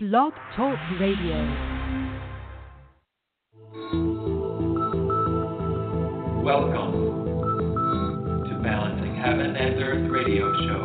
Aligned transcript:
Blog 0.00 0.32
Talk 0.54 0.78
Radio. 1.00 1.34
Welcome 6.40 6.92
to 8.44 8.60
Balancing 8.62 9.16
Heaven 9.16 9.56
and 9.56 9.82
Earth 9.82 10.08
radio 10.08 10.52
show 10.68 10.84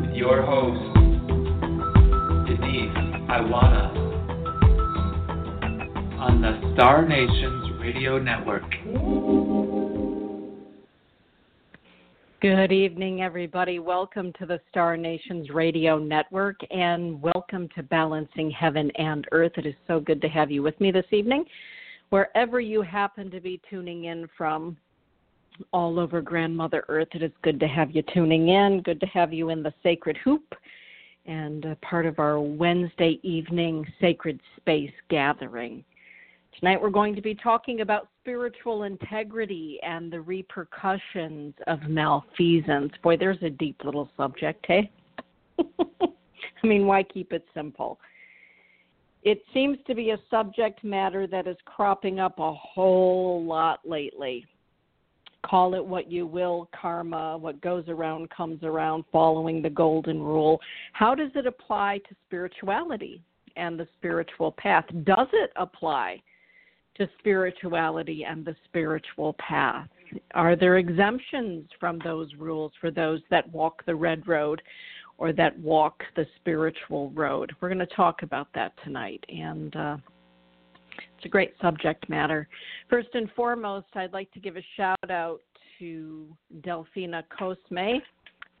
with 0.00 0.16
your 0.16 0.42
host, 0.42 0.94
Denise 2.48 2.98
Iwaniw, 3.30 3.94
on 6.18 6.42
the 6.42 6.74
Star 6.74 7.06
Nations 7.06 7.80
Radio 7.80 8.18
Network. 8.18 8.64
Good 12.44 12.72
evening, 12.72 13.22
everybody. 13.22 13.78
Welcome 13.78 14.30
to 14.38 14.44
the 14.44 14.60
Star 14.68 14.98
Nations 14.98 15.48
Radio 15.48 15.96
Network 15.96 16.60
and 16.70 17.22
welcome 17.22 17.70
to 17.74 17.82
Balancing 17.82 18.50
Heaven 18.50 18.90
and 18.96 19.26
Earth. 19.32 19.52
It 19.56 19.64
is 19.64 19.74
so 19.86 19.98
good 19.98 20.20
to 20.20 20.28
have 20.28 20.50
you 20.50 20.62
with 20.62 20.78
me 20.78 20.90
this 20.90 21.06
evening. 21.10 21.46
Wherever 22.10 22.60
you 22.60 22.82
happen 22.82 23.30
to 23.30 23.40
be 23.40 23.62
tuning 23.70 24.04
in 24.04 24.28
from, 24.36 24.76
all 25.72 25.98
over 25.98 26.20
Grandmother 26.20 26.84
Earth, 26.88 27.08
it 27.14 27.22
is 27.22 27.32
good 27.40 27.58
to 27.60 27.66
have 27.66 27.92
you 27.92 28.02
tuning 28.12 28.50
in. 28.50 28.82
Good 28.82 29.00
to 29.00 29.06
have 29.06 29.32
you 29.32 29.48
in 29.48 29.62
the 29.62 29.72
Sacred 29.82 30.18
Hoop 30.18 30.54
and 31.24 31.64
part 31.80 32.04
of 32.04 32.18
our 32.18 32.38
Wednesday 32.38 33.20
evening 33.22 33.86
Sacred 34.02 34.38
Space 34.58 34.92
gathering. 35.08 35.82
Tonight 36.60 36.82
we're 36.82 36.90
going 36.90 37.14
to 37.16 37.22
be 37.22 37.34
talking 37.34 37.80
about 37.80 38.08
spiritual 38.24 38.84
integrity 38.84 39.78
and 39.82 40.10
the 40.10 40.20
repercussions 40.20 41.52
of 41.66 41.82
malfeasance. 41.82 42.92
Boy, 43.02 43.18
there's 43.18 43.42
a 43.42 43.50
deep 43.50 43.82
little 43.84 44.08
subject, 44.16 44.64
hey? 44.66 44.90
I 45.58 46.66
mean, 46.66 46.86
why 46.86 47.02
keep 47.02 47.34
it 47.34 47.44
simple? 47.52 47.98
It 49.24 49.42
seems 49.52 49.76
to 49.86 49.94
be 49.94 50.10
a 50.10 50.18
subject 50.30 50.82
matter 50.82 51.26
that 51.26 51.46
is 51.46 51.56
cropping 51.66 52.18
up 52.18 52.38
a 52.38 52.54
whole 52.54 53.44
lot 53.44 53.80
lately. 53.84 54.46
Call 55.44 55.74
it 55.74 55.84
what 55.84 56.10
you 56.10 56.26
will, 56.26 56.70
karma, 56.78 57.36
what 57.36 57.60
goes 57.60 57.84
around 57.88 58.30
comes 58.30 58.62
around, 58.62 59.04
following 59.12 59.60
the 59.60 59.68
golden 59.68 60.22
rule. 60.22 60.58
How 60.94 61.14
does 61.14 61.30
it 61.34 61.46
apply 61.46 62.00
to 62.08 62.16
spirituality 62.26 63.22
and 63.56 63.78
the 63.78 63.86
spiritual 63.98 64.52
path? 64.52 64.86
Does 65.04 65.28
it 65.34 65.50
apply? 65.56 66.22
To 66.96 67.08
spirituality 67.18 68.24
and 68.24 68.44
the 68.44 68.54
spiritual 68.64 69.34
path? 69.34 69.88
Are 70.34 70.56
there 70.56 70.78
exemptions 70.78 71.68
from 71.80 71.98
those 72.04 72.28
rules 72.38 72.72
for 72.80 72.90
those 72.90 73.20
that 73.30 73.50
walk 73.52 73.84
the 73.84 73.94
red 73.94 74.26
road 74.28 74.62
or 75.18 75.32
that 75.32 75.58
walk 75.58 76.02
the 76.16 76.26
spiritual 76.36 77.10
road? 77.10 77.52
We're 77.60 77.68
going 77.68 77.78
to 77.78 77.94
talk 77.94 78.22
about 78.22 78.48
that 78.54 78.72
tonight, 78.84 79.24
and 79.28 79.74
uh, 79.74 79.96
it's 81.16 81.24
a 81.24 81.28
great 81.28 81.54
subject 81.60 82.08
matter. 82.08 82.48
First 82.88 83.08
and 83.14 83.30
foremost, 83.34 83.86
I'd 83.94 84.12
like 84.12 84.30
to 84.32 84.40
give 84.40 84.56
a 84.56 84.64
shout 84.76 85.10
out 85.10 85.40
to 85.78 86.26
Delphina 86.60 87.24
Cosme 87.36 88.00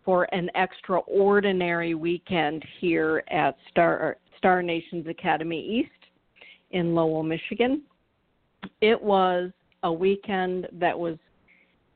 for 0.04 0.24
an 0.34 0.50
extraordinary 0.54 1.94
weekend 1.94 2.64
here 2.80 3.22
at 3.30 3.56
Star 3.70 4.16
Star 4.38 4.62
Nations 4.62 5.06
Academy 5.06 5.60
East 5.60 5.90
in 6.72 6.94
Lowell, 6.94 7.22
Michigan 7.22 7.82
it 8.80 9.00
was 9.00 9.50
a 9.82 9.92
weekend 9.92 10.68
that 10.72 10.98
was, 10.98 11.16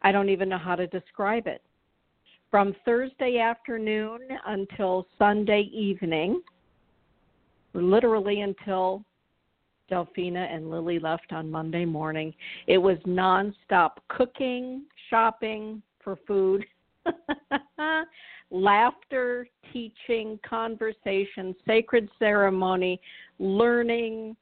I 0.02 0.12
don't 0.12 0.28
even 0.28 0.48
know 0.48 0.58
how 0.58 0.76
to 0.76 0.86
describe 0.86 1.46
it. 1.46 1.62
From 2.50 2.74
Thursday 2.84 3.38
afternoon 3.38 4.20
until 4.46 5.06
Sunday 5.18 5.70
evening, 5.72 6.40
literally 7.74 8.40
until 8.40 9.04
Delphina 9.90 10.52
and 10.54 10.70
Lily 10.70 10.98
left 10.98 11.32
on 11.32 11.50
Monday 11.50 11.84
morning, 11.84 12.32
it 12.66 12.78
was 12.78 12.98
nonstop 13.06 13.92
cooking, 14.08 14.82
shopping 15.10 15.82
for 16.02 16.18
food, 16.26 16.64
laughter, 18.50 19.46
teaching, 19.72 20.38
conversation, 20.48 21.54
sacred 21.66 22.08
ceremony, 22.18 23.00
learning, 23.38 24.36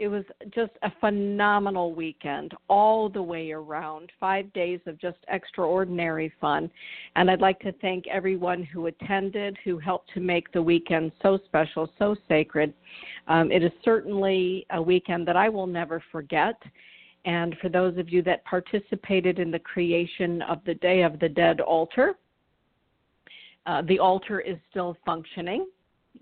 it 0.00 0.08
was 0.08 0.24
just 0.54 0.72
a 0.82 0.90
phenomenal 0.98 1.92
weekend 1.92 2.54
all 2.68 3.10
the 3.10 3.22
way 3.22 3.52
around. 3.52 4.10
Five 4.18 4.50
days 4.54 4.80
of 4.86 4.98
just 4.98 5.18
extraordinary 5.28 6.32
fun. 6.40 6.70
And 7.16 7.30
I'd 7.30 7.42
like 7.42 7.60
to 7.60 7.72
thank 7.82 8.06
everyone 8.06 8.62
who 8.62 8.86
attended, 8.86 9.58
who 9.62 9.78
helped 9.78 10.10
to 10.14 10.20
make 10.20 10.50
the 10.52 10.62
weekend 10.62 11.12
so 11.20 11.38
special, 11.44 11.92
so 11.98 12.16
sacred. 12.28 12.72
Um, 13.28 13.52
it 13.52 13.62
is 13.62 13.72
certainly 13.84 14.64
a 14.70 14.80
weekend 14.80 15.28
that 15.28 15.36
I 15.36 15.50
will 15.50 15.66
never 15.66 16.02
forget. 16.10 16.54
And 17.26 17.54
for 17.60 17.68
those 17.68 17.98
of 17.98 18.08
you 18.08 18.22
that 18.22 18.42
participated 18.46 19.38
in 19.38 19.50
the 19.50 19.58
creation 19.58 20.40
of 20.42 20.64
the 20.64 20.74
Day 20.76 21.02
of 21.02 21.20
the 21.20 21.28
Dead 21.28 21.60
altar, 21.60 22.14
uh, 23.66 23.82
the 23.82 23.98
altar 23.98 24.40
is 24.40 24.56
still 24.70 24.96
functioning. 25.04 25.66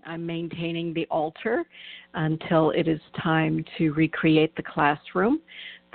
I'm 0.05 0.25
maintaining 0.25 0.93
the 0.93 1.05
altar 1.07 1.65
until 2.13 2.71
it 2.71 2.87
is 2.87 2.99
time 3.21 3.63
to 3.77 3.91
recreate 3.93 4.55
the 4.55 4.63
classroom 4.63 5.39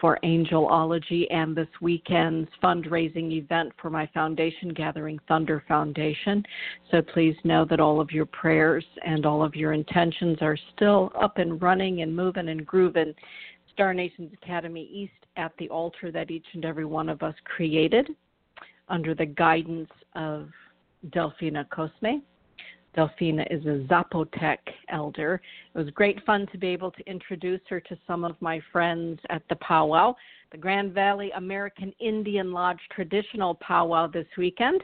for 0.00 0.18
Angelology 0.24 1.26
and 1.30 1.56
this 1.56 1.68
weekend's 1.80 2.50
fundraising 2.62 3.32
event 3.32 3.72
for 3.80 3.90
my 3.90 4.06
foundation, 4.12 4.70
Gathering 4.70 5.18
Thunder 5.28 5.64
Foundation. 5.66 6.44
So 6.90 7.00
please 7.00 7.36
know 7.44 7.64
that 7.70 7.80
all 7.80 8.00
of 8.00 8.10
your 8.10 8.26
prayers 8.26 8.84
and 9.04 9.24
all 9.24 9.42
of 9.42 9.54
your 9.54 9.72
intentions 9.72 10.38
are 10.40 10.58
still 10.74 11.12
up 11.18 11.38
and 11.38 11.62
running 11.62 12.02
and 12.02 12.14
moving 12.14 12.48
and 12.48 12.66
grooving. 12.66 13.14
Star 13.72 13.94
Nations 13.94 14.32
Academy 14.42 14.88
East 14.92 15.12
at 15.36 15.52
the 15.58 15.68
altar 15.68 16.12
that 16.12 16.30
each 16.30 16.46
and 16.52 16.64
every 16.64 16.84
one 16.84 17.08
of 17.08 17.22
us 17.22 17.34
created 17.44 18.08
under 18.88 19.14
the 19.14 19.26
guidance 19.26 19.90
of 20.14 20.48
Delphina 21.10 21.68
Cosme. 21.70 22.22
Delphina 22.96 23.46
is 23.50 23.64
a 23.66 23.86
Zapotec 23.88 24.58
elder. 24.88 25.40
It 25.74 25.78
was 25.78 25.90
great 25.90 26.24
fun 26.24 26.46
to 26.52 26.58
be 26.58 26.68
able 26.68 26.90
to 26.92 27.10
introduce 27.10 27.60
her 27.68 27.80
to 27.80 27.98
some 28.06 28.24
of 28.24 28.36
my 28.40 28.60
friends 28.72 29.20
at 29.30 29.42
the 29.48 29.56
powwow, 29.56 30.14
the 30.52 30.58
Grand 30.58 30.92
Valley 30.92 31.30
American 31.32 31.92
Indian 32.00 32.52
Lodge 32.52 32.80
traditional 32.94 33.56
powwow 33.56 34.06
this 34.06 34.26
weekend. 34.38 34.82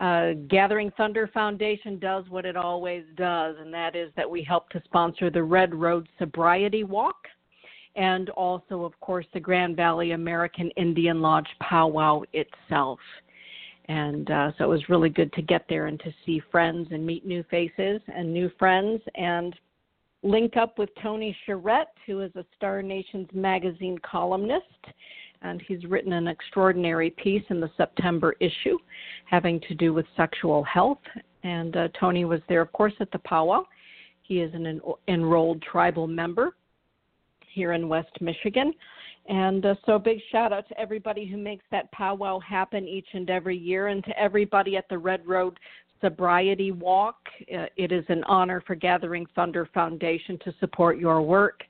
Uh, 0.00 0.34
Gathering 0.48 0.92
Thunder 0.96 1.28
Foundation 1.34 1.98
does 1.98 2.24
what 2.28 2.44
it 2.44 2.56
always 2.56 3.04
does, 3.16 3.56
and 3.60 3.72
that 3.74 3.96
is 3.96 4.12
that 4.16 4.30
we 4.30 4.42
help 4.42 4.68
to 4.70 4.82
sponsor 4.84 5.30
the 5.30 5.42
Red 5.42 5.74
Road 5.74 6.08
Sobriety 6.18 6.84
Walk 6.84 7.16
and 7.96 8.30
also, 8.30 8.84
of 8.84 8.98
course, 9.00 9.26
the 9.34 9.40
Grand 9.40 9.76
Valley 9.76 10.12
American 10.12 10.70
Indian 10.76 11.20
Lodge 11.20 11.48
powwow 11.60 12.22
itself. 12.32 13.00
And 13.88 14.30
uh, 14.30 14.52
so 14.58 14.64
it 14.64 14.68
was 14.68 14.88
really 14.88 15.08
good 15.08 15.32
to 15.32 15.42
get 15.42 15.64
there 15.68 15.86
and 15.86 15.98
to 16.00 16.12
see 16.24 16.42
friends 16.50 16.88
and 16.90 17.06
meet 17.06 17.26
new 17.26 17.42
faces 17.50 18.00
and 18.14 18.32
new 18.32 18.50
friends 18.58 19.00
and 19.14 19.54
link 20.22 20.56
up 20.56 20.78
with 20.78 20.90
Tony 21.02 21.34
Charette, 21.46 21.94
who 22.06 22.20
is 22.20 22.30
a 22.36 22.44
Star 22.56 22.82
Nations 22.82 23.28
magazine 23.32 23.98
columnist. 23.98 24.64
And 25.40 25.62
he's 25.66 25.84
written 25.84 26.12
an 26.12 26.28
extraordinary 26.28 27.10
piece 27.10 27.44
in 27.48 27.60
the 27.60 27.70
September 27.76 28.34
issue 28.40 28.76
having 29.24 29.60
to 29.68 29.74
do 29.74 29.94
with 29.94 30.04
sexual 30.16 30.64
health. 30.64 30.98
And 31.44 31.76
uh, 31.76 31.88
Tony 31.98 32.24
was 32.24 32.40
there, 32.48 32.60
of 32.60 32.72
course, 32.72 32.94
at 33.00 33.10
the 33.12 33.20
powwow. 33.20 33.64
He 34.22 34.40
is 34.40 34.52
an 34.52 34.66
en- 34.66 34.80
enrolled 35.06 35.62
tribal 35.62 36.06
member 36.06 36.56
here 37.54 37.72
in 37.72 37.88
West 37.88 38.20
Michigan. 38.20 38.74
And 39.28 39.64
uh, 39.66 39.74
so, 39.84 39.92
a 39.96 39.98
big 39.98 40.20
shout 40.32 40.52
out 40.52 40.66
to 40.68 40.80
everybody 40.80 41.26
who 41.26 41.36
makes 41.36 41.64
that 41.70 41.92
powwow 41.92 42.38
happen 42.40 42.88
each 42.88 43.08
and 43.12 43.28
every 43.28 43.56
year, 43.56 43.88
and 43.88 44.02
to 44.04 44.18
everybody 44.18 44.76
at 44.76 44.88
the 44.88 44.96
Red 44.96 45.26
Road 45.26 45.58
Sobriety 46.00 46.72
Walk. 46.72 47.16
Uh, 47.54 47.66
it 47.76 47.92
is 47.92 48.04
an 48.08 48.24
honor 48.24 48.62
for 48.66 48.74
Gathering 48.74 49.26
Thunder 49.34 49.68
Foundation 49.74 50.38
to 50.44 50.54
support 50.60 50.98
your 50.98 51.20
work, 51.20 51.62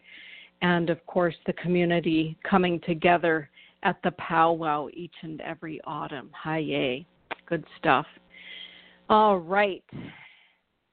and 0.62 0.88
of 0.88 1.04
course, 1.06 1.34
the 1.46 1.52
community 1.54 2.36
coming 2.48 2.80
together 2.86 3.50
at 3.82 3.96
the 4.04 4.12
powwow 4.12 4.88
each 4.92 5.14
and 5.22 5.40
every 5.40 5.80
autumn. 5.84 6.30
Hi, 6.34 6.58
yay. 6.58 7.06
Good 7.46 7.64
stuff. 7.78 8.06
All 9.08 9.38
right 9.38 9.82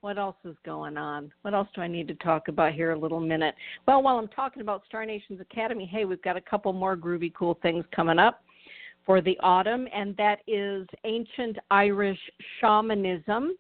what 0.06 0.20
else 0.20 0.36
is 0.46 0.56
going 0.64 0.98
on? 0.98 1.32
What 1.42 1.56
else 1.56 1.68
do 1.74 1.82
I 1.82 1.88
need 1.88 2.08
to 2.10 2.14
talk 2.14 2.48
about 2.48 2.76
here 2.76 2.92
a 2.92 3.00
little 3.00 3.20
minute? 3.20 3.56
Well, 3.88 4.04
while 4.04 4.20
I'm 4.20 4.28
talking 4.28 4.62
about 4.62 4.84
Star 4.88 5.04
Nations 5.04 5.42
Academy, 5.42 5.90
hey, 5.92 6.06
we've 6.06 6.22
got 6.22 6.38
a 6.38 6.42
couple 6.42 6.72
more 6.74 6.96
groovy 6.96 7.34
cool 7.34 7.58
things 7.64 7.84
coming 7.92 8.20
up 8.20 8.44
for 9.04 9.20
the 9.20 9.36
autumn, 9.40 9.88
and 9.92 10.16
that 10.18 10.42
is 10.46 10.86
ancient 11.06 11.58
Irish 11.72 12.20
shamanism, 12.62 13.58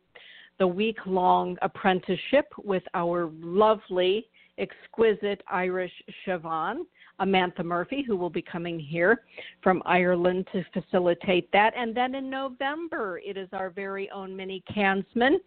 the 0.59 0.67
week 0.67 0.97
long 1.07 1.57
apprenticeship 1.63 2.45
with 2.63 2.83
our 2.93 3.31
lovely 3.41 4.27
exquisite 4.59 5.41
Irish 5.49 5.93
Siobhan, 6.27 6.81
Amantha 7.21 7.63
Murphy, 7.63 8.03
who 8.05 8.15
will 8.17 8.29
be 8.29 8.41
coming 8.41 8.79
here 8.79 9.21
from 9.61 9.81
Ireland 9.85 10.47
to 10.51 10.65
facilitate 10.73 11.51
that. 11.51 11.73
And 11.75 11.95
then 11.95 12.15
in 12.15 12.29
November, 12.29 13.19
it 13.25 13.37
is 13.37 13.49
our 13.53 13.69
very 13.69 14.09
own 14.11 14.35
Minnie 14.35 14.63
Kansman, 14.73 15.39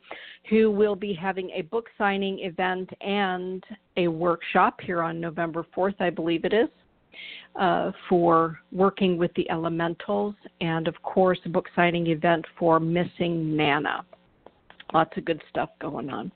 who 0.48 0.70
will 0.70 0.96
be 0.96 1.12
having 1.12 1.50
a 1.50 1.62
book 1.62 1.88
signing 1.98 2.40
event 2.40 2.90
and 3.00 3.64
a 3.96 4.08
workshop 4.08 4.80
here 4.80 5.02
on 5.02 5.20
November 5.20 5.66
4th, 5.76 6.00
I 6.00 6.10
believe 6.10 6.44
it 6.44 6.52
is. 6.52 6.68
Uh, 7.58 7.90
for 8.08 8.60
working 8.70 9.16
with 9.18 9.34
the 9.34 9.50
elementals, 9.50 10.34
and 10.60 10.86
of 10.86 10.94
course, 11.02 11.38
a 11.44 11.48
book 11.48 11.66
signing 11.74 12.06
event 12.06 12.44
for 12.56 12.78
Missing 12.78 13.56
Nana. 13.56 14.04
Lots 14.92 15.16
of 15.16 15.24
good 15.24 15.42
stuff 15.50 15.70
going 15.80 16.08
on. 16.08 16.30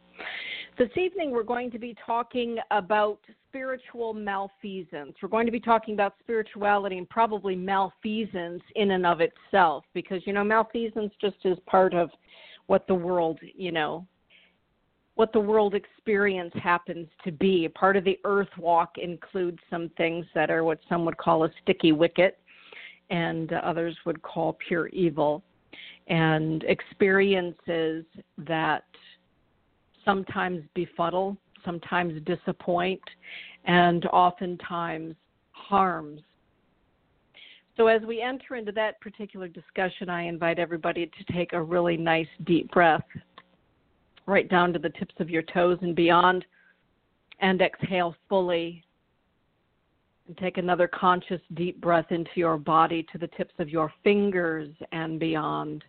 This 0.78 0.88
evening, 0.96 1.32
we're 1.32 1.42
going 1.42 1.70
to 1.72 1.78
be 1.78 1.94
talking 2.06 2.56
about 2.70 3.18
spiritual 3.46 4.14
malfeasance. 4.14 5.12
We're 5.22 5.28
going 5.28 5.44
to 5.44 5.52
be 5.52 5.60
talking 5.60 5.92
about 5.92 6.14
spirituality 6.18 6.96
and 6.96 7.06
probably 7.10 7.54
malfeasance 7.54 8.62
in 8.74 8.92
and 8.92 9.04
of 9.04 9.20
itself, 9.20 9.84
because, 9.92 10.22
you 10.24 10.32
know, 10.32 10.42
malfeasance 10.42 11.12
just 11.20 11.36
is 11.44 11.58
part 11.66 11.92
of 11.92 12.08
what 12.68 12.86
the 12.86 12.94
world, 12.94 13.38
you 13.54 13.70
know, 13.70 14.06
what 15.16 15.30
the 15.34 15.40
world 15.40 15.74
experience 15.74 16.54
happens 16.54 17.06
to 17.22 17.32
be. 17.32 17.68
Part 17.68 17.98
of 17.98 18.04
the 18.04 18.18
earth 18.24 18.48
walk 18.56 18.96
includes 18.96 19.58
some 19.68 19.90
things 19.98 20.24
that 20.34 20.50
are 20.50 20.64
what 20.64 20.78
some 20.88 21.04
would 21.04 21.18
call 21.18 21.44
a 21.44 21.50
sticky 21.62 21.92
wicket 21.92 22.38
and 23.10 23.52
others 23.52 23.94
would 24.06 24.22
call 24.22 24.56
pure 24.66 24.88
evil 24.88 25.42
and 26.08 26.64
experiences 26.64 28.06
that 28.38 28.84
sometimes 30.04 30.62
befuddle, 30.74 31.36
sometimes 31.64 32.20
disappoint, 32.24 33.02
and 33.64 34.06
oftentimes 34.06 35.14
harms. 35.52 36.20
So, 37.76 37.86
as 37.86 38.02
we 38.02 38.20
enter 38.20 38.56
into 38.56 38.72
that 38.72 39.00
particular 39.00 39.48
discussion, 39.48 40.10
I 40.10 40.22
invite 40.22 40.58
everybody 40.58 41.06
to 41.06 41.32
take 41.32 41.52
a 41.52 41.62
really 41.62 41.96
nice 41.96 42.28
deep 42.44 42.70
breath 42.70 43.04
right 44.26 44.48
down 44.48 44.72
to 44.72 44.78
the 44.78 44.90
tips 44.90 45.14
of 45.18 45.30
your 45.30 45.42
toes 45.42 45.78
and 45.82 45.96
beyond, 45.96 46.44
and 47.40 47.60
exhale 47.60 48.14
fully. 48.28 48.84
And 50.28 50.36
take 50.38 50.58
another 50.58 50.86
conscious 50.86 51.40
deep 51.54 51.80
breath 51.80 52.06
into 52.10 52.30
your 52.36 52.56
body 52.56 53.04
to 53.10 53.18
the 53.18 53.26
tips 53.28 53.54
of 53.58 53.68
your 53.68 53.92
fingers 54.04 54.68
and 54.92 55.18
beyond. 55.18 55.84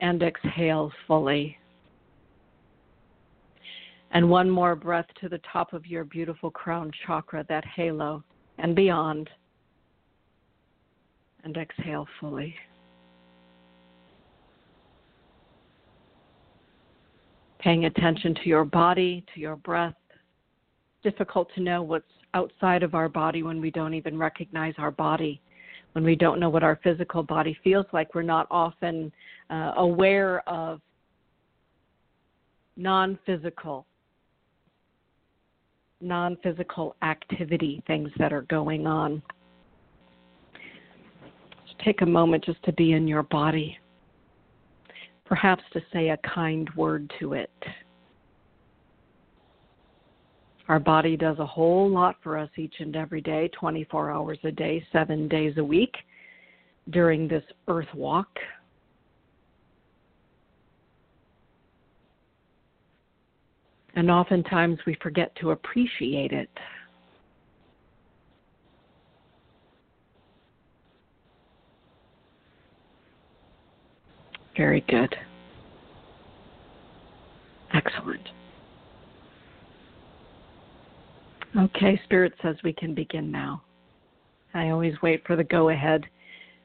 And 0.00 0.22
exhale 0.22 0.92
fully. 1.06 1.56
And 4.12 4.28
one 4.30 4.48
more 4.48 4.76
breath 4.76 5.06
to 5.20 5.28
the 5.28 5.40
top 5.52 5.72
of 5.72 5.86
your 5.86 6.04
beautiful 6.04 6.50
crown 6.50 6.90
chakra, 7.06 7.44
that 7.48 7.64
halo, 7.64 8.22
and 8.58 8.74
beyond. 8.74 9.28
And 11.44 11.56
exhale 11.56 12.06
fully. 12.20 12.54
Paying 17.58 17.86
attention 17.86 18.34
to 18.36 18.48
your 18.48 18.64
body, 18.64 19.24
to 19.34 19.40
your 19.40 19.56
breath. 19.56 19.94
Difficult 21.02 21.48
to 21.54 21.60
know 21.60 21.82
what's 21.82 22.04
outside 22.34 22.82
of 22.82 22.94
our 22.94 23.08
body 23.08 23.42
when 23.42 23.60
we 23.60 23.70
don't 23.70 23.94
even 23.94 24.18
recognize 24.18 24.74
our 24.78 24.90
body. 24.90 25.40
When 25.92 26.04
we 26.04 26.14
don't 26.14 26.38
know 26.38 26.50
what 26.50 26.62
our 26.62 26.78
physical 26.84 27.22
body 27.22 27.58
feels 27.64 27.86
like, 27.92 28.14
we're 28.14 28.22
not 28.22 28.46
often 28.50 29.10
uh, 29.50 29.72
aware 29.76 30.46
of 30.48 30.80
non 32.76 33.18
physical 33.24 33.86
non 36.00 36.36
physical 36.42 36.94
activity 37.02 37.82
things 37.86 38.10
that 38.18 38.32
are 38.32 38.42
going 38.42 38.86
on. 38.86 39.22
Just 41.66 41.78
take 41.84 42.02
a 42.02 42.06
moment 42.06 42.44
just 42.44 42.62
to 42.64 42.72
be 42.72 42.92
in 42.92 43.08
your 43.08 43.22
body, 43.22 43.78
perhaps 45.24 45.62
to 45.72 45.80
say 45.92 46.10
a 46.10 46.18
kind 46.18 46.68
word 46.76 47.10
to 47.20 47.32
it. 47.32 47.50
Our 50.68 50.80
body 50.80 51.16
does 51.16 51.38
a 51.38 51.46
whole 51.46 51.88
lot 51.88 52.16
for 52.22 52.36
us 52.36 52.50
each 52.56 52.74
and 52.80 52.96
every 52.96 53.20
day, 53.20 53.48
24 53.58 54.10
hours 54.10 54.38
a 54.42 54.50
day, 54.50 54.84
seven 54.92 55.28
days 55.28 55.54
a 55.58 55.64
week 55.64 55.94
during 56.90 57.28
this 57.28 57.44
earth 57.68 57.92
walk. 57.94 58.28
And 63.96 64.10
oftentimes 64.10 64.78
we 64.86 64.94
forget 65.02 65.34
to 65.40 65.52
appreciate 65.52 66.32
it. 66.32 66.50
Very 74.54 74.82
good. 74.88 75.14
Excellent. 77.72 78.28
Okay, 81.58 81.98
Spirit 82.04 82.34
says 82.42 82.56
we 82.62 82.74
can 82.74 82.94
begin 82.94 83.30
now. 83.32 83.62
I 84.52 84.68
always 84.70 84.94
wait 85.02 85.26
for 85.26 85.36
the 85.36 85.44
go 85.44 85.70
ahead 85.70 86.04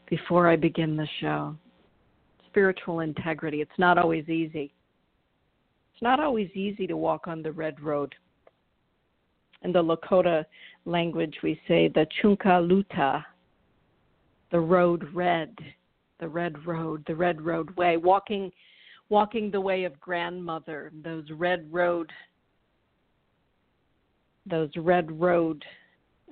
before 0.09 0.49
I 0.49 0.57
begin 0.57 0.97
the 0.97 1.07
show. 1.21 1.55
Spiritual 2.47 2.99
integrity, 2.99 3.61
it's 3.61 3.71
not 3.77 3.97
always 3.97 4.27
easy 4.27 4.73
not 6.01 6.19
always 6.19 6.49
easy 6.53 6.87
to 6.87 6.97
walk 6.97 7.27
on 7.27 7.41
the 7.41 7.51
red 7.51 7.79
road. 7.79 8.13
In 9.63 9.71
the 9.71 9.83
Lakota 9.83 10.45
language, 10.85 11.35
we 11.43 11.59
say 11.67 11.87
the 11.87 12.07
Chunka 12.21 12.67
Luta, 12.67 13.23
the 14.51 14.59
road 14.59 15.07
red, 15.13 15.55
the 16.19 16.27
red 16.27 16.65
road, 16.65 17.03
the 17.07 17.15
red 17.15 17.41
road 17.41 17.75
way, 17.77 17.97
walking, 17.97 18.51
walking 19.09 19.51
the 19.51 19.61
way 19.61 19.83
of 19.83 19.99
grandmother. 19.99 20.91
Those 21.03 21.25
red 21.31 21.71
road, 21.71 22.11
those 24.47 24.71
red 24.75 25.19
road 25.19 25.63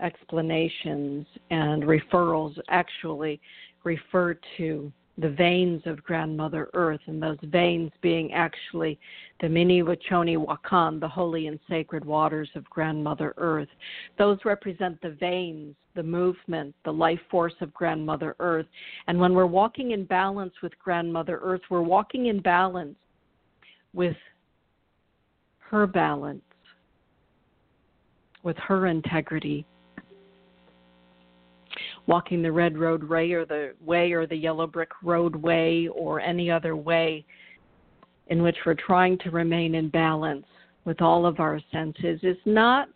explanations 0.02 1.28
and 1.52 1.84
referrals 1.84 2.58
actually 2.70 3.40
refer 3.84 4.38
to 4.58 4.92
the 5.20 5.30
veins 5.30 5.82
of 5.86 6.02
grandmother 6.04 6.70
earth 6.74 7.02
and 7.08 7.22
those 7.22 7.38
veins 7.44 7.92
being 8.02 8.32
actually 8.32 8.98
the 9.42 9.50
mini 9.50 9.82
wachoni 9.82 10.38
wakan 10.38 11.00
the 11.00 11.08
holy 11.08 11.48
and 11.48 11.60
sacred 11.70 12.06
waters 12.06 12.50
of 12.56 12.70
grandmother 12.70 13.34
earth. 13.38 13.68
Those 14.18 14.38
represent 14.46 15.02
the 15.02 15.12
veins 15.12 15.76
the 15.96 16.04
movement 16.04 16.74
the 16.86 16.94
life 16.94 17.20
force 17.30 17.56
of 17.60 17.74
grandmother 17.74 18.36
earth. 18.40 18.68
And 19.08 19.20
when 19.20 19.34
we're 19.34 19.46
walking 19.46 19.92
in 19.92 20.06
balance 20.06 20.54
with 20.64 20.78
grandmother 20.80 21.40
earth 21.42 21.62
we're 21.70 21.82
walking 21.82 22.28
in 22.28 22.40
balance 22.40 22.98
with 23.94 24.16
her 25.60 25.86
balance 25.86 26.42
with 28.44 28.58
her 28.58 28.88
integrity 28.88 29.66
walking 32.10 32.42
the 32.42 32.52
red 32.52 32.76
road 32.76 33.04
way 33.04 33.34
or 33.34 33.46
the 33.46 33.72
way 33.80 34.14
or 34.14 34.26
the 34.26 34.36
yellow 34.36 34.66
brick 34.66 34.90
roadway 35.04 35.86
or 35.94 36.20
any 36.20 36.50
other 36.50 36.76
way 36.76 37.24
in 38.30 38.42
which 38.42 38.58
we're 38.66 38.74
trying 38.74 39.16
to 39.20 39.30
remain 39.30 39.76
in 39.76 39.90
balance 39.90 40.48
with 40.86 41.04
all 41.04 41.24
of 41.24 41.40
our 41.40 41.62
senses 41.72 42.20
is 42.24 42.38
not 42.46 42.90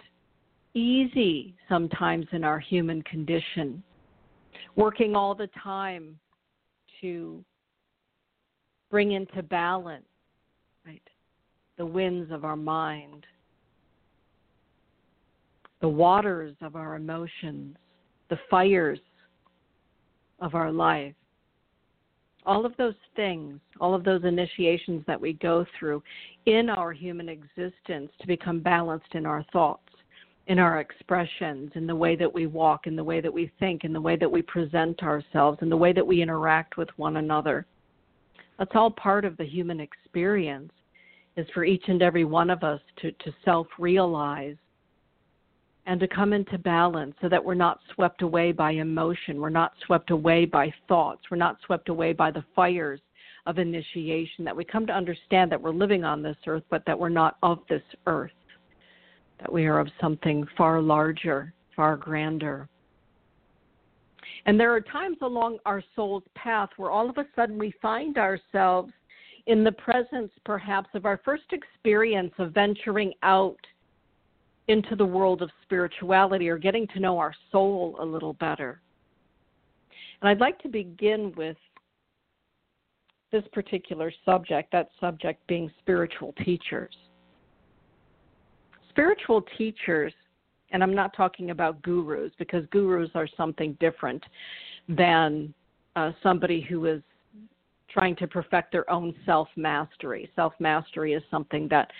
easy 0.73 1.53
sometimes 1.69 2.25
in 2.31 2.43
our 2.43 2.57
human 2.57 3.03
condition. 3.03 3.83
Working 4.75 5.15
all 5.15 5.35
the 5.35 5.49
time 5.63 6.17
to 6.99 7.45
bring 8.89 9.11
into 9.11 9.43
balance 9.43 10.05
right 10.87 11.07
the 11.77 11.85
winds 11.85 12.31
of 12.31 12.43
our 12.45 12.55
mind 12.55 13.27
the 15.81 15.87
waters 15.87 16.55
of 16.61 16.75
our 16.75 16.95
emotions 16.95 17.75
the 18.33 18.39
fires 18.49 18.97
of 20.39 20.55
our 20.55 20.71
life. 20.71 21.13
All 22.47 22.65
of 22.65 22.75
those 22.77 22.95
things, 23.15 23.59
all 23.79 23.93
of 23.93 24.03
those 24.03 24.23
initiations 24.23 25.03
that 25.05 25.21
we 25.21 25.33
go 25.33 25.67
through 25.77 26.01
in 26.47 26.67
our 26.67 26.91
human 26.91 27.29
existence 27.29 28.09
to 28.19 28.25
become 28.25 28.59
balanced 28.59 29.13
in 29.13 29.27
our 29.27 29.45
thoughts, 29.53 29.87
in 30.47 30.57
our 30.57 30.79
expressions, 30.79 31.71
in 31.75 31.85
the 31.85 31.95
way 31.95 32.15
that 32.15 32.33
we 32.33 32.47
walk, 32.47 32.87
in 32.87 32.95
the 32.95 33.03
way 33.03 33.21
that 33.21 33.31
we 33.31 33.51
think, 33.59 33.83
in 33.83 33.93
the 33.93 34.01
way 34.01 34.15
that 34.15 34.31
we 34.31 34.41
present 34.41 35.03
ourselves, 35.03 35.59
in 35.61 35.69
the 35.69 35.77
way 35.77 35.93
that 35.93 36.05
we 36.05 36.23
interact 36.23 36.75
with 36.75 36.89
one 36.95 37.17
another. 37.17 37.67
That's 38.57 38.71
all 38.73 38.89
part 38.89 39.25
of 39.25 39.37
the 39.37 39.45
human 39.45 39.79
experience, 39.79 40.71
is 41.37 41.45
for 41.53 41.65
each 41.65 41.83
and 41.87 42.01
every 42.01 42.25
one 42.25 42.49
of 42.49 42.63
us 42.63 42.81
to, 43.03 43.11
to 43.11 43.31
self 43.45 43.67
realize 43.77 44.55
and 45.85 45.99
to 45.99 46.07
come 46.07 46.31
into 46.33 46.57
balance 46.57 47.13
so 47.21 47.27
that 47.27 47.43
we're 47.43 47.53
not 47.53 47.79
swept 47.93 48.21
away 48.21 48.51
by 48.51 48.71
emotion, 48.71 49.41
we're 49.41 49.49
not 49.49 49.73
swept 49.85 50.11
away 50.11 50.45
by 50.45 50.73
thoughts, 50.87 51.21
we're 51.29 51.37
not 51.37 51.57
swept 51.65 51.89
away 51.89 52.13
by 52.13 52.31
the 52.31 52.43
fires 52.55 53.01
of 53.45 53.59
initiation, 53.59 54.45
that 54.45 54.55
we 54.55 54.63
come 54.63 54.87
to 54.87 54.93
understand 54.93 55.51
that 55.51 55.61
we're 55.61 55.71
living 55.71 56.05
on 56.05 56.21
this 56.23 56.37
earth, 56.47 56.63
but 56.69 56.85
that 56.85 56.97
we're 56.97 57.09
not 57.09 57.35
of 57.43 57.59
this 57.67 57.83
earth. 58.07 58.31
that 59.39 59.51
we 59.51 59.65
are 59.65 59.79
of 59.79 59.89
something 59.99 60.47
far 60.57 60.81
larger, 60.81 61.53
far 61.75 61.97
grander. 61.97 62.69
And 64.45 64.59
there 64.59 64.71
are 64.71 64.81
times 64.81 65.17
along 65.21 65.57
our 65.65 65.83
soul's 65.95 66.23
path 66.35 66.69
where 66.77 66.91
all 66.91 67.09
of 67.09 67.17
a 67.17 67.25
sudden 67.35 67.57
we 67.57 67.73
find 67.81 68.17
ourselves 68.17 68.93
in 69.47 69.63
the 69.63 69.71
presence, 69.73 70.31
perhaps, 70.45 70.89
of 70.93 71.05
our 71.05 71.19
first 71.25 71.51
experience 71.51 72.33
of 72.37 72.53
venturing 72.53 73.13
out 73.23 73.57
into 74.67 74.95
the 74.95 75.05
world 75.05 75.41
of 75.41 75.49
spirituality 75.63 76.49
or 76.49 76.57
getting 76.57 76.87
to 76.87 76.99
know 76.99 77.17
our 77.17 77.33
soul 77.51 77.97
a 77.99 78.05
little 78.05 78.33
better. 78.33 78.81
And 80.21 80.29
I'd 80.29 80.39
like 80.39 80.59
to 80.59 80.69
begin 80.69 81.33
with 81.35 81.57
this 83.31 83.43
particular 83.51 84.11
subject, 84.23 84.71
that 84.71 84.89
subject 85.01 85.45
being 85.47 85.69
spiritual 85.79 86.33
teachers. 86.45 86.95
Spiritual 88.89 89.43
teachers, 89.57 90.13
and 90.71 90.83
I'm 90.83 90.93
not 90.93 91.15
talking 91.15 91.49
about 91.49 91.81
gurus 91.81 92.31
because 92.37 92.63
gurus 92.71 93.09
are 93.15 93.27
something 93.35 93.75
different 93.81 94.23
than 94.87 95.53
uh, 95.95 96.11
somebody 96.21 96.61
who 96.61 96.85
is 96.85 97.01
trying 97.89 98.15
to 98.17 98.27
perfect 98.27 98.71
their 98.71 98.89
own 98.89 99.13
self 99.25 99.47
mastery. 99.55 100.29
Self 100.35 100.53
mastery 100.59 101.13
is 101.13 101.23
something 101.29 101.67
that 101.69 101.91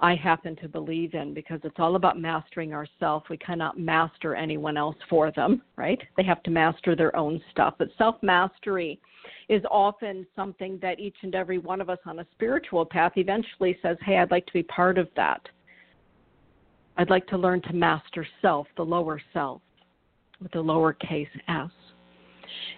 I 0.00 0.14
happen 0.16 0.56
to 0.56 0.68
believe 0.68 1.14
in 1.14 1.34
because 1.34 1.60
it's 1.62 1.78
all 1.78 1.96
about 1.96 2.18
mastering 2.18 2.74
ourselves. 2.74 3.24
We 3.30 3.36
cannot 3.36 3.78
master 3.78 4.34
anyone 4.34 4.76
else 4.76 4.96
for 5.08 5.30
them, 5.30 5.62
right? 5.76 6.00
They 6.16 6.24
have 6.24 6.42
to 6.44 6.50
master 6.50 6.96
their 6.96 7.14
own 7.16 7.40
stuff. 7.50 7.74
But 7.78 7.88
self 7.96 8.16
mastery 8.22 9.00
is 9.48 9.62
often 9.70 10.26
something 10.34 10.78
that 10.82 10.98
each 10.98 11.16
and 11.22 11.34
every 11.34 11.58
one 11.58 11.80
of 11.80 11.88
us 11.88 11.98
on 12.06 12.18
a 12.18 12.26
spiritual 12.32 12.84
path 12.84 13.12
eventually 13.16 13.78
says, 13.82 13.96
Hey, 14.04 14.18
I'd 14.18 14.30
like 14.30 14.46
to 14.46 14.52
be 14.52 14.64
part 14.64 14.98
of 14.98 15.08
that. 15.16 15.40
I'd 16.96 17.10
like 17.10 17.26
to 17.28 17.38
learn 17.38 17.60
to 17.62 17.72
master 17.72 18.26
self, 18.42 18.66
the 18.76 18.84
lower 18.84 19.20
self, 19.32 19.62
with 20.40 20.52
the 20.52 20.62
lowercase 20.62 21.28
s. 21.48 21.70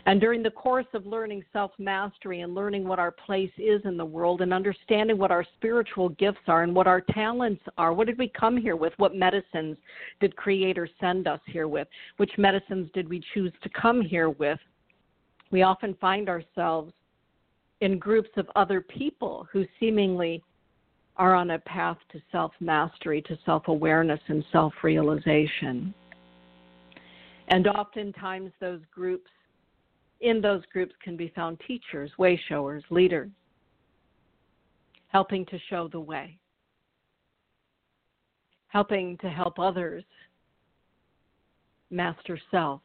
And 0.06 0.20
during 0.20 0.42
the 0.42 0.50
course 0.50 0.86
of 0.94 1.06
learning 1.06 1.44
self 1.52 1.72
mastery 1.78 2.40
and 2.40 2.54
learning 2.54 2.86
what 2.86 2.98
our 2.98 3.10
place 3.10 3.50
is 3.58 3.80
in 3.84 3.96
the 3.96 4.04
world 4.04 4.40
and 4.40 4.52
understanding 4.52 5.18
what 5.18 5.30
our 5.30 5.44
spiritual 5.56 6.10
gifts 6.10 6.46
are 6.46 6.62
and 6.62 6.74
what 6.74 6.86
our 6.86 7.00
talents 7.00 7.62
are, 7.78 7.92
what 7.92 8.06
did 8.06 8.18
we 8.18 8.28
come 8.28 8.56
here 8.56 8.76
with? 8.76 8.92
What 8.96 9.14
medicines 9.14 9.76
did 10.20 10.36
Creator 10.36 10.88
send 11.00 11.26
us 11.26 11.40
here 11.46 11.68
with? 11.68 11.88
Which 12.16 12.32
medicines 12.38 12.90
did 12.94 13.08
we 13.08 13.22
choose 13.34 13.52
to 13.62 13.68
come 13.70 14.00
here 14.00 14.30
with? 14.30 14.58
We 15.50 15.62
often 15.62 15.94
find 16.00 16.28
ourselves 16.28 16.92
in 17.80 17.98
groups 17.98 18.30
of 18.36 18.48
other 18.56 18.80
people 18.80 19.46
who 19.52 19.64
seemingly 19.78 20.42
are 21.16 21.34
on 21.34 21.50
a 21.50 21.58
path 21.60 21.98
to 22.12 22.20
self 22.30 22.52
mastery, 22.60 23.22
to 23.22 23.38
self 23.44 23.68
awareness, 23.68 24.20
and 24.28 24.44
self 24.52 24.72
realization. 24.82 25.94
And 27.48 27.66
oftentimes, 27.68 28.50
those 28.60 28.80
groups 28.92 29.30
in 30.20 30.40
those 30.40 30.62
groups 30.72 30.94
can 31.02 31.16
be 31.16 31.32
found 31.34 31.60
teachers, 31.66 32.10
way 32.18 32.40
showers, 32.48 32.82
leaders, 32.90 33.30
helping 35.08 35.44
to 35.46 35.58
show 35.68 35.88
the 35.88 36.00
way, 36.00 36.38
helping 38.68 39.16
to 39.18 39.28
help 39.28 39.58
others 39.58 40.04
master 41.90 42.38
self. 42.50 42.80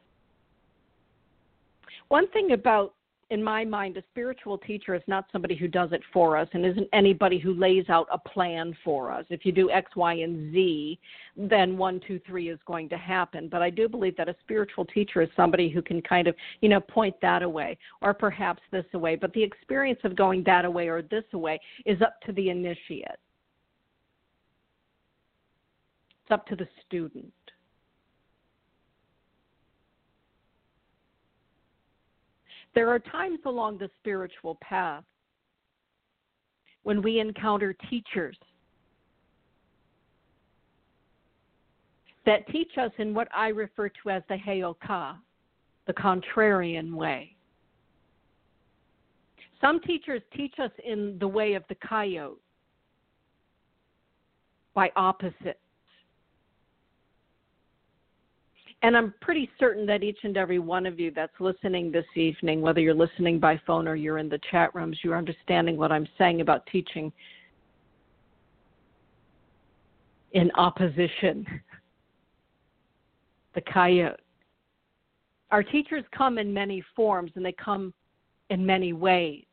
One 2.08 2.28
thing 2.28 2.52
about 2.52 2.94
in 3.32 3.42
my 3.42 3.64
mind, 3.64 3.96
a 3.96 4.02
spiritual 4.10 4.58
teacher 4.58 4.94
is 4.94 5.00
not 5.06 5.24
somebody 5.32 5.56
who 5.56 5.66
does 5.66 5.90
it 5.92 6.02
for 6.12 6.36
us 6.36 6.46
and 6.52 6.66
isn't 6.66 6.86
anybody 6.92 7.38
who 7.38 7.54
lays 7.54 7.88
out 7.88 8.06
a 8.12 8.18
plan 8.18 8.76
for 8.84 9.10
us. 9.10 9.24
If 9.30 9.46
you 9.46 9.52
do 9.52 9.70
X, 9.70 9.96
Y, 9.96 10.12
and 10.16 10.52
Z, 10.52 10.98
then 11.34 11.78
one, 11.78 11.98
two, 12.06 12.20
three 12.26 12.50
is 12.50 12.58
going 12.66 12.90
to 12.90 12.98
happen. 12.98 13.48
But 13.48 13.62
I 13.62 13.70
do 13.70 13.88
believe 13.88 14.18
that 14.18 14.28
a 14.28 14.36
spiritual 14.42 14.84
teacher 14.84 15.22
is 15.22 15.30
somebody 15.34 15.70
who 15.70 15.80
can 15.80 16.02
kind 16.02 16.28
of, 16.28 16.34
you 16.60 16.68
know, 16.68 16.78
point 16.78 17.16
that 17.22 17.42
away 17.42 17.78
or 18.02 18.12
perhaps 18.12 18.62
this 18.70 18.84
away. 18.92 19.16
But 19.16 19.32
the 19.32 19.42
experience 19.42 20.00
of 20.04 20.14
going 20.14 20.44
that 20.44 20.66
away 20.66 20.88
or 20.88 21.00
this 21.00 21.24
away 21.32 21.58
is 21.86 22.02
up 22.02 22.20
to 22.26 22.32
the 22.32 22.50
initiate, 22.50 23.06
it's 26.20 26.30
up 26.30 26.46
to 26.48 26.54
the 26.54 26.68
student. 26.86 27.32
There 32.74 32.88
are 32.88 32.98
times 32.98 33.38
along 33.44 33.78
the 33.78 33.90
spiritual 34.00 34.56
path 34.62 35.04
when 36.82 37.02
we 37.02 37.20
encounter 37.20 37.74
teachers 37.90 38.36
that 42.24 42.46
teach 42.48 42.78
us 42.78 42.92
in 42.98 43.14
what 43.14 43.28
I 43.34 43.48
refer 43.48 43.88
to 43.88 44.10
as 44.10 44.22
the 44.28 44.36
Heyoka, 44.36 45.16
the 45.86 45.92
contrarian 45.92 46.94
way. 46.94 47.36
Some 49.60 49.80
teachers 49.80 50.22
teach 50.36 50.54
us 50.58 50.70
in 50.84 51.18
the 51.20 51.28
way 51.28 51.54
of 51.54 51.64
the 51.68 51.76
coyote, 51.76 52.40
by 54.74 54.90
opposite 54.96 55.60
And 58.82 58.96
I'm 58.96 59.14
pretty 59.20 59.48
certain 59.60 59.86
that 59.86 60.02
each 60.02 60.18
and 60.24 60.36
every 60.36 60.58
one 60.58 60.86
of 60.86 60.98
you 60.98 61.12
that's 61.12 61.32
listening 61.38 61.92
this 61.92 62.04
evening, 62.16 62.60
whether 62.60 62.80
you're 62.80 62.94
listening 62.94 63.38
by 63.38 63.60
phone 63.64 63.86
or 63.86 63.94
you're 63.94 64.18
in 64.18 64.28
the 64.28 64.40
chat 64.50 64.74
rooms, 64.74 64.98
you're 65.04 65.16
understanding 65.16 65.76
what 65.76 65.92
I'm 65.92 66.08
saying 66.18 66.40
about 66.40 66.66
teaching 66.66 67.12
in 70.32 70.50
opposition. 70.56 71.46
The 73.54 73.60
coyote. 73.60 74.16
Our 75.52 75.62
teachers 75.62 76.02
come 76.16 76.38
in 76.38 76.52
many 76.52 76.82
forms 76.96 77.30
and 77.36 77.44
they 77.44 77.52
come 77.52 77.92
in 78.50 78.64
many 78.64 78.92
ways. 78.92 79.44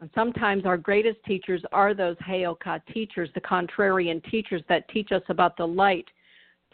And 0.00 0.10
sometimes 0.14 0.66
our 0.66 0.78
greatest 0.78 1.18
teachers 1.24 1.62
are 1.70 1.94
those 1.94 2.16
Heyoka 2.16 2.80
teachers, 2.92 3.28
the 3.34 3.40
contrarian 3.40 4.24
teachers 4.30 4.62
that 4.68 4.88
teach 4.88 5.12
us 5.12 5.22
about 5.28 5.56
the 5.56 5.66
light 5.66 6.06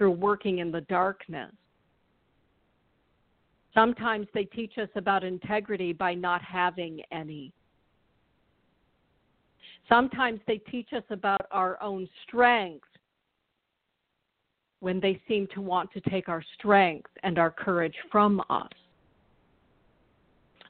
through 0.01 0.13
working 0.13 0.61
in 0.61 0.73
the 0.73 0.81
darkness. 0.83 1.53
Sometimes 3.75 4.27
they 4.33 4.45
teach 4.45 4.79
us 4.79 4.89
about 4.97 5.23
integrity 5.23 5.93
by 5.93 6.15
not 6.15 6.41
having 6.41 7.03
any. 7.13 7.53
Sometimes 9.91 10.41
they 10.47 10.57
teach 10.57 10.95
us 10.97 11.03
about 11.11 11.45
our 11.51 11.81
own 11.83 12.09
strength 12.27 12.89
when 14.79 15.01
they 15.01 15.21
seem 15.29 15.47
to 15.53 15.61
want 15.61 15.93
to 15.93 16.01
take 16.09 16.31
our 16.31 16.43
strength 16.59 17.11
and 17.23 17.39
our 17.39 17.51
courage 17.51 17.97
from 18.11 18.41
us. 18.49 18.73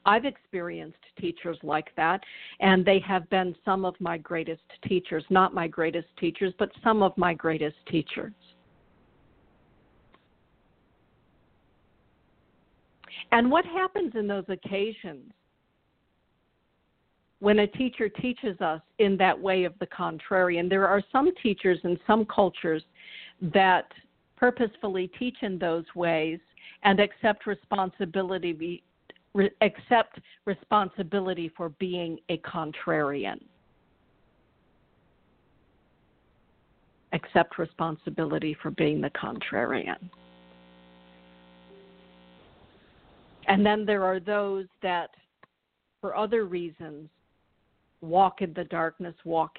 I've 0.05 0.25
experienced 0.25 0.97
teachers 1.17 1.57
like 1.63 1.95
that, 1.95 2.21
and 2.59 2.83
they 2.83 2.99
have 2.99 3.29
been 3.29 3.55
some 3.63 3.85
of 3.85 3.95
my 4.01 4.17
greatest 4.17 4.63
teachers. 4.85 5.23
Not 5.29 5.53
my 5.53 5.69
greatest 5.69 6.09
teachers, 6.19 6.53
but 6.59 6.69
some 6.83 7.01
of 7.01 7.17
my 7.17 7.33
greatest 7.33 7.77
teachers. 7.87 8.33
And 13.31 13.49
what 13.49 13.65
happens 13.65 14.13
in 14.15 14.27
those 14.27 14.45
occasions 14.47 15.31
when 17.39 17.59
a 17.59 17.67
teacher 17.67 18.07
teaches 18.07 18.59
us 18.61 18.81
in 18.99 19.17
that 19.17 19.39
way 19.39 19.63
of 19.63 19.73
the 19.79 19.87
contrary? 19.87 20.57
And 20.57 20.71
there 20.71 20.87
are 20.87 21.01
some 21.11 21.29
teachers 21.41 21.79
in 21.83 21.99
some 22.05 22.25
cultures 22.25 22.83
that 23.41 23.91
purposefully 24.35 25.09
teach 25.19 25.37
in 25.41 25.57
those 25.57 25.85
ways 25.95 26.39
and 26.83 26.99
accept 26.99 27.45
responsibility 27.45 28.83
accept 29.61 30.19
responsibility 30.45 31.51
for 31.55 31.69
being 31.69 32.19
a 32.29 32.37
contrarian. 32.39 33.39
Accept 37.13 37.57
responsibility 37.57 38.57
for 38.61 38.71
being 38.71 38.99
the 38.99 39.09
contrarian. 39.11 40.09
And 43.51 43.65
then 43.65 43.85
there 43.85 44.05
are 44.05 44.21
those 44.21 44.65
that, 44.81 45.09
for 45.99 46.15
other 46.15 46.45
reasons, 46.45 47.09
walk 47.99 48.41
in 48.41 48.53
the 48.53 48.63
darkness, 48.63 49.13
walk 49.25 49.51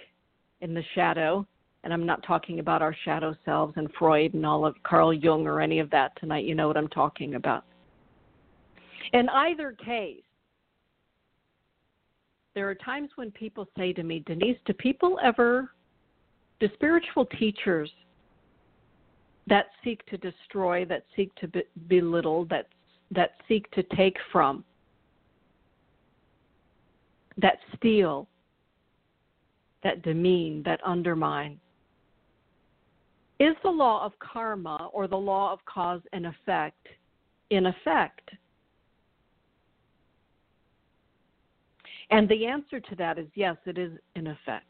in 0.62 0.72
the 0.72 0.82
shadow. 0.94 1.46
And 1.84 1.92
I'm 1.92 2.06
not 2.06 2.22
talking 2.22 2.58
about 2.58 2.80
our 2.80 2.96
shadow 3.04 3.36
selves 3.44 3.74
and 3.76 3.88
Freud 3.98 4.32
and 4.32 4.46
all 4.46 4.64
of 4.64 4.74
Carl 4.82 5.12
Jung 5.12 5.46
or 5.46 5.60
any 5.60 5.78
of 5.78 5.90
that 5.90 6.18
tonight. 6.18 6.44
You 6.44 6.54
know 6.54 6.68
what 6.68 6.78
I'm 6.78 6.88
talking 6.88 7.34
about. 7.34 7.64
In 9.12 9.28
either 9.28 9.72
case, 9.72 10.22
there 12.54 12.70
are 12.70 12.74
times 12.74 13.10
when 13.16 13.30
people 13.30 13.68
say 13.76 13.92
to 13.92 14.02
me, 14.02 14.22
Denise, 14.26 14.56
do 14.64 14.72
people 14.72 15.18
ever, 15.22 15.70
do 16.60 16.68
spiritual 16.74 17.26
teachers 17.26 17.90
that 19.48 19.66
seek 19.84 20.06
to 20.06 20.16
destroy, 20.16 20.86
that 20.86 21.04
seek 21.14 21.34
to 21.34 21.50
belittle, 21.88 22.46
that 22.46 22.68
that 23.12 23.32
seek 23.46 23.70
to 23.72 23.82
take 23.94 24.16
from, 24.30 24.64
that 27.38 27.58
steal, 27.76 28.26
that 29.82 30.02
demean, 30.02 30.62
that 30.64 30.80
undermine. 30.84 31.58
Is 33.38 33.54
the 33.62 33.70
law 33.70 34.04
of 34.04 34.12
karma 34.18 34.88
or 34.92 35.08
the 35.08 35.16
law 35.16 35.52
of 35.52 35.58
cause 35.64 36.00
and 36.12 36.26
effect 36.26 36.86
in 37.50 37.66
effect? 37.66 38.30
And 42.10 42.28
the 42.28 42.46
answer 42.46 42.78
to 42.78 42.94
that 42.96 43.18
is 43.18 43.26
yes, 43.34 43.56
it 43.66 43.78
is 43.78 43.92
in 44.14 44.26
effect. 44.26 44.66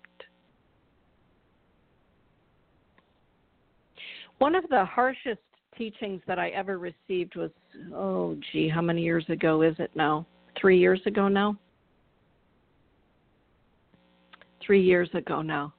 One 4.39 4.55
of 4.55 4.65
the 4.71 4.85
harshest 4.85 5.41
teachings 5.77 6.21
that 6.27 6.39
I 6.39 6.49
ever 6.51 6.79
received 6.79 7.37
was, 7.37 7.51
oh, 7.95 8.37
gee, 8.53 8.69
how 8.69 8.81
many 8.81 9.03
years 9.03 9.25
ago 9.29 9.63
is 9.63 9.75
it 9.79 9.91
now? 9.95 10.27
Three 10.61 10.79
years 10.79 11.01
ago 11.07 11.29
now? 11.29 11.57
Three 14.65 14.83
years 14.83 15.09
ago 15.15 15.43
now. 15.43 15.73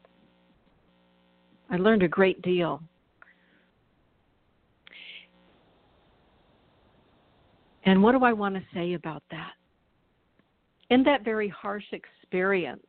I 1.70 1.78
learned 1.78 2.04
a 2.04 2.08
great 2.08 2.42
deal. 2.42 2.82
And 7.86 8.02
what 8.02 8.14
do 8.14 8.24
I 8.24 8.34
want 8.34 8.56
to 8.56 8.62
say 8.74 8.94
about 8.94 9.24
that? 9.32 9.54
In 10.90 11.04
that 11.04 11.24
very 11.24 11.50
harsh 11.50 11.86
experience 11.92 12.86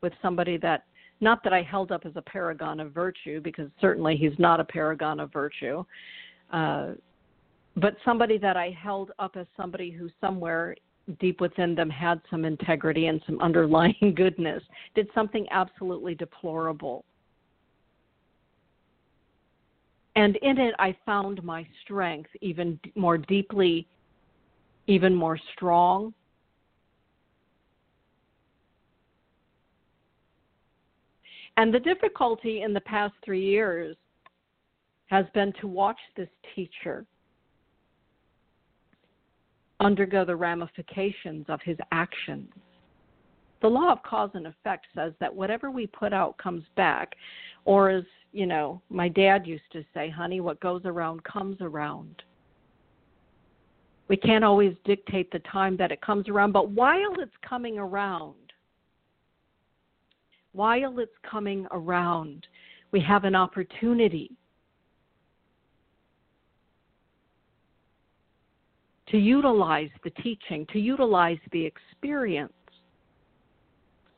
with 0.00 0.12
somebody 0.22 0.56
that 0.58 0.84
not 1.20 1.42
that 1.42 1.52
I 1.52 1.62
held 1.62 1.90
up 1.90 2.06
as 2.06 2.12
a 2.14 2.22
paragon 2.22 2.78
of 2.80 2.92
virtue, 2.92 3.40
because 3.40 3.68
certainly 3.80 4.16
he's 4.16 4.38
not 4.38 4.60
a 4.60 4.64
paragon 4.64 5.18
of 5.18 5.32
virtue, 5.32 5.84
uh, 6.52 6.92
but 7.80 7.96
somebody 8.04 8.38
that 8.38 8.56
I 8.56 8.70
held 8.70 9.12
up 9.18 9.36
as 9.36 9.46
somebody 9.56 9.90
who 9.90 10.08
somewhere 10.20 10.74
deep 11.20 11.40
within 11.40 11.74
them 11.74 11.88
had 11.88 12.20
some 12.30 12.44
integrity 12.44 13.06
and 13.06 13.20
some 13.26 13.40
underlying 13.42 14.14
goodness, 14.14 14.62
did 14.94 15.08
something 15.14 15.46
absolutely 15.50 16.14
deplorable. 16.14 17.04
And 20.16 20.36
in 20.36 20.58
it, 20.58 20.74
I 20.78 20.96
found 21.06 21.42
my 21.44 21.66
strength 21.82 22.30
even 22.40 22.78
more 22.96 23.18
deeply, 23.18 23.86
even 24.88 25.14
more 25.14 25.38
strong, 25.54 26.12
And 31.58 31.74
the 31.74 31.80
difficulty 31.80 32.62
in 32.62 32.72
the 32.72 32.80
past 32.82 33.14
three 33.24 33.42
years 33.42 33.96
has 35.06 35.26
been 35.34 35.52
to 35.60 35.66
watch 35.66 35.98
this 36.16 36.28
teacher 36.54 37.04
undergo 39.80 40.24
the 40.24 40.36
ramifications 40.36 41.46
of 41.48 41.60
his 41.62 41.76
actions. 41.92 42.50
The 43.60 43.68
law 43.68 43.92
of 43.92 44.02
cause 44.02 44.30
and 44.34 44.46
effect 44.46 44.86
says 44.94 45.12
that 45.20 45.34
whatever 45.34 45.70
we 45.70 45.86
put 45.86 46.12
out 46.12 46.38
comes 46.38 46.64
back, 46.76 47.14
or 47.64 47.90
as 47.90 48.04
you 48.32 48.46
know, 48.46 48.80
my 48.90 49.08
dad 49.08 49.46
used 49.46 49.70
to 49.72 49.84
say, 49.94 50.10
honey, 50.10 50.40
what 50.40 50.60
goes 50.60 50.82
around 50.84 51.24
comes 51.24 51.56
around. 51.60 52.22
We 54.08 54.16
can't 54.16 54.44
always 54.44 54.74
dictate 54.84 55.30
the 55.30 55.40
time 55.40 55.76
that 55.78 55.92
it 55.92 56.00
comes 56.00 56.28
around, 56.28 56.52
but 56.52 56.70
while 56.70 57.14
it's 57.18 57.32
coming 57.46 57.78
around, 57.78 58.34
while 60.52 60.98
it's 60.98 61.12
coming 61.28 61.66
around, 61.70 62.46
we 62.90 63.00
have 63.00 63.24
an 63.24 63.34
opportunity 63.34 64.30
to 69.10 69.18
utilize 69.18 69.90
the 70.04 70.10
teaching, 70.22 70.66
to 70.72 70.78
utilize 70.78 71.38
the 71.52 71.64
experience, 71.64 72.52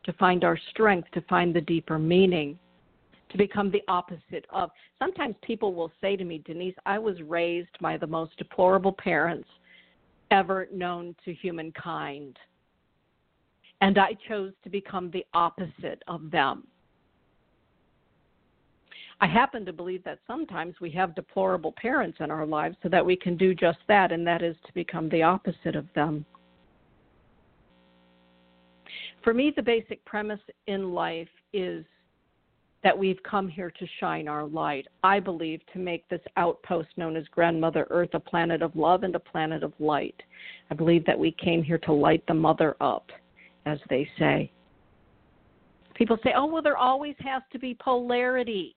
to 0.04 0.12
find 0.14 0.44
our 0.44 0.58
strength, 0.70 1.08
to 1.12 1.20
find 1.22 1.54
the 1.54 1.60
deeper 1.60 1.98
meaning, 1.98 2.58
to 3.30 3.38
become 3.38 3.70
the 3.70 3.82
opposite 3.86 4.44
of. 4.50 4.70
Sometimes 4.98 5.36
people 5.42 5.74
will 5.74 5.92
say 6.00 6.16
to 6.16 6.24
me, 6.24 6.42
Denise, 6.44 6.74
I 6.86 6.98
was 6.98 7.20
raised 7.22 7.78
by 7.80 7.96
the 7.96 8.06
most 8.06 8.36
deplorable 8.36 8.92
parents 8.92 9.48
ever 10.30 10.68
known 10.72 11.14
to 11.24 11.32
humankind 11.34 12.36
and 13.80 13.98
I 13.98 14.16
chose 14.28 14.52
to 14.62 14.70
become 14.70 15.10
the 15.10 15.24
opposite 15.34 16.02
of 16.06 16.30
them. 16.30 16.66
I 19.20 19.26
happen 19.26 19.66
to 19.66 19.72
believe 19.72 20.02
that 20.04 20.18
sometimes 20.26 20.74
we 20.80 20.90
have 20.92 21.14
deplorable 21.14 21.72
parents 21.72 22.18
in 22.20 22.30
our 22.30 22.46
lives 22.46 22.76
so 22.82 22.88
that 22.88 23.04
we 23.04 23.16
can 23.16 23.36
do 23.36 23.54
just 23.54 23.78
that, 23.86 24.12
and 24.12 24.26
that 24.26 24.42
is 24.42 24.56
to 24.66 24.72
become 24.72 25.08
the 25.10 25.22
opposite 25.22 25.76
of 25.76 25.86
them. 25.94 26.24
For 29.22 29.34
me, 29.34 29.52
the 29.54 29.62
basic 29.62 30.02
premise 30.06 30.40
in 30.66 30.92
life 30.94 31.28
is 31.52 31.84
that 32.82 32.96
we've 32.96 33.22
come 33.22 33.46
here 33.46 33.70
to 33.70 33.86
shine 33.98 34.26
our 34.26 34.46
light. 34.46 34.86
I 35.02 35.20
believe 35.20 35.60
to 35.74 35.78
make 35.78 36.08
this 36.08 36.22
outpost 36.38 36.88
known 36.96 37.14
as 37.14 37.24
Grandmother 37.28 37.86
Earth 37.90 38.14
a 38.14 38.20
planet 38.20 38.62
of 38.62 38.74
love 38.74 39.02
and 39.02 39.14
a 39.14 39.20
planet 39.20 39.62
of 39.62 39.74
light. 39.78 40.22
I 40.70 40.74
believe 40.74 41.04
that 41.04 41.18
we 41.18 41.32
came 41.32 41.62
here 41.62 41.76
to 41.78 41.92
light 41.92 42.26
the 42.26 42.32
mother 42.32 42.76
up 42.80 43.10
as 43.66 43.78
they 43.90 44.08
say. 44.18 44.50
People 45.94 46.16
say, 46.24 46.32
oh, 46.34 46.46
well, 46.46 46.62
there 46.62 46.78
always 46.78 47.14
has 47.18 47.42
to 47.52 47.58
be 47.58 47.76
polarity. 47.78 48.74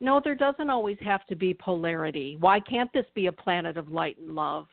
No, 0.00 0.20
there 0.22 0.34
doesn't 0.34 0.70
always 0.70 0.98
have 1.00 1.26
to 1.26 1.36
be 1.36 1.54
polarity. 1.54 2.36
Why 2.40 2.60
can't 2.60 2.92
this 2.92 3.06
be 3.14 3.26
a 3.26 3.32
planet 3.32 3.76
of 3.76 3.90
light 3.90 4.18
and 4.18 4.34
love? 4.34 4.66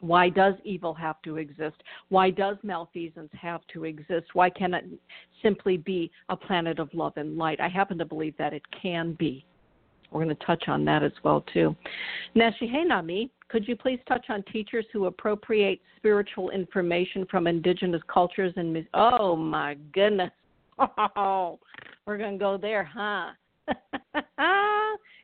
Why 0.00 0.28
does 0.28 0.54
evil 0.64 0.94
have 0.94 1.22
to 1.22 1.36
exist? 1.36 1.76
Why 2.08 2.30
does 2.30 2.56
malfeasance 2.62 3.30
have 3.40 3.60
to 3.72 3.84
exist? 3.84 4.26
Why 4.32 4.50
can't 4.50 4.74
it 4.74 4.84
simply 5.42 5.76
be 5.76 6.10
a 6.28 6.36
planet 6.36 6.80
of 6.80 6.92
love 6.92 7.12
and 7.16 7.36
light? 7.36 7.60
I 7.60 7.68
happen 7.68 7.98
to 7.98 8.04
believe 8.04 8.36
that 8.36 8.52
it 8.52 8.62
can 8.80 9.14
be. 9.14 9.44
We're 10.10 10.24
going 10.24 10.36
to 10.36 10.44
touch 10.44 10.64
on 10.66 10.84
that 10.86 11.02
as 11.02 11.12
well 11.22 11.44
too. 11.52 11.74
Nashihenami, 12.36 13.30
could 13.48 13.66
you 13.66 13.76
please 13.76 14.00
touch 14.06 14.26
on 14.28 14.42
teachers 14.52 14.84
who 14.92 15.06
appropriate 15.06 15.80
spiritual 15.96 16.50
information 16.50 17.24
from 17.30 17.46
indigenous 17.46 18.02
cultures 18.12 18.52
and 18.56 18.86
oh 18.94 19.36
my 19.36 19.76
goodness. 19.94 20.30
Oh, 21.16 21.58
we're 22.06 22.18
going 22.18 22.38
to 22.38 22.38
go 22.38 22.56
there, 22.56 22.84
huh? 22.84 23.30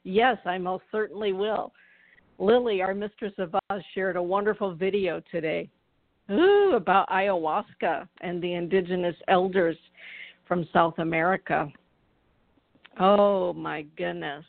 yes, 0.05 0.37
I 0.45 0.59
most 0.59 0.85
certainly 0.91 1.33
will. 1.33 1.73
Lily, 2.39 2.83
our 2.83 2.95
mistress 2.95 3.33
of 3.39 3.55
Oz, 3.71 3.83
shared 3.95 4.17
a 4.17 4.23
wonderful 4.23 4.75
video 4.75 5.21
today 5.31 5.69
ooh, 6.31 6.75
about 6.77 7.09
ayahuasca 7.09 8.09
and 8.21 8.43
the 8.43 8.55
indigenous 8.55 9.17
elders 9.29 9.77
from 10.47 10.69
South 10.73 10.99
America. 10.99 11.71
Oh 13.01 13.53
my 13.53 13.83
goodness. 13.97 14.45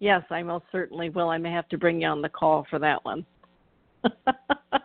Yes, 0.00 0.22
I 0.30 0.42
most 0.42 0.64
certainly 0.72 1.10
will. 1.10 1.30
I 1.30 1.38
may 1.38 1.52
have 1.52 1.68
to 1.68 1.78
bring 1.78 2.02
you 2.02 2.08
on 2.08 2.20
the 2.20 2.28
call 2.28 2.66
for 2.68 2.78
that 2.78 3.04
one. 3.04 3.24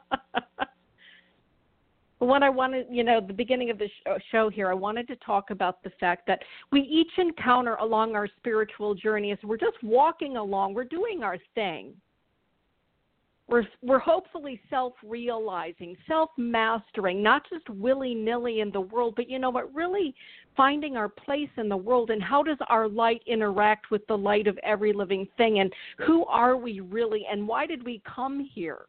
what 2.20 2.44
I 2.44 2.50
wanted, 2.50 2.88
you 2.90 3.04
know, 3.04 3.22
the 3.26 3.34
beginning 3.34 3.70
of 3.70 3.78
the 3.78 3.90
show 4.32 4.50
here, 4.50 4.70
I 4.70 4.74
wanted 4.74 5.08
to 5.08 5.16
talk 5.18 5.52
about 5.52 5.82
the 5.84 5.92
fact 6.00 6.28
that 6.28 6.40
we 6.72 6.82
each 6.82 7.12
encounter 7.18 7.76
along 7.76 8.16
our 8.16 8.28
spiritual 8.38 8.94
journey 8.94 9.32
as 9.32 9.38
we're 9.44 9.58
just 9.58 9.82
walking 9.82 10.38
along, 10.38 10.74
we're 10.74 10.84
doing 10.84 11.24
our 11.24 11.38
thing 11.56 11.94
we're 13.50 13.68
we're 13.82 14.00
hopefully 14.00 14.62
self-realizing, 14.70 15.98
self-mastering, 16.08 17.22
not 17.22 17.44
just 17.50 17.68
willy-nilly 17.70 18.60
in 18.60 18.72
the 18.72 18.82
world, 18.82 19.14
but 19.16 19.30
you 19.30 19.40
know 19.40 19.50
what, 19.50 19.74
really 19.74 20.14
finding 20.56 20.96
our 20.96 21.10
place 21.10 21.50
in 21.58 21.68
the 21.68 21.78
world 21.78 22.12
and 22.12 22.22
how 22.22 22.44
does 22.44 22.58
our 22.68 22.88
light 22.88 23.22
interact 23.26 23.92
with 23.92 24.06
the 24.08 24.18
light 24.18 24.48
of 24.48 24.58
every 24.64 24.94
living 24.94 25.28
thing 25.38 25.60
and 25.60 25.74
who 26.06 26.26
are 26.26 26.56
we 26.56 26.80
really 26.80 27.26
and 27.32 27.48
why 27.48 27.66
did 27.66 27.84
we 27.84 28.02
come 28.06 28.48
here? 28.54 28.86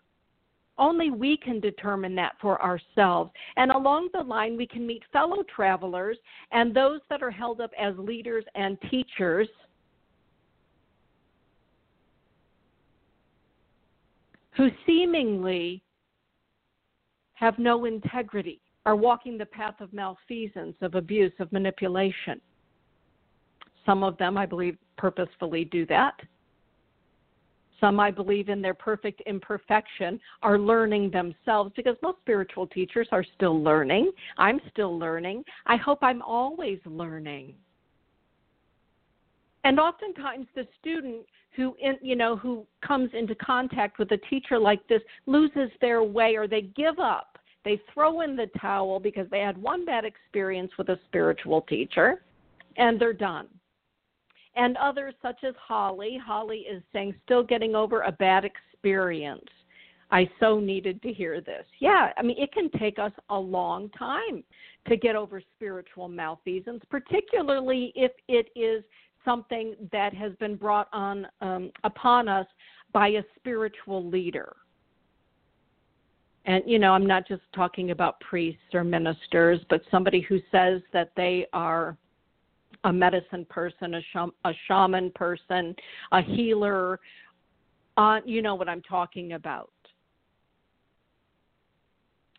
Only 0.81 1.11
we 1.11 1.37
can 1.37 1.61
determine 1.61 2.17
that 2.17 2.33
for 2.41 2.61
ourselves. 2.61 3.31
And 3.57 3.71
along 3.71 4.09
the 4.13 4.23
line, 4.23 4.57
we 4.57 4.67
can 4.67 4.85
meet 4.85 5.03
fellow 5.13 5.45
travelers 5.55 6.17
and 6.51 6.75
those 6.75 7.01
that 7.11 7.23
are 7.23 7.31
held 7.31 7.61
up 7.61 7.71
as 7.79 7.95
leaders 7.99 8.45
and 8.57 8.77
teachers– 8.91 9.49
who 14.61 14.69
seemingly 14.85 15.83
have 17.33 17.59
no 17.59 17.87
integrity, 17.87 18.61
are 18.85 18.95
walking 18.95 19.39
the 19.39 19.47
path 19.47 19.81
of 19.81 19.91
malfeasance, 19.93 20.77
of 20.83 20.95
abuse, 20.95 21.33
of 21.39 21.51
manipulation. 21.51 22.39
Some 23.87 24.03
of 24.03 24.19
them, 24.19 24.37
I 24.37 24.45
believe, 24.45 24.77
purposefully 24.99 25.65
do 25.65 25.87
that. 25.87 26.21
Some, 27.81 27.99
I 27.99 28.11
believe, 28.11 28.49
in 28.49 28.61
their 28.61 28.75
perfect 28.75 29.23
imperfection, 29.27 30.21
are 30.43 30.59
learning 30.59 31.11
themselves 31.11 31.73
because 31.77 31.97
most 32.03 32.19
spiritual 32.21 32.67
teachers 32.67 33.09
are 33.11 33.25
still 33.37 33.63
learning. 33.63 34.13
I'm 34.39 34.61
still 34.71 34.99
learning. 34.99 35.45
I 35.67 35.77
hope 35.77 36.01
I'm 36.03 36.23
always 36.23 36.79
learning. 36.85 37.55
And 39.65 39.81
oftentimes, 39.81 40.47
the 40.55 40.67
student 40.81 41.25
who 41.57 41.75
in, 41.81 41.97
you 42.01 42.17
know 42.17 42.37
who 42.37 42.67
comes 42.87 43.11
into 43.13 43.35
contact 43.35 43.99
with 43.99 44.11
a 44.13 44.17
teacher 44.29 44.59
like 44.59 44.87
this 44.89 45.03
loses 45.27 45.71
their 45.81 46.03
way 46.03 46.37
or 46.37 46.47
they 46.47 46.63
give 46.63 46.99
up 46.99 47.39
they 47.65 47.81
throw 47.93 48.23
in 48.23 48.37
the 48.37 48.47
towel 48.61 49.01
because 49.01 49.27
they 49.31 49.41
had 49.41 49.61
one 49.61 49.85
bad 49.85 50.05
experience 50.05 50.71
with 50.79 50.89
a 50.89 50.99
spiritual 51.07 51.63
teacher 51.63 52.23
and 52.77 53.01
they're 53.01 53.13
done 53.13 53.49
And 54.57 54.77
others, 54.77 55.15
such 55.23 55.45
as 55.45 55.55
Holly, 55.57 56.19
Holly 56.23 56.67
is 56.71 56.83
saying, 56.93 57.15
still 57.25 57.43
getting 57.43 57.75
over 57.75 58.03
a 58.03 58.13
bad 58.13 58.45
experience. 58.45 59.49
I 60.11 60.29
so 60.41 60.59
needed 60.59 61.01
to 61.03 61.13
hear 61.13 61.41
this. 61.41 61.65
Yeah, 61.79 62.13
I 62.17 62.23
mean, 62.23 62.37
it 62.37 62.53
can 62.53 62.69
take 62.79 62.99
us 62.99 63.13
a 63.29 63.39
long 63.39 63.91
time 63.91 64.43
to 64.89 64.97
get 64.97 65.15
over 65.15 65.41
spiritual 65.57 66.09
malfeasance, 66.09 66.83
particularly 66.91 67.93
if 67.95 68.11
it 68.27 68.49
is 68.57 68.83
something 69.25 69.77
that 69.93 70.13
has 70.15 70.33
been 70.41 70.57
brought 70.57 70.89
on 70.93 71.29
um, 71.41 71.71
upon 71.85 72.29
us 72.29 72.47
by 72.93 73.09
a 73.09 73.23
spiritual 73.37 74.09
leader. 74.09 74.57
And, 76.47 76.65
you 76.67 76.79
know, 76.79 76.93
I'm 76.93 77.07
not 77.07 77.29
just 77.29 77.43
talking 77.55 77.91
about 77.91 78.19
priests 78.21 78.75
or 78.75 78.83
ministers, 78.83 79.61
but 79.69 79.83
somebody 79.91 80.21
who 80.23 80.41
says 80.51 80.81
that 80.93 81.13
they 81.17 81.47
are 81.53 81.97
a 82.85 82.93
medicine 82.93 83.47
person, 83.49 83.95
a, 83.95 84.01
sh- 84.01 84.33
a 84.45 84.53
shaman 84.67 85.11
person, 85.15 85.75
a 86.13 86.23
healer. 86.23 87.01
Uh, 87.97 88.21
you 88.25 88.43
know 88.43 88.55
what 88.55 88.69
I'm 88.69 88.83
talking 88.83 89.33
about. 89.33 89.71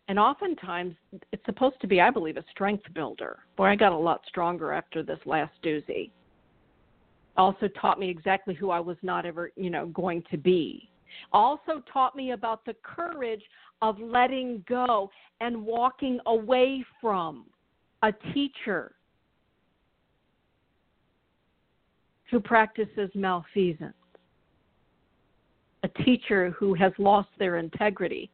And 0.08 0.18
oftentimes, 0.18 0.94
it's 1.32 1.44
supposed 1.46 1.80
to 1.80 1.86
be, 1.86 2.00
I 2.00 2.10
believe, 2.10 2.36
a 2.36 2.44
strength 2.50 2.84
builder. 2.92 3.38
Boy, 3.56 3.66
I 3.66 3.76
got 3.76 3.92
a 3.92 3.96
lot 3.96 4.22
stronger 4.28 4.72
after 4.72 5.02
this 5.02 5.20
last 5.24 5.52
doozy. 5.64 6.10
Also 7.36 7.68
taught 7.80 7.98
me 7.98 8.10
exactly 8.10 8.54
who 8.54 8.70
I 8.70 8.80
was 8.80 8.96
not 9.02 9.24
ever, 9.24 9.52
you 9.56 9.70
know, 9.70 9.86
going 9.86 10.22
to 10.30 10.36
be. 10.36 10.90
Also 11.32 11.82
taught 11.90 12.16
me 12.16 12.32
about 12.32 12.64
the 12.64 12.74
courage 12.82 13.42
of 13.80 13.98
letting 14.00 14.64
go 14.68 15.10
and 15.40 15.64
walking 15.64 16.20
away 16.26 16.84
from 17.00 17.46
a 18.02 18.12
teacher 18.34 18.92
who 22.32 22.40
practices 22.40 23.08
malfeasance, 23.14 23.94
a 25.84 25.88
teacher 26.02 26.50
who 26.58 26.74
has 26.74 26.92
lost 26.98 27.28
their 27.38 27.58
integrity 27.58 28.28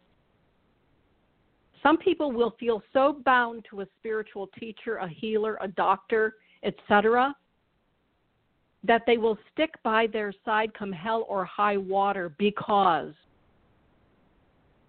some 1.82 1.96
people 1.96 2.32
will 2.32 2.54
feel 2.58 2.82
so 2.92 3.20
bound 3.24 3.64
to 3.70 3.82
a 3.82 3.86
spiritual 3.98 4.48
teacher, 4.58 4.96
a 4.96 5.08
healer, 5.08 5.58
a 5.60 5.68
doctor, 5.68 6.34
etc., 6.62 7.34
that 8.84 9.02
they 9.06 9.16
will 9.16 9.38
stick 9.52 9.74
by 9.82 10.06
their 10.06 10.32
side 10.44 10.72
come 10.74 10.92
hell 10.92 11.26
or 11.28 11.44
high 11.44 11.76
water 11.76 12.32
because 12.38 13.12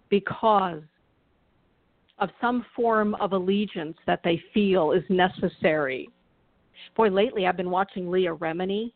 because 0.08 0.82
of 2.18 2.30
some 2.40 2.64
form 2.74 3.14
of 3.16 3.32
allegiance 3.32 3.96
that 4.06 4.20
they 4.22 4.42
feel 4.52 4.92
is 4.92 5.04
necessary. 5.08 6.08
Boy, 6.96 7.08
lately 7.08 7.46
I've 7.46 7.56
been 7.56 7.70
watching 7.70 8.10
Leah 8.10 8.34
Remini. 8.34 8.92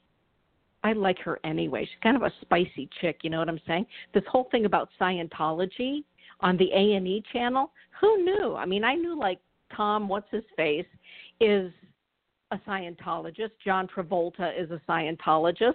I 0.85 0.93
like 0.93 1.19
her 1.21 1.41
anyway. 1.45 1.85
She's 1.87 2.03
kind 2.03 2.15
of 2.15 2.23
a 2.23 2.33
spicy 2.43 2.89
chick, 3.01 3.21
you 3.23 3.31
know 3.31 3.39
what 3.39 3.49
I'm 3.49 3.61
saying? 3.67 3.87
This 4.13 4.23
whole 4.31 4.49
thing 4.51 4.67
about 4.67 4.91
Scientology 5.01 6.05
on 6.41 6.59
the 6.59 6.71
A 6.73 6.95
and 6.97 7.09
E 7.09 7.23
channel. 7.33 7.73
Who 8.01 8.23
knew? 8.23 8.55
I 8.55 8.67
mean, 8.67 8.85
I 8.85 8.95
knew 8.95 9.19
like 9.19 9.41
Tom, 9.75 10.09
what's 10.09 10.31
his 10.31 10.45
face, 10.57 10.87
is 11.41 11.73
a 12.51 12.59
Scientologist. 12.69 13.53
John 13.65 13.89
Travolta 13.89 14.53
is 14.61 14.71
a 14.71 14.81
Scientologist. 14.87 15.73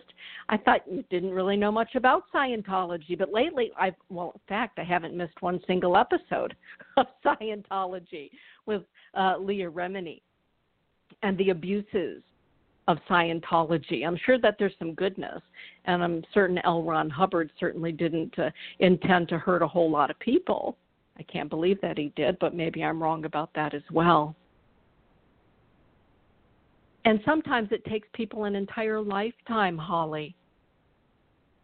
I 0.47 0.57
thought 0.57 0.81
you 0.89 1.03
didn't 1.09 1.31
really 1.31 1.57
know 1.57 1.71
much 1.71 1.95
about 1.95 2.25
Scientology, 2.33 3.17
but 3.17 3.33
lately 3.33 3.71
I've 3.79 3.95
well, 4.09 4.33
in 4.35 4.41
fact, 4.47 4.77
I 4.77 4.83
haven't 4.83 5.17
missed 5.17 5.41
one 5.41 5.59
single 5.65 5.97
episode 5.97 6.55
of 6.97 7.07
Scientology 7.25 8.29
with 8.67 8.83
uh, 9.15 9.37
Leah 9.39 9.71
Remini 9.71 10.21
and 11.23 11.35
the 11.39 11.49
abuses 11.49 12.21
of 12.89 12.97
Scientology. 13.08 14.06
I'm 14.06 14.17
sure 14.25 14.39
that 14.39 14.56
there's 14.58 14.73
some 14.80 14.95
goodness, 14.95 15.41
and 15.86 16.04
I'm 16.04 16.23
certain 16.34 16.58
L. 16.63 16.82
Ron 16.82 17.08
Hubbard 17.08 17.52
certainly 17.60 17.91
didn't 17.91 18.38
uh, 18.39 18.49
intend 18.80 19.30
to 19.30 19.38
hurt 19.38 19.62
a 19.62 19.67
whole 19.67 19.91
lot 19.91 20.10
of 20.10 20.17
people. 20.17 20.75
I 21.19 21.21
can't 21.23 21.52
believe 21.52 21.80
that 21.82 21.99
he 21.99 22.12
did, 22.15 22.39
but 22.39 22.56
maybe 22.56 22.84
I'm 22.84 23.02
wrong 23.02 23.25
about 23.25 23.54
that 23.54 23.75
as 23.75 23.84
well. 23.91 24.36
And 27.06 27.19
sometimes 27.25 27.69
it 27.71 27.86
takes 27.86 28.08
people 28.13 28.45
an 28.45 28.56
entire 28.56 28.99
lifetime, 28.99 29.78
Holly, 29.78 30.36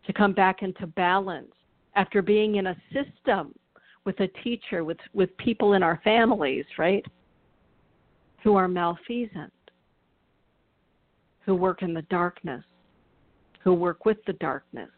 to 0.05 0.13
come 0.13 0.33
back 0.33 0.61
into 0.61 0.85
balance 0.85 1.51
after 1.95 2.21
being 2.21 2.57
in 2.57 2.67
a 2.67 2.77
system 2.93 3.55
with 4.03 4.19
a 4.19 4.27
teacher, 4.43 4.83
with, 4.83 4.99
with 5.15 5.35
people 5.37 5.73
in 5.73 5.81
our 5.81 5.99
families, 6.03 6.65
right, 6.77 7.05
who 8.43 8.55
are 8.55 8.67
malfeasant 8.67 9.51
who 11.45 11.55
work 11.55 11.83
in 11.83 11.93
the 11.93 12.01
darkness, 12.03 12.63
who 13.63 13.73
work 13.73 14.05
with 14.05 14.17
the 14.25 14.33
darkness. 14.33 14.89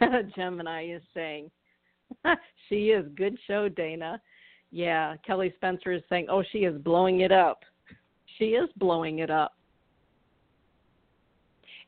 Gemini 0.36 0.92
is 0.92 1.02
saying, 1.12 1.50
she 2.68 2.90
is. 2.90 3.06
Good 3.16 3.36
show, 3.46 3.68
Dana. 3.68 4.20
Yeah, 4.70 5.16
Kelly 5.26 5.52
Spencer 5.56 5.92
is 5.92 6.02
saying, 6.08 6.26
oh, 6.30 6.42
she 6.52 6.58
is 6.58 6.80
blowing 6.82 7.20
it 7.20 7.32
up. 7.32 7.60
She 8.38 8.50
is 8.50 8.68
blowing 8.76 9.18
it 9.18 9.30
up. 9.30 9.52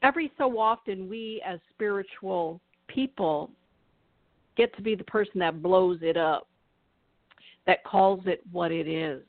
Every 0.02 0.32
so 0.36 0.58
often, 0.58 1.08
we 1.08 1.40
as 1.46 1.60
spiritual 1.72 2.60
people 2.88 3.50
get 4.56 4.74
to 4.76 4.82
be 4.82 4.96
the 4.96 5.04
person 5.04 5.38
that 5.38 5.62
blows 5.62 6.00
it 6.02 6.16
up, 6.16 6.48
that 7.66 7.84
calls 7.84 8.20
it 8.26 8.42
what 8.50 8.72
it 8.72 8.88
is. 8.88 9.22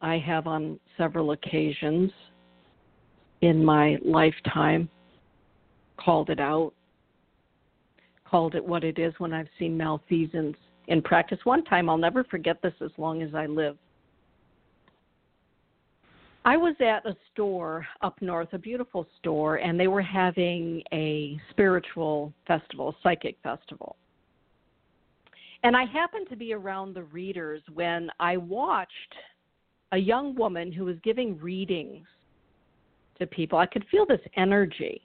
I 0.00 0.18
have 0.18 0.46
on 0.46 0.78
several 0.96 1.32
occasions 1.32 2.10
in 3.40 3.64
my 3.64 3.98
lifetime 4.04 4.88
called 5.96 6.30
it 6.30 6.40
out, 6.40 6.72
called 8.24 8.54
it 8.54 8.64
what 8.64 8.84
it 8.84 8.98
is 8.98 9.12
when 9.18 9.32
I've 9.32 9.48
seen 9.58 9.76
malfeasance 9.76 10.56
in 10.86 11.02
practice. 11.02 11.38
One 11.44 11.64
time, 11.64 11.88
I'll 11.88 11.98
never 11.98 12.24
forget 12.24 12.62
this 12.62 12.74
as 12.80 12.90
long 12.96 13.22
as 13.22 13.34
I 13.34 13.46
live. 13.46 13.76
I 16.44 16.56
was 16.56 16.74
at 16.80 17.04
a 17.04 17.16
store 17.32 17.86
up 18.00 18.22
north, 18.22 18.52
a 18.52 18.58
beautiful 18.58 19.06
store, 19.18 19.56
and 19.56 19.78
they 19.78 19.88
were 19.88 20.02
having 20.02 20.82
a 20.92 21.38
spiritual 21.50 22.32
festival, 22.46 22.94
psychic 23.02 23.36
festival. 23.42 23.96
And 25.62 25.76
I 25.76 25.84
happened 25.84 26.28
to 26.30 26.36
be 26.36 26.54
around 26.54 26.94
the 26.94 27.02
readers 27.02 27.60
when 27.74 28.10
I 28.20 28.36
watched 28.36 29.14
a 29.92 29.98
young 29.98 30.34
woman 30.34 30.72
who 30.72 30.84
was 30.84 30.96
giving 31.02 31.38
readings 31.38 32.06
to 33.18 33.26
people. 33.26 33.58
I 33.58 33.66
could 33.66 33.84
feel 33.90 34.06
this 34.06 34.20
energy 34.36 35.02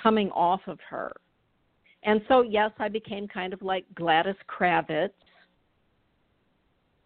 coming 0.00 0.30
off 0.30 0.60
of 0.66 0.78
her. 0.88 1.12
And 2.02 2.20
so, 2.28 2.42
yes, 2.42 2.70
I 2.78 2.88
became 2.88 3.26
kind 3.26 3.52
of 3.52 3.62
like 3.62 3.84
Gladys 3.94 4.34
Kravitz 4.48 5.10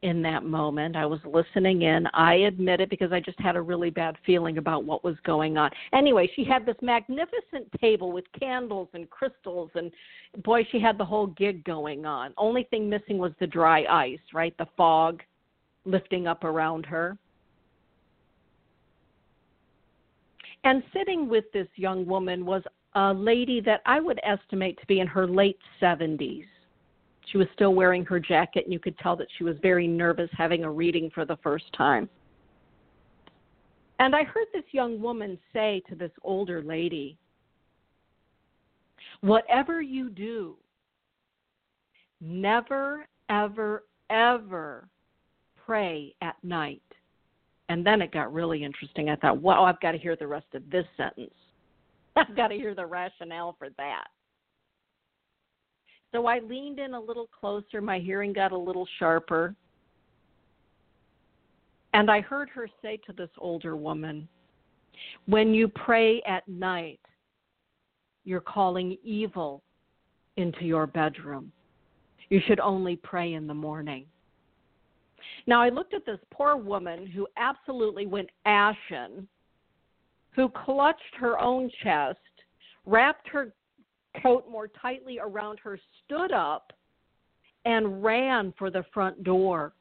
in 0.03 0.23
that 0.23 0.45
moment. 0.45 0.97
I 0.97 1.07
was 1.07 1.19
listening 1.25 1.83
in. 1.83 2.07
I 2.15 2.35
admit 2.35 2.81
it 2.81 2.91
because 2.91 3.13
I 3.13 3.21
just 3.21 3.39
had 3.41 3.57
a 3.57 3.63
really 3.63 3.91
bad 3.91 4.17
feeling 4.25 4.59
about 4.59 4.85
what 4.85 5.05
was 5.05 5.17
going 5.25 5.57
on. 5.57 5.71
Anyway, 5.93 6.31
she 6.37 6.45
had 6.45 6.65
this 6.65 6.77
magnificent 6.83 7.69
table 7.81 8.13
with 8.13 8.25
candles 8.39 8.89
and 8.95 9.11
crystals, 9.11 9.71
and 9.75 9.91
boy, 10.45 10.67
she 10.71 10.79
had 10.79 10.99
the 10.99 11.05
whole 11.05 11.27
gig 11.29 11.65
going 11.65 12.07
on. 12.07 12.33
Only 12.37 12.65
thing 12.65 12.89
missing 12.89 13.19
was 13.19 13.33
the 13.41 13.47
dry 13.47 13.85
ice, 13.85 14.21
right? 14.33 14.57
The 14.59 14.69
fog 14.77 15.23
lifting 15.85 16.27
up 16.27 16.45
around 16.45 16.87
her. 16.87 17.17
And 20.65 20.83
sitting 20.93 21.29
with 21.29 21.45
this 21.53 21.69
young 21.77 22.05
woman 22.07 22.45
was 22.45 22.63
a 22.95 23.13
lady 23.13 23.61
that 23.61 23.81
I 23.87 24.01
would 24.01 24.21
estimate 24.23 24.79
to 24.81 24.87
be 24.87 25.01
in 25.01 25.07
her 25.07 25.27
late 25.27 25.59
70s. 25.81 26.47
She 27.31 27.39
was 27.39 27.47
still 27.55 27.75
wearing 27.75 28.05
her 28.07 28.19
jacket, 28.19 28.65
and 28.65 28.73
you 28.73 28.79
could 28.79 28.99
tell 28.99 29.15
that 29.17 29.29
she 29.37 29.45
was 29.45 29.57
very 29.63 29.87
nervous 29.87 30.31
having 30.37 30.65
a 30.65 30.71
reading 30.71 31.11
for 31.15 31.25
the 31.25 31.37
first 31.43 31.67
time. 31.77 32.09
And 33.99 34.15
I 34.15 34.25
heard 34.25 34.47
this 34.53 34.65
young 34.73 35.01
woman 35.01 35.39
say 35.53 35.83
to 35.89 35.95
this 35.95 36.13
older 36.23 36.63
lady, 36.63 37.19
Whatever 39.21 39.83
you 39.83 40.11
do, 40.11 40.57
never, 42.21 43.07
ever, 43.29 43.85
ever 44.11 44.89
pray 45.69 46.15
at 46.23 46.37
night. 46.43 46.83
And 47.69 47.85
then 47.85 48.01
it 48.01 48.11
got 48.11 48.33
really 48.33 48.65
interesting. 48.65 49.11
I 49.11 49.17
thought, 49.17 49.43
wow, 49.43 49.65
I've 49.65 49.81
got 49.81 49.93
to 49.93 49.99
hear 49.99 50.17
the 50.17 50.27
rest 50.27 50.47
of 50.55 50.63
this 50.71 50.87
sentence. 50.97 51.35
I've 52.17 52.35
got 52.35 52.49
to 52.49 52.55
hear 52.55 52.75
the 52.75 52.87
rationale 52.87 53.55
for 53.59 53.69
that. 53.77 54.07
So 56.11 56.25
I 56.25 56.39
leaned 56.39 56.79
in 56.79 56.95
a 56.95 57.01
little 57.01 57.29
closer. 57.39 57.83
My 57.83 57.99
hearing 57.99 58.33
got 58.33 58.53
a 58.53 58.57
little 58.57 58.89
sharper. 58.99 59.55
And 61.93 62.11
I 62.11 62.23
heard 62.23 62.49
her 62.51 62.69
say 62.81 62.99
to 63.07 63.13
this 63.13 63.29
older 63.37 63.77
woman, 63.77 64.27
When 65.27 65.53
you 65.53 65.69
pray 65.69 66.23
at 66.27 66.49
night, 66.49 67.01
you're 68.25 68.41
calling 68.41 68.97
evil 69.05 69.63
into 70.39 70.65
your 70.65 70.87
bedroom. 70.87 71.53
You 72.31 72.41
should 72.47 72.61
only 72.61 72.97
pray 72.97 73.35
in 73.35 73.47
the 73.47 73.55
morning. 73.55 74.07
Now, 75.47 75.61
I 75.63 75.69
looked 75.69 75.95
at 75.95 76.07
this 76.07 76.21
poor 76.31 76.57
woman 76.57 77.07
who 77.07 77.27
absolutely 77.37 78.07
went 78.07 78.31
ashen, 78.45 79.27
who 80.31 80.49
clutched 80.49 81.15
her 81.19 81.39
own 81.39 81.71
chest, 81.83 82.19
wrapped 82.87 83.29
her 83.29 83.53
coat 84.23 84.49
more 84.51 84.69
tightly 84.69 85.19
around 85.19 85.59
her, 85.61 85.79
stood 86.05 86.33
up, 86.33 86.73
and 87.65 88.03
ran 88.03 88.53
for 88.59 88.71
the 88.71 88.85
front 88.93 89.25
door. 89.25 89.73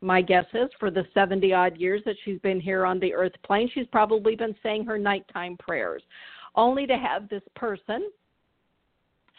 My 0.00 0.22
guess 0.22 0.46
is 0.54 0.70
for 0.78 0.90
the 0.90 1.06
70 1.12 1.52
odd 1.52 1.76
years 1.76 2.02
that 2.06 2.16
she's 2.24 2.38
been 2.40 2.60
here 2.60 2.86
on 2.86 2.98
the 3.00 3.12
earth 3.12 3.34
plane, 3.44 3.70
she's 3.74 3.86
probably 3.88 4.34
been 4.34 4.54
saying 4.62 4.86
her 4.86 4.96
nighttime 4.96 5.56
prayers, 5.58 6.02
only 6.54 6.86
to 6.86 6.96
have 6.96 7.28
this 7.28 7.42
person 7.54 8.10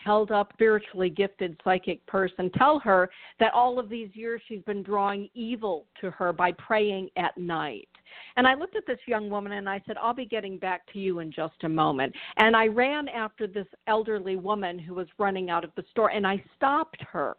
held 0.04 0.32
up 0.32 0.52
spiritually 0.54 1.10
gifted 1.10 1.60
psychic 1.64 2.06
person 2.06 2.50
tell 2.52 2.80
her 2.80 3.10
that 3.40 3.54
all 3.54 3.80
of 3.80 3.90
these 3.90 4.10
years 4.14 4.42
she's 4.48 4.64
been 4.64 4.84
drawing 4.84 5.30
evil 5.34 5.86
to 6.00 6.12
her 6.12 6.34
by 6.34 6.52
praying 6.54 7.10
at 7.18 7.38
night. 7.38 7.88
And 8.36 8.48
I 8.48 8.56
looked 8.56 8.76
at 8.76 8.86
this 8.86 9.00
young 9.06 9.30
woman 9.30 9.54
and 9.54 9.70
I 9.70 9.82
said, 9.86 9.98
I'll 10.02 10.14
be 10.14 10.26
getting 10.26 10.58
back 10.58 10.82
to 10.94 11.00
you 11.00 11.20
in 11.20 11.32
just 11.32 11.64
a 11.64 11.70
moment. 11.70 12.14
And 12.38 12.56
I 12.56 12.68
ran 12.68 13.08
after 13.08 13.48
this 13.48 13.68
elderly 13.88 14.36
woman 14.36 14.78
who 14.78 14.94
was 14.94 15.08
running 15.18 15.50
out 15.50 15.64
of 15.64 15.72
the 15.76 15.84
store 15.92 16.12
and 16.12 16.26
I 16.26 16.44
stopped 16.58 17.02
her. 17.12 17.38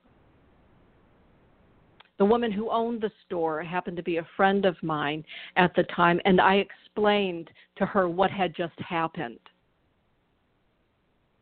The 2.19 2.25
woman 2.25 2.53
who 2.53 2.71
owned 2.71 3.01
the 3.01 3.11
store 3.27 3.63
happened 3.63 3.97
to 3.97 4.03
be 4.03 4.19
a 4.19 4.27
friend 4.37 4.65
of 4.65 4.81
mine 4.83 5.25
at 5.57 5.75
the 5.75 5.83
time, 5.85 6.21
and 6.25 6.41
I 6.41 6.57
explained 6.57 7.51
to 7.77 7.87
her 7.87 8.09
what 8.09 8.31
had 8.31 8.55
just 8.55 8.79
happened. 8.79 9.41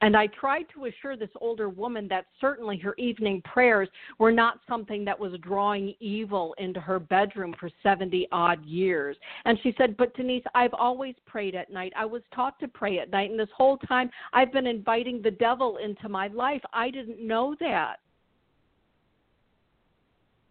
And 0.02 0.16
I 0.16 0.28
tried 0.28 0.64
to 0.74 0.86
assure 0.86 1.16
this 1.16 1.30
older 1.40 1.68
woman 1.68 2.08
that 2.08 2.26
certainly 2.40 2.78
her 2.78 2.94
evening 2.96 3.42
prayers 3.42 3.88
were 4.18 4.32
not 4.32 4.60
something 4.68 5.04
that 5.04 5.18
was 5.18 5.32
drawing 5.42 5.94
evil 6.00 6.54
into 6.58 6.80
her 6.80 6.98
bedroom 6.98 7.54
for 7.60 7.70
70 7.82 8.26
odd 8.32 8.64
years. 8.64 9.16
And 9.44 9.58
she 9.62 9.74
said, 9.76 9.96
But 9.96 10.14
Denise, 10.16 10.44
I've 10.54 10.74
always 10.74 11.14
prayed 11.26 11.54
at 11.54 11.70
night. 11.70 11.92
I 11.96 12.06
was 12.06 12.22
taught 12.34 12.58
to 12.60 12.68
pray 12.68 12.98
at 12.98 13.10
night. 13.10 13.30
And 13.30 13.38
this 13.38 13.48
whole 13.54 13.76
time, 13.76 14.10
I've 14.32 14.52
been 14.52 14.66
inviting 14.66 15.20
the 15.20 15.30
devil 15.30 15.76
into 15.76 16.08
my 16.08 16.28
life. 16.28 16.62
I 16.72 16.90
didn't 16.90 17.20
know 17.20 17.54
that. 17.60 17.96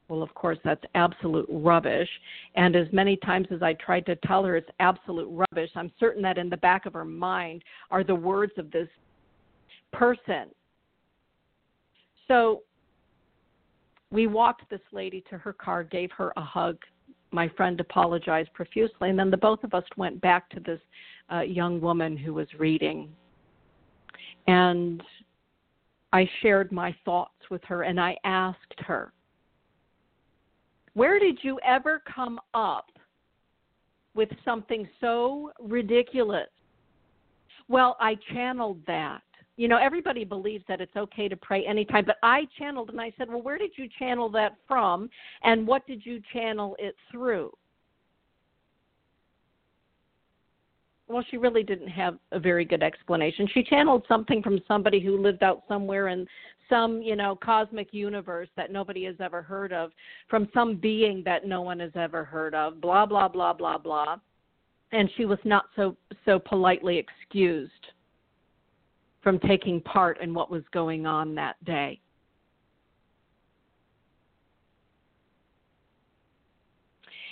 Well, 0.10 0.24
of 0.24 0.34
course, 0.34 0.58
that's 0.64 0.84
absolute 0.96 1.46
rubbish. 1.50 2.10
And 2.56 2.76
as 2.76 2.88
many 2.92 3.16
times 3.16 3.48
as 3.52 3.62
I 3.62 3.74
tried 3.74 4.08
to 4.08 4.16
tell 4.16 4.44
her 4.44 4.56
it's 4.58 4.70
absolute 4.80 5.30
rubbish, 5.30 5.70
I'm 5.76 5.92
certain 6.00 6.24
that 6.24 6.40
in 6.40 6.50
the 6.50 6.58
back 6.58 6.88
of 6.88 6.94
her 6.94 7.06
mind 7.06 7.64
are 7.92 8.04
the 8.04 8.16
words 8.16 8.54
of 8.58 8.72
this 8.72 8.88
person. 9.92 10.48
So 12.28 12.64
we 14.12 14.28
walked 14.28 14.70
this 14.70 14.82
lady 14.92 15.24
to 15.30 15.38
her 15.38 15.54
car, 15.54 15.84
gave 15.84 16.12
her 16.12 16.34
a 16.36 16.42
hug. 16.42 16.78
My 17.32 17.48
friend 17.50 17.80
apologized 17.80 18.52
profusely, 18.54 19.10
and 19.10 19.20
then 19.20 19.30
the 19.30 19.38
both 19.38 19.64
of 19.64 19.74
us 19.74 19.84
went 19.98 20.20
back 20.22 20.50
to 20.52 20.60
this 20.60 20.80
uh, 21.32 21.42
young 21.42 21.80
woman 21.80 22.18
who 22.18 22.34
was 22.34 22.48
reading. 22.58 23.10
And 24.48 25.04
I 26.12 26.28
shared 26.42 26.72
my 26.72 26.96
thoughts 27.06 27.38
with 27.52 27.64
her, 27.66 27.84
and 27.84 28.00
I 28.00 28.18
asked 28.24 28.80
her, 28.80 29.14
Where 30.94 31.20
did 31.20 31.40
you 31.44 31.60
ever 31.64 32.02
come 32.12 32.40
up 32.56 32.90
with 34.16 34.30
something 34.44 34.88
so 35.00 35.52
ridiculous? 35.60 36.50
Well, 37.68 37.96
I 38.00 38.16
channeled 38.34 38.80
that 38.88 39.22
you 39.60 39.68
know 39.68 39.78
everybody 39.78 40.24
believes 40.24 40.64
that 40.70 40.80
it's 40.80 40.96
okay 40.96 41.28
to 41.28 41.36
pray 41.36 41.66
anytime 41.66 42.06
but 42.06 42.16
i 42.24 42.48
channeled 42.58 42.90
and 42.90 43.02
i 43.02 43.12
said 43.18 43.28
well 43.28 43.42
where 43.42 43.58
did 43.58 43.72
you 43.76 43.90
channel 44.00 44.30
that 44.30 44.54
from 44.66 45.10
and 45.44 45.68
what 45.68 45.86
did 45.86 46.06
you 46.06 46.22
channel 46.32 46.76
it 46.80 46.96
through? 47.12 47.52
Well 51.10 51.26
she 51.30 51.36
really 51.36 51.64
didn't 51.64 51.90
have 51.90 52.18
a 52.32 52.40
very 52.40 52.64
good 52.64 52.84
explanation. 52.84 53.50
She 53.54 53.64
channeled 53.64 54.06
something 54.08 54.42
from 54.42 54.62
somebody 54.66 55.02
who 55.02 55.22
lived 55.22 55.44
out 55.44 55.64
somewhere 55.68 56.08
in 56.08 56.26
some 56.70 57.02
you 57.02 57.18
know 57.18 57.36
cosmic 57.36 57.94
universe 57.94 58.48
that 58.56 58.72
nobody 58.72 59.04
has 59.06 59.16
ever 59.20 59.42
heard 59.42 59.74
of 59.74 59.92
from 60.30 60.48
some 60.54 60.78
being 60.78 61.22
that 61.26 61.46
no 61.46 61.62
one 61.62 61.82
has 61.82 61.92
ever 61.96 62.24
heard 62.24 62.56
of 62.56 62.80
blah 62.80 63.06
blah 63.06 63.28
blah 63.28 63.52
blah 63.52 63.78
blah. 63.78 64.16
And 64.94 65.10
she 65.18 65.26
was 65.26 65.40
not 65.44 65.66
so 65.76 65.98
so 66.26 66.40
politely 66.40 66.98
excused 66.98 67.88
from 69.22 69.40
taking 69.40 69.82
part 69.82 70.20
in 70.22 70.34
what 70.34 70.50
was 70.50 70.64
going 70.72 71.06
on 71.06 71.36
that 71.36 71.64
day. 71.66 72.00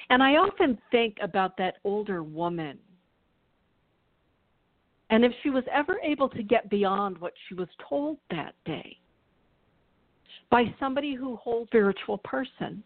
And 0.10 0.24
I 0.24 0.36
often 0.36 0.78
think 0.92 1.18
about 1.22 1.58
that 1.58 1.78
older 1.84 2.24
woman. 2.24 2.78
And 5.10 5.24
if 5.24 5.32
she 5.44 5.50
was 5.50 5.64
ever 5.72 5.98
able 6.04 6.30
to 6.30 6.44
get 6.44 6.70
beyond 6.70 7.18
what 7.18 7.34
she 7.48 7.56
was 7.56 7.68
told 7.90 8.18
that 8.30 8.56
day 8.66 8.98
by 10.50 10.74
somebody 10.80 11.14
who 11.14 11.36
holds 11.38 11.70
spiritual 11.70 12.18
person, 12.20 12.84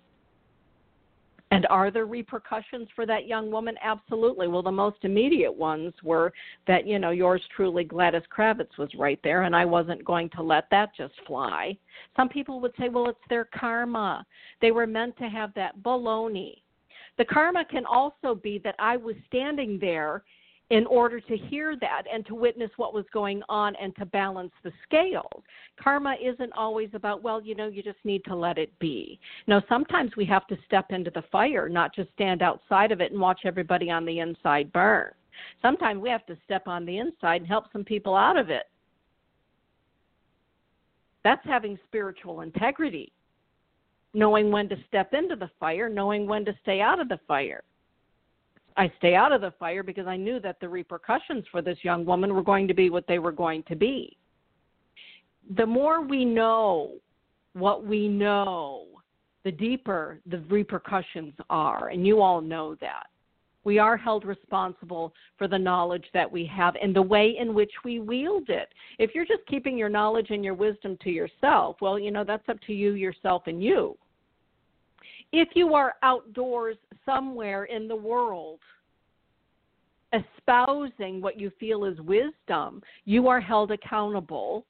and 1.52 1.68
are 1.70 1.92
there 1.92 2.06
repercussions 2.06 2.88
for 2.96 3.06
that 3.06 3.28
young 3.28 3.52
woman? 3.52 3.76
Absolutely. 3.84 4.48
Well, 4.48 4.64
the 4.64 4.72
most 4.72 4.98
immediate 5.04 5.54
ones 5.54 5.94
were 6.02 6.32
that, 6.66 6.88
you 6.88 6.98
know, 6.98 7.12
yours 7.12 7.42
truly, 7.56 7.84
Gladys 7.84 8.24
Kravitz, 8.36 8.78
was 8.78 8.90
right 8.98 9.20
there, 9.22 9.44
and 9.44 9.56
I 9.56 9.66
wasn't 9.66 10.06
going 10.06 10.30
to 10.30 10.42
let 10.42 10.70
that 10.72 10.96
just 10.96 11.14
fly. 11.28 11.78
Some 12.16 12.30
people 12.30 12.62
would 12.62 12.74
say, 12.80 12.88
well, 12.88 13.10
it's 13.10 13.20
their 13.30 13.50
karma. 13.54 14.26
They 14.62 14.72
were 14.72 14.88
meant 14.88 15.18
to 15.18 15.26
have 15.26 15.54
that 15.56 15.78
baloney. 15.84 16.62
The 17.18 17.26
karma 17.26 17.66
can 17.66 17.86
also 17.86 18.34
be 18.34 18.58
that 18.64 18.76
I 18.80 18.96
was 18.96 19.16
standing 19.28 19.78
there 19.80 20.24
in 20.72 20.86
order 20.88 21.20
to 21.20 21.36
hear 21.36 21.76
that 21.82 22.04
and 22.12 22.26
to 22.26 22.34
witness 22.34 22.72
what 22.78 22.94
was 22.94 23.04
going 23.14 23.44
on 23.50 23.76
and 23.76 23.94
to 23.98 24.06
balance 24.06 24.54
the 24.64 24.72
scales. 24.84 25.44
Karma 25.78 26.16
isn't 26.24 26.54
always 26.54 26.90
about, 26.94 27.22
well, 27.22 27.42
you 27.42 27.56
know, 27.56 27.68
you 27.68 27.84
just 27.84 28.00
need 28.06 28.24
to 28.24 28.34
let 28.34 28.58
it 28.58 28.72
be. 28.80 29.20
No, 29.48 29.62
sometimes 29.68 30.16
we 30.16 30.24
have 30.26 30.48
to 30.48 30.58
step 30.66 30.86
into 30.92 31.12
the 31.12 31.26
fire, 31.30 31.68
not 31.68 31.94
just 31.94 32.10
stand 32.14 32.42
outside 32.42 32.94
of 32.94 33.02
it 33.02 33.12
and 33.12 33.20
watch 33.20 33.42
everybody 33.44 33.92
on 33.92 34.06
the 34.06 34.20
inside 34.20 34.72
burn. 34.72 35.12
Sometimes 35.62 36.02
we 36.02 36.10
have 36.10 36.26
to 36.28 36.38
step 36.46 36.66
on 36.68 36.86
the 36.86 37.00
inside 37.00 37.42
and 37.42 37.48
help 37.48 37.66
some 37.74 37.84
people 37.84 38.16
out 38.16 38.38
of 38.38 38.50
it. 38.50 38.64
That's 41.26 41.46
having 41.46 41.78
spiritual 41.86 42.42
integrity, 42.42 43.12
knowing 44.14 44.52
when 44.52 44.70
to 44.70 44.78
step 44.88 45.14
into 45.14 45.36
the 45.36 45.52
fire, 45.60 45.90
knowing 45.90 46.28
when 46.28 46.46
to 46.46 46.54
stay 46.62 46.80
out 46.80 47.02
of 47.02 47.10
the 47.10 47.20
fire. 47.28 47.62
I 48.78 48.92
stay 48.98 49.16
out 49.16 49.32
of 49.32 49.42
the 49.42 49.54
fire 49.60 49.84
because 49.84 50.08
I 50.08 50.18
knew 50.18 50.40
that 50.40 50.60
the 50.60 50.70
repercussions 50.70 51.46
for 51.52 51.62
this 51.62 51.78
young 51.84 52.06
woman 52.06 52.34
were 52.34 52.44
going 52.44 52.68
to 52.68 52.74
be 52.74 52.90
what 52.90 53.08
they 53.08 53.20
were 53.20 53.32
going 53.32 53.64
to 53.64 53.76
be. 53.76 54.18
The 55.58 55.66
more 55.66 56.02
we 56.02 56.24
know 56.24 56.94
what 57.54 57.86
we 57.86 58.08
know, 58.08 58.86
the 59.44 59.52
deeper 59.52 60.20
the 60.26 60.40
repercussions 60.50 61.34
are, 61.50 61.90
and 61.90 62.06
you 62.06 62.22
all 62.22 62.42
know 62.42 62.76
that. 62.76 63.08
We 63.64 63.78
are 63.78 63.98
held 63.98 64.26
responsible 64.26 65.14
for 65.38 65.48
the 65.48 65.60
knowledge 65.60 66.06
that 66.14 66.32
we 66.32 66.46
have 66.48 66.76
and 66.82 66.96
the 66.96 67.02
way 67.02 67.36
in 67.40 67.54
which 67.54 67.72
we 67.84 68.00
wield 68.00 68.50
it. 68.50 68.70
If 68.98 69.14
you're 69.14 69.26
just 69.26 69.46
keeping 69.48 69.78
your 69.78 69.90
knowledge 69.90 70.32
and 70.32 70.44
your 70.44 70.56
wisdom 70.56 70.98
to 71.04 71.12
yourself, 71.12 71.76
well, 71.80 72.00
you 72.00 72.10
know, 72.10 72.24
that's 72.24 72.48
up 72.50 72.60
to 72.68 72.74
you, 72.74 72.94
yourself, 72.94 73.44
and 73.46 73.64
you 73.64 73.98
if 75.32 75.50
you 75.54 75.74
are 75.74 75.96
outdoors 76.04 76.78
somewhere 77.06 77.66
in 77.66 77.88
the 77.88 77.96
world 77.96 78.60
espousing 80.14 81.22
what 81.22 81.40
you 81.40 81.52
feel 81.60 81.86
is 81.86 82.00
wisdom, 82.02 82.82
you 83.06 83.28
are 83.28 83.40
held 83.40 83.72
accountable 83.72 84.66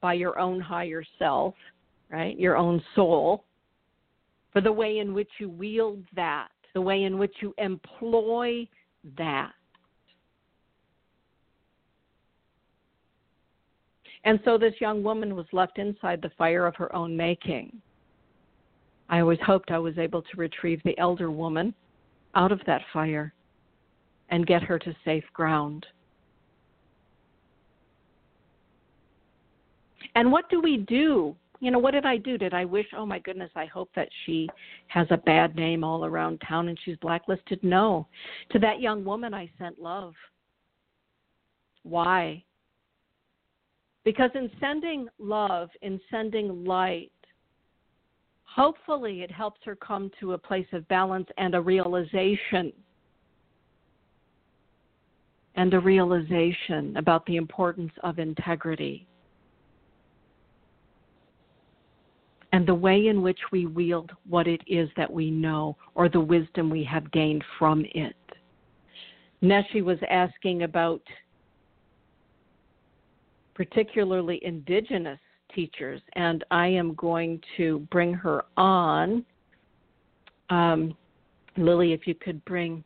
by 0.00 0.12
your 0.12 0.38
own 0.38 0.60
higher 0.60 1.02
self, 1.18 1.54
right? 2.10 2.38
Your 2.38 2.56
own 2.56 2.82
soul, 2.94 3.44
for 4.52 4.60
the 4.60 4.72
way 4.72 4.98
in 4.98 5.14
which 5.14 5.30
you 5.38 5.48
wield 5.48 6.04
that, 6.14 6.48
the 6.74 6.80
way 6.80 7.04
in 7.04 7.16
which 7.16 7.34
you 7.40 7.54
employ 7.58 8.68
that. 9.16 9.52
And 14.24 14.38
so 14.44 14.58
this 14.58 14.74
young 14.80 15.02
woman 15.02 15.34
was 15.34 15.46
left 15.52 15.78
inside 15.78 16.20
the 16.22 16.30
fire 16.36 16.66
of 16.66 16.76
her 16.76 16.94
own 16.94 17.16
making. 17.16 17.80
I 19.12 19.20
always 19.20 19.38
hoped 19.44 19.70
I 19.70 19.78
was 19.78 19.98
able 19.98 20.22
to 20.22 20.36
retrieve 20.38 20.80
the 20.84 20.98
elder 20.98 21.30
woman 21.30 21.74
out 22.34 22.50
of 22.50 22.60
that 22.66 22.80
fire 22.94 23.34
and 24.30 24.46
get 24.46 24.62
her 24.62 24.78
to 24.78 24.96
safe 25.04 25.24
ground. 25.34 25.84
And 30.14 30.32
what 30.32 30.48
do 30.48 30.62
we 30.62 30.78
do? 30.78 31.36
You 31.60 31.70
know, 31.70 31.78
what 31.78 31.90
did 31.90 32.06
I 32.06 32.16
do? 32.16 32.38
Did 32.38 32.54
I 32.54 32.64
wish, 32.64 32.86
oh 32.96 33.04
my 33.04 33.18
goodness, 33.18 33.50
I 33.54 33.66
hope 33.66 33.90
that 33.94 34.08
she 34.24 34.48
has 34.88 35.06
a 35.10 35.18
bad 35.18 35.54
name 35.56 35.84
all 35.84 36.06
around 36.06 36.42
town 36.48 36.68
and 36.68 36.78
she's 36.82 36.96
blacklisted? 36.96 37.62
No. 37.62 38.06
To 38.52 38.58
that 38.60 38.80
young 38.80 39.04
woman, 39.04 39.34
I 39.34 39.50
sent 39.58 39.78
love. 39.78 40.14
Why? 41.82 42.42
Because 44.04 44.30
in 44.34 44.50
sending 44.58 45.06
love, 45.18 45.68
in 45.82 46.00
sending 46.10 46.64
light, 46.64 47.12
hopefully 48.54 49.22
it 49.22 49.30
helps 49.30 49.60
her 49.64 49.74
come 49.74 50.10
to 50.20 50.32
a 50.32 50.38
place 50.38 50.66
of 50.72 50.86
balance 50.88 51.28
and 51.38 51.54
a 51.54 51.60
realization 51.60 52.72
and 55.54 55.74
a 55.74 55.80
realization 55.80 56.96
about 56.96 57.24
the 57.26 57.36
importance 57.36 57.92
of 58.02 58.18
integrity 58.18 59.06
and 62.52 62.66
the 62.66 62.74
way 62.74 63.06
in 63.06 63.22
which 63.22 63.38
we 63.50 63.64
wield 63.64 64.12
what 64.28 64.46
it 64.46 64.60
is 64.66 64.88
that 64.96 65.10
we 65.10 65.30
know 65.30 65.76
or 65.94 66.08
the 66.08 66.20
wisdom 66.20 66.68
we 66.68 66.84
have 66.84 67.10
gained 67.12 67.42
from 67.58 67.84
it. 67.94 68.16
Neshi 69.42 69.82
was 69.82 69.98
asking 70.10 70.62
about 70.62 71.02
particularly 73.54 74.38
indigenous 74.44 75.18
teachers, 75.54 76.00
and 76.14 76.44
I 76.50 76.66
am 76.68 76.94
going 76.94 77.40
to 77.56 77.80
bring 77.90 78.12
her 78.14 78.44
on. 78.56 79.24
Um, 80.50 80.96
Lily, 81.56 81.92
if 81.92 82.06
you 82.06 82.14
could 82.14 82.44
bring 82.44 82.82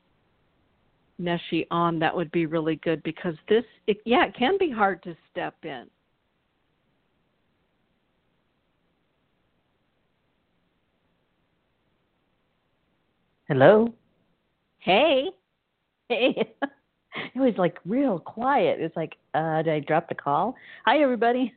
Neshi 1.21 1.67
on, 1.71 1.99
that 1.99 2.15
would 2.15 2.31
be 2.31 2.47
really 2.47 2.77
good 2.77 3.03
because 3.03 3.35
this, 3.49 3.65
it, 3.87 3.99
yeah, 4.05 4.27
it 4.27 4.35
can 4.37 4.59
be 4.59 4.71
hard 4.71 5.03
to 5.05 5.17
step 5.31 5.55
in. 5.63 5.87
Hello. 13.49 13.93
Hey. 14.79 15.31
Hey. 16.09 16.55
it 17.35 17.39
was 17.39 17.55
like 17.57 17.79
real 17.85 18.19
quiet. 18.19 18.81
It's 18.81 18.97
like, 18.97 19.17
uh, 19.35 19.63
did 19.63 19.73
I 19.75 19.81
drop 19.81 20.09
the 20.09 20.15
call? 20.15 20.55
Hi, 20.85 20.99
everybody. 21.03 21.53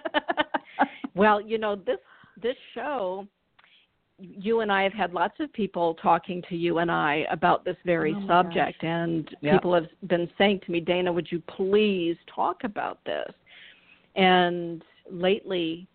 well, 1.14 1.40
you 1.40 1.58
know 1.58 1.76
this 1.76 1.98
this 2.40 2.56
show. 2.74 3.26
You 4.18 4.60
and 4.60 4.70
I 4.70 4.82
have 4.82 4.92
had 4.92 5.14
lots 5.14 5.34
of 5.40 5.50
people 5.54 5.94
talking 5.94 6.42
to 6.50 6.56
you 6.56 6.78
and 6.78 6.90
I 6.90 7.24
about 7.30 7.64
this 7.64 7.76
very 7.86 8.14
oh 8.14 8.26
subject, 8.26 8.82
gosh. 8.82 8.88
and 8.88 9.26
yep. 9.40 9.54
people 9.54 9.72
have 9.72 9.86
been 10.08 10.28
saying 10.36 10.60
to 10.66 10.72
me, 10.72 10.80
Dana, 10.80 11.10
would 11.10 11.28
you 11.30 11.42
please 11.56 12.16
talk 12.34 12.64
about 12.64 12.98
this? 13.06 13.32
And 14.16 14.82
lately, 15.10 15.88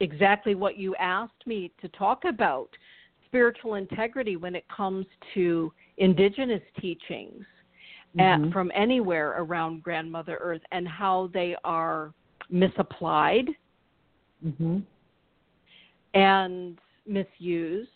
exactly 0.00 0.54
what 0.54 0.76
you 0.76 0.94
asked 0.96 1.46
me 1.46 1.72
to 1.80 1.88
talk 1.88 2.24
about 2.26 2.68
spiritual 3.24 3.74
integrity 3.74 4.36
when 4.36 4.54
it 4.54 4.64
comes 4.68 5.06
to 5.32 5.72
indigenous 5.98 6.62
teachings 6.80 7.44
mm-hmm. 8.16 8.46
at, 8.46 8.52
from 8.52 8.70
anywhere 8.74 9.34
around 9.38 9.82
grandmother 9.82 10.38
earth 10.40 10.62
and 10.72 10.86
how 10.86 11.30
they 11.34 11.56
are 11.64 12.12
misapplied 12.50 13.48
mm-hmm. 14.44 14.78
and 16.14 16.78
misused 17.06 17.90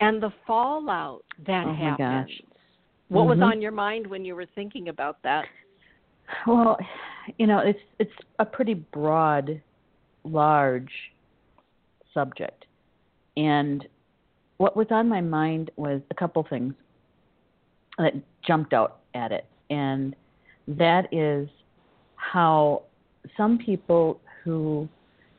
and 0.00 0.22
the 0.22 0.32
fallout 0.46 1.24
that 1.46 1.64
oh 1.66 1.74
happens 1.74 2.30
what 3.08 3.22
mm-hmm. 3.22 3.40
was 3.40 3.40
on 3.40 3.60
your 3.60 3.72
mind 3.72 4.06
when 4.06 4.24
you 4.24 4.34
were 4.34 4.46
thinking 4.54 4.88
about 4.88 5.16
that 5.22 5.44
well 6.46 6.76
you 7.38 7.46
know 7.46 7.58
it's 7.58 7.78
it's 7.98 8.12
a 8.38 8.44
pretty 8.44 8.74
broad 8.74 9.60
large 10.24 10.92
subject 12.14 12.66
and 13.36 13.86
what 14.58 14.76
was 14.76 14.86
on 14.90 15.08
my 15.08 15.20
mind 15.20 15.70
was 15.76 16.00
a 16.10 16.14
couple 16.14 16.46
things 16.48 16.74
that 17.98 18.14
jumped 18.46 18.72
out 18.72 18.98
at 19.14 19.32
it, 19.32 19.46
and 19.70 20.14
that 20.68 21.12
is 21.12 21.48
how 22.16 22.82
some 23.36 23.58
people 23.58 24.20
who 24.44 24.88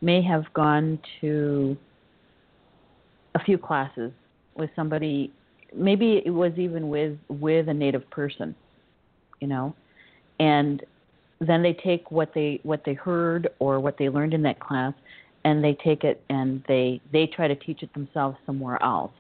may 0.02 0.22
have 0.22 0.44
gone 0.54 1.00
to 1.22 1.78
a 3.36 3.40
few 3.44 3.58
classes 3.58 4.12
with 4.56 4.70
somebody, 4.76 5.32
maybe 5.76 6.22
it 6.26 6.30
was 6.30 6.52
even 6.58 6.90
with 6.90 7.18
with 7.30 7.70
a 7.70 7.74
native 7.74 8.08
person, 8.10 8.56
you 9.40 9.48
know, 9.48 9.74
and 10.40 10.84
then 11.40 11.64
they 11.64 11.74
take 11.74 12.12
what 12.12 12.34
they 12.34 12.60
what 12.64 12.84
they 12.86 12.94
heard 12.94 13.50
or 13.60 13.80
what 13.80 13.98
they 13.98 14.10
learned 14.10 14.34
in 14.34 14.42
that 14.44 14.60
class 14.60 14.94
and 15.46 15.64
they 15.64 15.76
take 15.84 16.04
it 16.04 16.22
and 16.30 16.64
they 16.68 17.02
they 17.12 17.28
try 17.28 17.48
to 17.48 17.56
teach 17.56 17.84
it 17.84 17.94
themselves 17.94 18.38
somewhere 18.46 18.82
else. 18.82 19.12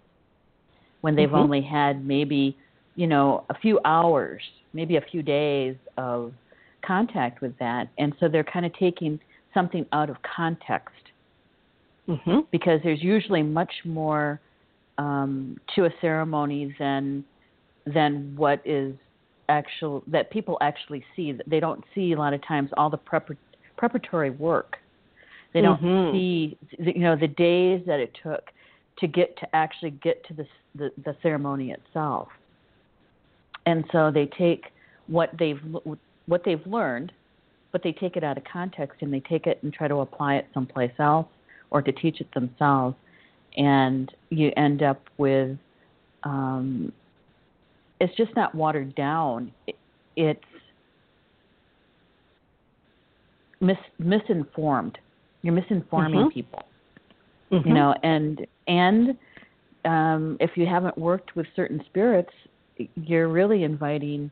When 1.01 1.15
they've 1.15 1.27
mm-hmm. 1.27 1.37
only 1.37 1.61
had 1.61 2.05
maybe 2.05 2.57
you 2.95 3.07
know 3.07 3.45
a 3.49 3.53
few 3.55 3.79
hours 3.85 4.41
maybe 4.73 4.97
a 4.97 5.01
few 5.01 5.23
days 5.23 5.75
of 5.97 6.33
contact 6.85 7.41
with 7.41 7.57
that 7.59 7.89
and 7.97 8.13
so 8.19 8.27
they're 8.27 8.43
kind 8.43 8.65
of 8.65 8.73
taking 8.77 9.19
something 9.53 9.85
out 9.93 10.09
of 10.09 10.17
context 10.35 11.11
mm-hmm. 12.07 12.39
because 12.51 12.79
there's 12.83 13.01
usually 13.01 13.43
much 13.43 13.71
more 13.85 14.39
um, 14.97 15.57
to 15.75 15.85
a 15.85 15.89
ceremony 16.01 16.75
than 16.79 17.23
than 17.85 18.33
what 18.35 18.61
is 18.65 18.93
actual 19.49 20.03
that 20.07 20.29
people 20.31 20.57
actually 20.61 21.03
see 21.15 21.33
they 21.47 21.59
don't 21.59 21.83
see 21.93 22.13
a 22.13 22.17
lot 22.17 22.33
of 22.33 22.45
times 22.47 22.69
all 22.77 22.89
the 22.89 22.97
prepar- 22.97 23.37
preparatory 23.77 24.29
work 24.29 24.77
they 25.53 25.61
don't 25.61 25.81
mm-hmm. 25.81 26.15
see 26.15 26.57
you 26.79 27.01
know 27.01 27.15
the 27.15 27.27
days 27.27 27.81
that 27.85 27.99
it 27.99 28.17
took 28.23 28.49
to 28.99 29.07
get 29.07 29.37
to 29.37 29.55
actually 29.55 29.91
get 29.91 30.25
to 30.27 30.33
the, 30.33 30.45
the, 30.75 30.91
the 31.03 31.15
ceremony 31.21 31.71
itself. 31.71 32.27
And 33.65 33.83
so 33.91 34.11
they 34.11 34.29
take 34.37 34.65
what 35.07 35.29
they've 35.37 35.59
what 36.25 36.41
they've 36.45 36.65
learned, 36.65 37.11
but 37.71 37.83
they 37.83 37.91
take 37.91 38.15
it 38.15 38.23
out 38.23 38.37
of 38.37 38.43
context 38.51 39.01
and 39.01 39.13
they 39.13 39.21
take 39.21 39.47
it 39.47 39.59
and 39.63 39.73
try 39.73 39.87
to 39.87 39.97
apply 39.97 40.35
it 40.35 40.47
someplace 40.53 40.91
else 40.99 41.27
or 41.71 41.81
to 41.81 41.91
teach 41.91 42.21
it 42.21 42.27
themselves, 42.33 42.95
and 43.57 44.11
you 44.29 44.51
end 44.57 44.83
up 44.83 45.01
with 45.17 45.57
um, 46.23 46.91
it's 47.99 48.15
just 48.15 48.35
not 48.35 48.53
watered 48.53 48.95
down. 48.95 49.51
It, 49.67 49.75
it's 50.15 50.43
mis- 53.59 53.77
misinformed. 53.97 54.97
You're 55.41 55.55
misinforming 55.55 56.15
mm-hmm. 56.15 56.29
people 56.29 56.63
mm-hmm. 57.53 57.67
you 57.67 57.73
know 57.73 57.93
and 58.03 58.45
and 58.67 59.17
um 59.85 60.37
if 60.39 60.51
you 60.55 60.65
haven't 60.65 60.97
worked 60.97 61.35
with 61.35 61.45
certain 61.55 61.81
spirits 61.85 62.31
you're 62.95 63.27
really 63.27 63.63
inviting 63.63 64.31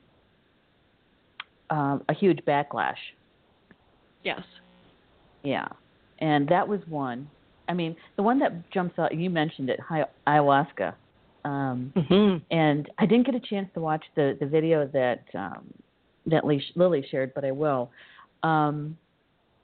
um, 1.69 2.03
a 2.09 2.13
huge 2.13 2.39
backlash. 2.47 2.95
Yes. 4.23 4.41
Yeah. 5.43 5.67
And 6.19 6.47
that 6.49 6.67
was 6.67 6.81
one. 6.87 7.29
I 7.67 7.73
mean 7.73 7.95
the 8.17 8.23
one 8.23 8.37
that 8.39 8.69
jumps 8.71 8.99
out 8.99 9.15
you 9.15 9.29
mentioned 9.29 9.69
it 9.69 9.79
ayahuasca. 10.27 10.93
Um 11.43 11.91
mm-hmm. 11.95 12.37
and 12.51 12.89
i 12.99 13.05
didn't 13.05 13.25
get 13.25 13.33
a 13.33 13.39
chance 13.39 13.67
to 13.73 13.79
watch 13.79 14.03
the 14.15 14.37
the 14.39 14.45
video 14.45 14.85
that 14.87 15.23
um 15.33 15.73
that 16.27 16.43
lily 16.45 17.05
shared 17.09 17.33
but 17.33 17.45
i 17.45 17.51
will. 17.51 17.89
Um 18.43 18.97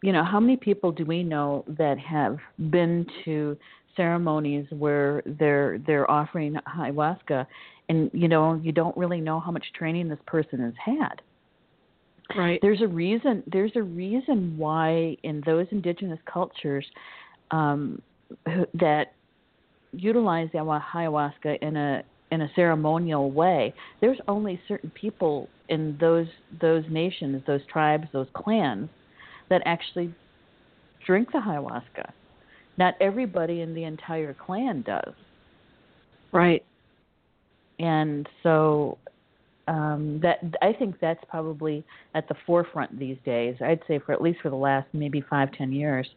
you 0.03 0.13
know, 0.13 0.23
how 0.23 0.39
many 0.39 0.57
people 0.57 0.91
do 0.91 1.05
we 1.05 1.23
know 1.23 1.65
that 1.67 1.97
have 1.97 2.37
been 2.69 3.05
to 3.25 3.57
ceremonies 3.95 4.67
where 4.69 5.23
they're 5.25 5.79
they're 5.87 6.09
offering 6.09 6.55
ayahuasca 6.77 7.47
and 7.89 8.09
you 8.13 8.27
know, 8.27 8.59
you 8.63 8.71
don't 8.71 8.95
really 8.97 9.21
know 9.21 9.39
how 9.39 9.51
much 9.51 9.65
training 9.73 10.09
this 10.09 10.19
person 10.25 10.59
has 10.59 10.73
had. 10.83 11.21
Right. 12.35 12.59
There's 12.61 12.81
a 12.81 12.87
reason 12.87 13.43
there's 13.47 13.71
a 13.75 13.83
reason 13.83 14.57
why 14.57 15.17
in 15.23 15.41
those 15.45 15.67
indigenous 15.71 16.19
cultures 16.31 16.85
um, 17.51 18.01
that 18.73 19.13
utilize 19.93 20.49
the 20.51 20.59
ayahuasca 20.59 21.59
in 21.61 21.77
a 21.77 22.03
in 22.31 22.41
a 22.41 22.51
ceremonial 22.55 23.31
way. 23.31 23.73
There's 24.01 24.19
only 24.27 24.59
certain 24.67 24.91
people 24.91 25.49
in 25.69 25.97
those 25.99 26.27
those 26.59 26.83
nations, 26.89 27.41
those 27.47 27.61
tribes, 27.71 28.07
those 28.11 28.27
clans 28.35 28.89
that 29.49 29.61
actually 29.65 30.13
drink 31.05 31.31
the 31.31 31.39
ayahuasca. 31.39 32.11
Not 32.77 32.95
everybody 32.99 33.61
in 33.61 33.73
the 33.73 33.85
entire 33.85 34.33
clan 34.33 34.83
does. 34.83 35.13
Right. 36.31 36.63
And 37.79 38.27
so 38.43 38.97
um, 39.67 40.19
that 40.23 40.39
I 40.61 40.73
think 40.73 40.95
that's 40.99 41.23
probably 41.29 41.83
at 42.15 42.27
the 42.27 42.35
forefront 42.45 42.97
these 42.97 43.17
days. 43.25 43.55
I'd 43.61 43.81
say 43.87 43.99
for 43.99 44.13
at 44.13 44.21
least 44.21 44.39
for 44.41 44.49
the 44.49 44.55
last 44.55 44.87
maybe 44.93 45.23
five 45.29 45.51
ten 45.53 45.71
years, 45.71 46.07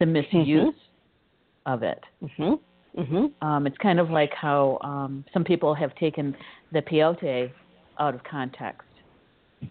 the 0.00 0.06
misuse 0.06 0.46
mm-hmm. 0.46 1.72
of 1.72 1.82
it. 1.82 2.02
Mm-hmm. 2.22 3.00
Mm-hmm. 3.00 3.46
Um, 3.46 3.66
it's 3.66 3.76
kind 3.78 4.00
of 4.00 4.10
like 4.10 4.32
how 4.34 4.78
um, 4.82 5.24
some 5.32 5.44
people 5.44 5.74
have 5.74 5.94
taken 5.96 6.36
the 6.72 6.82
peyote 6.82 7.52
out 8.00 8.14
of 8.14 8.24
context. 8.24 8.88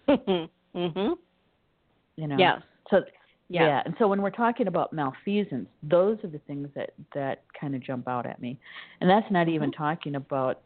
mm-hmm. 0.08 1.12
You 2.16 2.26
know. 2.26 2.36
Yes. 2.38 2.62
So 2.90 3.02
yeah. 3.50 3.66
yeah, 3.66 3.82
and 3.84 3.94
so 3.98 4.08
when 4.08 4.22
we're 4.22 4.30
talking 4.30 4.66
about 4.66 4.92
malfeasance, 4.92 5.68
those 5.82 6.18
are 6.24 6.28
the 6.28 6.40
things 6.46 6.68
that 6.74 6.90
that 7.14 7.44
kind 7.58 7.74
of 7.74 7.82
jump 7.82 8.08
out 8.08 8.26
at 8.26 8.40
me, 8.40 8.58
and 9.00 9.08
that's 9.08 9.30
not 9.30 9.48
even 9.48 9.70
mm-hmm. 9.70 9.82
talking 9.82 10.14
about 10.14 10.60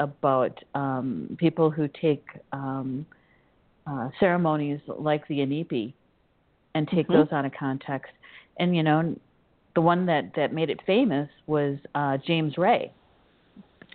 about 0.00 0.62
um, 0.74 1.36
people 1.38 1.70
who 1.70 1.88
take 1.88 2.24
um, 2.52 3.06
uh, 3.86 4.08
ceremonies 4.20 4.80
like 4.86 5.26
the 5.28 5.38
Inipi 5.38 5.92
and 6.74 6.86
take 6.88 7.08
mm-hmm. 7.08 7.14
those 7.14 7.28
out 7.32 7.44
of 7.44 7.52
context, 7.58 8.12
and 8.58 8.76
you 8.76 8.82
know, 8.82 9.16
the 9.74 9.80
one 9.80 10.06
that 10.06 10.32
that 10.36 10.52
made 10.52 10.70
it 10.70 10.80
famous 10.86 11.28
was 11.46 11.78
uh, 11.94 12.18
James 12.26 12.58
Ray. 12.58 12.92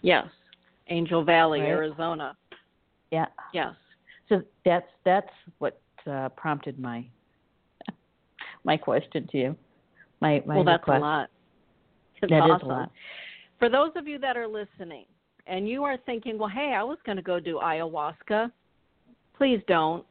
Yes, 0.02 0.26
Angel 0.90 1.24
Valley, 1.24 1.62
Right. 1.62 1.70
Arizona. 1.70 2.36
Yeah. 3.12 3.28
Yes. 3.54 3.74
So 4.30 4.42
that's 4.66 4.88
that's 5.04 5.30
what 5.60 5.80
uh, 6.10 6.30
prompted 6.30 6.80
my 6.80 7.06
my 8.64 8.78
question 8.78 9.28
to 9.32 9.38
you. 9.38 9.56
My 10.22 10.42
my 10.46 10.56
well, 10.56 10.64
that's 10.64 10.88
a 10.88 10.92
lot. 10.92 11.30
It's 12.22 12.30
That 12.30 12.46
is 12.46 12.52
awesome. 12.52 12.70
a 12.70 12.74
lot. 12.74 12.92
For 13.60 13.70
those 13.70 13.92
of 13.96 14.08
you 14.08 14.18
that 14.20 14.38
are 14.38 14.48
listening 14.48 15.06
and 15.48 15.68
you 15.68 15.84
are 15.84 15.98
thinking, 16.06 16.38
well, 16.38 16.50
hey, 16.50 16.74
I 16.76 16.84
was 16.84 16.98
going 17.06 17.16
to 17.16 17.22
go 17.22 17.40
do 17.40 17.60
ayahuasca, 17.64 18.52
please 19.36 19.62
don't. 19.68 20.06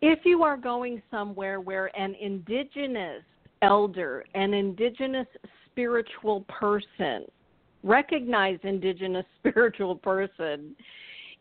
If 0.00 0.20
you 0.24 0.42
are 0.44 0.56
going 0.56 1.02
somewhere 1.10 1.60
where 1.60 1.96
an 1.98 2.14
indigenous 2.20 3.22
elder, 3.62 4.24
an 4.34 4.54
indigenous 4.54 5.26
spiritual 5.66 6.42
person, 6.42 7.24
recognized 7.82 8.64
indigenous 8.64 9.26
spiritual 9.38 9.96
person, 9.96 10.76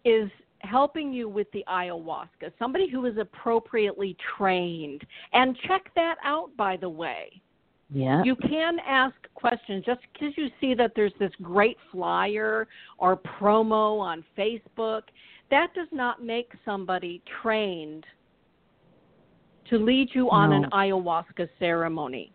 is 0.05 0.29
helping 0.59 1.13
you 1.13 1.29
with 1.29 1.47
the 1.51 1.63
ayahuasca, 1.67 2.51
somebody 2.57 2.89
who 2.89 3.05
is 3.05 3.17
appropriately 3.17 4.17
trained, 4.37 5.03
and 5.33 5.55
check 5.67 5.91
that 5.95 6.15
out, 6.23 6.49
by 6.57 6.77
the 6.77 6.89
way 6.89 7.41
Yeah. 7.89 8.21
you 8.23 8.35
can 8.35 8.79
ask 8.85 9.15
questions 9.33 9.85
just 9.85 10.01
because 10.11 10.33
you 10.35 10.49
see 10.59 10.73
that 10.73 10.91
there's 10.95 11.13
this 11.19 11.31
great 11.41 11.77
flyer 11.91 12.67
or 12.97 13.15
promo 13.17 13.99
on 13.99 14.25
Facebook. 14.37 15.03
That 15.49 15.73
does 15.73 15.87
not 15.93 16.21
make 16.21 16.51
somebody 16.65 17.21
trained 17.41 18.05
to 19.69 19.77
lead 19.77 20.09
you 20.13 20.29
on 20.29 20.51
an 20.51 20.65
ayahuasca 20.71 21.47
ceremony. 21.59 22.31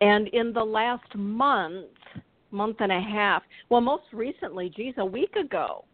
And 0.00 0.28
in 0.28 0.52
the 0.52 0.64
last 0.64 1.14
month, 1.14 1.86
month 2.50 2.76
and 2.80 2.92
a 2.92 3.00
half, 3.00 3.42
well, 3.68 3.80
most 3.80 4.04
recently, 4.12 4.70
geez, 4.74 4.94
a 4.98 5.04
week 5.04 5.34
ago, 5.36 5.84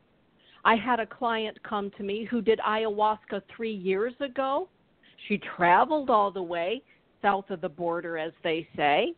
I 0.65 0.77
had 0.77 1.01
a 1.01 1.07
client 1.07 1.59
come 1.63 1.91
to 1.97 2.03
me 2.03 2.27
who 2.31 2.41
did 2.41 2.59
ayahuasca 2.61 3.43
three 3.55 3.73
years 3.73 4.15
ago. 4.21 4.69
She 5.29 5.41
traveled 5.57 6.11
all 6.11 6.31
the 6.31 6.43
way 6.43 6.83
south 7.25 7.49
of 7.49 7.63
the 7.63 7.69
border, 7.69 8.19
as 8.19 8.33
they 8.43 8.69
say. 8.77 9.15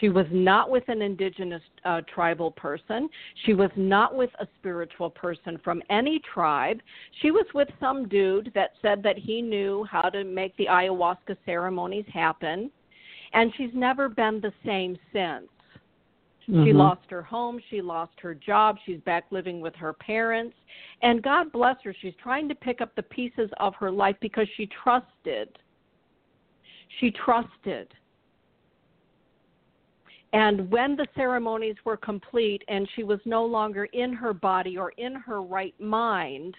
She 0.00 0.08
was 0.08 0.26
not 0.30 0.68
with 0.68 0.82
an 0.88 1.00
indigenous 1.00 1.62
uh, 1.84 2.02
tribal 2.12 2.50
person. 2.50 3.08
She 3.44 3.54
was 3.54 3.70
not 3.76 4.14
with 4.14 4.30
a 4.40 4.46
spiritual 4.58 5.08
person 5.08 5.58
from 5.64 5.82
any 5.88 6.20
tribe. 6.34 6.80
She 7.22 7.30
was 7.30 7.46
with 7.54 7.68
some 7.80 8.08
dude 8.08 8.52
that 8.54 8.72
said 8.82 9.02
that 9.04 9.16
he 9.16 9.40
knew 9.40 9.86
how 9.90 10.10
to 10.10 10.24
make 10.24 10.56
the 10.56 10.66
ayahuasca 10.66 11.36
ceremonies 11.46 12.04
happen. 12.12 12.70
And 13.32 13.52
she's 13.56 13.70
never 13.74 14.08
been 14.08 14.40
the 14.40 14.52
same 14.64 14.98
since. 15.12 15.48
She 16.44 16.52
Mhm. 16.52 16.74
lost 16.74 17.10
her 17.10 17.22
home. 17.22 17.58
She 17.70 17.80
lost 17.80 18.20
her 18.20 18.34
job. 18.34 18.78
She's 18.84 19.00
back 19.00 19.24
living 19.30 19.60
with 19.60 19.74
her 19.76 19.92
parents. 19.92 20.56
And 21.02 21.22
God 21.22 21.50
bless 21.50 21.80
her. 21.82 21.92
She's 21.92 22.14
trying 22.16 22.48
to 22.48 22.54
pick 22.54 22.80
up 22.80 22.94
the 22.94 23.02
pieces 23.02 23.50
of 23.56 23.74
her 23.76 23.90
life 23.90 24.16
because 24.20 24.48
she 24.50 24.66
trusted. 24.66 25.58
She 27.00 27.10
trusted. 27.10 27.88
And 30.32 30.70
when 30.70 30.96
the 30.96 31.06
ceremonies 31.14 31.76
were 31.84 31.96
complete 31.96 32.62
and 32.68 32.88
she 32.94 33.04
was 33.04 33.20
no 33.24 33.44
longer 33.44 33.84
in 33.86 34.12
her 34.12 34.34
body 34.34 34.76
or 34.76 34.90
in 34.98 35.14
her 35.14 35.42
right 35.42 35.78
mind, 35.80 36.54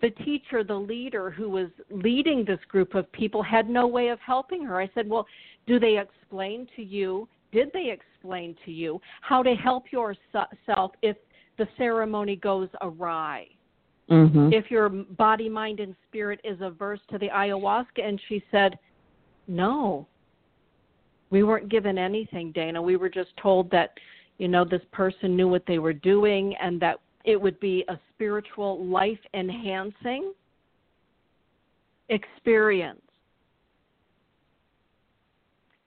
the 0.00 0.10
teacher, 0.10 0.62
the 0.62 0.74
leader 0.74 1.30
who 1.30 1.48
was 1.48 1.68
leading 1.90 2.44
this 2.44 2.60
group 2.68 2.94
of 2.94 3.10
people, 3.12 3.42
had 3.42 3.68
no 3.68 3.86
way 3.86 4.08
of 4.08 4.20
helping 4.20 4.64
her. 4.64 4.80
I 4.80 4.88
said, 4.94 5.08
Well, 5.08 5.26
do 5.66 5.80
they 5.80 5.98
explain 5.98 6.68
to 6.76 6.82
you? 6.82 7.28
Did 7.50 7.70
they 7.72 7.90
explain 7.90 8.54
to 8.64 8.70
you 8.70 9.00
how 9.22 9.42
to 9.42 9.54
help 9.54 9.90
yourself 9.90 10.92
if 11.02 11.16
the 11.56 11.66
ceremony 11.76 12.36
goes 12.36 12.68
awry? 12.82 13.48
Mhm. 14.10 14.52
If 14.52 14.70
your 14.70 14.88
body, 14.88 15.48
mind, 15.48 15.80
and 15.80 15.94
spirit 16.06 16.40
is 16.42 16.60
averse 16.60 17.00
to 17.08 17.18
the 17.18 17.28
ayahuasca? 17.28 18.02
And 18.02 18.20
she 18.28 18.42
said, 18.50 18.78
No. 19.46 20.06
We 21.30 21.42
weren't 21.42 21.68
given 21.68 21.98
anything, 21.98 22.52
Dana. 22.52 22.80
We 22.80 22.96
were 22.96 23.10
just 23.10 23.36
told 23.36 23.70
that, 23.70 23.98
you 24.38 24.48
know, 24.48 24.64
this 24.64 24.84
person 24.92 25.36
knew 25.36 25.48
what 25.48 25.66
they 25.66 25.78
were 25.78 25.92
doing 25.92 26.56
and 26.56 26.80
that 26.80 27.00
it 27.24 27.38
would 27.40 27.60
be 27.60 27.84
a 27.88 27.98
spiritual, 28.14 28.84
life 28.86 29.18
enhancing 29.34 30.32
experience. 32.08 33.02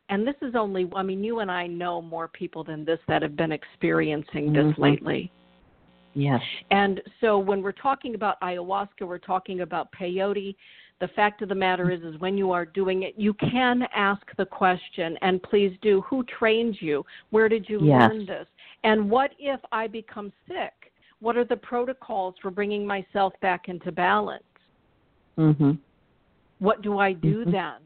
And 0.09 0.28
this 0.28 0.36
is 0.41 0.55
only, 0.55 0.88
I 0.95 1.01
mean, 1.01 1.24
you 1.24 1.39
and 1.39 1.49
I 1.49 1.65
know 1.65 2.01
more 2.01 2.28
people 2.28 2.63
than 2.63 2.86
this 2.86 2.99
that 3.07 3.22
have 3.22 3.36
been 3.36 3.51
experiencing 3.51 4.53
this 4.53 4.65
Mhm. 4.76 4.78
lately. 4.78 5.32
Yes. 6.14 6.41
And 6.72 7.01
so 7.22 7.38
when 7.39 7.62
we're 7.62 7.72
talking 7.72 8.16
about 8.16 8.39
ayahuasca, 8.41 9.01
we're 9.01 9.18
talking 9.18 9.62
about 9.62 9.91
peyote. 9.93 10.55
The 10.99 11.07
fact 11.09 11.41
of 11.41 11.49
the 11.49 11.55
matter 11.55 11.89
is, 11.89 12.01
is 12.01 12.20
when 12.20 12.38
you 12.38 12.51
are 12.51 12.66
doing 12.66 13.03
it, 13.03 13.16
you 13.18 13.34
can 13.34 13.84
ask 13.95 14.22
the 14.38 14.45
question, 14.45 15.18
and 15.22 15.41
please 15.41 15.76
do. 15.82 16.01
Who 16.01 16.24
trained 16.26 16.78
you? 16.80 17.05
Where 17.32 17.49
did 17.49 17.68
you 17.70 17.80
Yes. 17.84 18.12
learn 18.12 18.26
this? 18.26 18.47
And 18.84 19.09
what 19.09 19.32
if 19.39 19.59
I 19.72 19.88
become 19.88 20.32
sick? 20.47 20.93
What 21.20 21.38
are 21.38 21.45
the 21.45 21.57
protocols 21.57 22.36
for 22.41 22.51
bringing 22.51 22.86
myself 22.86 23.34
back 23.41 23.70
into 23.70 23.91
balance? 23.91 24.43
Mhm. 25.38 25.78
What 26.59 26.82
do 26.82 26.99
I 26.99 27.14
do 27.14 27.45
Mhm. 27.45 27.51
then? 27.51 27.82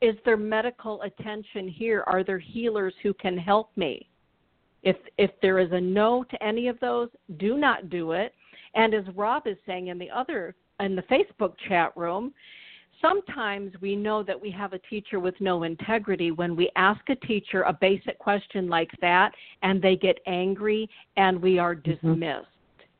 Is 0.00 0.16
there 0.24 0.36
medical 0.36 1.00
attention 1.02 1.68
here? 1.68 2.04
Are 2.06 2.22
there 2.22 2.38
healers 2.38 2.94
who 3.02 3.14
can 3.14 3.38
help 3.38 3.74
me? 3.76 4.08
If 4.84 4.96
if 5.18 5.30
there 5.40 5.58
is 5.58 5.72
a 5.72 5.80
no 5.80 6.24
to 6.24 6.42
any 6.42 6.68
of 6.68 6.78
those, 6.80 7.08
do 7.38 7.56
not 7.56 7.90
do 7.90 8.12
it. 8.12 8.34
And 8.74 8.94
as 8.94 9.04
Rob 9.14 9.46
is 9.46 9.56
saying 9.66 9.88
in 9.88 9.98
the 9.98 10.10
other 10.10 10.54
in 10.80 10.94
the 10.94 11.02
Facebook 11.02 11.54
chat 11.68 11.96
room, 11.96 12.34
sometimes 13.00 13.72
we 13.80 13.96
know 13.96 14.22
that 14.22 14.40
we 14.40 14.50
have 14.50 14.72
a 14.72 14.78
teacher 14.78 15.20
with 15.20 15.34
no 15.40 15.62
integrity 15.62 16.30
when 16.30 16.54
we 16.54 16.70
ask 16.76 17.00
a 17.08 17.16
teacher 17.16 17.62
a 17.62 17.72
basic 17.72 18.18
question 18.18 18.68
like 18.68 18.90
that 19.00 19.32
and 19.62 19.80
they 19.80 19.96
get 19.96 20.18
angry 20.26 20.88
and 21.16 21.40
we 21.40 21.58
are 21.58 21.74
dismissed. 21.74 22.46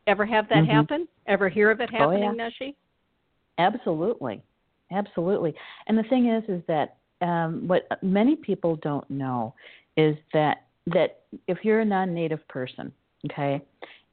Ever 0.06 0.26
have 0.26 0.48
that 0.48 0.64
Mhm. 0.64 0.68
happen? 0.68 1.08
Ever 1.26 1.48
hear 1.48 1.70
of 1.70 1.80
it 1.80 1.90
Oh, 1.92 1.96
happening, 1.96 2.36
yeah. 2.36 2.50
Neshi? 2.50 2.74
Absolutely, 3.58 4.42
absolutely. 4.90 5.54
And 5.86 5.96
the 5.96 6.02
thing 6.04 6.26
is, 6.26 6.44
is 6.48 6.64
that 6.66 6.96
um, 7.20 7.66
what 7.66 7.86
many 8.02 8.36
people 8.36 8.76
don't 8.76 9.08
know 9.08 9.54
is 9.96 10.16
that 10.32 10.64
that 10.86 11.20
if 11.48 11.58
you're 11.62 11.80
a 11.80 11.84
non-native 11.84 12.46
person, 12.48 12.92
okay, 13.26 13.62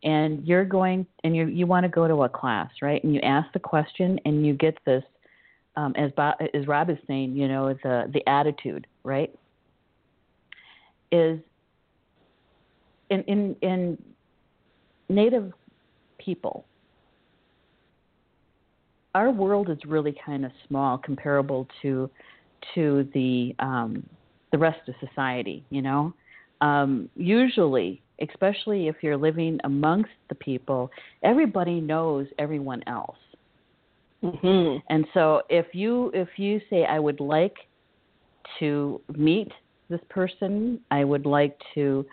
and 0.03 0.45
you're 0.45 0.65
going 0.65 1.05
and 1.24 1.36
you 1.36 1.47
you 1.47 1.67
want 1.67 1.84
to 1.84 1.89
go 1.89 2.07
to 2.07 2.24
a 2.24 2.30
class, 2.30 2.69
right, 2.82 3.03
and 3.03 3.13
you 3.13 3.22
ask 3.22 3.51
the 3.53 3.59
question 3.59 4.19
and 4.26 4.45
you 4.45 4.53
get 4.53 4.78
this, 4.86 5.03
um, 5.76 5.93
as 5.95 6.11
Bob, 6.13 6.36
as 6.53 6.67
Rob 6.67 6.89
is 6.89 6.97
saying, 7.07 7.36
you 7.36 7.47
know, 7.47 7.74
the 7.84 8.09
the 8.13 8.28
attitude, 8.28 8.88
right, 9.03 9.34
is 11.11 11.39
in 13.09 13.22
in 13.24 13.55
in 13.61 13.97
native 15.09 15.51
people 16.17 16.65
our 19.13 19.32
world 19.32 19.69
is 19.69 19.78
really 19.86 20.15
kind 20.26 20.45
of 20.45 20.51
small 20.67 20.97
comparable 20.97 21.67
to 21.82 22.09
to 22.74 23.07
the 23.13 23.53
um 23.59 24.03
the 24.51 24.57
rest 24.57 24.80
of 24.88 24.95
society 25.05 25.63
you 25.69 25.82
know 25.82 26.13
um 26.62 27.09
usually 27.16 28.01
especially 28.22 28.88
if 28.88 28.95
you're 29.01 29.18
living 29.18 29.59
amongst 29.64 30.12
the 30.30 30.36
people 30.36 30.89
everybody 31.24 31.82
knows 31.82 32.28
everyone 32.38 32.82
else 32.88 33.18
Mhm. 34.24 34.84
and 34.89 35.05
so 35.14 35.41
if 35.49 35.74
you 35.74 36.12
if 36.14 36.38
you 36.38 36.62
say 36.70 36.86
I 36.86 36.99
would 36.99 37.20
like 37.20 37.57
to 38.59 39.01
meet 39.16 39.51
this 39.89 40.01
person, 40.09 40.80
I 40.91 41.03
would 41.03 41.26
like 41.26 41.57
to 41.76 42.05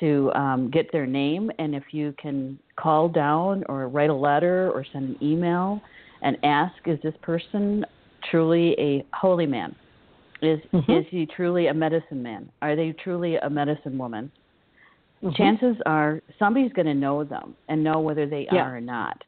to 0.00 0.32
um, 0.34 0.70
get 0.70 0.90
their 0.90 1.04
name, 1.06 1.50
and 1.58 1.74
if 1.74 1.84
you 1.92 2.14
can 2.18 2.58
call 2.76 3.10
down 3.10 3.62
or 3.68 3.88
write 3.88 4.08
a 4.08 4.14
letter 4.14 4.70
or 4.70 4.86
send 4.90 5.10
an 5.10 5.16
email 5.22 5.82
and 6.22 6.38
ask, 6.44 6.74
is 6.86 6.98
this 7.02 7.14
person 7.20 7.84
truly 8.30 8.74
a 8.78 9.04
holy 9.14 9.44
man? 9.44 9.76
Is 10.42 10.60
Mhm. 10.72 11.00
is 11.00 11.06
he 11.08 11.24
truly 11.24 11.68
a 11.68 11.74
medicine 11.74 12.22
man? 12.22 12.50
Are 12.60 12.74
they 12.76 12.92
truly 12.92 13.36
a 13.36 13.48
medicine 13.48 13.96
woman? 13.96 14.30
Mhm. 15.22 15.36
chances 15.36 15.76
are 15.86 16.20
somebody's 16.36 16.72
going 16.72 16.86
to 16.86 16.94
know 16.94 17.22
them 17.22 17.54
and 17.68 17.84
know 17.84 18.00
whether 18.00 18.26
they 18.26 18.48
Yeah. 18.50 18.64
are 18.66 18.76
or 18.76 18.80
not. 18.80 19.22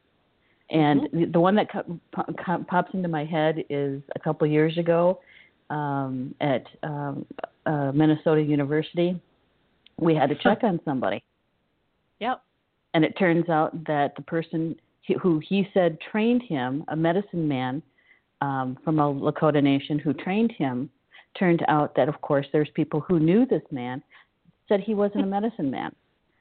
And 0.71 1.09
the- 1.13 1.27
the 1.27 1.39
one 1.39 1.55
that 1.55 1.69
co- 1.71 2.01
po- 2.11 2.25
co- 2.37 2.65
pops 2.65 2.93
into 2.95 3.09
my 3.09 3.25
head 3.25 3.65
is 3.71 4.03
a 4.17 4.19
couple 4.19 4.45
years 4.49 4.77
ago 4.77 5.21
um, 5.71 6.35
at 6.41 6.67
um, 6.83 7.25
uh, 7.65 7.93
Minnesota 7.93 8.43
University. 8.43 9.19
We 9.99 10.15
had 10.17 10.29
to 10.31 10.35
check 10.35 10.65
on 10.65 10.81
somebody, 10.85 11.23
Yep. 12.19 12.43
and 12.95 13.05
it 13.05 13.17
turns 13.17 13.49
out 13.49 13.85
that 13.85 14.15
the 14.17 14.23
person 14.23 14.75
who 15.21 15.39
he 15.39 15.71
said 15.73 16.01
trained 16.01 16.43
him, 16.43 16.85
a 16.89 16.97
medicine 16.97 17.47
man 17.47 17.83
um, 18.41 18.77
from 18.85 18.99
a 18.99 19.15
Lakota 19.15 19.63
nation 19.63 19.99
who 19.99 20.13
trained 20.13 20.53
him, 20.53 20.91
turned 21.39 21.65
out 21.69 21.95
that, 21.97 22.09
of 22.09 22.21
course, 22.21 22.47
there's 22.53 22.71
people 22.71 23.01
who 23.01 23.19
knew 23.19 23.47
this 23.47 23.63
man, 23.71 24.03
said 24.69 24.81
he 24.81 24.95
wasn't 24.95 25.23
a 25.23 25.27
medicine 25.39 25.71
man, 25.71 25.95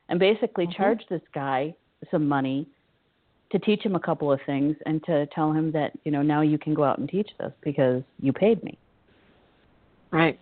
and 0.09 0.19
basically 0.19 0.67
Mhm. 0.67 0.75
charged 0.75 1.05
this 1.09 1.21
guy 1.33 1.73
some 2.11 2.27
money 2.27 2.67
to 3.51 3.59
teach 3.59 3.83
him 3.83 3.95
a 3.95 3.99
couple 3.99 4.31
of 4.31 4.41
things 4.45 4.75
and 4.85 5.03
to 5.03 5.25
tell 5.27 5.51
him 5.51 5.71
that 5.71 5.93
you 6.03 6.11
know 6.11 6.21
now 6.21 6.41
you 6.41 6.57
can 6.57 6.73
go 6.73 6.83
out 6.83 6.97
and 6.97 7.07
teach 7.07 7.29
this 7.39 7.53
because 7.61 8.03
you 8.19 8.33
paid 8.33 8.61
me. 8.63 8.77
Right. 10.11 10.39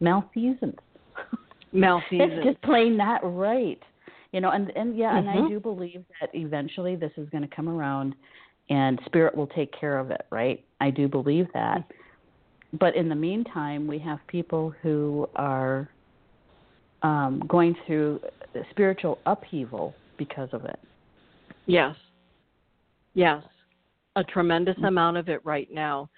Malfeasance. 0.00 0.78
Malfeasance. 1.72 2.32
It's 2.36 2.44
just 2.52 2.62
plain 2.62 2.96
not 2.96 3.20
right. 3.36 3.82
You 4.32 4.40
know, 4.40 4.50
and 4.50 4.70
and 4.76 4.96
yeah, 4.96 5.16
and 5.16 5.28
I 5.28 5.36
Mhm. 5.36 5.48
do 5.48 5.60
believe 5.60 6.04
that 6.20 6.30
eventually 6.34 6.96
this 6.96 7.12
is 7.16 7.28
going 7.30 7.42
to 7.42 7.54
come 7.54 7.68
around 7.68 8.14
and 8.68 9.00
spirit 9.06 9.34
will 9.34 9.46
take 9.46 9.72
care 9.72 9.98
of 9.98 10.10
it, 10.10 10.26
right? 10.30 10.64
I 10.80 10.90
do 10.90 11.08
believe 11.08 11.48
that. 11.54 11.84
But 12.78 12.96
in 12.96 13.08
the 13.08 13.14
meantime, 13.14 13.86
we 13.86 13.98
have 14.00 14.18
people 14.26 14.74
who 14.82 15.28
are 15.36 15.88
um 17.02 17.42
going 17.46 17.76
through 17.86 18.20
spiritual 18.70 19.18
upheaval 19.26 19.94
because 20.16 20.48
of 20.52 20.64
it. 20.64 20.78
Yes. 21.66 21.94
Yes. 23.14 23.42
A 24.16 24.24
tremendous 24.24 24.76
Mm-hmm. 24.76 24.86
amount 24.86 25.16
of 25.18 25.28
it 25.28 25.44
right 25.44 25.70
now. 25.70 26.08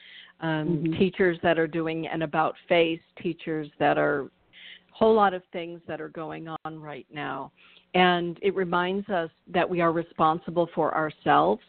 Um, 0.40 0.78
Mhm. 0.78 0.98
Teachers 0.98 1.38
that 1.42 1.58
are 1.58 1.66
doing 1.66 2.06
an 2.06 2.22
about 2.22 2.56
face, 2.68 3.00
teachers 3.16 3.68
that 3.78 3.98
are 3.98 4.30
whole 4.92 5.14
lot 5.14 5.34
of 5.34 5.44
things 5.52 5.80
that 5.86 6.00
are 6.00 6.08
going 6.08 6.48
on 6.64 6.80
right 6.80 7.06
now. 7.12 7.50
And 7.94 8.38
it 8.42 8.54
reminds 8.54 9.08
us 9.08 9.30
that 9.48 9.68
we 9.68 9.80
are 9.80 9.92
responsible 9.92 10.66
for 10.74 10.94
ourselves. 10.94 11.62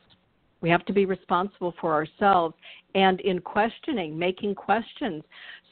We 0.61 0.69
have 0.69 0.85
to 0.85 0.93
be 0.93 1.05
responsible 1.05 1.73
for 1.79 1.93
ourselves 1.93 2.55
and 2.95 3.21
in 3.21 3.39
questioning, 3.39 4.17
making 4.17 4.55
questions. 4.55 5.23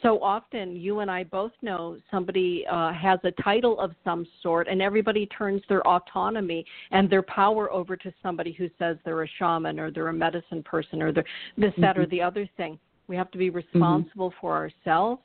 So 0.02 0.22
often, 0.22 0.76
you 0.76 1.00
and 1.00 1.10
I 1.10 1.24
both 1.24 1.52
know 1.62 1.98
somebody 2.12 2.66
uh, 2.70 2.94
has 2.94 3.20
a 3.24 3.32
title 3.42 3.80
of 3.80 3.92
some 4.04 4.26
sort, 4.44 4.68
and 4.68 4.82
everybody 4.82 5.26
turns 5.26 5.62
their 5.68 5.86
autonomy 5.88 6.64
and 6.92 7.10
their 7.10 7.24
power 7.24 7.72
over 7.72 7.98
to 7.98 8.14
somebody 8.22 8.52
who 8.52 8.70
says 8.78 8.98
they're 9.04 9.24
a 9.24 9.28
shaman 9.40 9.80
or 9.80 9.92
they're 9.92 10.10
a 10.10 10.14
medicine 10.14 10.62
person 10.64 11.02
or 11.02 11.12
they're 11.12 11.26
this, 11.58 11.74
that, 11.80 11.98
or 11.98 12.06
Mhm. 12.06 12.10
the 12.12 12.22
other 12.22 12.46
thing. 12.58 12.80
We 13.08 13.16
have 13.16 13.32
to 13.32 13.38
be 13.38 13.50
responsible 13.50 14.32
for 14.40 14.54
ourselves 14.56 15.22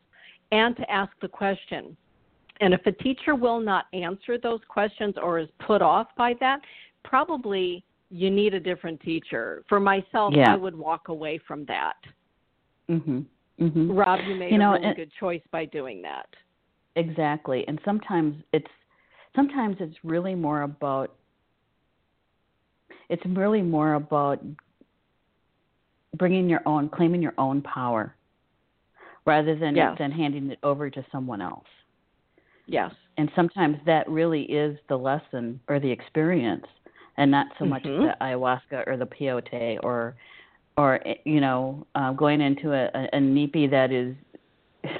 and 0.51 0.77
to 0.77 0.91
ask 0.91 1.13
the 1.21 1.29
question. 1.29 1.97
And 2.61 2.73
if 2.73 2.87
a 2.87 2.93
teacher 2.93 3.35
will 3.35 3.61
not 3.61 3.87
answer 3.93 4.39
those 4.39 4.61
questions 4.69 5.19
or 5.19 5.39
is 5.39 5.51
put 5.59 5.83
off 5.83 6.15
by 6.17 6.35
that, 6.35 6.61
probably 7.03 7.85
you 8.13 8.31
need 8.31 8.53
a 8.53 8.61
different 8.61 9.01
teacher. 9.01 9.65
For 9.69 9.81
myself, 9.81 10.35
Yeah. 10.35 10.53
I 10.53 10.57
would 10.57 10.77
walk 10.77 11.09
away 11.09 11.39
from 11.39 11.65
that. 11.65 11.97
Mhm. 12.89 13.25
Mhm. 13.59 13.97
Rob, 13.99 14.21
you 14.27 14.35
made 14.35 14.53
You 14.53 14.59
know, 14.59 14.71
a 14.73 14.75
really 14.75 14.87
and- 14.89 14.97
good 14.97 15.13
choice 15.13 15.43
by 15.51 15.65
doing 15.65 16.03
that. 16.03 16.29
Exactly. 16.95 17.67
And 17.69 17.81
sometimes 17.85 18.43
it's 18.53 18.71
sometimes 19.35 19.81
it's 19.81 20.05
really 20.05 20.35
more 20.35 20.63
about 20.63 21.15
it's 23.09 23.25
really 23.27 23.63
more 23.63 23.95
about 23.95 24.43
bringing 26.17 26.49
your 26.51 26.63
own 26.67 26.91
claiming 26.91 27.23
your 27.23 27.35
own 27.39 27.63
power 27.63 28.15
rather 29.25 29.55
than 29.55 29.75
Yes. 29.75 29.97
than 29.97 30.11
handing 30.11 30.51
it 30.51 30.59
over 30.63 30.91
to 30.91 31.03
someone 31.11 31.41
else. 31.41 31.69
Yes. 32.67 32.95
And 33.17 33.31
sometimes 33.35 33.83
that 33.85 34.07
really 34.09 34.43
is 34.45 34.79
the 34.89 34.99
lesson 34.99 35.61
or 35.69 35.79
the 35.81 35.91
experience 35.91 36.67
and 37.23 37.31
not 37.31 37.47
so 37.59 37.64
much 37.64 37.85
Mhm. 37.85 38.03
the 38.03 38.16
ayahuasca 38.20 38.83
or 38.89 38.97
the 38.97 39.07
peyote 39.07 39.79
or 39.85 40.16
or 40.77 41.01
you 41.25 41.41
know 41.41 41.87
uh, 41.95 42.11
going 42.12 42.41
into 42.41 42.73
a, 42.73 42.85
a, 42.95 43.09
a 43.12 43.20
nipi 43.20 43.70
that 43.70 43.93
is 43.93 44.16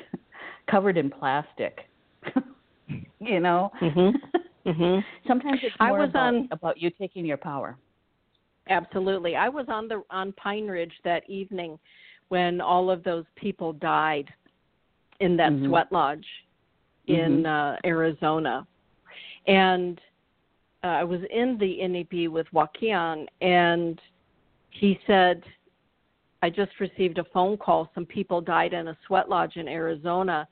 covered 0.71 0.97
in 0.97 1.11
plastic 1.11 1.89
you 3.19 3.41
know 3.41 3.71
Mm-hmm. 3.81 4.71
Mm-hmm. 4.71 5.01
sometimes 5.27 5.59
it's 5.65 5.75
I 5.81 5.89
more 5.89 5.99
was 6.01 6.11
about, 6.11 6.35
on- 6.35 6.49
about 6.53 6.81
you 6.81 6.91
taking 6.91 7.27
your 7.27 7.37
power 7.37 7.77
Absolutely. 8.69 9.35
I 9.35 9.49
was 9.49 9.67
on 9.69 9.89
the 9.89 10.05
on 10.09 10.33
Pine 10.35 10.69
Ridge 10.69 10.93
that 11.03 11.29
evening 11.29 11.77
when 12.29 12.61
all 12.61 12.93
of 12.93 13.03
those 13.03 13.25
people 13.35 13.73
died 13.73 14.29
in 15.19 15.37
that 15.37 15.51
Mhm. 15.51 15.67
sweat 15.67 15.91
lodge 15.91 16.25
in 17.09 17.43
Mhm. 17.43 17.47
uh, 17.47 17.77
Arizona. 17.85 18.65
And 19.49 20.01
uh, 20.85 20.89
I 20.89 21.05
was 21.05 21.21
in 21.31 21.59
the 21.59 21.79
Inipi 21.83 22.29
with 22.29 22.47
Joaquin 22.53 23.27
and 23.41 24.01
he 24.71 24.99
said 25.07 25.43
I 26.43 26.51
just 26.51 26.73
received 26.81 27.19
a 27.19 27.25
phone 27.33 27.57
call. 27.57 27.91
Some 27.95 28.05
people 28.05 28.41
died 28.41 28.73
in 28.73 28.89
a 28.89 28.99
sweat 29.07 29.29
lodge 29.29 29.57
in 29.57 29.69
Arizona, 29.69 30.49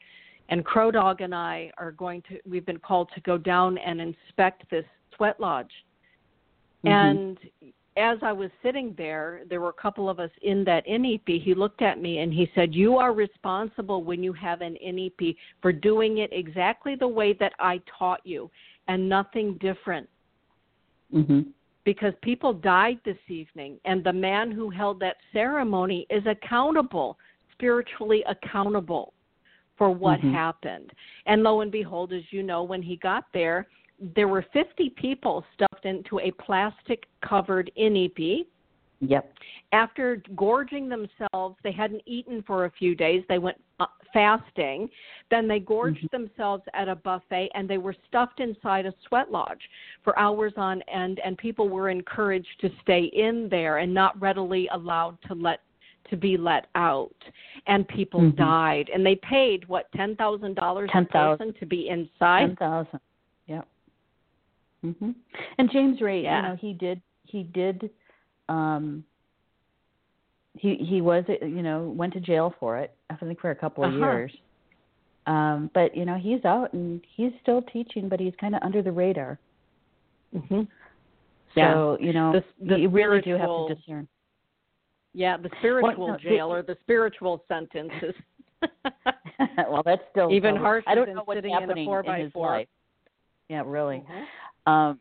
and 0.48 0.64
Crow 0.64 0.92
Dog 0.92 1.20
and 1.20 1.34
I 1.34 1.70
are 1.78 1.90
going 1.90 2.22
to. 2.28 2.38
We've 2.48 2.64
been 2.64 2.78
called 2.78 3.10
to 3.14 3.20
go 3.22 3.36
down 3.36 3.76
and 3.78 4.00
inspect 4.00 4.70
this 4.70 4.84
sweat 5.16 5.40
lodge. 5.40 5.72
Mhm. 6.84 6.90
And 6.90 7.38
as 7.96 8.18
I 8.22 8.32
was 8.32 8.50
sitting 8.62 8.94
there, 8.94 9.42
there 9.46 9.60
were 9.60 9.70
a 9.70 9.82
couple 9.82 10.08
of 10.08 10.20
us 10.20 10.30
in 10.42 10.62
that 10.64 10.86
Inipi. 10.86 11.42
He 11.42 11.54
looked 11.54 11.82
at 11.82 12.00
me 12.00 12.18
and 12.18 12.32
he 12.32 12.50
said, 12.54 12.72
You 12.72 12.96
are 12.96 13.12
responsible 13.12 14.04
when 14.04 14.22
you 14.22 14.32
have 14.34 14.60
an 14.60 14.76
Inipi 14.76 15.36
for 15.60 15.72
doing 15.72 16.18
it 16.18 16.32
exactly 16.32 16.94
the 16.94 17.08
way 17.08 17.32
that 17.34 17.52
I 17.58 17.80
taught 17.98 18.24
you 18.24 18.48
and 18.86 19.08
nothing 19.08 19.54
different 19.54 20.08
Mhm. 21.12 21.52
because 21.84 22.14
people 22.20 22.52
died 22.52 23.00
this 23.04 23.18
evening 23.28 23.80
and 23.84 24.04
the 24.04 24.12
man 24.12 24.50
who 24.50 24.68
held 24.68 25.00
that 25.00 25.16
ceremony 25.32 26.06
is 26.10 26.24
accountable 26.26 27.18
spiritually 27.52 28.22
accountable 28.24 29.14
for 29.76 29.90
what 29.90 30.20
Mhm. 30.20 30.32
happened 30.32 30.92
and 31.26 31.42
lo 31.42 31.62
and 31.62 31.72
behold 31.72 32.12
as 32.12 32.32
you 32.32 32.42
know 32.42 32.62
when 32.62 32.82
he 32.82 32.96
got 32.96 33.24
there 33.32 33.66
there 33.98 34.28
were 34.28 34.42
50 34.42 34.90
people 34.90 35.44
stuffed 35.54 35.84
into 35.84 36.18
a 36.20 36.30
plastic 36.32 37.06
covered 37.22 37.70
Inipi 37.76 38.46
yep. 39.00 39.32
After 39.72 40.22
gorging 40.34 40.88
themselves 40.88 41.56
they 41.62 41.72
hadn't 41.72 42.02
eaten 42.06 42.42
for 42.46 42.64
a 42.64 42.70
few 42.70 42.94
days. 42.94 43.22
They 43.28 43.38
went 43.38 43.60
uh, 43.78 43.86
fasting. 44.12 44.88
Then 45.30 45.46
they 45.46 45.60
gorged 45.60 46.02
Mhm. 46.04 46.10
themselves 46.10 46.64
at 46.74 46.88
a 46.88 46.96
buffet 46.96 47.50
and 47.54 47.68
they 47.68 47.78
were 47.78 47.94
stuffed 48.08 48.40
inside 48.40 48.84
a 48.86 48.94
sweat 49.06 49.30
lodge 49.30 49.70
for 50.02 50.18
hours 50.18 50.52
on 50.56 50.82
end 50.82 51.20
and 51.20 51.38
people 51.38 51.68
were 51.68 51.88
encouraged 51.88 52.60
to 52.60 52.70
stay 52.82 53.04
in 53.04 53.48
there 53.48 53.78
and 53.78 53.92
not 53.94 54.20
readily 54.20 54.68
allowed 54.72 55.16
to 55.28 55.34
let 55.34 55.60
to 56.08 56.16
be 56.16 56.36
let 56.36 56.66
out. 56.74 57.14
And 57.68 57.86
people 57.86 58.20
Mhm. 58.22 58.34
died. 58.36 58.90
And 58.92 59.06
they 59.06 59.14
paid 59.16 59.68
what 59.68 59.90
ten 59.92 60.16
thousand 60.16 60.54
dollars 60.56 60.90
a 60.90 60.92
$10,000. 60.92 61.38
person 61.38 61.52
to 61.60 61.66
be 61.66 61.88
inside? 61.88 62.46
Ten 62.48 62.56
thousand. 62.56 63.00
Yep. 63.46 63.68
Mhm 64.84 65.14
and 65.58 65.70
james 65.70 66.00
ray 66.00 66.22
Yeah. 66.22 66.36
you 66.42 66.48
know 66.48 66.54
he 66.56 66.72
did 66.72 67.00
he 67.24 67.42
did 67.44 67.90
um 68.50 69.04
he 70.58 70.74
he 70.76 71.00
was 71.00 71.24
you 71.28 71.62
know 71.62 71.92
went 71.96 72.12
to 72.12 72.20
jail 72.20 72.52
for 72.60 72.76
it 72.76 72.92
i 73.08 73.14
think 73.14 73.40
for 73.40 73.50
a 73.50 73.54
couple 73.54 73.84
of 73.84 73.90
Uh-huh. 73.90 74.00
years 74.04 74.32
um 75.26 75.70
but 75.72 75.96
you 75.96 76.04
know 76.04 76.16
he's 76.16 76.44
out 76.44 76.72
and 76.72 77.00
he's 77.16 77.32
still 77.40 77.62
teaching 77.62 78.08
but 78.08 78.18
he's 78.20 78.34
kind 78.40 78.54
of 78.54 78.62
under 78.62 78.82
the 78.82 78.90
radar 78.92 79.38
hmm 80.48 80.62
Yeah. 81.54 81.72
so 81.74 81.98
you 82.00 82.12
know 82.12 82.32
The- 82.32 82.66
the 82.66 82.78
you 82.80 82.88
really 82.88 83.20
do 83.20 83.36
have 83.36 83.48
to 83.48 83.74
discern 83.74 84.08
yeah 85.14 85.36
the 85.36 85.50
spiritual 85.58 86.08
no, 86.08 86.16
jail 86.18 86.52
or 86.52 86.62
the 86.62 86.76
spiritual 86.82 87.44
sentences 87.48 88.14
well 89.70 89.82
that's 89.84 90.02
still 90.10 90.32
Even 90.32 90.56
harsher 90.56 90.88
i 90.88 90.94
don't 90.94 91.06
than 91.06 91.16
know 91.16 91.22
what's 91.24 91.38
sitting 91.38 91.52
in 91.52 91.56
a 91.58 91.60
happening 91.60 91.86
four 91.86 92.02
by 92.02 92.20
his 92.20 92.32
four. 92.32 92.46
life 92.50 92.68
yeah 93.48 93.62
really 93.64 93.98
Mhm. 93.98 94.24
Um, 94.66 94.98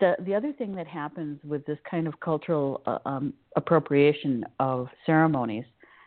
the 0.00 0.16
the 0.20 0.34
other 0.34 0.52
thing 0.52 0.74
that 0.74 0.86
happens 0.86 1.38
with 1.44 1.64
this 1.66 1.78
kind 1.88 2.06
of 2.06 2.18
cultural 2.20 2.82
uh, 2.86 2.98
um, 3.04 3.34
appropriation 3.56 4.44
of 4.58 4.88
ceremonies, 5.04 5.64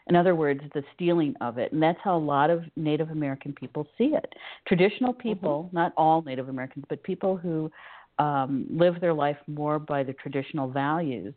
in 0.08 0.16
other 0.16 0.36
words, 0.36 0.62
the 0.74 0.84
stealing 0.96 1.36
of 1.40 1.58
it, 1.58 1.72
and 1.72 1.82
that's 1.82 2.00
how 2.04 2.18
a 2.18 2.20
lot 2.20 2.50
of 2.50 2.64
Native 2.76 3.12
American 3.12 3.54
people 3.54 3.88
see 3.98 4.16
it. 4.16 4.34
Traditional 4.68 5.14
people, 5.14 5.70
not 5.72 5.94
all 5.98 6.22
Native 6.24 6.50
Americans, 6.50 6.86
but 6.90 7.02
people 7.04 7.38
who 7.38 7.72
um, 8.18 8.66
live 8.70 9.00
their 9.02 9.14
life 9.14 9.38
more 9.48 9.78
by 9.78 10.04
the 10.04 10.14
traditional 10.14 10.68
values, 10.68 11.34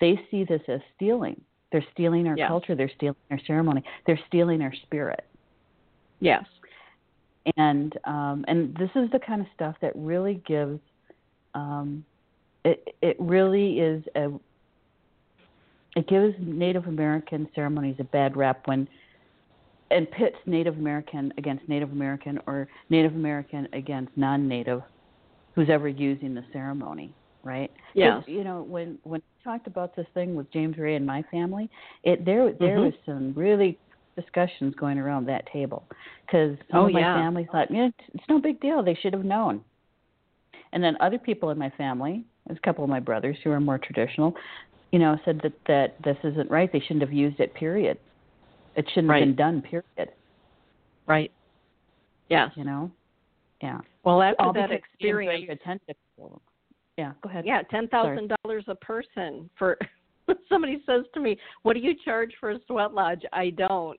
they 0.00 0.18
see 0.30 0.44
this 0.44 0.62
as 0.68 0.80
stealing. 0.94 1.40
They're 1.72 1.84
stealing 1.92 2.26
our 2.28 2.36
Yes. 2.36 2.48
culture. 2.48 2.74
They're 2.74 2.90
stealing 2.96 3.16
our 3.30 3.40
ceremony. 3.46 3.82
They're 4.06 4.20
stealing 4.28 4.60
our 4.62 4.72
spirit 4.84 5.24
Yes. 6.20 6.44
and 7.56 7.96
um, 8.04 8.44
and 8.48 8.74
this 8.76 8.90
is 8.94 9.10
the 9.10 9.18
kind 9.18 9.40
of 9.40 9.46
stuff 9.54 9.74
that 9.80 9.92
really 9.94 10.42
gives 10.46 10.80
um, 11.54 12.04
it 12.64 12.82
it 13.02 13.16
really 13.18 13.80
is 13.80 14.02
a 14.16 14.28
it 15.96 16.06
gives 16.08 16.34
Native 16.40 16.86
American 16.86 17.48
ceremonies 17.54 17.96
a 17.98 18.04
bad 18.04 18.36
rap 18.36 18.62
when 18.66 18.88
and 19.90 20.08
pits 20.12 20.36
Native 20.46 20.76
American 20.78 21.32
against 21.36 21.68
Native 21.68 21.90
American 21.90 22.38
or 22.46 22.68
Native 22.90 23.14
American 23.14 23.66
against 23.72 24.16
non-Native 24.16 24.82
who's 25.56 25.68
ever 25.68 25.88
using 25.88 26.32
the 26.32 26.44
ceremony, 26.52 27.12
right? 27.42 27.70
Yes. 27.94 28.22
You 28.28 28.44
know, 28.44 28.62
when 28.62 28.98
when 29.02 29.20
we 29.20 29.42
talked 29.50 29.66
about 29.66 29.96
this 29.96 30.06
thing 30.14 30.36
with 30.36 30.50
James 30.52 30.78
Ray 30.78 30.94
and 30.94 31.04
my 31.04 31.22
family, 31.30 31.68
it 32.04 32.24
there 32.24 32.52
there 32.52 32.78
Mhm. 32.78 32.84
was 32.84 32.94
some 33.04 33.32
really 33.34 33.78
discussions 34.16 34.74
going 34.76 34.98
around 34.98 35.26
that 35.26 35.46
table 35.52 35.88
because 36.26 36.56
some 36.70 36.82
Oh, 36.82 36.86
of 36.86 36.92
my 36.92 37.00
yeah. 37.00 37.14
family 37.14 37.46
thought, 37.50 37.70
yeah, 37.70 37.88
it's 38.14 38.24
no 38.28 38.38
big 38.40 38.60
deal. 38.60 38.82
They 38.82 38.94
should 38.94 39.12
have 39.12 39.24
known. 39.24 39.64
And 40.72 40.82
then 40.82 40.96
other 41.00 41.18
people 41.18 41.50
in 41.50 41.58
my 41.58 41.70
family, 41.70 42.24
there's 42.46 42.58
a 42.58 42.66
couple 42.66 42.84
of 42.84 42.90
my 42.90 43.00
brothers 43.00 43.36
who 43.42 43.50
are 43.50 43.60
more 43.60 43.78
traditional, 43.78 44.34
you 44.92 44.98
know, 44.98 45.18
said 45.24 45.40
that 45.42 45.52
that 45.66 45.96
this 46.04 46.16
isn't 46.24 46.50
right. 46.50 46.72
They 46.72 46.80
shouldn't 46.80 47.02
have 47.02 47.12
used 47.12 47.40
it. 47.40 47.52
Period. 47.54 47.98
It 48.76 48.86
shouldn't 48.90 49.08
Right. 49.10 49.20
have 49.20 49.28
been 49.28 49.36
done. 49.36 49.62
Period. 49.62 50.12
Right. 51.06 51.32
Yes. 52.28 52.50
You 52.56 52.64
know. 52.64 52.90
Yeah. 53.62 53.80
Well, 54.04 54.22
after 54.22 54.42
All 54.42 54.52
that 54.52 54.70
because 54.70 54.82
they 55.00 55.08
enjoy 55.08 55.18
experience. 55.52 55.60
Yeah. 56.96 57.12
Go 57.22 57.28
ahead. 57.30 57.44
yeah, 57.46 57.62
ten 57.70 57.88
thousand 57.88 58.32
dollars 58.42 58.64
a 58.68 58.74
person 58.76 59.48
for. 59.58 59.78
Somebody 60.48 60.80
says 60.86 61.04
to 61.14 61.20
me, 61.20 61.36
"What 61.62 61.72
do 61.72 61.80
you 61.80 61.94
charge 62.04 62.32
for 62.38 62.50
a 62.50 62.58
sweat 62.66 62.94
lodge?" 62.94 63.22
I 63.32 63.50
don't. 63.50 63.98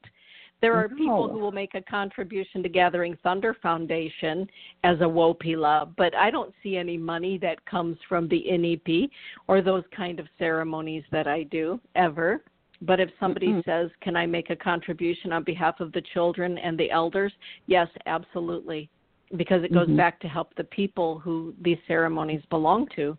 There 0.61 0.75
are 0.75 0.87
people 0.87 1.27
who 1.27 1.39
will 1.39 1.51
make 1.51 1.73
a 1.73 1.81
contribution 1.81 2.61
to 2.61 2.69
Gathering 2.69 3.17
Thunder 3.23 3.55
Foundation 3.63 4.47
as 4.83 4.99
a 5.01 5.05
WOPILA, 5.05 5.93
but 5.97 6.13
I 6.15 6.29
don't 6.29 6.53
see 6.61 6.77
any 6.77 6.97
money 6.97 7.39
that 7.39 7.65
comes 7.65 7.97
from 8.07 8.27
the 8.27 8.45
Inipi 8.47 9.09
or 9.47 9.61
those 9.61 9.83
kind 9.95 10.19
of 10.19 10.27
ceremonies 10.37 11.03
that 11.11 11.27
I 11.27 11.43
do 11.43 11.79
ever. 11.95 12.43
But 12.83 12.99
if 12.99 13.09
somebody 13.19 13.47
Mm-mm. 13.47 13.65
says, 13.65 13.89
"Can 14.01 14.15
I 14.15 14.27
make 14.27 14.51
a 14.51 14.55
contribution 14.55 15.33
on 15.33 15.43
behalf 15.43 15.79
of 15.79 15.91
the 15.93 16.01
children 16.13 16.59
and 16.59 16.77
the 16.77 16.91
elders?" 16.91 17.33
Yes, 17.65 17.87
absolutely, 18.05 18.89
because 19.35 19.63
it 19.63 19.71
goes 19.73 19.87
Mhm. 19.87 19.97
back 19.97 20.19
to 20.19 20.27
help 20.27 20.53
the 20.55 20.63
people 20.65 21.19
who 21.19 21.55
these 21.61 21.79
ceremonies 21.87 22.43
belong 22.51 22.87
to. 22.89 23.17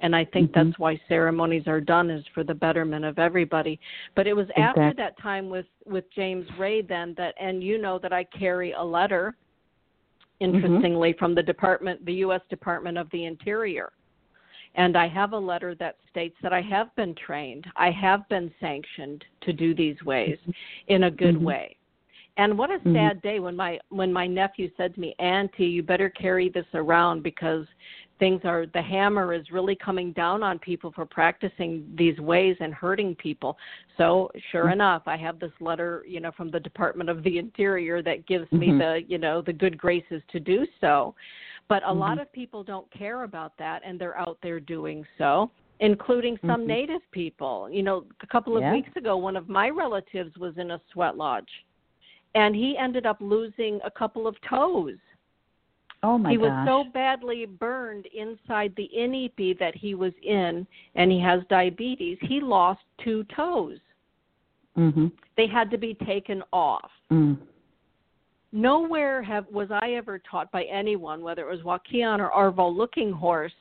And 0.00 0.16
I 0.16 0.24
think 0.24 0.50
Mhm. 0.50 0.54
that's 0.54 0.78
why 0.78 0.96
ceremonies 1.08 1.66
are 1.66 1.80
done 1.80 2.10
is 2.10 2.26
for 2.28 2.42
the 2.42 2.54
betterment 2.54 3.04
of 3.04 3.18
everybody. 3.18 3.78
But 4.14 4.26
it 4.26 4.34
was 4.34 4.48
after 4.56 4.92
that 4.94 5.18
time 5.18 5.48
with 5.48 5.66
with 5.86 6.10
James 6.10 6.46
Ray 6.58 6.82
then 6.82 7.14
that 7.14 7.34
and 7.38 7.62
you 7.62 7.78
know 7.78 7.98
that 7.98 8.12
I 8.12 8.24
carry 8.24 8.72
a 8.72 8.82
letter 8.82 9.36
Mm-hmm. 10.40 10.56
interestingly 10.56 11.12
from 11.14 11.34
the 11.34 11.42
department 11.42 12.04
the 12.06 12.14
US 12.14 12.40
Department 12.48 12.96
of 12.96 13.10
the 13.10 13.26
Interior. 13.26 13.92
And 14.74 14.96
I 14.96 15.08
have 15.08 15.32
a 15.32 15.38
letter 15.38 15.74
that 15.76 15.96
states 16.08 16.36
that 16.42 16.52
I 16.52 16.62
have 16.62 16.94
been 16.94 17.14
trained, 17.14 17.66
I 17.76 17.90
have 17.90 18.26
been 18.28 18.50
sanctioned 18.60 19.24
to 19.42 19.52
do 19.52 19.74
these 19.74 20.02
ways 20.04 20.38
in 20.86 21.04
a 21.04 21.10
good 21.10 21.34
Mhm. 21.34 21.42
way. 21.42 21.76
And 22.36 22.56
what 22.56 22.70
a 22.70 22.78
Mhm. 22.78 22.94
sad 22.94 23.22
day 23.22 23.40
when 23.40 23.56
my 23.56 23.80
when 23.88 24.12
my 24.12 24.26
nephew 24.26 24.70
said 24.76 24.94
to 24.94 25.00
me, 25.00 25.14
"Auntie, 25.18 25.66
you 25.66 25.82
better 25.82 26.08
carry 26.08 26.48
this 26.48 26.66
around 26.74 27.22
because 27.22 27.66
things 28.18 28.44
are 28.44 28.66
the 28.66 28.82
hammer 28.82 29.32
is 29.32 29.50
really 29.50 29.74
coming 29.74 30.12
down 30.12 30.42
on 30.42 30.58
people 30.58 30.92
for 30.92 31.06
practicing 31.06 31.90
these 31.96 32.18
ways 32.20 32.56
and 32.60 32.72
hurting 32.72 33.14
people." 33.16 33.58
So, 33.96 34.30
sure 34.50 34.66
Mhm. 34.66 34.72
enough, 34.72 35.02
I 35.06 35.16
have 35.16 35.38
this 35.38 35.52
letter, 35.60 36.04
you 36.06 36.20
know, 36.20 36.30
from 36.32 36.50
the 36.50 36.60
Department 36.60 37.10
of 37.10 37.22
the 37.22 37.38
Interior 37.38 38.02
that 38.02 38.26
gives 38.26 38.50
me 38.52 38.68
Mhm. 38.68 38.78
the, 38.78 39.02
you 39.08 39.18
know, 39.18 39.42
the 39.42 39.52
good 39.52 39.76
graces 39.76 40.22
to 40.28 40.40
do 40.40 40.66
so. 40.80 41.14
But 41.68 41.82
a 41.84 41.92
lot 41.92 42.18
Mhm. 42.18 42.22
of 42.22 42.32
people 42.32 42.64
don't 42.64 42.90
care 42.90 43.22
about 43.22 43.56
that 43.58 43.82
and 43.84 44.00
they're 44.00 44.18
out 44.18 44.38
there 44.42 44.60
doing 44.60 45.06
so 45.18 45.50
including 45.80 46.38
some 46.46 46.62
Mhm. 46.62 46.66
native 46.66 47.10
people. 47.10 47.68
You 47.70 47.82
know, 47.82 48.06
a 48.20 48.26
couple 48.26 48.56
of 48.56 48.62
Yeah. 48.62 48.72
weeks 48.72 48.94
ago, 48.96 49.16
one 49.16 49.36
of 49.36 49.48
my 49.48 49.70
relatives 49.70 50.36
was 50.38 50.56
in 50.58 50.72
a 50.72 50.80
sweat 50.92 51.16
lodge, 51.16 51.64
and 52.34 52.54
he 52.54 52.76
ended 52.78 53.06
up 53.06 53.16
losing 53.20 53.80
a 53.84 53.90
couple 53.90 54.26
of 54.26 54.36
toes. 54.48 54.96
Oh 56.02 56.16
my 56.16 56.30
he 56.30 56.36
gosh. 56.36 56.44
was 56.44 56.66
so 56.66 56.90
badly 56.92 57.44
burned 57.44 58.06
inside 58.06 58.72
the 58.76 58.90
Inipi 58.96 59.58
that 59.58 59.74
he 59.74 59.94
was 59.94 60.12
in, 60.22 60.66
and 60.94 61.12
he 61.12 61.20
has 61.20 61.42
diabetes. 61.50 62.18
He 62.22 62.40
lost 62.40 62.80
two 63.04 63.24
toes. 63.24 63.78
Mhm. 64.76 65.12
They 65.36 65.46
had 65.46 65.70
to 65.70 65.78
be 65.78 65.94
taken 65.94 66.42
off. 66.52 66.90
Mm. 67.10 67.36
Nowhere 68.52 69.22
have 69.22 69.46
was 69.48 69.70
I 69.70 69.92
ever 69.92 70.18
taught 70.18 70.50
by 70.50 70.64
anyone, 70.64 71.22
whether 71.22 71.48
it 71.48 71.50
was 71.50 71.62
Wakian 71.62 72.18
or 72.18 72.30
Arvol 72.30 72.74
Looking 72.74 73.12
Horse, 73.12 73.54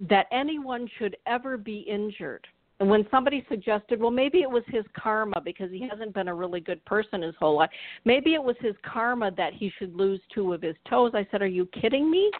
that 0.00 0.26
anyone 0.30 0.86
should 0.98 1.16
ever 1.26 1.56
be 1.56 1.78
injured. 1.80 2.46
And 2.80 2.88
when 2.88 3.04
somebody 3.10 3.44
suggested, 3.48 4.00
well, 4.00 4.12
maybe 4.12 4.38
it 4.38 4.50
was 4.50 4.62
his 4.68 4.84
karma 4.96 5.40
because 5.44 5.70
he 5.70 5.88
hasn't 5.88 6.14
been 6.14 6.28
a 6.28 6.34
really 6.34 6.60
good 6.60 6.84
person 6.84 7.22
his 7.22 7.34
whole 7.38 7.56
life. 7.56 7.70
Maybe 8.04 8.34
it 8.34 8.42
was 8.42 8.54
his 8.60 8.76
karma 8.84 9.32
that 9.32 9.52
he 9.52 9.72
should 9.78 9.96
lose 9.96 10.20
two 10.32 10.52
of 10.52 10.62
his 10.62 10.76
toes. 10.88 11.10
I 11.14 11.26
said, 11.30 11.42
Are 11.42 11.46
you 11.46 11.66
kidding 11.66 12.08
me? 12.08 12.30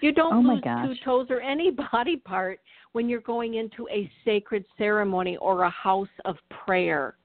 You 0.00 0.12
don't 0.12 0.46
Oh 0.46 0.52
lose 0.52 0.60
gosh. 0.62 0.86
two 0.86 0.94
toes 1.04 1.26
or 1.30 1.40
any 1.40 1.70
body 1.92 2.16
part 2.16 2.60
when 2.92 3.08
you're 3.08 3.20
going 3.20 3.54
into 3.54 3.88
a 3.88 4.08
sacred 4.24 4.64
ceremony 4.76 5.36
or 5.38 5.64
a 5.64 5.70
house 5.70 6.08
of 6.24 6.36
prayer. 6.48 7.16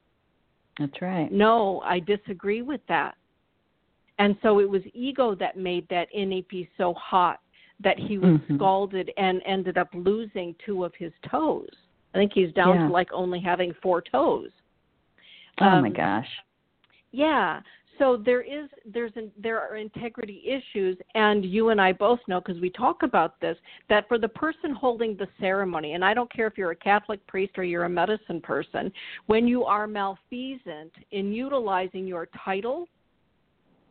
That's 0.79 0.99
right. 0.99 1.31
No, 1.31 1.81
I 1.81 1.99
disagree 1.99 2.63
with 2.63 2.81
that. 2.87 3.15
And 4.17 4.35
so 4.41 4.59
it 4.59 4.69
was 4.69 4.81
ego 4.95 5.35
that 5.35 5.57
made 5.57 5.87
that 5.89 6.07
Inipi 6.15 6.67
so 6.77 6.95
hot 6.95 7.39
that 7.79 7.99
he 7.99 8.17
was 8.17 8.39
Mhm. 8.41 8.55
scalded 8.55 9.11
and 9.17 9.43
ended 9.45 9.77
up 9.77 9.89
losing 9.93 10.55
two 10.65 10.83
of 10.83 10.95
his 10.95 11.13
toes. 11.21 11.69
I 12.13 12.17
think 12.17 12.31
he's 12.33 12.53
down 12.53 12.75
Yeah. 12.75 12.87
to 12.87 12.93
like 12.93 13.11
only 13.11 13.39
having 13.39 13.73
four 13.81 14.01
toes. 14.01 14.49
Oh 15.59 15.81
my 15.81 15.87
Um, 15.87 15.93
gosh. 15.93 16.29
Yeah. 17.11 17.61
So 17.99 18.17
there 18.17 18.41
is 18.41 18.69
there's 18.85 19.15
an, 19.15 19.31
there 19.37 19.61
are 19.61 19.75
integrity 19.75 20.43
issues, 20.47 20.97
and 21.13 21.45
you 21.45 21.69
and 21.69 21.79
I 21.79 21.91
both 21.93 22.19
know 22.27 22.41
because 22.41 22.59
we 22.59 22.71
talk 22.71 23.03
about 23.03 23.39
this 23.39 23.55
that 23.87 24.07
for 24.07 24.17
the 24.17 24.27
person 24.27 24.73
holding 24.73 25.15
the 25.15 25.27
ceremony, 25.39 25.93
and 25.93 26.03
I 26.03 26.15
don't 26.15 26.31
care 26.33 26.47
if 26.47 26.57
you're 26.57 26.71
a 26.71 26.75
Catholic 26.75 27.25
priest 27.27 27.53
or 27.57 27.63
you're 27.63 27.83
a 27.83 27.89
medicine 27.89 28.41
person, 28.41 28.91
when 29.27 29.47
you 29.47 29.63
are 29.63 29.85
malfeasant 29.85 30.91
in 31.11 31.31
utilizing 31.31 32.07
your 32.07 32.27
title 32.43 32.87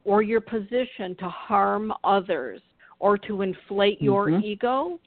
or 0.05 0.23
your 0.23 0.41
position 0.41 1.15
to 1.21 1.29
harm 1.29 1.93
others 2.03 2.61
or 2.99 3.17
to 3.19 3.43
inflate 3.43 4.03
your 4.03 4.31
Mhm. 4.31 4.43
ego, 4.43 4.99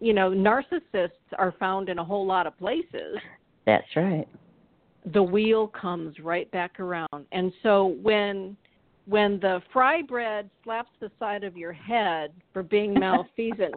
you 0.00 0.12
know, 0.12 0.30
narcissists 0.30 1.10
are 1.38 1.54
found 1.58 1.88
in 1.88 1.98
a 1.98 2.04
whole 2.04 2.26
lot 2.26 2.46
of 2.46 2.56
places 2.58 3.18
That's 3.66 3.86
right. 3.94 4.26
the 5.12 5.22
wheel 5.22 5.68
comes 5.68 6.18
right 6.20 6.50
back 6.50 6.80
around. 6.80 7.26
And 7.32 7.52
so 7.62 7.96
when 8.02 8.56
when 9.06 9.38
the 9.40 9.62
fry 9.72 10.02
bread 10.02 10.50
slaps 10.64 10.90
the 11.00 11.10
side 11.18 11.44
of 11.44 11.56
your 11.56 11.72
head 11.72 12.32
for 12.52 12.62
being 12.62 12.92
malfeasant, 12.98 13.74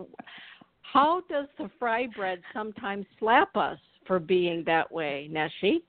how 0.82 1.22
does 1.30 1.46
the 1.58 1.70
fry 1.78 2.08
bread 2.08 2.42
sometimes 2.54 3.06
slap 3.20 3.56
us 3.56 3.78
for 4.08 4.20
being 4.20 4.64
that 4.66 4.92
way, 4.92 5.30
Neshi? 5.32 5.82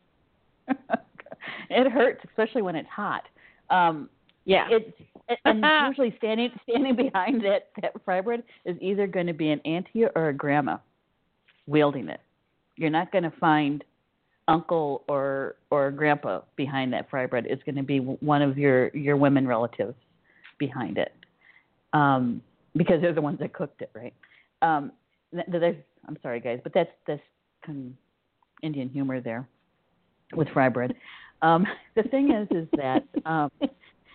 it 1.71 1.91
hurts, 1.91 2.21
especially 2.29 2.61
when 2.63 2.77
it's 2.77 2.89
hot. 2.89 3.23
Um, 3.71 4.11
Yeah. 4.45 4.67
it's 4.71 5.01
and 5.45 5.64
usually 5.89 6.14
standing 6.18 6.51
standing 6.68 6.97
behind 6.97 7.43
that 7.43 7.68
that 7.81 7.93
fry 8.05 8.20
bread 8.20 8.43
is 8.64 8.76
either 8.81 9.07
going 9.07 9.26
to 9.26 9.33
be 9.33 9.51
an 9.51 9.61
auntie 9.61 10.05
or 10.14 10.28
a 10.28 10.33
grandma 10.35 10.76
wielding 11.66 12.09
it. 12.09 12.20
You're 12.76 12.91
not 12.91 13.12
going 13.12 13.24
to 13.24 13.33
find 13.39 13.85
uncle 14.49 15.05
or 15.09 15.57
or 15.70 15.91
grandpa 15.91 16.41
behind 16.57 16.93
that 16.93 17.09
fry 17.11 17.26
bread. 17.26 17.47
It's 17.49 17.62
going 17.62 17.76
to 17.76 17.83
be 17.83 17.99
one 17.99 18.43
of 18.43 18.59
your 18.59 18.89
your 18.89 19.16
women 19.16 19.47
relatives 19.47 19.95
behind 20.59 20.99
it, 20.99 21.12
um, 21.93 22.43
because 22.76 23.01
they're 23.01 23.14
the 23.14 23.22
ones 23.22 23.39
that 23.41 23.53
cooked 23.53 23.83
it, 23.83 23.91
right? 23.95 24.14
Um, 24.62 24.93
I'm 25.33 26.18
sorry, 26.22 26.41
guys, 26.41 26.61
but 26.62 26.74
that's 26.74 26.91
that's 27.07 27.22
kind 27.64 27.87
of 27.87 27.93
Indian 28.62 28.89
humor 28.89 29.20
there 29.20 29.49
with 30.35 30.49
fry 30.49 30.68
bread. 30.68 30.95
Um, 31.43 31.66
the 31.97 32.03
thing 32.05 32.33
is, 32.33 32.49
is 32.51 32.68
that 32.76 33.05
um, 33.24 33.51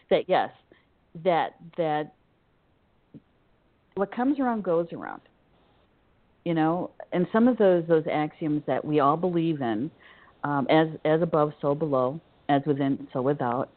that 0.10 0.28
yes, 0.28 0.50
that 1.24 1.56
that 1.78 2.14
what 3.96 4.14
comes 4.14 4.40
around 4.40 4.64
goes 4.64 4.88
around. 4.92 5.22
You 6.44 6.54
know, 6.54 6.92
and 7.12 7.26
some 7.34 7.48
of 7.48 7.58
those 7.58 7.84
those 7.88 8.04
axioms 8.12 8.62
that 8.68 8.84
we 8.84 9.00
all 9.00 9.18
believe 9.18 9.62
in, 9.62 9.90
um, 10.44 10.68
as 10.70 10.88
as 11.06 11.22
above, 11.22 11.54
so 11.62 11.74
below, 11.74 12.20
as 12.50 12.62
within, 12.66 13.08
so 13.14 13.22
without, 13.22 13.70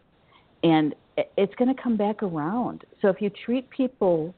and 0.62 0.94
it's 1.36 1.54
going 1.54 1.74
to 1.74 1.82
come 1.82 1.96
back 1.96 2.22
around. 2.22 2.84
So 3.00 3.08
if 3.08 3.20
you 3.20 3.30
treat 3.44 3.68
people 3.70 4.34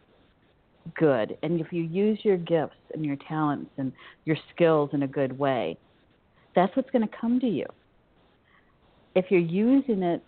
good, 0.96 1.36
and 1.42 1.60
if 1.60 1.72
you 1.72 1.82
use 1.82 2.18
your 2.22 2.36
gifts 2.36 2.76
and 2.94 3.04
your 3.04 3.16
talents 3.28 3.70
and 3.76 3.92
your 4.24 4.36
skills 4.54 4.90
in 4.92 5.02
a 5.02 5.08
good 5.08 5.38
way, 5.38 5.76
that's 6.54 6.74
what's 6.76 6.90
going 6.90 7.06
to 7.06 7.14
come 7.20 7.40
to 7.40 7.48
you. 7.48 7.66
If 9.14 9.26
you're 9.30 9.40
using 9.40 10.02
it 10.02 10.22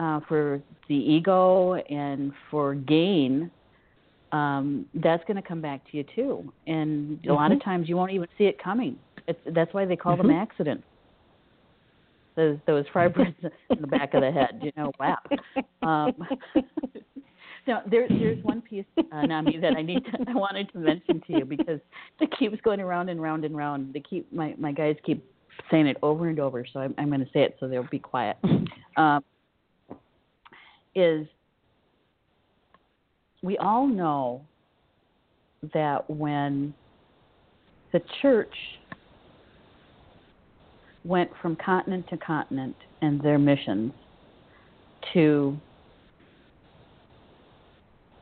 uh, 0.00 0.20
for 0.28 0.62
the 0.88 0.94
ego 0.94 1.74
and 1.74 2.32
for 2.50 2.74
gain, 2.74 3.50
um, 4.32 4.86
that's 4.94 5.22
going 5.26 5.36
to 5.36 5.46
come 5.46 5.60
back 5.60 5.84
to 5.90 5.96
you 5.98 6.04
too. 6.14 6.52
And 6.66 7.24
a 7.26 7.32
lot 7.34 7.52
of 7.52 7.58
Mhm. 7.58 7.64
times 7.64 7.88
you 7.88 7.96
won't 7.96 8.12
even 8.12 8.26
see 8.38 8.44
it 8.44 8.58
coming. 8.58 8.98
It's, 9.28 9.40
that's 9.46 9.74
why 9.74 9.84
they 9.84 9.96
call 9.96 10.16
them 10.16 10.28
Mhm. 10.28 10.40
accidents. 10.42 10.84
Those 12.36 12.58
those 12.66 12.86
in 12.96 13.80
the 13.80 13.86
back 13.86 14.14
of 14.14 14.22
the 14.22 14.30
head, 14.30 14.60
you 14.62 14.72
know. 14.76 14.92
Wow. 14.98 15.18
Um, 15.82 16.28
now 17.66 17.82
there, 17.86 18.08
there's 18.18 18.42
one 18.42 18.62
piece, 18.62 18.86
uh, 19.12 19.26
Nami, 19.26 19.58
that 19.58 19.74
I 19.74 19.82
need 19.82 20.04
to, 20.06 20.12
I 20.28 20.34
wanted 20.34 20.70
to 20.72 20.78
mention 20.78 21.20
to 21.26 21.32
you 21.32 21.44
because 21.44 21.80
it 22.20 22.30
keeps 22.38 22.60
going 22.62 22.80
around 22.80 23.08
and 23.10 23.20
round 23.20 23.44
and 23.44 23.56
round. 23.56 23.92
They 23.92 24.00
keep 24.00 24.32
my 24.32 24.54
my 24.58 24.72
guys 24.72 24.96
keep 25.04 25.22
saying 25.70 25.88
it 25.88 25.98
over 26.02 26.28
and 26.28 26.38
over, 26.40 26.64
so 26.72 26.80
I'm, 26.80 26.94
I'm 26.98 27.08
going 27.08 27.20
to 27.20 27.30
say 27.32 27.42
it 27.42 27.56
so 27.60 27.68
they'll 27.68 27.82
be 27.90 27.98
quiet. 27.98 28.36
Um, 28.96 29.22
is 30.94 31.26
we 33.42 33.56
all 33.58 33.86
know 33.86 34.42
that 35.74 36.08
when 36.08 36.74
the 37.92 38.00
church 38.22 38.54
went 41.04 41.30
from 41.40 41.56
continent 41.56 42.06
to 42.08 42.16
continent 42.18 42.76
and 43.02 43.20
their 43.22 43.38
missions 43.38 43.92
to 45.12 45.58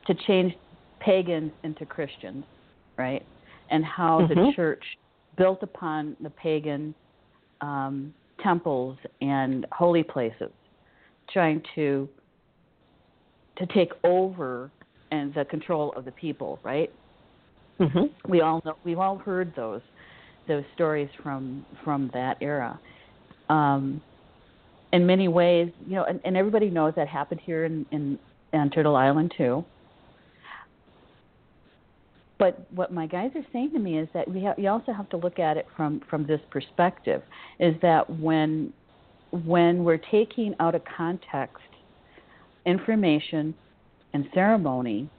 to 0.07 0.15
change 0.25 0.53
pagans 1.01 1.51
into 1.63 1.85
Christians, 1.85 2.43
right? 2.97 3.23
And 3.69 3.85
how 3.85 4.21
Mhm. 4.21 4.27
the 4.29 4.53
church 4.53 4.83
built 5.35 5.61
upon 5.61 6.15
the 6.19 6.31
pagan 6.31 6.95
um, 7.61 8.13
temples 8.39 8.97
and 9.21 9.65
holy 9.71 10.01
places, 10.01 10.51
trying 11.29 11.61
to 11.75 12.09
to 13.59 13.65
take 13.67 13.91
over 14.03 14.71
and 15.11 15.33
the 15.33 15.45
control 15.45 15.91
of 15.95 16.05
the 16.05 16.11
people, 16.11 16.59
right? 16.63 16.91
Mhm. 17.79 18.09
We 18.27 18.41
all 18.41 18.61
know 18.65 18.75
we've 18.83 18.99
all 18.99 19.17
heard 19.17 19.53
those 19.55 19.81
those 20.47 20.63
stories 20.73 21.09
from 21.21 21.65
from 21.83 22.09
that 22.13 22.37
era. 22.41 22.79
Um, 23.49 24.01
in 24.91 25.05
many 25.05 25.27
ways, 25.27 25.71
you 25.85 25.95
know, 25.95 26.03
and, 26.03 26.19
and 26.25 26.35
everybody 26.35 26.69
knows 26.69 26.93
that 26.95 27.07
happened 27.07 27.41
here 27.41 27.65
in, 27.65 27.85
in 27.91 28.19
on 28.53 28.69
Turtle 28.69 28.95
Island 28.95 29.33
too. 29.37 29.63
But 32.37 32.65
what 32.71 32.91
my 32.93 33.05
guys 33.05 33.31
are 33.35 33.45
saying 33.51 33.71
to 33.71 33.79
me 33.79 33.99
is 33.99 34.07
that 34.13 34.27
we 34.29 34.41
have, 34.43 34.57
you 34.57 34.69
also 34.69 34.93
have 34.93 35.09
to 35.09 35.17
look 35.17 35.39
at 35.39 35.57
it 35.57 35.67
from 35.75 36.01
from 36.09 36.25
this 36.25 36.41
perspective: 36.49 37.21
is 37.59 37.75
that 37.81 38.09
when 38.19 38.73
when 39.31 39.83
we're 39.83 40.01
taking 40.11 40.55
out 40.59 40.73
of 40.73 40.81
context 40.85 41.68
information 42.69 43.53
and 44.13 44.25
ceremony, 44.33 45.09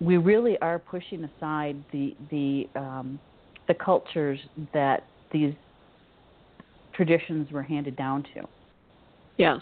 we 0.00 0.16
really 0.16 0.56
are 0.58 0.78
pushing 0.78 1.24
aside 1.24 1.76
the 1.92 2.14
the 2.30 2.68
um, 2.78 3.18
the 3.68 3.74
cultures 3.74 4.38
that 4.72 5.04
these 5.32 5.54
traditions 6.94 7.50
were 7.50 7.62
handed 7.62 7.96
down 7.96 8.22
to. 8.34 8.46
Yes. 9.36 9.60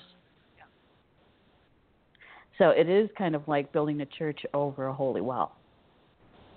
So 2.59 2.71
it 2.71 2.89
is 2.89 3.11
kind 3.19 3.35
of 3.35 3.43
like 3.49 3.73
building 3.73 4.01
a 4.01 4.07
church 4.07 4.39
over 4.55 4.87
a 4.87 4.93
holy 4.93 5.21
well. 5.21 5.57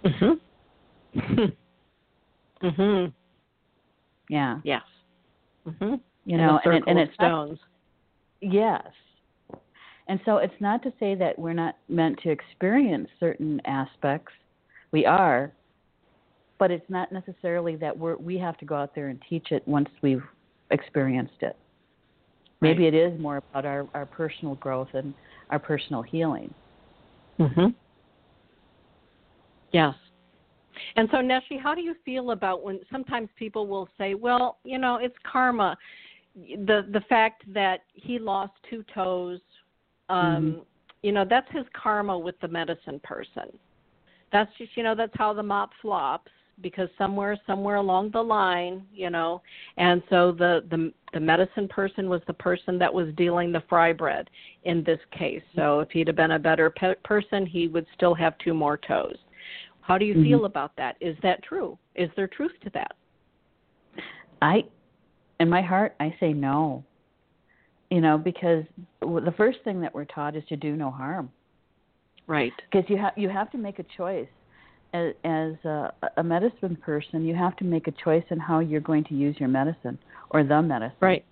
Mhm. 0.03 0.39
mhm. 2.61 3.13
Yeah, 4.29 4.59
Yes. 4.63 4.83
Mhm. 5.65 5.99
you 6.25 6.37
know, 6.37 6.59
a 6.63 6.69
and, 6.69 6.75
it, 6.75 6.83
and 6.87 6.99
it's 6.99 7.19
not, 7.19 7.31
stones. 7.31 7.59
yes, 8.41 8.85
and 10.07 10.19
so 10.25 10.37
it's 10.37 10.53
not 10.59 10.81
to 10.83 10.93
say 10.99 11.15
that 11.15 11.37
we're 11.37 11.53
not 11.53 11.77
meant 11.89 12.19
to 12.23 12.29
experience 12.29 13.09
certain 13.19 13.61
aspects. 13.65 14.33
We 14.91 15.05
are, 15.05 15.51
but 16.57 16.71
it's 16.71 16.89
not 16.89 17.11
necessarily 17.11 17.75
that 17.77 17.97
we're 17.97 18.15
we 18.17 18.37
have 18.37 18.57
to 18.59 18.65
go 18.65 18.75
out 18.75 18.95
there 18.95 19.09
and 19.09 19.21
teach 19.29 19.51
it 19.51 19.67
once 19.67 19.89
we've 20.01 20.23
experienced 20.71 21.41
it. 21.41 21.55
Maybe 22.61 22.85
Right. 22.85 22.93
it 22.93 23.13
is 23.13 23.19
more 23.19 23.37
about 23.37 23.65
our, 23.65 23.87
our 23.93 24.05
personal 24.05 24.55
growth 24.55 24.89
and 24.93 25.13
our 25.49 25.59
personal 25.59 26.01
healing. 26.01 26.53
Mhm. 27.39 27.75
Yes. 29.71 29.93
And 30.95 31.09
so 31.11 31.17
Neshi, 31.17 31.59
how 31.59 31.75
do 31.75 31.81
you 31.81 31.95
feel 32.05 32.31
about 32.31 32.63
when 32.63 32.79
sometimes 32.91 33.29
people 33.35 33.67
will 33.67 33.89
say, 33.97 34.13
"Well, 34.13 34.59
you 34.63 34.77
know, 34.77 34.95
it's 34.95 35.17
karma." 35.23 35.77
The 36.35 36.87
the 36.91 37.01
fact 37.09 37.43
that 37.53 37.81
he 37.93 38.19
lost 38.19 38.53
two 38.69 38.83
toes, 38.93 39.41
um, 40.09 40.53
Mhm. 40.53 40.65
you 41.03 41.11
know, 41.11 41.25
that's 41.25 41.49
his 41.51 41.65
karma 41.73 42.17
with 42.17 42.39
the 42.39 42.47
medicine 42.47 42.99
person. 42.99 43.57
That's 44.31 44.53
just, 44.57 44.75
you 44.75 44.83
know, 44.83 44.95
that's 44.95 45.15
how 45.15 45.33
the 45.33 45.43
mop 45.43 45.73
flops 45.81 46.31
because 46.61 46.89
somewhere 46.97 47.37
somewhere 47.45 47.75
along 47.75 48.09
the 48.09 48.23
line, 48.23 48.85
you 48.91 49.09
know, 49.09 49.41
and 49.77 50.01
so 50.09 50.31
the 50.31 50.65
the 50.69 50.91
the 51.13 51.19
medicine 51.19 51.67
person 51.67 52.09
was 52.09 52.21
the 52.25 52.33
person 52.33 52.79
that 52.79 52.93
was 52.93 53.13
dealing 53.15 53.51
the 53.51 53.61
fry 53.69 53.93
bread 53.93 54.29
in 54.63 54.83
this 54.83 54.99
case. 55.11 55.43
So 55.55 55.81
if 55.81 55.91
he'd 55.91 56.07
have 56.07 56.15
been 56.15 56.31
a 56.31 56.39
better 56.39 56.69
pe- 56.71 56.95
person, 57.03 57.45
he 57.45 57.67
would 57.67 57.85
still 57.93 58.15
have 58.15 58.37
two 58.39 58.53
more 58.53 58.77
toes. 58.77 59.17
How 59.81 59.97
do 59.97 60.05
you 60.05 60.15
Mhm. 60.15 60.23
feel 60.23 60.45
about 60.45 60.75
that? 60.77 60.97
Is 60.99 61.17
that 61.19 61.43
true? 61.43 61.77
Is 61.95 62.09
there 62.15 62.27
truth 62.27 62.59
to 62.61 62.69
that? 62.71 62.95
I, 64.41 64.65
in 65.39 65.49
my 65.49 65.61
heart, 65.61 65.95
I 65.99 66.15
say 66.19 66.33
no. 66.33 66.83
You 67.89 68.01
know, 68.01 68.17
because 68.17 68.65
the 69.01 69.33
first 69.37 69.59
thing 69.63 69.79
that 69.81 69.93
we're 69.95 70.05
taught 70.05 70.35
is 70.35 70.43
to 70.49 70.57
do 70.57 70.75
no 70.75 70.91
harm. 70.91 71.31
Right. 72.27 72.51
Because 72.69 72.89
you 72.89 72.97
have 72.97 73.13
you 73.15 73.29
have 73.29 73.49
to 73.51 73.57
make 73.57 73.79
a 73.79 73.85
choice 73.95 74.27
as, 74.93 75.13
as 75.23 75.53
a, 75.63 75.93
a 76.17 76.23
medicine 76.23 76.75
person. 76.75 77.25
You 77.25 77.35
have 77.35 77.55
to 77.57 77.63
make 77.63 77.87
a 77.87 77.93
choice 78.03 78.25
in 78.29 78.39
how 78.39 78.59
you're 78.59 78.81
going 78.81 79.05
to 79.05 79.13
use 79.13 79.37
your 79.39 79.49
medicine 79.49 79.97
or 80.31 80.43
the 80.43 80.61
medicine. 80.61 80.97
Right. 80.99 81.25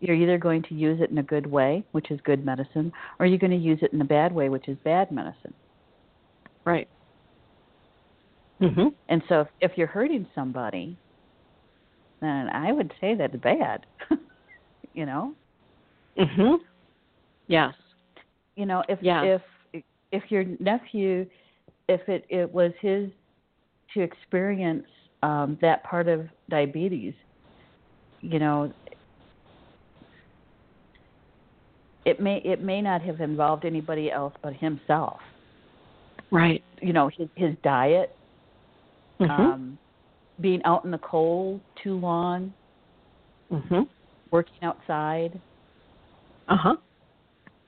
You're 0.00 0.16
either 0.16 0.38
going 0.38 0.62
to 0.64 0.74
use 0.74 1.00
it 1.00 1.10
in 1.10 1.18
a 1.18 1.22
good 1.22 1.46
way, 1.46 1.84
which 1.92 2.10
is 2.10 2.20
good 2.24 2.44
medicine, 2.44 2.92
or 3.18 3.26
you're 3.26 3.38
going 3.38 3.50
to 3.52 3.56
use 3.56 3.78
it 3.82 3.92
in 3.92 4.00
a 4.00 4.04
bad 4.04 4.32
way, 4.32 4.48
which 4.48 4.68
is 4.68 4.76
bad 4.84 5.10
medicine. 5.12 5.54
Right. 6.64 6.88
Mhm. 8.60 8.94
And 9.08 9.22
so, 9.28 9.42
if, 9.42 9.48
if 9.60 9.78
you're 9.78 9.86
hurting 9.86 10.26
somebody, 10.34 10.96
then 12.20 12.48
I 12.48 12.72
would 12.72 12.92
say 13.00 13.14
that's 13.14 13.36
bad. 13.36 13.84
you 14.94 15.04
know. 15.04 15.34
Mhm. 16.18 16.58
Yes. 17.46 17.74
you 18.56 18.66
know 18.66 18.82
if 18.88 18.98
Yeah. 19.02 19.22
if 19.22 19.82
if 20.12 20.30
your 20.30 20.44
nephew 20.60 21.26
if 21.88 22.08
it 22.08 22.24
it 22.28 22.50
was 22.52 22.72
his 22.80 23.10
to 23.92 24.00
experience 24.00 24.86
um 25.22 25.58
that 25.60 25.82
part 25.84 26.08
of 26.08 26.28
diabetes 26.48 27.14
you 28.20 28.38
know 28.38 28.72
it 32.04 32.20
may 32.20 32.38
it 32.44 32.62
may 32.62 32.80
not 32.80 33.02
have 33.02 33.20
involved 33.20 33.64
anybody 33.64 34.10
else 34.10 34.34
but 34.42 34.54
himself 34.54 35.20
Right. 36.30 36.62
you 36.80 36.92
know 36.92 37.08
his 37.08 37.28
his 37.34 37.54
diet 37.62 38.16
Mhm. 39.20 39.30
um 39.30 39.78
being 40.40 40.62
out 40.64 40.84
in 40.84 40.90
the 40.90 40.98
cold 40.98 41.60
too 41.82 41.96
long 41.96 42.52
mhm. 43.50 43.88
working 44.30 44.62
outside 44.62 45.40
Uh-huh. 46.48 46.76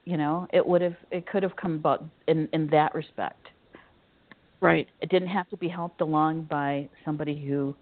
you 0.04 0.16
know 0.16 0.46
it 0.52 0.64
would 0.66 0.82
have 0.82 0.96
it 1.10 1.26
could 1.26 1.42
have 1.42 1.56
come 1.56 1.74
about 1.76 2.04
in 2.28 2.48
in 2.52 2.68
that 2.68 2.94
respect 2.94 3.48
Right. 4.60 4.88
it 5.00 5.10
didn't 5.10 5.28
have 5.28 5.48
to 5.50 5.56
be 5.56 5.68
helped 5.68 6.00
along 6.00 6.42
by 6.44 6.88
somebody 7.04 7.44
who 7.46 7.74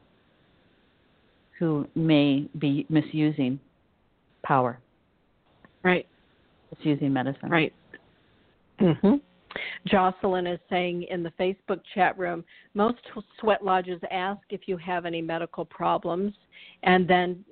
who 1.58 1.86
may 1.94 2.48
be 2.58 2.84
misusing 2.88 3.60
power, 4.42 4.78
Right. 5.84 6.06
misusing 6.76 7.12
medicine. 7.12 7.48
Right. 7.48 7.72
Mhm. 8.80 9.20
Jocelyn 9.86 10.48
is 10.48 10.58
saying 10.68 11.04
in 11.04 11.22
the 11.22 11.30
Facebook 11.32 11.80
chat 11.94 12.18
room, 12.18 12.44
most 12.74 12.98
sweat 13.38 13.64
lodges 13.64 14.00
ask 14.10 14.42
if 14.50 14.66
you 14.66 14.76
have 14.78 15.06
any 15.06 15.22
medical 15.22 15.64
problems, 15.64 16.34
and 16.82 17.06
then 17.06 17.44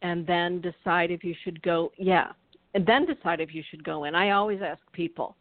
and 0.00 0.26
then 0.26 0.60
decide 0.62 1.10
if 1.10 1.22
you 1.22 1.34
should 1.44 1.60
go. 1.62 1.92
Yeah, 1.96 2.32
and 2.74 2.86
then 2.86 3.06
decide 3.06 3.40
if 3.40 3.54
you 3.54 3.62
should 3.70 3.84
go 3.84 4.04
in. 4.04 4.14
I 4.14 4.30
always 4.30 4.60
ask 4.62 4.80
people, 4.92 5.36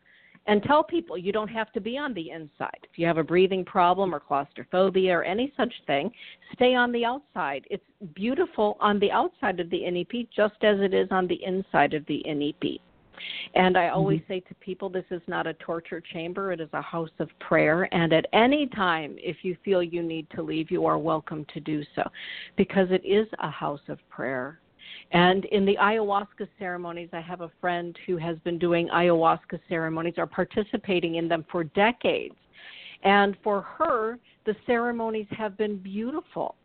and 0.48 0.64
tell 0.64 0.84
people 0.84 1.18
you 1.18 1.32
don't 1.32 1.48
have 1.50 1.72
to 1.74 1.82
be 1.82 1.98
on 1.98 2.14
the 2.14 2.32
inside. 2.32 2.80
If 2.84 2.98
you 2.98 3.06
have 3.06 3.18
a 3.18 3.24
breathing 3.24 3.64
problem 3.64 4.14
or 4.14 4.20
claustrophobia 4.20 5.18
or 5.18 5.24
any 5.24 5.54
such 5.56 5.74
thing, 5.86 6.12
stay 6.54 6.74
on 6.74 6.92
the 6.92 7.06
outside. 7.06 7.66
It's 7.70 7.84
beautiful 8.16 8.78
on 8.80 9.00
the 9.00 9.12
outside 9.12 9.60
of 9.60 9.70
the 9.70 9.82
Inipi 9.82 10.28
just 10.36 10.56
as 10.64 10.80
it 10.80 10.94
is 10.94 11.08
on 11.12 11.28
the 11.28 11.44
inside 11.44 11.94
of 11.94 12.06
the 12.08 12.24
Inipi. 12.28 12.80
And 13.54 13.78
I 13.78 13.90
always 13.90 14.22
mm-hmm. 14.22 14.34
say 14.34 14.40
to 14.40 14.56
people, 14.56 14.90
this 14.90 15.06
is 15.12 15.22
not 15.28 15.46
a 15.46 15.54
torture 15.56 16.02
chamber, 16.02 16.52
it 16.52 16.60
is 16.60 16.70
a 16.74 16.82
house 16.82 17.12
of 17.20 17.30
prayer. 17.40 17.88
And 17.94 18.12
at 18.14 18.26
any 18.34 18.66
time, 18.68 19.16
if 19.18 19.38
you 19.44 19.56
feel 19.64 19.84
you 19.84 20.02
need 20.02 20.28
to 20.32 20.42
leave, 20.42 20.72
you 20.72 20.88
are 20.88 20.98
welcome 20.98 21.46
to 21.54 21.60
do 21.60 21.84
so 21.96 22.02
because 22.56 22.88
it 22.90 23.06
is 23.06 23.28
a 23.40 23.52
house 23.52 23.82
of 23.90 24.00
prayer. 24.10 24.61
And 25.12 25.46
in 25.46 25.66
the 25.66 25.78
ayahuasca 25.78 26.48
ceremonies, 26.58 27.10
I 27.14 27.22
have 27.22 27.42
a 27.42 27.52
friend 27.60 27.98
who 28.06 28.18
has 28.18 28.38
been 28.40 28.58
doing 28.58 28.88
ayahuasca 28.90 29.60
ceremonies 29.68 30.16
or 30.18 30.26
participating 30.26 31.16
in 31.16 31.28
them 31.28 31.46
for 31.52 31.64
decades. 31.64 32.36
And 33.04 33.36
for 33.44 33.62
her, 33.62 34.20
the 34.46 34.56
ceremonies 34.66 35.28
have 35.32 35.58
been 35.58 35.78
beautiful. 35.78 36.56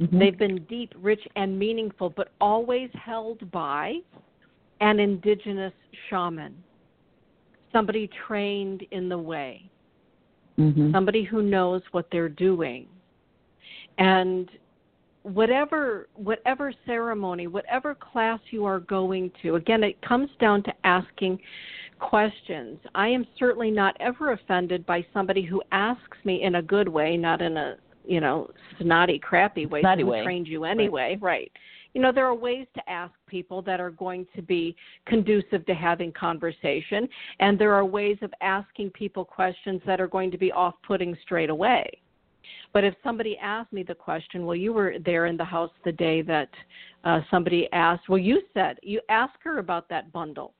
Mhm. 0.00 0.18
They've 0.18 0.38
been 0.38 0.64
deep, 0.64 0.92
rich, 0.96 1.26
and 1.36 1.58
meaningful, 1.58 2.10
but 2.10 2.32
always 2.40 2.90
held 2.92 3.50
by 3.50 4.00
an 4.80 4.98
indigenous 4.98 5.74
shaman, 6.08 6.54
somebody 7.70 8.08
trained 8.26 8.82
in 8.90 9.08
the 9.08 9.18
way, 9.18 9.70
Mhm. 10.58 10.90
somebody 10.92 11.22
who 11.22 11.42
knows 11.42 11.82
what 11.92 12.10
they're 12.10 12.28
doing. 12.28 12.88
And 13.98 14.50
whatever 15.22 16.08
whatever 16.14 16.72
ceremony, 16.86 17.46
whatever 17.46 17.94
class 17.94 18.40
you 18.50 18.64
are 18.64 18.80
going 18.80 19.30
to, 19.42 19.56
again, 19.56 19.82
it 19.82 20.00
comes 20.02 20.30
down 20.40 20.62
to 20.64 20.72
asking 20.84 21.38
questions. 21.98 22.78
I 22.94 23.08
am 23.08 23.26
certainly 23.38 23.70
not 23.70 23.96
ever 24.00 24.32
offended 24.32 24.84
by 24.86 25.06
somebody 25.12 25.42
who 25.42 25.62
asks 25.72 26.18
me 26.24 26.42
in 26.42 26.56
a 26.56 26.62
good 26.62 26.88
way, 26.88 27.16
not 27.16 27.40
in 27.40 27.56
a 27.56 27.76
you 28.04 28.20
know 28.20 28.50
snotty, 28.80 29.18
crappy 29.18 29.66
way. 29.66 29.80
Snotty 29.80 30.04
way. 30.04 30.24
trained 30.24 30.48
you 30.48 30.64
anyway, 30.64 31.18
right. 31.20 31.22
right? 31.22 31.52
You 31.94 32.00
know, 32.00 32.10
there 32.10 32.26
are 32.26 32.34
ways 32.34 32.66
to 32.74 32.90
ask 32.90 33.12
people 33.26 33.60
that 33.62 33.78
are 33.78 33.90
going 33.90 34.26
to 34.34 34.40
be 34.40 34.74
conducive 35.06 35.66
to 35.66 35.74
having 35.74 36.10
conversation, 36.12 37.06
and 37.38 37.58
there 37.58 37.74
are 37.74 37.84
ways 37.84 38.16
of 38.22 38.32
asking 38.40 38.90
people 38.90 39.26
questions 39.26 39.82
that 39.86 40.00
are 40.00 40.08
going 40.08 40.30
to 40.30 40.38
be 40.38 40.50
off-putting 40.52 41.16
straight 41.22 41.50
away. 41.50 42.01
But 42.72 42.84
if 42.84 42.94
somebody 43.02 43.36
asked 43.38 43.72
me 43.72 43.82
the 43.82 43.94
question, 43.94 44.46
well, 44.46 44.56
you 44.56 44.72
were 44.72 44.94
there 45.04 45.26
in 45.26 45.36
the 45.36 45.44
house 45.44 45.70
the 45.84 45.92
day 45.92 46.22
that 46.22 46.48
uh, 47.04 47.20
somebody 47.30 47.68
asked, 47.72 48.08
well, 48.08 48.18
you 48.18 48.42
said 48.54 48.78
you 48.82 49.00
ask 49.08 49.34
her 49.42 49.58
about 49.58 49.88
that 49.88 50.12
bundle. 50.12 50.54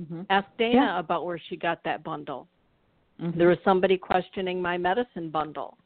Mm-hmm. 0.00 0.22
Ask 0.30 0.48
Dana 0.58 0.74
Yeah. 0.74 0.98
about 0.98 1.24
where 1.24 1.38
she 1.38 1.56
got 1.56 1.82
that 1.84 2.02
bundle. 2.02 2.48
Mhm. 3.20 3.36
There 3.36 3.48
was 3.48 3.58
somebody 3.64 3.96
questioning 3.96 4.60
my 4.60 4.76
medicine 4.76 5.30
bundle. 5.30 5.78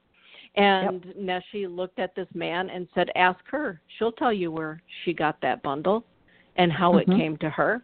And 0.55 1.03
Neshi 1.19 1.69
looked 1.69 1.99
at 1.99 2.15
this 2.15 2.29
man 2.35 2.71
and 2.71 2.89
said, 2.95 3.11
Ask 3.15 3.47
her. 3.49 3.81
She'll 3.99 4.13
tell 4.13 4.33
you 4.33 4.51
where 4.51 4.81
she 5.05 5.13
got 5.13 5.41
that 5.43 5.63
bundle 5.63 6.05
and 6.57 6.73
how 6.73 6.93
Mhm. 6.93 7.03
it 7.03 7.07
came 7.07 7.37
to 7.39 7.51
her. 7.51 7.83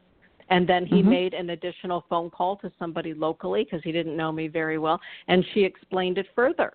And 0.50 0.68
then 0.68 0.86
he 0.86 1.02
Mhm. 1.02 1.08
made 1.08 1.34
an 1.34 1.50
additional 1.50 2.02
phone 2.08 2.30
call 2.30 2.56
to 2.58 2.72
somebody 2.78 3.14
locally 3.14 3.64
because 3.64 3.82
he 3.82 3.92
didn't 3.92 4.16
know 4.16 4.30
me 4.30 4.48
very 4.48 4.78
well. 4.78 5.00
And 5.28 5.44
she 5.52 5.64
explained 5.64 6.18
it 6.18 6.26
further. 6.34 6.74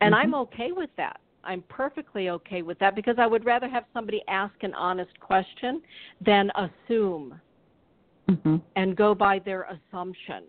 And 0.00 0.14
Mhm. 0.14 0.18
I'm 0.18 0.34
okay 0.34 0.72
with 0.72 0.94
that. 0.96 1.20
I'm 1.44 1.62
perfectly 1.62 2.28
okay 2.30 2.62
with 2.62 2.78
that 2.78 2.94
because 2.94 3.18
I 3.18 3.26
would 3.26 3.44
rather 3.44 3.68
have 3.68 3.84
somebody 3.92 4.22
ask 4.28 4.54
an 4.62 4.74
honest 4.74 5.18
question 5.20 5.82
than 6.20 6.50
assume 6.54 7.40
Mhm. 8.28 8.60
and 8.76 8.96
go 8.96 9.14
by 9.14 9.38
their 9.38 9.62
assumption. 9.62 10.44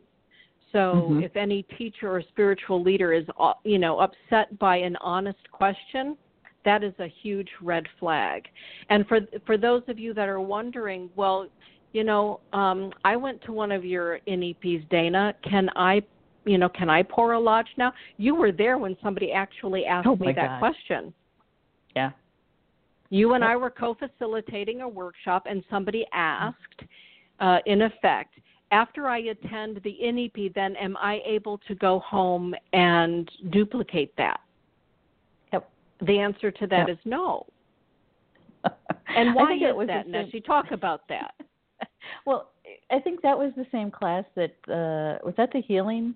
So 0.72 1.16
Mhm. 1.16 1.24
if 1.24 1.36
any 1.36 1.64
teacher 1.64 2.10
or 2.10 2.22
spiritual 2.22 2.82
leader 2.82 3.14
is 3.14 3.28
uh, 3.38 3.54
you 3.64 3.78
know 3.78 4.00
upset 4.00 4.58
by 4.60 4.78
an 4.78 4.96
honest 4.98 5.52
question, 5.52 6.18
that 6.64 6.84
is 6.84 6.98
a 7.00 7.08
huge 7.08 7.50
red 7.62 7.88
flag. 8.00 8.48
And 8.89 9.08
for 9.08 9.22
for 9.46 9.58
those 9.58 9.84
of 9.88 10.00
you 10.00 10.14
that 10.14 10.30
are 10.30 10.42
wondering, 10.42 11.10
well, 11.16 11.48
you 11.94 12.04
know, 12.04 12.39
um, 12.54 12.92
I 13.04 13.16
went 13.16 13.42
to 13.44 13.52
one 13.52 13.72
of 13.72 13.84
your 13.84 14.20
Inipis, 14.28 14.88
Dana. 14.89 15.34
Can 15.44 15.70
I, 15.76 16.02
you 16.46 16.58
know, 16.58 16.70
can 16.70 16.89
I 16.89 17.04
pour 17.04 17.34
a 17.34 17.39
lodge 17.39 17.68
now? 17.78 17.92
You 18.18 18.36
were 18.36 18.52
there 18.52 18.78
when 18.78 18.96
somebody 19.04 19.32
actually 19.32 19.86
asked 19.86 20.08
Oh, 20.08 20.16
me 20.16 20.34
that 20.34 20.36
gosh. 20.36 20.60
question. 20.60 21.14
Yeah. 21.96 22.12
You 23.10 23.34
and 23.34 23.42
Yep. 23.42 23.50
I 23.52 23.56
were 23.58 23.70
co-facilitating 23.70 24.82
a 24.82 24.88
workshop, 24.88 25.46
and 25.50 25.64
somebody 25.70 26.06
asked, 26.14 26.84
uh, 27.42 27.60
in 27.66 27.82
effect, 27.82 28.36
after 28.72 29.08
I 29.08 29.18
attend 29.20 29.82
the 29.84 29.98
Inipi, 30.02 30.54
then 30.54 30.78
am 30.78 30.96
I 30.96 31.22
able 31.26 31.58
to 31.68 31.76
go 31.76 32.00
home 32.00 32.56
and 32.72 33.30
duplicate 33.50 34.16
that? 34.16 34.39
Yep. 35.52 35.70
The 36.04 36.20
answer 36.20 36.52
to 36.52 36.68
that 36.68 36.88
Yep. 36.88 36.89
is 36.89 37.06
no. 37.06 37.46
And 39.14 39.36
why 39.36 39.56
is 39.56 39.76
was 39.76 39.88
that, 39.88 40.08
Neshi? 40.08 40.44
Talk 40.46 40.72
about 40.72 41.06
that. 41.10 41.34
well, 42.26 42.49
I 42.89 42.99
think 42.99 43.22
that 43.22 43.38
was 43.38 43.51
the 43.55 43.66
same 43.72 43.91
class 43.91 44.26
that 44.36 44.55
uh 44.68 45.24
was 45.26 45.34
that 45.38 45.51
the 45.51 45.62
healing 45.62 46.16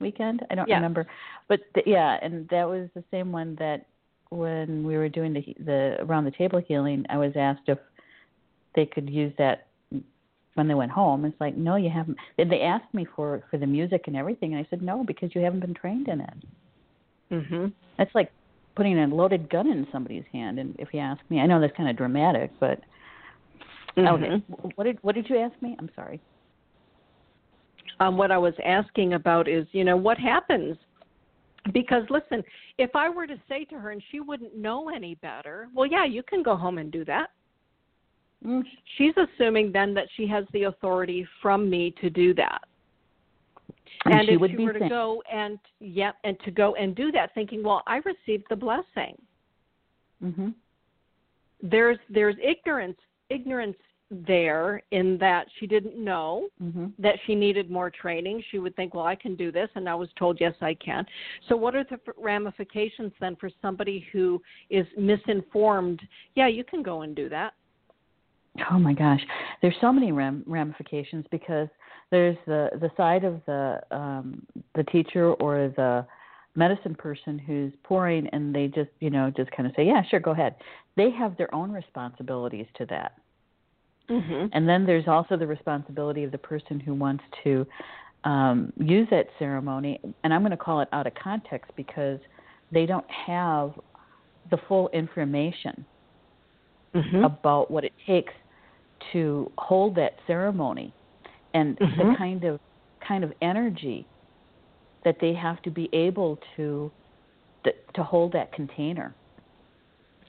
weekend? 0.00 0.44
I 0.50 0.54
don't 0.54 0.68
remember. 0.76 1.06
But 1.48 1.60
th- 1.74 1.86
yeah, 1.86 2.18
and 2.22 2.48
that 2.48 2.68
was 2.68 2.88
the 2.94 3.04
same 3.10 3.32
one 3.32 3.56
that 3.56 3.86
when 4.30 4.84
we 4.86 4.96
were 4.96 5.08
doing 5.08 5.32
the 5.32 5.44
the 5.64 5.96
around 6.00 6.24
the 6.24 6.30
table 6.30 6.60
healing, 6.66 7.04
I 7.10 7.18
was 7.18 7.32
asked 7.36 7.68
if 7.68 7.78
they 8.74 8.86
could 8.86 9.10
use 9.10 9.32
that 9.38 9.66
when 10.54 10.68
they 10.68 10.74
went 10.74 10.92
home. 10.92 11.24
It's 11.24 11.40
like, 11.40 11.56
no, 11.56 11.76
you 11.76 11.90
haven't. 11.90 12.16
And 12.38 12.50
they 12.50 12.62
asked 12.62 12.92
me 12.94 13.06
for 13.16 13.42
for 13.50 13.58
the 13.58 13.66
music 13.66 14.04
and 14.06 14.16
everything, 14.16 14.54
and 14.54 14.64
I 14.64 14.68
said 14.70 14.82
no 14.82 15.04
because 15.04 15.34
you 15.34 15.40
haven't 15.42 15.60
been 15.60 15.74
trained 15.74 16.08
in 16.08 16.20
it. 16.20 16.34
Mhm. 17.30 17.72
That's 17.96 18.14
like 18.14 18.32
putting 18.74 18.98
a 18.98 19.06
loaded 19.06 19.50
gun 19.50 19.68
in 19.70 19.86
somebody's 19.92 20.24
hand. 20.32 20.58
And 20.58 20.74
if 20.78 20.94
you 20.94 21.00
ask 21.00 21.20
me, 21.28 21.40
I 21.40 21.46
know 21.46 21.60
that's 21.60 21.76
kind 21.76 21.88
of 21.88 21.96
dramatic, 21.96 22.50
but 22.60 22.80
okay. 23.98 24.06
Mhm. 24.06 24.42
What 24.76 24.84
did 24.84 24.98
what 25.02 25.14
did 25.14 25.28
you 25.28 25.38
ask 25.38 25.60
me? 25.62 25.76
I'm 25.78 25.90
sorry. 25.94 26.20
um, 27.98 28.16
what 28.16 28.30
I 28.30 28.38
was 28.38 28.54
asking 28.64 29.12
about 29.12 29.46
is, 29.46 29.66
you 29.72 29.84
know, 29.84 29.96
what 29.96 30.16
happens? 30.16 30.76
Because 31.72 32.04
listen, 32.08 32.42
if 32.78 32.96
I 32.96 33.10
were 33.10 33.26
to 33.26 33.38
say 33.46 33.64
to 33.66 33.74
her 33.78 33.90
and 33.90 34.02
she 34.10 34.20
wouldn't 34.20 34.56
know 34.56 34.88
any 34.88 35.16
better, 35.16 35.68
well, 35.74 35.84
yeah, 35.86 36.06
you 36.06 36.22
can 36.22 36.42
go 36.42 36.56
home 36.56 36.78
and 36.78 36.90
do 36.90 37.04
that. 37.04 37.30
Mm, 38.42 38.64
She's 38.96 39.12
assuming 39.18 39.70
then 39.70 39.92
that 39.94 40.08
she 40.16 40.26
has 40.28 40.46
the 40.54 40.62
authority 40.64 41.26
from 41.42 41.68
me 41.68 41.90
to 42.00 42.08
do 42.08 42.32
that. 42.34 42.62
And 44.06 44.14
And, 44.14 44.28
she 44.28 44.34
if 44.36 44.40
would 44.40 44.52
she 44.52 44.56
be 44.56 44.64
were 44.64 44.72
to 44.72 44.78
saying- 44.78 44.88
go 44.88 45.22
and 45.30 45.58
yep, 45.80 46.16
and 46.24 46.40
to 46.40 46.50
go 46.50 46.74
and 46.76 46.94
do 46.96 47.12
that, 47.12 47.34
thinking, 47.34 47.62
well, 47.62 47.82
I 47.86 47.96
received 47.98 48.44
the 48.48 48.56
blessing. 48.56 49.20
Mhm. 50.22 50.54
There's 51.62 51.98
there's 52.08 52.36
ignorance 52.42 52.98
ignorance 53.30 53.76
there 54.10 54.82
in 54.90 55.16
that 55.18 55.46
she 55.58 55.66
didn't 55.66 55.96
know 55.96 56.48
Mhm. 56.60 56.92
that 56.98 57.18
she 57.24 57.34
needed 57.34 57.70
more 57.70 57.90
training. 57.90 58.42
She 58.50 58.58
would 58.58 58.74
think, 58.74 58.92
well, 58.92 59.06
I 59.06 59.14
can 59.14 59.36
do 59.36 59.52
this, 59.52 59.70
and 59.76 59.88
I 59.88 59.94
was 59.94 60.12
told, 60.14 60.40
yes, 60.40 60.54
I 60.60 60.74
can. 60.74 61.06
So, 61.48 61.56
what 61.56 61.76
are 61.76 61.84
the 61.84 62.00
ramifications 62.16 63.12
then 63.20 63.36
for 63.36 63.48
somebody 63.62 64.00
who 64.12 64.42
is 64.68 64.86
misinformed? 64.96 66.06
Yeah, 66.34 66.48
you 66.48 66.64
can 66.64 66.82
go 66.82 67.02
and 67.02 67.14
do 67.14 67.28
that. 67.28 67.54
Oh 68.70 68.80
my 68.80 68.92
gosh, 68.92 69.24
there's 69.62 69.76
so 69.80 69.92
many 69.92 70.10
ram- 70.10 70.42
ramifications 70.46 71.24
because 71.30 71.68
there's 72.10 72.36
the 72.46 72.70
the 72.80 72.90
side 72.96 73.22
of 73.22 73.40
the 73.46 73.80
um 73.92 74.44
the 74.74 74.82
teacher 74.84 75.34
or 75.34 75.68
the 75.76 76.04
medicine 76.56 76.96
person 76.96 77.38
who's 77.38 77.72
pouring 77.84 78.26
and 78.28 78.52
they 78.52 78.66
just 78.66 78.90
you 78.98 79.08
know 79.08 79.30
just 79.36 79.50
kind 79.52 79.68
of 79.68 79.74
say 79.76 79.84
yeah 79.84 80.02
sure 80.10 80.18
go 80.18 80.32
ahead 80.32 80.56
they 80.96 81.10
have 81.10 81.36
their 81.36 81.52
own 81.54 81.70
responsibilities 81.70 82.66
to 82.76 82.84
that 82.86 83.12
Mm-hmm. 84.10 84.46
and 84.52 84.68
then 84.68 84.84
there's 84.84 85.06
also 85.06 85.36
the 85.36 85.46
responsibility 85.46 86.24
of 86.24 86.32
the 86.32 86.38
person 86.38 86.80
who 86.80 86.94
wants 86.94 87.22
to 87.44 87.66
um, 88.24 88.72
use 88.76 89.06
that 89.10 89.26
ceremony. 89.38 90.00
And 90.24 90.34
I'm 90.34 90.40
going 90.42 90.50
to 90.50 90.56
call 90.56 90.80
it 90.80 90.88
out 90.92 91.06
of 91.06 91.14
context 91.14 91.70
because 91.76 92.18
they 92.72 92.84
don't 92.86 93.08
have 93.10 93.72
the 94.50 94.58
full 94.68 94.88
information 94.90 95.86
Mm-hmm. 96.92 97.22
about 97.22 97.70
what 97.70 97.84
it 97.84 97.92
takes 98.04 98.32
to 99.12 99.52
hold 99.58 99.94
that 99.94 100.14
ceremony 100.26 100.92
and 101.54 101.78
the 101.78 101.84
Mhm. 101.84 102.16
kind 102.18 102.44
of 102.44 102.58
kind 103.06 103.22
of 103.22 103.32
energy 103.40 104.08
that 105.04 105.20
they 105.20 105.32
have 105.32 105.62
to 105.62 105.70
be 105.70 105.88
able 105.92 106.36
to, 106.56 106.92
to 107.94 108.02
hold 108.02 108.32
that 108.32 108.50
container 108.52 109.14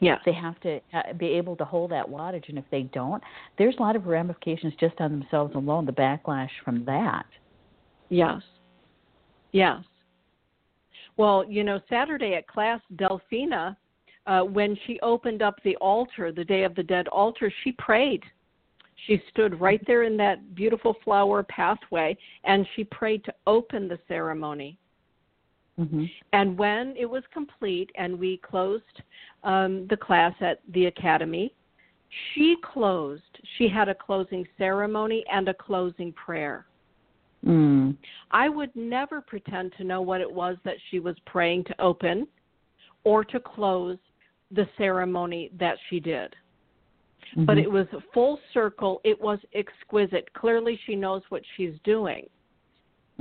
Yes. 0.02 0.20
they 0.26 0.34
have 0.34 0.60
to 0.62 0.82
be 1.18 1.28
able 1.28 1.56
to 1.56 1.64
hold 1.64 1.91
that 1.91 2.08
wattage 2.08 2.49
and 2.49 2.58
if 2.58 2.66
they 2.72 2.84
don't 2.84 3.24
there's 3.58 3.76
a 3.78 3.82
lot 3.82 3.95
of 3.95 4.08
ramifications 4.08 4.74
just 4.80 4.99
on 4.99 5.12
themselves 5.12 5.56
alone 5.56 5.86
the 5.86 5.91
backlash 5.91 6.49
from 6.66 6.84
that 6.86 7.26
Yes. 8.12 8.41
Yes. 9.54 9.84
Well, 11.16 11.45
you 11.49 11.64
know, 11.64 11.80
Saturday 11.89 12.36
at 12.36 12.45
class, 12.45 12.82
Delphina, 12.95 13.76
uh, 14.28 14.41
when 14.41 14.78
she 14.86 14.99
opened 14.99 15.41
up 15.41 15.56
the 15.64 15.78
altar, 15.78 16.32
the 16.32 16.43
Day 16.43 16.64
of 16.64 16.76
the 16.76 16.84
Dead 16.84 17.08
altar, 17.08 17.52
she 17.64 17.72
prayed. 17.72 18.22
She 19.08 19.22
stood 19.32 19.60
right 19.60 19.82
there 19.88 20.04
in 20.04 20.18
that 20.18 20.54
beautiful 20.54 20.95
flower 21.04 21.41
pathway 21.41 22.16
and 22.43 22.68
she 22.76 22.84
prayed 22.84 23.24
to 23.24 23.34
open 23.47 23.88
the 23.88 23.97
ceremony. 24.08 24.78
Hmm 25.78 26.06
And 26.34 26.58
when 26.58 26.96
it 26.98 27.10
was 27.10 27.24
complete 27.34 27.90
and 27.96 28.18
we 28.18 28.38
closed 28.38 29.02
um, 29.44 29.88
the 29.90 29.98
class 29.98 30.34
at 30.42 30.60
the 30.74 30.86
academy, 30.86 31.54
she 32.34 32.58
closed. 32.62 33.24
She 33.58 33.68
had 33.68 33.90
a 33.90 33.96
closing 33.96 34.46
ceremony 34.58 35.24
and 35.32 35.48
a 35.48 35.54
closing 35.54 36.14
prayer. 36.14 36.66
mm. 37.46 37.96
I 38.32 38.50
would 38.50 38.76
never 38.76 39.22
pretend 39.22 39.74
to 39.78 39.84
know 39.84 40.02
what 40.02 40.22
it 40.22 40.32
was 40.32 40.58
that 40.64 40.76
she 40.90 41.00
was 41.00 41.16
praying 41.26 41.64
to 41.66 41.82
open 41.82 42.28
or 43.04 43.24
to 43.26 43.40
close 43.40 43.98
the 44.52 44.68
ceremony 44.78 45.50
that 45.58 45.78
she 45.90 46.00
did. 46.00 46.36
But 47.36 47.58
Mhm. 47.58 47.64
it 47.64 47.72
was 47.72 47.88
full 48.14 48.40
circle. 48.54 49.00
It 49.04 49.20
was 49.20 49.40
exquisite. 49.54 50.32
Clearly, 50.34 50.76
she 50.86 50.96
knows 50.96 51.24
what 51.30 51.44
she's 51.56 51.80
doing. 51.84 52.30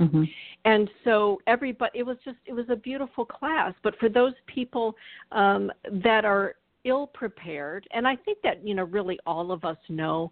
Mhm. 0.01 0.33
And 0.65 0.89
so 1.03 1.39
everybody, 1.47 1.99
it 1.99 2.03
was 2.03 2.17
just, 2.25 2.37
it 2.45 2.53
was 2.53 2.65
a 2.69 2.75
beautiful 2.75 3.25
class. 3.25 3.73
But 3.83 3.97
for 3.99 4.09
those 4.09 4.33
people 4.47 4.95
um, 5.31 5.71
that 6.03 6.25
are 6.25 6.55
ill 6.83 7.07
prepared, 7.07 7.87
and 7.91 8.07
I 8.07 8.15
think 8.15 8.39
that, 8.43 8.65
you 8.65 8.73
know, 8.73 8.85
really 8.85 9.19
all 9.25 9.51
of 9.51 9.63
us 9.63 9.77
know 9.89 10.31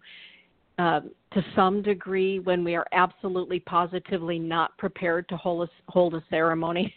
um, 0.78 1.10
to 1.32 1.44
some 1.54 1.82
degree 1.82 2.38
when 2.40 2.64
we 2.64 2.74
are 2.74 2.86
absolutely 2.92 3.60
positively 3.60 4.38
not 4.38 4.76
prepared 4.78 5.28
to 5.28 5.36
hold 5.36 5.68
a, 5.68 5.92
hold 5.92 6.14
a 6.14 6.22
ceremony. 6.30 6.94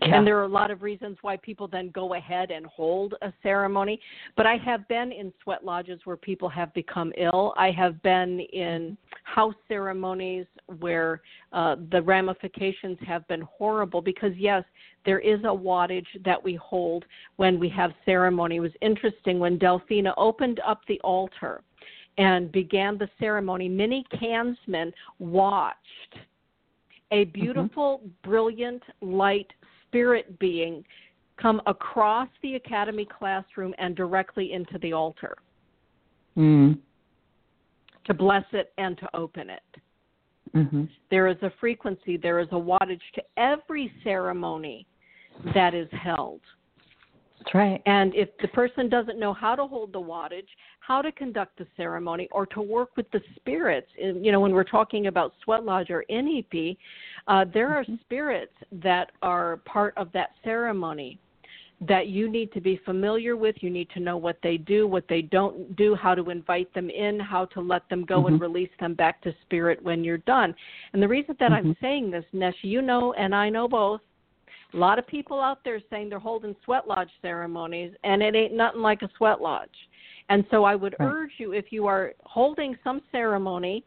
Yeah. 0.00 0.16
And 0.16 0.26
there 0.26 0.38
are 0.38 0.44
a 0.44 0.48
lot 0.48 0.70
of 0.70 0.82
reasons 0.82 1.18
why 1.22 1.36
people 1.36 1.68
then 1.68 1.90
go 1.90 2.14
ahead 2.14 2.50
and 2.50 2.64
hold 2.66 3.14
a 3.22 3.32
ceremony. 3.42 4.00
But 4.36 4.46
I 4.46 4.56
have 4.56 4.86
been 4.88 5.12
in 5.12 5.32
sweat 5.42 5.64
lodges 5.64 6.00
where 6.04 6.16
people 6.16 6.48
have 6.48 6.72
become 6.72 7.12
ill. 7.16 7.52
I 7.56 7.70
have 7.72 8.02
been 8.02 8.40
in 8.40 8.96
house 9.24 9.54
ceremonies 9.68 10.46
where 10.78 11.20
uh, 11.52 11.76
the 11.90 12.00
ramifications 12.02 12.98
have 13.06 13.26
been 13.28 13.42
horrible 13.42 14.00
because, 14.00 14.32
yes, 14.36 14.64
there 15.04 15.18
is 15.18 15.40
a 15.40 15.54
wattage 15.54 16.06
that 16.24 16.42
we 16.42 16.54
hold 16.54 17.04
when 17.36 17.58
we 17.58 17.68
have 17.68 17.92
ceremony. 18.04 18.56
It 18.56 18.60
was 18.60 18.72
interesting 18.80 19.38
when 19.38 19.58
Delphina 19.58 20.14
opened 20.16 20.60
up 20.66 20.80
the 20.88 21.00
altar 21.00 21.62
and 22.18 22.52
began 22.52 22.98
the 22.98 23.08
ceremony, 23.18 23.68
many 23.68 24.04
Kansmen 24.12 24.92
watched 25.18 25.76
a 27.10 27.24
beautiful, 27.26 27.98
mm-hmm. 27.98 28.30
brilliant, 28.30 28.82
light 29.00 29.50
spirit 29.92 30.38
being 30.38 30.82
come 31.40 31.60
across 31.66 32.28
the 32.42 32.54
academy 32.54 33.06
classroom 33.06 33.74
and 33.78 33.94
directly 33.94 34.52
into 34.52 34.78
the 34.78 34.92
altar 34.92 35.36
mm. 36.36 36.78
to 38.06 38.14
bless 38.14 38.44
it 38.52 38.72
and 38.78 38.96
to 38.96 39.08
open 39.14 39.50
it. 39.50 39.62
Mm-hmm. 40.56 40.84
There 41.10 41.28
is 41.28 41.36
a 41.42 41.52
frequency, 41.60 42.16
there 42.16 42.40
is 42.40 42.48
a 42.52 42.56
wattage 42.56 43.00
to 43.14 43.22
every 43.36 43.92
ceremony 44.02 44.86
that 45.54 45.74
is 45.74 45.88
held. 45.92 46.40
That's 47.42 47.54
right. 47.54 47.82
And 47.86 48.14
if 48.14 48.28
the 48.40 48.48
person 48.48 48.88
doesn't 48.88 49.18
know 49.18 49.32
how 49.32 49.54
to 49.54 49.66
hold 49.66 49.92
the 49.92 50.00
wattage, 50.00 50.46
how 50.80 51.02
to 51.02 51.10
conduct 51.12 51.58
the 51.58 51.66
ceremony, 51.76 52.28
or 52.30 52.46
to 52.46 52.60
work 52.60 52.96
with 52.96 53.10
the 53.10 53.20
spirits, 53.36 53.88
you 53.96 54.32
know, 54.32 54.40
when 54.40 54.52
we're 54.52 54.64
talking 54.64 55.06
about 55.06 55.32
sweat 55.42 55.64
lodge 55.64 55.90
or 55.90 56.04
Inipi, 56.10 56.76
uh, 57.28 57.44
there 57.52 57.72
are 57.74 57.82
mm-hmm. 57.84 57.96
spirits 58.02 58.52
that 58.70 59.12
are 59.22 59.58
part 59.58 59.94
of 59.96 60.10
that 60.12 60.30
ceremony 60.44 61.18
that 61.88 62.06
you 62.06 62.30
need 62.30 62.52
to 62.52 62.60
be 62.60 62.80
familiar 62.84 63.36
with. 63.36 63.56
You 63.60 63.70
need 63.70 63.90
to 63.90 64.00
know 64.00 64.16
what 64.16 64.38
they 64.42 64.56
do, 64.56 64.86
what 64.86 65.04
they 65.08 65.22
don't 65.22 65.74
do, 65.74 65.96
how 65.96 66.14
to 66.14 66.30
invite 66.30 66.72
them 66.74 66.90
in, 66.90 67.18
how 67.18 67.46
to 67.46 67.60
let 67.60 67.88
them 67.88 68.04
go 68.04 68.18
mm-hmm. 68.18 68.34
and 68.34 68.40
release 68.40 68.70
them 68.78 68.94
back 68.94 69.20
to 69.22 69.34
spirit 69.42 69.82
when 69.82 70.04
you're 70.04 70.18
done. 70.18 70.54
And 70.92 71.02
the 71.02 71.08
reason 71.08 71.34
that 71.40 71.50
mm-hmm. 71.50 71.68
I'm 71.68 71.76
saying 71.80 72.10
this, 72.12 72.24
Neshi, 72.32 72.54
you 72.64 72.82
know, 72.82 73.14
and 73.14 73.34
I 73.34 73.48
know 73.48 73.66
both, 73.66 74.00
a 74.74 74.76
lot 74.76 74.98
of 74.98 75.06
people 75.06 75.40
out 75.40 75.64
there 75.64 75.80
saying 75.90 76.08
they're 76.08 76.18
holding 76.18 76.56
sweat 76.64 76.88
lodge 76.88 77.10
ceremonies, 77.20 77.92
and 78.04 78.22
it 78.22 78.34
ain't 78.34 78.54
nothing 78.54 78.80
like 78.80 79.02
a 79.02 79.10
sweat 79.16 79.40
lodge. 79.40 79.68
And 80.28 80.44
so 80.50 80.64
I 80.64 80.74
would 80.74 80.94
right. 80.98 81.06
urge 81.06 81.32
you 81.38 81.52
if 81.52 81.66
you 81.70 81.86
are 81.86 82.12
holding 82.24 82.76
some 82.82 83.02
ceremony, 83.10 83.84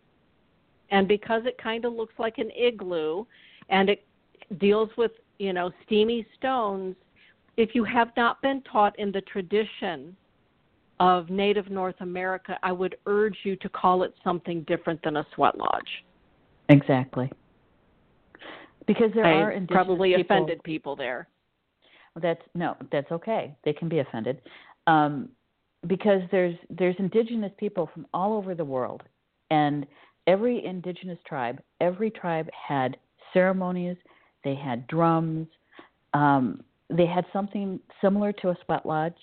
and 0.92 1.08
because 1.08 1.44
it 1.46 1.58
kind 1.58 1.86
of 1.86 1.94
looks 1.94 2.14
like 2.20 2.38
an 2.38 2.52
igloo, 2.56 3.26
and 3.70 3.90
it 3.90 4.06
deals 4.60 4.90
with 4.98 5.12
you 5.40 5.54
know 5.54 5.72
steamy 5.86 6.26
stones, 6.38 6.96
if 7.58 7.74
you 7.74 7.84
have 7.84 8.10
not 8.16 8.42
been 8.42 8.62
taught 8.62 8.98
in 9.00 9.12
the 9.12 9.22
tradition 9.22 10.16
of 11.00 11.30
Native 11.30 11.70
North 11.70 12.00
America, 12.00 12.58
I 12.64 12.72
would 12.72 12.96
urge 13.06 13.38
you 13.44 13.56
to 13.58 13.70
call 13.70 14.04
it 14.04 14.14
something 14.24 14.62
different 14.64 15.02
than 15.04 15.18
a 15.18 15.26
sweat 15.36 15.58
lodge. 15.58 16.06
Exactly. 16.70 17.30
Because 18.88 19.12
there 19.14 19.26
I 19.26 19.34
are 19.34 19.52
indigenous 19.52 19.86
probably 19.86 20.16
people, 20.16 20.38
offended 20.38 20.64
people 20.64 20.96
there. 20.96 21.28
That's 22.22 22.42
no, 22.54 22.76
that's 22.92 23.12
okay. 23.12 23.56
They 23.66 23.74
can 23.74 23.90
be 23.90 24.00
offended, 24.00 24.42
um, 24.88 25.30
because 25.88 26.22
there's 26.32 26.56
there's 26.70 26.96
indigenous 27.00 27.52
people 27.58 27.90
from 27.94 28.08
all 28.14 28.34
over 28.34 28.56
the 28.56 28.64
world, 28.64 29.04
and 29.50 29.86
every 30.28 30.64
indigenous 30.66 31.20
tribe, 31.28 31.62
every 31.82 32.10
tribe 32.10 32.50
had 32.68 32.98
ceremonies. 33.34 33.98
They 34.44 34.56
had 34.56 34.88
drums. 34.88 35.48
Um, 36.14 36.64
they 36.90 37.06
had 37.06 37.26
something 37.34 37.80
similar 38.00 38.32
to 38.34 38.50
a 38.50 38.58
sweat 38.66 38.86
lodge, 38.86 39.14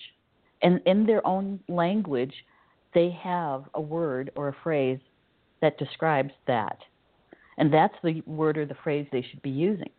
and 0.61 0.81
in 0.85 1.05
their 1.05 1.25
own 1.25 1.59
language, 1.67 2.33
they 2.93 3.17
have 3.23 3.63
a 3.73 3.81
word 3.81 4.31
or 4.35 4.49
a 4.49 4.55
phrase 4.63 4.99
that 5.61 5.77
describes 5.77 6.31
that. 6.45 6.77
And 7.57 7.73
that's 7.73 7.93
the 8.03 8.21
word 8.25 8.57
or 8.57 8.65
the 8.65 8.75
phrase 8.83 9.07
they 9.11 9.25
should 9.29 9.41
be 9.41 9.49
using. 9.49 9.89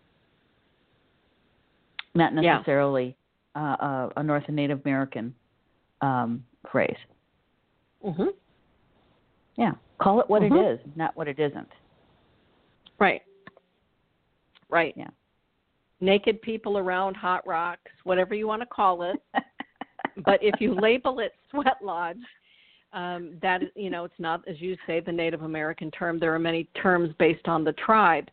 Not 2.15 2.35
necessarily 2.35 3.17
yeah. 3.57 3.75
uh, 3.75 4.09
a 4.17 4.23
North 4.23 4.45
and 4.47 4.57
Native 4.57 4.81
American 4.85 5.35
um, 6.01 6.45
phrase. 6.71 6.97
Mhm. 8.05 8.29
Yeah, 9.57 9.73
call 9.99 10.21
it 10.21 10.29
what 10.29 10.43
mm-hmm. 10.43 10.57
it 10.57 10.73
is, 10.73 10.81
not 10.97 11.17
what 11.17 11.29
it 11.29 11.39
isn't. 11.39 11.69
Right. 12.99 13.23
Right. 14.69 14.95
Yeah. 14.97 15.11
Naked 16.01 16.43
people 16.43 16.79
around 16.79 17.17
hot 17.17 17.47
rocks, 17.47 17.91
whatever 18.05 18.35
you 18.35 18.47
want 18.47 18.63
to 18.63 18.67
call 18.67 19.03
it. 19.03 19.17
but 20.25 20.43
if 20.43 20.61
you 20.61 20.75
label 20.75 21.21
it 21.21 21.33
sweat 21.51 21.77
lodge, 21.83 22.19
um, 22.95 23.33
that 23.43 23.61
you 23.75 23.91
know 23.91 24.05
it's 24.05 24.15
not 24.19 24.47
as 24.49 24.61
you 24.61 24.77
say 24.87 25.01
the 25.01 25.13
Native 25.13 25.43
American 25.43 25.91
term. 25.91 26.19
There 26.19 26.35
are 26.35 26.39
many 26.39 26.65
terms 26.81 27.15
based 27.19 27.47
on 27.49 27.65
the 27.65 27.73
tribe, 27.73 28.31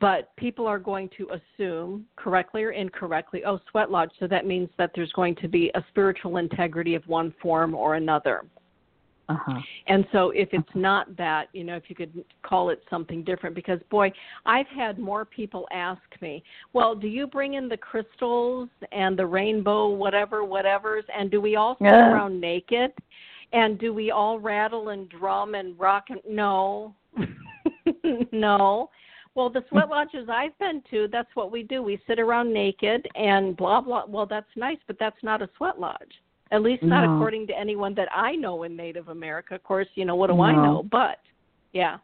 but 0.00 0.34
people 0.36 0.66
are 0.66 0.78
going 0.78 1.10
to 1.18 1.28
assume 1.30 2.06
correctly 2.16 2.62
or 2.62 2.70
incorrectly, 2.70 3.42
oh, 3.44 3.60
sweat 3.70 3.90
lodge. 3.90 4.10
So 4.18 4.26
that 4.26 4.46
means 4.46 4.68
that 4.78 4.90
there's 4.94 5.12
going 5.12 5.36
to 5.36 5.48
be 5.48 5.70
a 5.74 5.84
spiritual 5.90 6.38
integrity 6.38 6.94
of 6.94 7.06
one 7.06 7.34
form 7.42 7.74
or 7.74 7.94
another. 7.96 8.44
Uh-huh. 9.28 9.60
And 9.86 10.04
so 10.10 10.30
if 10.30 10.48
it's 10.52 10.68
not 10.74 11.16
that, 11.16 11.48
you 11.52 11.62
know, 11.62 11.76
if 11.76 11.84
you 11.86 11.94
could 11.94 12.24
call 12.42 12.70
it 12.70 12.82
something 12.90 13.22
different, 13.22 13.54
because 13.54 13.78
boy, 13.88 14.12
I've 14.44 14.66
had 14.66 14.98
more 14.98 15.24
people 15.24 15.68
ask 15.72 16.02
me, 16.20 16.42
well, 16.72 16.96
do 16.96 17.06
you 17.06 17.28
bring 17.28 17.54
in 17.54 17.68
the 17.68 17.76
crystals 17.76 18.68
and 18.90 19.16
the 19.16 19.26
rainbow, 19.26 19.88
whatever, 19.88 20.44
whatever's, 20.44 21.04
and 21.16 21.30
do 21.30 21.40
we 21.40 21.54
all 21.54 21.76
sit 21.78 21.86
yeah. 21.86 22.10
around 22.10 22.40
naked? 22.40 22.90
And 23.52 23.78
do 23.78 23.92
we 23.92 24.10
all 24.10 24.38
rattle 24.38 24.90
and 24.90 25.08
drum 25.08 25.54
and 25.54 25.78
rock 25.78 26.04
and 26.08 26.20
no. 26.28 26.94
no. 28.32 28.90
Well, 29.34 29.50
the 29.50 29.64
sweat 29.68 29.88
lodges 29.88 30.28
I've 30.28 30.56
been 30.58 30.82
to, 30.90 31.08
that's 31.10 31.28
what 31.34 31.52
we 31.52 31.62
do. 31.62 31.82
We 31.82 32.00
sit 32.06 32.18
around 32.18 32.52
naked 32.52 33.06
and 33.14 33.56
blah 33.56 33.80
blah. 33.80 34.04
Well, 34.06 34.26
that's 34.26 34.48
nice, 34.56 34.78
but 34.86 34.96
that's 34.98 35.22
not 35.22 35.42
a 35.42 35.48
sweat 35.56 35.80
lodge. 35.80 36.12
At 36.52 36.62
least 36.62 36.82
not 36.82 37.06
no. 37.06 37.14
according 37.14 37.46
to 37.48 37.58
anyone 37.58 37.94
that 37.94 38.08
I 38.12 38.34
know 38.34 38.64
in 38.64 38.76
Native 38.76 39.08
America. 39.08 39.54
Of 39.54 39.62
course, 39.62 39.86
you 39.94 40.04
know 40.04 40.16
what 40.16 40.28
do 40.28 40.36
no. 40.36 40.42
I 40.42 40.52
know? 40.52 40.82
But 40.90 41.18
yeah. 41.72 41.98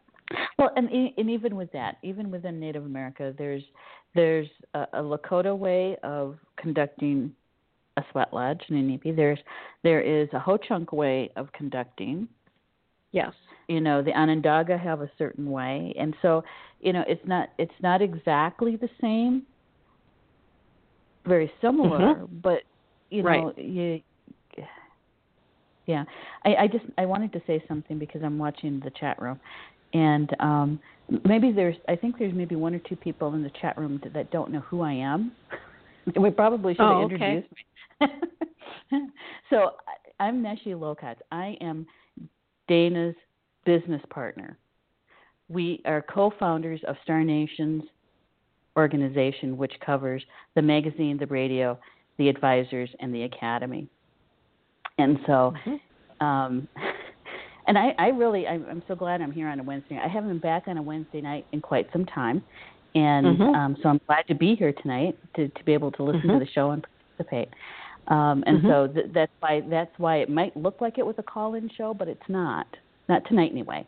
Well, 0.57 0.71
and 0.75 0.89
and 0.89 1.29
even 1.29 1.55
with 1.55 1.71
that, 1.73 1.97
even 2.01 2.31
within 2.31 2.59
Native 2.59 2.85
America, 2.85 3.33
there's 3.37 3.63
there's 4.15 4.47
a, 4.73 4.87
a 4.93 5.01
Lakota 5.01 5.57
way 5.57 5.97
of 6.03 6.37
conducting 6.57 7.33
a 7.97 8.05
sweat 8.11 8.33
lodge 8.33 8.61
in 8.69 8.75
Inipi. 8.75 9.15
There's 9.15 9.39
there 9.83 10.01
is 10.01 10.29
a 10.33 10.39
Ho 10.39 10.57
Chunk 10.57 10.93
way 10.93 11.29
of 11.35 11.51
conducting. 11.51 12.27
Yes. 13.11 13.33
You 13.67 13.81
know, 13.81 14.01
the 14.01 14.11
Onondaga 14.11 14.77
have 14.77 15.01
a 15.01 15.11
certain 15.17 15.49
way, 15.51 15.93
and 15.99 16.15
so 16.21 16.43
you 16.79 16.93
know 16.93 17.03
it's 17.07 17.25
not 17.27 17.49
it's 17.57 17.71
not 17.81 18.01
exactly 18.01 18.77
the 18.77 18.89
same. 19.01 19.43
Very 21.25 21.51
similar, 21.59 22.15
mm-hmm. 22.15 22.37
but 22.41 22.59
you 23.09 23.23
know 23.23 23.29
right. 23.29 23.57
you. 23.57 24.01
Yeah, 25.85 26.03
I, 26.45 26.55
I 26.55 26.67
just 26.67 26.85
I 26.97 27.05
wanted 27.05 27.33
to 27.33 27.41
say 27.47 27.63
something 27.67 27.97
because 27.97 28.21
I'm 28.23 28.37
watching 28.37 28.81
the 28.83 28.91
chat 28.91 29.21
room, 29.21 29.39
and 29.93 30.29
um, 30.39 30.79
maybe 31.25 31.51
there's 31.51 31.75
I 31.89 31.95
think 31.97 32.17
there's 32.19 32.33
maybe 32.33 32.55
one 32.55 32.73
or 32.73 32.79
two 32.79 32.95
people 32.95 33.33
in 33.33 33.43
the 33.43 33.51
chat 33.61 33.77
room 33.77 33.99
that, 34.03 34.13
that 34.13 34.31
don't 34.31 34.51
know 34.51 34.61
who 34.61 34.81
I 34.81 34.93
am. 34.93 35.33
we 36.19 36.29
probably 36.29 36.73
should 36.73 36.81
have 36.81 36.95
oh, 36.95 37.03
introduced 37.03 37.47
okay. 37.51 37.63
so 39.49 39.71
I'm 40.19 40.41
Neshi 40.43 40.67
Lokatz. 40.67 41.17
I 41.31 41.57
am 41.61 41.85
Dana's 42.67 43.15
business 43.65 44.01
partner. 44.09 44.57
We 45.49 45.81
are 45.85 46.01
co-founders 46.01 46.81
of 46.87 46.95
Star 47.03 47.23
Nations 47.23 47.83
organization, 48.77 49.57
which 49.57 49.73
covers 49.85 50.23
the 50.55 50.61
magazine, 50.61 51.17
the 51.17 51.25
radio, 51.27 51.77
the 52.17 52.29
advisors, 52.29 52.89
and 52.99 53.13
the 53.13 53.23
academy. 53.23 53.87
And 54.97 55.17
so, 55.25 55.53
mm-hmm. 55.65 56.25
um, 56.25 56.67
and 57.67 57.77
I, 57.77 57.93
I 57.97 58.07
really, 58.09 58.47
I'm, 58.47 58.65
I'm 58.69 58.83
so 58.87 58.95
glad 58.95 59.21
I'm 59.21 59.31
here 59.31 59.47
on 59.47 59.59
a 59.59 59.63
Wednesday. 59.63 59.99
I 60.03 60.07
haven't 60.07 60.29
been 60.29 60.39
back 60.39 60.63
on 60.67 60.77
a 60.77 60.81
Wednesday 60.81 61.21
night 61.21 61.45
in 61.51 61.61
quite 61.61 61.87
some 61.91 62.05
time, 62.05 62.43
and 62.95 63.25
mm-hmm. 63.25 63.55
um, 63.55 63.77
so 63.81 63.89
I'm 63.89 64.01
glad 64.07 64.23
to 64.27 64.35
be 64.35 64.55
here 64.55 64.73
tonight 64.73 65.17
to 65.35 65.47
to 65.49 65.63
be 65.63 65.73
able 65.73 65.91
to 65.93 66.03
listen 66.03 66.21
mm-hmm. 66.21 66.39
to 66.39 66.45
the 66.45 66.51
show 66.51 66.71
and 66.71 66.85
participate. 67.17 67.49
Um, 68.07 68.43
and 68.45 68.59
mm-hmm. 68.59 68.67
so 68.67 68.87
th- 68.87 69.07
that's 69.13 69.31
why 69.39 69.61
that's 69.69 69.91
why 69.97 70.17
it 70.17 70.29
might 70.29 70.55
look 70.55 70.79
like 70.79 70.97
it 70.97 71.05
was 71.05 71.15
a 71.17 71.23
call-in 71.23 71.69
show, 71.77 71.93
but 71.93 72.07
it's 72.07 72.29
not. 72.29 72.67
Not 73.09 73.25
tonight 73.27 73.51
anyway. 73.51 73.85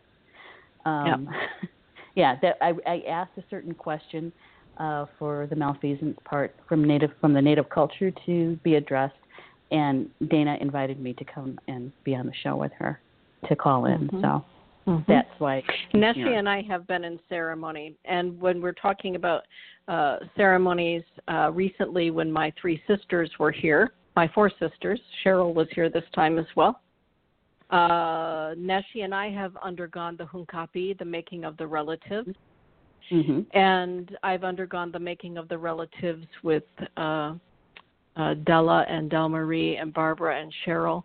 Um, 0.84 1.28
yeah, 2.14 2.36
that 2.42 2.56
I, 2.60 2.72
I 2.86 3.02
asked 3.08 3.32
a 3.38 3.44
certain 3.48 3.74
question 3.74 4.32
uh, 4.78 5.06
for 5.18 5.46
the 5.48 5.56
malfeasance 5.56 6.18
part 6.24 6.54
from 6.68 6.86
native 6.86 7.10
from 7.20 7.32
the 7.32 7.40
native 7.40 7.68
culture 7.70 8.10
to 8.26 8.56
be 8.62 8.74
addressed, 8.74 9.14
and 9.70 10.08
Dana 10.28 10.56
invited 10.60 11.00
me 11.00 11.14
to 11.14 11.24
come 11.24 11.58
and 11.68 11.90
be 12.04 12.14
on 12.14 12.26
the 12.26 12.34
show 12.42 12.56
with 12.56 12.72
her 12.78 13.00
to 13.48 13.56
call 13.56 13.86
in. 13.86 14.08
Mm-hmm. 14.08 14.20
So 14.20 14.44
mm-hmm. 14.86 15.02
that's 15.08 15.30
why. 15.38 15.62
Neshi 15.94 16.38
and 16.38 16.48
I 16.48 16.60
have 16.62 16.86
been 16.86 17.04
in 17.04 17.18
ceremony, 17.30 17.94
and 18.04 18.38
when 18.38 18.60
we're 18.60 18.72
talking 18.72 19.16
about 19.16 19.44
uh, 19.88 20.18
ceremonies 20.36 21.02
uh, 21.28 21.50
recently, 21.52 22.10
when 22.10 22.30
my 22.30 22.52
three 22.60 22.82
sisters 22.86 23.30
were 23.38 23.52
here, 23.52 23.92
my 24.16 24.28
four 24.34 24.50
sisters, 24.58 25.00
Cheryl 25.24 25.54
was 25.54 25.68
here 25.74 25.88
this 25.88 26.04
time 26.14 26.38
as 26.38 26.46
well. 26.56 26.80
Uh, 27.70 28.54
Neshi 28.56 29.04
and 29.04 29.14
I 29.14 29.30
have 29.30 29.56
undergone 29.62 30.16
the 30.16 30.24
hunkapi, 30.24 30.98
the 30.98 31.04
making 31.04 31.44
of 31.44 31.56
the 31.56 31.66
relatives. 31.66 32.34
Mm-hmm. 33.12 33.40
And 33.56 34.16
I've 34.22 34.44
undergone 34.44 34.92
the 34.92 34.98
making 34.98 35.36
of 35.38 35.48
the 35.48 35.58
relatives 35.58 36.26
with 36.42 36.64
uh, 36.96 37.34
uh, 38.16 38.34
Della 38.44 38.84
and 38.88 39.10
Del 39.10 39.28
Marie 39.28 39.76
and 39.76 39.92
Barbara 39.92 40.40
and 40.40 40.52
Cheryl. 40.66 41.04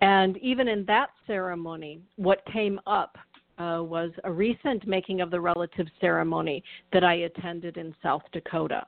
And 0.00 0.36
even 0.38 0.68
in 0.68 0.84
that 0.86 1.10
ceremony, 1.26 2.00
what 2.16 2.44
came 2.52 2.78
up 2.86 3.16
uh, 3.58 3.80
was 3.82 4.10
a 4.24 4.30
recent 4.30 4.86
making 4.86 5.20
of 5.20 5.30
the 5.30 5.40
relative 5.40 5.86
ceremony 6.00 6.62
that 6.92 7.02
I 7.02 7.14
attended 7.14 7.76
in 7.76 7.94
South 8.02 8.22
Dakota. 8.32 8.86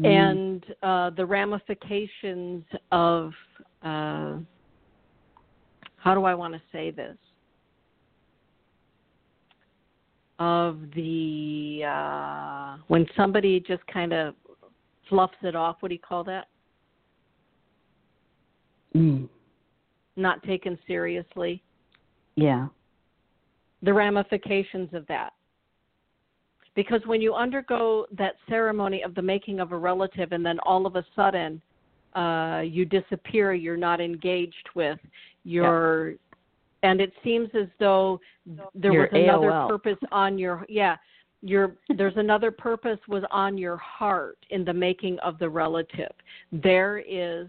Mm. 0.00 0.06
And 0.06 0.64
uh, 0.82 1.10
the 1.10 1.24
ramifications 1.24 2.64
of, 2.90 3.32
uh, 3.82 4.38
how 5.96 6.14
do 6.14 6.24
I 6.24 6.34
want 6.34 6.54
to 6.54 6.60
say 6.72 6.90
this? 6.90 7.16
Of 10.40 10.80
the, 10.96 11.82
uh, 11.86 12.76
when 12.88 13.06
somebody 13.16 13.60
just 13.60 13.86
kind 13.86 14.12
of 14.12 14.34
fluffs 15.08 15.36
it 15.42 15.54
off, 15.54 15.76
what 15.78 15.90
do 15.90 15.94
you 15.94 16.00
call 16.00 16.24
that? 16.24 16.48
Mm. 18.96 19.28
Not 20.16 20.42
taken 20.42 20.76
seriously. 20.88 21.62
Yeah. 22.34 22.66
The 23.82 23.94
ramifications 23.94 24.92
of 24.92 25.06
that. 25.06 25.33
Because 26.74 27.00
when 27.06 27.20
you 27.20 27.34
undergo 27.34 28.06
that 28.16 28.34
ceremony 28.48 29.02
of 29.02 29.14
the 29.14 29.22
making 29.22 29.60
of 29.60 29.72
a 29.72 29.76
relative 29.76 30.32
and 30.32 30.44
then 30.44 30.58
all 30.60 30.86
of 30.86 30.96
a 30.96 31.04
sudden 31.14 31.62
uh, 32.14 32.62
you 32.64 32.84
disappear, 32.84 33.54
you're 33.54 33.76
not 33.76 34.00
engaged 34.00 34.68
with, 34.74 34.98
you're, 35.44 36.10
yep. 36.10 36.18
and 36.82 37.00
it 37.00 37.12
seems 37.22 37.48
as 37.54 37.68
though 37.78 38.20
there 38.74 38.92
your 38.92 39.02
was 39.02 39.10
another 39.12 39.50
AOL. 39.50 39.68
purpose 39.68 39.98
on 40.10 40.38
your, 40.38 40.64
yeah, 40.68 40.96
your 41.44 41.76
there's 41.96 42.16
another 42.16 42.50
purpose 42.50 42.98
was 43.06 43.22
on 43.30 43.58
your 43.58 43.76
heart 43.76 44.38
in 44.50 44.64
the 44.64 44.72
making 44.72 45.18
of 45.18 45.38
the 45.38 45.48
relative. 45.48 46.12
There 46.52 46.98
is 46.98 47.48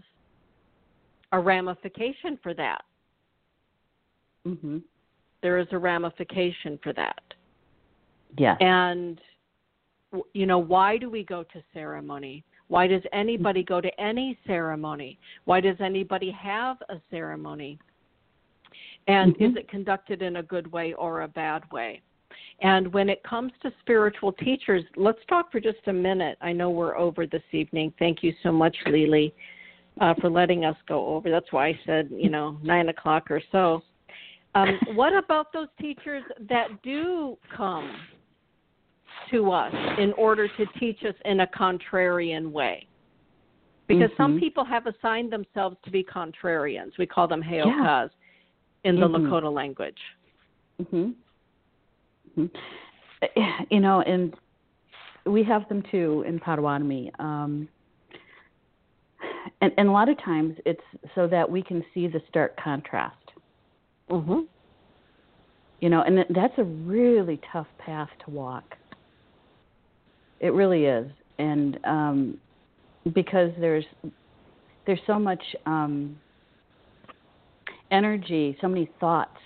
a 1.32 1.40
ramification 1.40 2.38
for 2.42 2.52
that. 2.54 2.82
Mm-hmm. 4.46 4.78
There 5.42 5.58
is 5.58 5.66
a 5.72 5.78
ramification 5.78 6.78
for 6.82 6.92
that. 6.92 7.22
Yeah. 8.36 8.56
And 8.60 9.20
you 10.32 10.46
know, 10.46 10.58
why 10.58 10.96
do 10.96 11.10
we 11.10 11.24
go 11.24 11.42
to 11.42 11.62
ceremony? 11.72 12.44
Why 12.68 12.86
does 12.86 13.02
anybody 13.12 13.62
go 13.62 13.80
to 13.80 14.00
any 14.00 14.38
ceremony? 14.46 15.18
Why 15.44 15.60
does 15.60 15.76
anybody 15.80 16.30
have 16.32 16.78
a 16.88 16.96
ceremony? 17.10 17.78
And 19.08 19.34
mm-hmm. 19.34 19.44
is 19.44 19.56
it 19.56 19.68
conducted 19.68 20.22
in 20.22 20.36
a 20.36 20.42
good 20.42 20.70
way 20.72 20.92
or 20.94 21.22
a 21.22 21.28
bad 21.28 21.62
way? 21.70 22.02
And 22.60 22.92
when 22.92 23.08
it 23.08 23.22
comes 23.22 23.52
to 23.62 23.72
spiritual 23.80 24.32
teachers, 24.32 24.82
let's 24.96 25.18
talk 25.28 25.52
for 25.52 25.60
just 25.60 25.78
a 25.86 25.92
minute. 25.92 26.38
I 26.40 26.52
know 26.52 26.70
we're 26.70 26.96
over 26.96 27.26
this 27.26 27.42
evening. 27.52 27.92
Thank 27.98 28.22
you 28.22 28.32
so 28.42 28.50
much, 28.50 28.76
Lily, 28.86 29.34
uh, 30.00 30.14
for 30.20 30.30
letting 30.30 30.64
us 30.64 30.76
go 30.88 31.06
over. 31.06 31.30
That's 31.30 31.52
why 31.52 31.68
I 31.68 31.80
said, 31.84 32.08
you 32.10 32.30
know, 32.30 32.58
nine 32.62 32.88
o'clock 32.88 33.30
or 33.30 33.42
so. 33.52 33.82
Um, 34.54 34.78
what 34.94 35.14
about 35.14 35.52
those 35.52 35.68
teachers 35.78 36.24
that 36.48 36.82
do 36.82 37.36
come 37.54 37.94
to 39.30 39.50
us 39.50 39.72
in 39.98 40.12
order 40.14 40.48
to 40.56 40.66
teach 40.78 40.98
us 41.04 41.14
in 41.24 41.40
a 41.40 41.46
contrarian 41.48 42.50
way? 42.50 42.86
Because 43.88 44.10
mm-hmm. 44.10 44.22
some 44.22 44.40
people 44.40 44.64
have 44.64 44.86
assigned 44.86 45.32
themselves 45.32 45.76
to 45.84 45.90
be 45.90 46.02
contrarians. 46.02 46.92
We 46.98 47.06
call 47.06 47.28
them 47.28 47.42
heyokas 47.42 48.10
yeah. 48.10 48.90
in 48.90 48.98
the 48.98 49.06
mm-hmm. 49.06 49.26
Lakota 49.26 49.52
language. 49.52 49.98
Mm-hmm. 50.82 52.46
You 53.70 53.80
know, 53.80 54.02
and 54.02 54.34
we 55.24 55.42
have 55.44 55.68
them 55.68 55.82
too 55.90 56.24
in 56.26 56.38
Potawatomi. 56.38 57.10
Um, 57.18 57.68
and, 59.60 59.72
and 59.78 59.88
a 59.88 59.92
lot 59.92 60.08
of 60.08 60.22
times 60.22 60.56
it's 60.66 60.80
so 61.14 61.26
that 61.28 61.50
we 61.50 61.62
can 61.62 61.84
see 61.94 62.08
the 62.08 62.20
stark 62.28 62.56
contrast. 62.62 63.16
Mm-hmm. 64.10 64.40
You 65.80 65.88
know, 65.88 66.02
and 66.02 66.24
that's 66.34 66.54
a 66.58 66.64
really 66.64 67.40
tough 67.52 67.66
path 67.78 68.08
to 68.24 68.30
walk. 68.30 68.74
It 70.40 70.52
really 70.52 70.84
is, 70.84 71.06
and 71.38 71.78
um, 71.84 72.38
because 73.14 73.50
there's 73.58 73.84
there's 74.86 75.00
so 75.06 75.18
much 75.18 75.42
um, 75.64 76.16
energy, 77.90 78.56
so 78.60 78.68
many 78.68 78.90
thoughts 79.00 79.38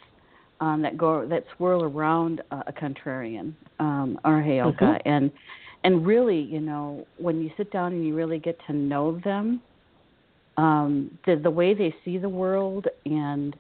um, 0.61 0.83
that 0.83 0.97
go 0.97 1.27
that 1.27 1.45
swirl 1.57 1.85
around 1.85 2.43
uh, 2.51 2.63
a 2.67 2.73
contrarian 2.73 3.53
um, 3.79 4.19
or 4.25 4.41
a 4.41 4.43
heyoka, 4.43 4.81
mm-hmm. 4.81 5.09
and 5.09 5.31
and 5.85 6.07
really, 6.07 6.41
you 6.41 6.61
know, 6.61 7.07
when 7.19 7.41
you 7.41 7.51
sit 7.57 7.73
down 7.73 7.93
and 7.93 8.07
you 8.07 8.15
really 8.15 8.39
get 8.39 8.59
to 8.67 8.73
know 8.73 9.19
them, 9.25 9.63
um, 10.57 11.19
the 11.27 11.37
the 11.37 11.51
way 11.51 11.75
they 11.75 11.95
see 12.05 12.19
the 12.19 12.29
world 12.29 12.87
and 13.07 13.57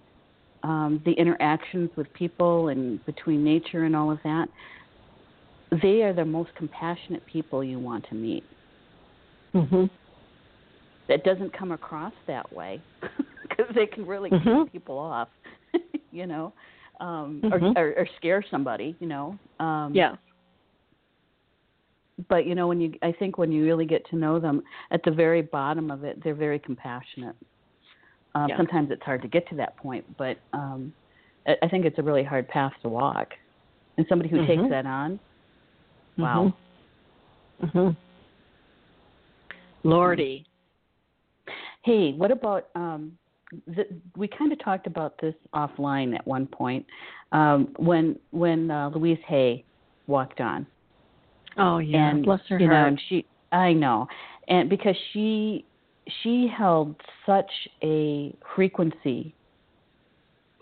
um, 0.62 1.00
the 1.06 1.12
interactions 1.12 1.90
with 1.96 2.12
people 2.12 2.68
and 2.68 3.04
between 3.06 3.42
nature 3.42 3.84
and 3.84 3.96
all 3.96 4.10
of 4.10 4.18
that, 4.24 4.48
they 5.82 6.02
are 6.02 6.12
the 6.12 6.24
most 6.24 6.50
compassionate 6.56 7.24
people 7.26 7.62
you 7.62 7.78
want 7.78 8.06
to 8.08 8.14
meet. 8.14 8.44
Mm-hmm. 9.54 9.84
That 11.08 11.24
doesn't 11.24 11.56
come 11.56 11.72
across 11.72 12.12
that 12.26 12.52
way 12.52 12.80
because 13.42 13.66
they 13.74 13.86
can 13.86 14.06
really 14.06 14.30
mm-hmm. 14.30 14.64
keep 14.64 14.72
people 14.72 14.98
off, 14.98 15.28
you 16.12 16.26
know 16.26 16.52
um, 17.00 17.40
mm-hmm. 17.42 17.76
or, 17.76 17.82
or, 17.82 17.92
or 17.98 18.08
scare 18.16 18.44
somebody, 18.50 18.94
you 19.00 19.06
know. 19.06 19.38
Um, 19.58 19.92
yeah. 19.94 20.16
But 22.28 22.46
you 22.46 22.54
know, 22.54 22.68
when 22.68 22.80
you, 22.80 22.92
I 23.02 23.12
think 23.12 23.38
when 23.38 23.50
you 23.50 23.64
really 23.64 23.86
get 23.86 24.08
to 24.10 24.16
know 24.16 24.38
them, 24.38 24.62
at 24.90 25.02
the 25.04 25.10
very 25.10 25.42
bottom 25.42 25.90
of 25.90 26.04
it, 26.04 26.22
they're 26.22 26.34
very 26.34 26.58
compassionate. 26.58 27.34
Um, 28.34 28.48
yeah. 28.48 28.56
Sometimes 28.58 28.90
it's 28.90 29.02
hard 29.02 29.22
to 29.22 29.28
get 29.28 29.48
to 29.48 29.56
that 29.56 29.76
point, 29.76 30.04
but 30.16 30.36
um, 30.52 30.92
I, 31.46 31.54
I 31.62 31.68
think 31.68 31.84
it's 31.86 31.98
a 31.98 32.02
really 32.02 32.22
hard 32.22 32.46
path 32.48 32.72
to 32.82 32.88
walk. 32.88 33.28
And 33.96 34.06
somebody 34.08 34.28
who 34.28 34.36
mm-hmm. 34.36 34.62
takes 34.62 34.70
that 34.70 34.86
on, 34.86 35.18
wow. 36.18 36.52
Mhm. 37.62 37.96
Lordy. 39.82 40.44
Hey, 41.82 42.12
what 42.12 42.30
about 42.30 42.68
um, 42.74 43.16
the, 43.66 43.86
we 44.16 44.28
kind 44.28 44.52
of 44.52 44.62
talked 44.62 44.86
about 44.86 45.14
this 45.20 45.34
offline 45.54 46.14
at 46.14 46.26
one 46.26 46.46
point 46.46 46.86
um, 47.32 47.74
when 47.78 48.18
when 48.30 48.70
uh, 48.70 48.90
Louise 48.90 49.18
Hay 49.26 49.64
walked 50.06 50.40
on. 50.40 50.66
Oh 51.56 51.78
yeah, 51.78 52.10
and, 52.10 52.24
bless 52.24 52.40
her 52.48 52.58
you 52.58 52.68
heart. 52.68 52.80
Know, 52.80 52.88
and 52.88 53.00
she, 53.08 53.26
I 53.52 53.72
know, 53.72 54.06
and 54.48 54.68
because 54.68 54.96
she 55.12 55.64
she 56.22 56.48
held 56.56 56.94
such 57.26 57.50
a 57.82 58.34
frequency 58.54 59.34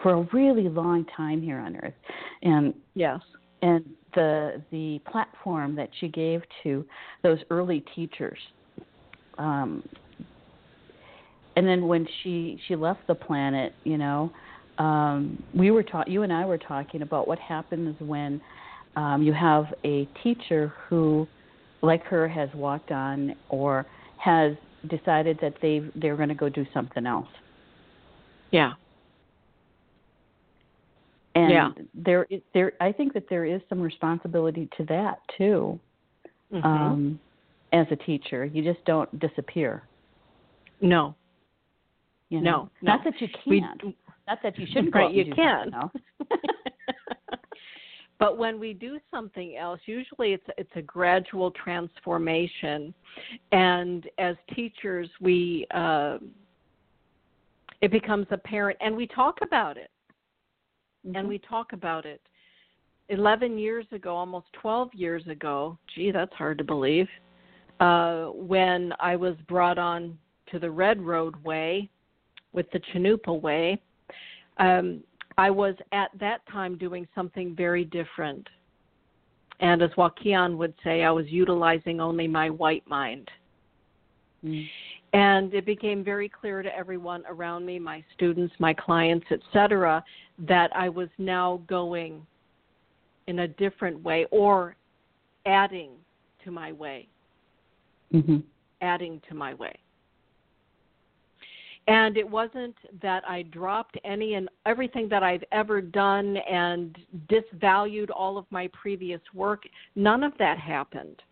for 0.03 0.15
a 0.15 0.29
really 0.33 0.69
long 0.69 1.05
time 1.17 1.43
here 1.43 1.59
on 1.59 1.77
Earth, 1.77 1.95
and 2.43 2.73
yes, 2.95 3.21
and 3.63 3.85
the 4.19 4.63
the 4.73 5.01
platform 5.11 5.77
that 5.77 5.91
she 6.01 6.09
gave 6.09 6.43
to 6.65 6.85
those 7.23 7.39
early 7.51 7.85
teachers. 7.95 8.39
Um, 9.39 9.89
and 11.57 11.67
then 11.67 11.87
when 11.87 12.07
she 12.23 12.61
she 12.67 12.75
left 12.75 13.07
the 13.07 13.15
planet, 13.15 13.73
you 13.85 13.97
know, 13.97 14.33
um, 14.79 15.41
we 15.55 15.71
were 15.71 15.85
taught 15.85 16.09
you 16.09 16.23
and 16.25 16.33
I 16.33 16.45
were 16.45 16.59
talking 16.59 17.03
about 17.03 17.29
what 17.29 17.39
happens 17.39 17.97
when 18.01 18.41
um, 18.97 19.23
you 19.23 19.33
have 19.33 19.67
a 19.85 20.09
teacher 20.25 20.73
who, 20.89 21.29
like 21.83 22.05
her, 22.05 22.27
has 22.27 22.49
walked 22.55 22.91
on 22.91 23.37
or 23.49 23.87
has 24.17 24.53
decided 24.89 25.39
that 25.41 25.55
they 25.63 25.83
they're 25.95 26.17
going 26.17 26.29
to 26.29 26.35
go 26.35 26.49
do 26.49 26.67
something 26.75 27.07
else. 27.07 27.29
Yeah. 28.51 28.73
And 31.39 31.53
yeah. 31.53 31.69
there 31.95 32.27
is 32.31 32.41
there 32.53 32.73
I 32.81 32.91
think 32.91 33.13
that 33.15 33.29
there 33.31 33.45
is 33.45 33.61
some 33.69 33.81
responsibility 33.81 34.69
to 34.77 34.85
that 34.87 35.21
too. 35.37 35.79
Mm-hmm. 36.53 36.67
Um, 36.67 37.21
as 37.73 37.87
a 37.91 37.97
teacher, 37.97 38.45
you 38.47 38.63
just 38.63 38.85
don't 38.87 39.19
disappear. 39.21 39.83
No, 40.81 41.15
you 42.29 42.41
know? 42.41 42.71
No, 42.83 42.89
not 42.89 43.05
that 43.05 43.21
you 43.21 43.29
can't. 43.29 43.85
We, 43.85 43.97
not 44.27 44.39
that 44.43 44.59
you 44.59 44.67
shouldn't. 44.73 44.95
right, 44.95 45.15
you 45.15 45.33
can. 45.35 45.71
No. 45.71 45.91
but 48.19 48.37
when 48.37 48.59
we 48.59 48.73
do 48.73 48.99
something 49.11 49.57
else, 49.57 49.81
usually 49.87 50.33
it's 50.33 50.47
it's 50.57 50.73
a 50.75 50.83
gradual 50.83 51.53
transformation, 51.53 52.93
and 53.53 54.09
as 54.19 54.35
teachers, 54.57 55.09
we 55.21 55.67
uh, 55.73 56.19
it 57.81 57.93
becomes 57.93 58.27
apparent, 58.31 58.79
and 58.81 58.97
we 58.97 59.07
talk 59.07 59.39
about 59.43 59.77
it. 59.77 59.91
Mm-hmm. 61.07 61.17
and 61.17 61.29
we 61.29 61.39
talk 61.39 61.73
about 61.73 62.07
it. 62.07 62.21
11 63.09 63.59
years 63.59 63.87
ago, 63.93 64.15
almost 64.15 64.47
12 64.61 64.93
years 64.95 65.27
ago, 65.29 65.79
gee, 65.95 66.11
that's 66.11 66.33
hard 66.35 66.59
to 66.59 66.65
believe, 66.65 67.07
uh, 67.81 68.27
when 68.27 68.93
I 69.01 69.17
was 69.17 69.35
brought 69.47 69.79
on 69.79 70.19
to 70.51 70.59
the 70.59 70.71
Red 70.71 71.01
Road 71.01 71.43
Way 71.45 71.89
with 72.53 72.67
the 72.73 72.81
Chanupa 72.93 73.41
Way, 73.41 73.81
um, 74.59 75.03
I 75.39 75.51
was 75.51 75.75
at 75.93 76.11
that 76.19 76.41
time 76.51 76.77
doing 76.77 77.07
something 77.15 77.55
very 77.55 77.85
different. 77.85 78.47
And 79.61 79.83
as 79.83 79.91
Joaquin 79.97 80.59
would 80.59 80.75
say, 80.85 81.05
I 81.05 81.11
was 81.11 81.27
utilizing 81.29 82.01
only 82.01 82.27
my 82.27 82.51
white 82.51 82.87
mind. 82.89 83.31
Mm. 84.45 84.67
And 85.13 85.55
it 85.55 85.65
became 85.65 86.05
very 86.05 86.29
clear 86.29 86.63
to 86.63 86.77
everyone 86.77 87.25
around 87.29 87.65
me, 87.65 87.79
my 87.79 88.05
students, 88.15 88.55
my 88.59 88.75
clients, 88.75 89.27
etc., 89.31 90.05
that 90.41 90.75
I 90.77 90.89
was 90.89 91.09
now 91.17 91.63
going 91.67 92.27
in 93.27 93.41
a 93.41 93.49
different 93.49 94.03
way 94.03 94.27
or 94.31 94.77
adding 95.47 95.91
to 96.45 96.51
my 96.51 96.73
way, 96.73 97.09
Mhm. 98.13 98.43
adding 98.81 99.21
to 99.29 99.35
my 99.35 99.55
way. 99.55 99.75
And 101.87 102.19
it 102.19 102.29
wasn't 102.29 102.77
that 103.01 103.27
I 103.27 103.43
dropped 103.43 103.97
any 104.05 104.35
and 104.35 104.51
everything 104.67 105.09
that 105.09 105.23
I've 105.23 105.45
ever 105.53 105.81
done 105.81 106.37
and 106.37 106.99
disvalued 107.29 108.11
all 108.15 108.37
of 108.37 108.45
my 108.51 108.69
previous 108.69 109.23
work. 109.33 109.67
None 109.95 110.23
of 110.23 110.37
that 110.37 110.59
happened. 110.59 111.23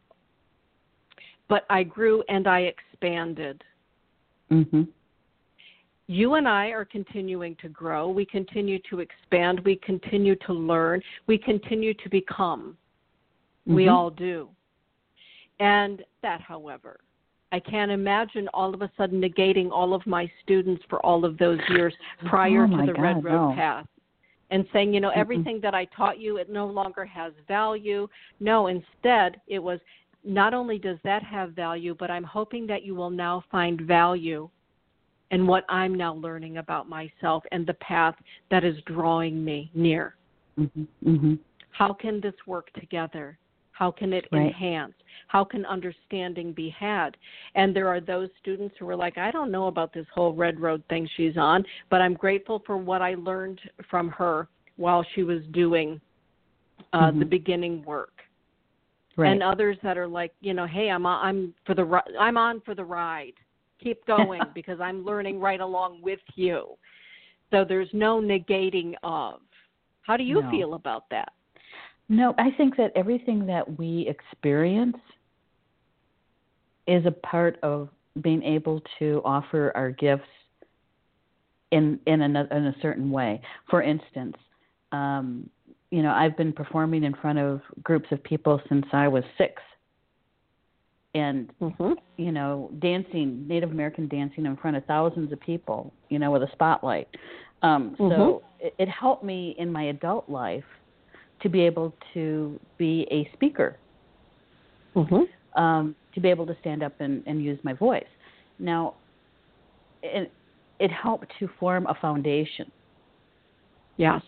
But 1.49 1.65
I 1.71 1.83
grew 1.83 2.23
and 2.29 2.47
I 2.47 2.61
expanded. 2.61 3.63
Mhm. 4.51 4.89
You 6.09 6.35
and 6.35 6.49
I 6.49 6.69
are 6.69 6.85
continuing 6.85 7.57
to 7.57 7.69
grow. 7.69 8.09
We 8.09 8.25
continue 8.25 8.79
to 8.91 9.01
expand. 9.01 9.61
We 9.61 9.77
continue 9.77 10.37
to 10.37 10.53
learn. 10.53 11.03
We 11.27 11.37
continue 11.37 11.95
to 11.95 12.09
become. 12.09 12.77
We 13.67 13.87
Mhm. 13.87 13.93
all 13.93 14.11
do. 14.11 14.49
And 15.59 16.05
that, 16.23 16.41
however, 16.41 17.01
I 17.53 17.61
can't 17.61 17.91
imagine 17.91 18.49
all 18.49 18.75
of 18.75 18.83
a 18.83 18.91
sudden 18.97 19.21
negating 19.21 19.71
all 19.71 19.95
of 19.95 20.07
my 20.07 20.31
students 20.43 20.85
for 20.85 21.05
all 21.05 21.25
of 21.25 21.39
those 21.39 21.61
years 21.71 21.95
prior 22.25 22.65
Oh, 22.65 22.77
to 22.77 22.87
the 22.87 22.95
Red 22.95 23.25
Road 23.25 23.51
no. 23.51 23.55
path 23.55 23.89
and 24.51 24.69
saying, 24.73 24.95
you 24.95 25.01
know, 25.01 25.11
everything 25.11 25.61
that 25.61 25.75
I 25.75 25.87
taught 25.87 26.19
you, 26.19 26.37
it 26.37 26.49
no 26.51 26.67
longer 26.67 27.05
has 27.05 27.33
value. 27.49 28.09
No, 28.39 28.67
instead, 28.67 29.41
it 29.47 29.59
was 29.59 29.81
not 30.27 30.53
only 30.53 30.79
does 30.79 30.99
that 31.05 31.23
have 31.23 31.53
value, 31.53 31.95
but 31.99 32.11
I'm 32.11 32.25
hoping 32.25 32.67
that 32.67 32.83
you 32.83 32.95
will 32.95 33.11
now 33.11 33.45
find 33.51 33.81
value 33.81 34.51
in 35.31 35.47
what 35.47 35.65
I'm 35.69 35.95
now 35.95 36.15
learning 36.15 36.59
about 36.59 36.89
myself 36.89 37.45
and 37.53 37.67
the 37.67 37.75
path 37.75 38.15
that 38.51 38.65
is 38.65 38.77
drawing 38.83 39.45
me 39.45 39.71
near. 39.75 40.17
Mhm. 40.59 40.87
Mhm. 41.05 41.39
How 41.71 41.93
can 41.93 42.21
this 42.21 42.35
work 42.47 42.71
together? 42.73 43.39
How 43.73 43.91
can 43.91 44.13
it 44.13 44.27
Right. 44.33 44.47
enhance? 44.47 44.95
How 45.27 45.45
can 45.45 45.67
understanding 45.67 46.53
be 46.53 46.71
had? 46.71 47.17
And 47.55 47.75
there 47.75 47.89
are 47.89 48.01
those 48.01 48.31
students 48.41 48.77
who 48.79 48.89
are 48.89 48.97
like, 48.97 49.19
I 49.19 49.31
don't 49.31 49.51
know 49.51 49.67
about 49.67 49.93
this 49.93 50.09
whole 50.09 50.33
Red 50.33 50.59
Road 50.59 50.83
thing 50.89 51.07
she's 51.07 51.37
on, 51.37 51.65
but 51.91 52.01
I'm 52.01 52.15
grateful 52.15 52.61
for 52.61 52.77
what 52.77 53.03
I 53.03 53.15
learned 53.15 53.61
from 53.91 54.09
her 54.11 54.49
while 54.77 55.03
she 55.15 55.23
was 55.23 55.45
doing 55.49 56.01
uh, 56.93 57.11
the 57.11 57.25
Mhm. 57.25 57.31
beginning 57.31 57.83
work. 57.85 58.16
Right. 59.17 59.33
And 59.33 59.43
others 59.43 59.79
that 59.83 59.97
are 59.97 60.07
like, 60.07 60.33
you 60.41 60.53
know, 60.53 60.67
hey, 60.67 60.91
I'm 60.91 61.07
on, 61.07 61.27
I'm 61.27 61.55
for 61.65 61.75
the 61.75 62.03
I'm 62.19 62.37
on 62.37 62.61
for 62.61 62.75
the 62.75 62.85
ride. 62.85 63.33
Keep 63.83 64.07
going 64.07 64.43
because 64.55 64.79
I'm 64.81 65.05
learning 65.05 65.41
right 65.41 65.61
along 65.61 66.03
with 66.03 66.21
you. 66.35 66.77
So 67.51 67.65
there's 67.67 67.89
no 67.93 68.21
negating 68.21 68.95
of. 69.03 69.41
How 70.03 70.17
do 70.17 70.25
you 70.25 70.43
No. 70.43 70.51
feel 70.51 70.75
about 70.75 71.05
that? 71.11 71.33
No, 72.09 72.35
I 72.39 72.51
think 72.53 72.77
that 72.77 72.93
everything 72.95 73.47
that 73.47 73.79
we 73.79 74.07
experience 74.09 74.97
is 76.87 77.05
a 77.07 77.11
part 77.11 77.59
of 77.63 77.89
being 78.21 78.43
able 78.43 78.81
to 78.99 79.21
offer 79.25 79.73
our 79.75 79.91
gifts 79.91 80.29
in 81.73 81.99
in 82.07 82.23
a 82.23 82.27
in 82.27 82.67
a 82.67 82.75
certain 82.81 83.11
way. 83.11 83.41
For 83.69 83.83
instance, 83.83 84.37
um, 84.93 85.51
you 85.91 86.03
know, 86.03 86.11
I've 86.11 86.37
been 86.37 86.53
performing 86.53 87.05
in 87.05 87.15
front 87.15 87.39
of 87.39 87.61
groups 87.83 88.09
of 88.11 88.23
people 88.25 88.61
since 88.69 88.87
I 88.93 89.09
was 89.09 89.25
six, 89.39 89.63
and 91.15 91.51
Mm-hmm. 91.61 91.93
you 92.17 92.33
know, 92.33 92.71
dancing 92.79 93.47
Native 93.47 93.71
American 93.71 94.09
dancing 94.09 94.47
in 94.47 94.57
front 94.57 94.77
of 94.77 94.85
thousands 94.87 95.33
of 95.33 95.41
people, 95.41 95.93
you 96.09 96.19
know, 96.19 96.31
with 96.31 96.43
a 96.43 96.51
spotlight. 96.53 97.09
Um, 97.63 97.97
Mhm. 97.99 98.09
So 98.11 98.43
it, 98.61 98.75
it 98.79 98.89
helped 98.89 99.23
me 99.23 99.55
in 99.59 99.71
my 99.71 99.85
adult 99.85 100.29
life 100.29 100.65
to 101.43 101.49
be 101.49 101.61
able 101.61 101.95
to 102.15 102.59
be 102.79 103.07
a 103.11 103.31
speaker, 103.35 103.79
Mm-hmm. 104.95 105.61
um, 105.63 105.95
to 106.15 106.21
be 106.21 106.31
able 106.31 106.47
to 106.47 106.57
stand 106.61 106.83
up 106.83 106.95
and, 107.01 107.23
and 107.27 107.43
use 107.45 107.59
my 107.63 107.75
voice. 107.75 108.07
Now, 108.59 108.95
it, 110.03 110.33
it 110.79 110.91
helped 110.91 111.31
to 111.39 111.49
form 111.61 111.87
a 111.87 111.95
foundation. 111.95 112.71
Yes. 113.99 114.23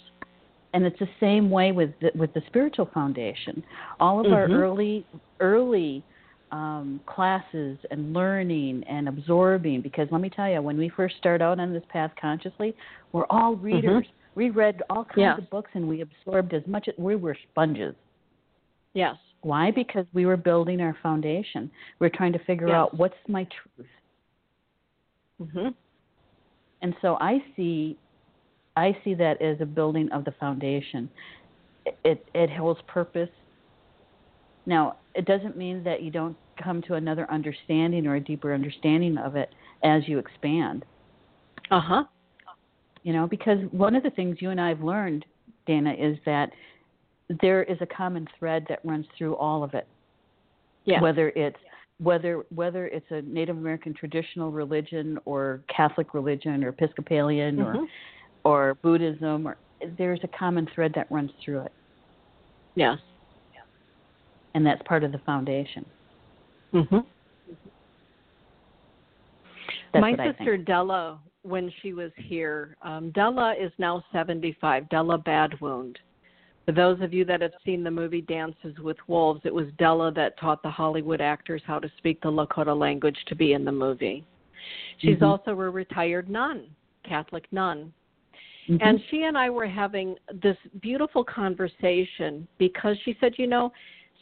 And 0.74 0.84
it's 0.84 0.98
the 0.98 1.08
same 1.20 1.50
way 1.50 1.72
with 1.72 1.90
the, 2.00 2.10
with 2.14 2.32
the 2.34 2.42
spiritual 2.46 2.86
foundation. 2.92 3.62
All 4.00 4.24
of 4.24 4.32
our 4.32 4.46
Mhm. 4.48 4.58
early 4.60 5.06
early 5.40 6.02
um, 6.50 7.00
classes 7.06 7.78
and 7.90 8.14
learning 8.14 8.82
and 8.84 9.06
absorbing. 9.08 9.82
Because 9.82 10.08
let 10.10 10.20
me 10.22 10.30
tell 10.30 10.48
you, 10.48 10.62
when 10.62 10.78
we 10.78 10.88
first 10.88 11.16
start 11.18 11.42
out 11.42 11.60
on 11.60 11.72
this 11.72 11.82
path 11.90 12.10
consciously, 12.20 12.74
we're 13.12 13.26
all 13.28 13.54
readers. 13.56 14.06
We 14.34 14.50
read 14.50 14.82
all 14.88 15.04
kinds 15.04 15.18
Yes. 15.18 15.38
of 15.38 15.50
books 15.50 15.70
and 15.74 15.86
we 15.88 16.00
absorbed 16.00 16.54
as 16.54 16.66
much 16.66 16.88
as 16.88 16.94
we 16.96 17.16
were 17.16 17.34
sponges. 17.50 17.94
Yes. 18.94 19.16
Why? 19.42 19.70
Because 19.70 20.06
we 20.14 20.26
were 20.26 20.36
building 20.38 20.80
our 20.80 20.94
foundation. 21.02 21.70
We're 21.98 22.08
trying 22.08 22.32
to 22.32 22.38
figure 22.40 22.68
Yes. 22.68 22.76
out 22.76 22.94
what's 22.94 23.28
my 23.28 23.44
truth. 23.44 23.88
Mm-hmm. 25.42 25.68
And 26.82 26.94
so 27.02 27.16
I 27.20 27.44
see 27.56 27.98
I 28.78 28.96
see 29.02 29.14
that 29.14 29.42
as 29.42 29.60
a 29.60 29.66
building 29.66 30.08
of 30.12 30.24
the 30.24 30.32
foundation. 30.38 31.10
It 32.04 32.24
it, 32.34 32.50
holds 32.50 32.80
purpose. 32.86 33.30
Now, 34.66 34.96
it 35.14 35.24
doesn't 35.24 35.56
mean 35.56 35.82
that 35.82 36.02
you 36.02 36.10
don't 36.10 36.36
come 36.62 36.82
to 36.82 36.94
another 36.94 37.28
understanding 37.30 38.06
or 38.06 38.16
a 38.16 38.20
deeper 38.20 38.54
understanding 38.54 39.18
of 39.18 39.34
it 39.34 39.54
as 39.82 40.06
you 40.06 40.18
expand. 40.18 40.84
Uh 41.70 41.80
huh. 41.80 42.04
You 43.02 43.12
know, 43.12 43.26
because 43.26 43.58
one 43.72 43.96
of 43.96 44.02
the 44.02 44.10
things 44.10 44.36
you 44.40 44.50
and 44.50 44.60
I 44.60 44.68
have 44.68 44.82
learned, 44.82 45.24
Dana, 45.66 45.94
is 45.98 46.18
that 46.26 46.50
there 47.40 47.62
is 47.64 47.78
a 47.80 47.86
common 47.86 48.28
thread 48.38 48.64
that 48.68 48.80
runs 48.84 49.06
through 49.16 49.34
all 49.36 49.64
of 49.64 49.74
it. 49.74 49.88
Yes. 50.84 51.02
Whether 51.02 51.30
it's 51.30 51.58
whether 51.98 52.44
whether 52.54 52.86
it's 52.86 53.10
a 53.10 53.22
Native 53.22 53.56
American 53.56 53.92
traditional 53.92 54.52
religion 54.52 55.18
or 55.24 55.62
Catholic 55.74 56.14
religion 56.14 56.62
or 56.62 56.68
Episcopalian 56.68 57.60
or 57.60 57.74
Mhm. 57.74 57.88
Or 58.48 58.74
Buddhism 58.76 59.46
or 59.46 59.56
there's 59.98 60.20
a 60.24 60.28
common 60.28 60.66
thread 60.74 60.92
that 60.94 61.10
runs 61.10 61.30
through 61.44 61.60
it 61.60 61.72
Yes. 62.74 62.98
and 64.54 64.64
that's 64.64 64.80
part 64.82 65.04
of 65.04 65.12
the 65.12 65.18
foundation. 65.18 65.84
Mm-hmm. 66.72 66.98
That's 69.92 70.02
My 70.02 70.16
sister. 70.32 70.56
Della, 70.56 71.18
when 71.42 71.72
she 71.80 71.92
was 71.92 72.10
here, 72.16 72.76
um, 72.82 73.10
Della 73.12 73.54
is 73.58 73.72
now 73.78 74.04
75. 74.12 74.88
Della 74.90 75.18
Badwound. 75.18 75.96
For 76.66 76.72
those 76.72 77.00
of 77.00 77.14
you 77.14 77.24
that 77.24 77.40
have 77.40 77.52
seen 77.64 77.82
the 77.82 77.90
movie 77.90 78.20
Dances 78.20 78.78
with 78.80 78.98
Wolves, 79.06 79.40
it 79.44 79.54
was 79.54 79.66
Della 79.78 80.12
that 80.12 80.38
taught 80.38 80.62
the 80.62 80.70
Hollywood 80.70 81.20
actors 81.22 81.62
how 81.66 81.78
to 81.78 81.90
speak 81.96 82.20
the 82.20 82.30
Lakota 82.30 82.78
language 82.78 83.16
to 83.28 83.34
be 83.34 83.54
in 83.54 83.64
the 83.64 83.72
movie. 83.72 84.24
She's 84.98 85.18
Mhm. 85.18 85.26
also 85.26 85.52
a 85.52 85.70
retired 85.70 86.28
nun, 86.28 86.66
Catholic 87.04 87.50
nun. 87.52 87.92
Mhm. 88.68 88.78
And 88.82 89.00
she 89.08 89.24
and 89.24 89.36
I 89.36 89.48
were 89.50 89.66
having 89.66 90.16
this 90.42 90.56
beautiful 90.80 91.24
conversation 91.24 92.46
because 92.58 92.98
she 93.04 93.16
said, 93.20 93.38
you 93.38 93.46
know, 93.46 93.72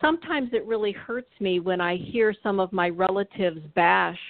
sometimes 0.01 0.53
it 0.53 0.65
really 0.67 0.93
hurts 0.93 1.31
me 1.41 1.59
when 1.59 1.81
I 1.81 1.97
hear 1.97 2.35
some 2.43 2.61
of 2.61 2.73
my 2.73 2.89
relatives 2.91 3.61
bash 3.75 4.21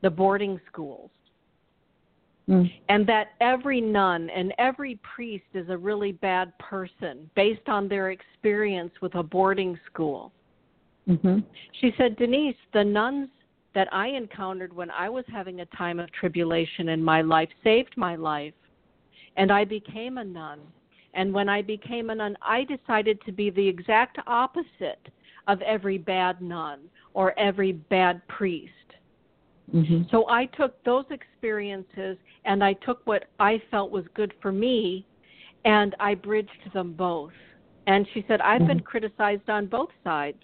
the 0.00 0.10
boarding 0.10 0.60
schools 0.66 1.10
Mm. 2.48 2.72
and 2.88 3.06
that 3.06 3.34
every 3.40 3.80
nun 3.80 4.28
and 4.30 4.52
every 4.58 4.96
priest 4.96 5.44
is 5.54 5.68
a 5.68 5.76
really 5.78 6.10
bad 6.10 6.56
person 6.58 7.30
based 7.36 7.68
on 7.68 7.86
their 7.86 8.10
experience 8.10 8.92
with 9.00 9.14
a 9.14 9.22
boarding 9.22 9.78
school. 9.86 10.32
Mhm. 11.08 11.44
She 11.72 11.92
said, 11.92 12.16
Denise, 12.16 12.56
the 12.72 12.82
nuns 12.82 13.28
that 13.74 13.92
I 13.92 14.08
encountered 14.08 14.72
when 14.72 14.90
I 14.90 15.08
was 15.08 15.24
having 15.28 15.60
a 15.60 15.66
time 15.66 16.00
of 16.00 16.10
tribulation 16.10 16.88
in 16.88 17.02
my 17.02 17.22
life 17.22 17.48
saved 17.62 17.96
my 17.96 18.16
life. 18.16 18.54
And 19.36 19.50
I 19.50 19.64
became 19.64 20.18
a 20.18 20.24
nun. 20.24 20.60
And 21.14 21.32
when 21.32 21.48
I 21.48 21.62
became 21.62 22.10
a 22.10 22.14
nun, 22.14 22.36
I 22.42 22.64
decided 22.64 23.20
to 23.26 23.32
be 23.32 23.50
the 23.50 23.66
exact 23.66 24.18
opposite 24.26 25.08
of 25.46 25.60
every 25.62 25.98
bad 25.98 26.40
nun 26.40 26.80
or 27.14 27.38
every 27.38 27.72
bad 27.72 28.26
priest. 28.28 28.72
Mhm. 29.72 30.10
So 30.10 30.28
I 30.28 30.46
took 30.46 30.82
those 30.84 31.04
experiences 31.10 32.18
and 32.44 32.62
I 32.62 32.74
took 32.74 33.06
what 33.06 33.28
I 33.38 33.58
felt 33.70 33.90
was 33.90 34.06
good 34.14 34.32
for 34.40 34.52
me 34.52 35.06
and 35.64 35.94
I 36.00 36.14
bridged 36.14 36.72
them 36.72 36.92
both. 36.92 37.32
And 37.86 38.06
she 38.12 38.24
said, 38.28 38.40
I've 38.40 38.66
been 38.66 38.80
Mhm. 38.80 38.84
criticized 38.84 39.48
on 39.50 39.66
both 39.66 39.90
sides, 40.04 40.42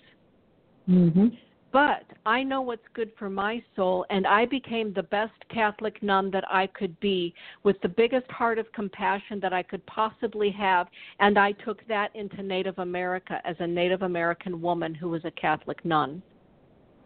Mhm. 0.89 1.37
But 1.79 2.03
I 2.27 2.43
know 2.43 2.61
what's 2.61 2.89
good 2.93 3.13
for 3.17 3.31
my 3.31 3.63
soul, 3.77 4.05
and 4.11 4.27
I 4.27 4.47
became 4.47 4.93
the 4.93 5.05
best 5.05 5.39
Catholic 5.49 6.03
nun 6.03 6.29
that 6.33 6.43
I 6.53 6.67
could 6.67 6.99
be 6.99 7.33
with 7.63 7.81
the 7.83 7.89
biggest 7.89 8.29
heart 8.33 8.59
of 8.59 8.67
compassion 8.73 9.39
that 9.39 9.53
I 9.53 9.63
could 9.63 9.87
possibly 9.87 10.51
have. 10.51 10.89
And 11.21 11.39
I 11.39 11.53
took 11.53 11.87
that 11.87 12.11
into 12.17 12.43
Native 12.43 12.81
America 12.81 13.41
as 13.45 13.55
a 13.61 13.67
Native 13.67 14.03
American 14.03 14.61
woman 14.61 14.93
who 14.93 15.09
was 15.09 15.25
a 15.25 15.31
Catholic 15.31 15.85
nun. 15.85 16.21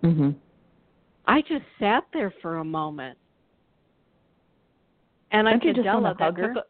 Mhm. 0.02 0.36
I 1.26 1.42
just 1.42 1.66
sat 1.78 2.06
there 2.14 2.30
for 2.40 2.56
a 2.56 2.64
moment. 2.64 3.18
And 5.32 5.46
I 5.46 5.50
Don't 5.50 5.64
you 5.64 5.74
said, 5.74 5.84
just 5.84 5.94
wanna 5.94 6.14
that 6.14 6.24
hug 6.24 6.38
her? 6.38 6.64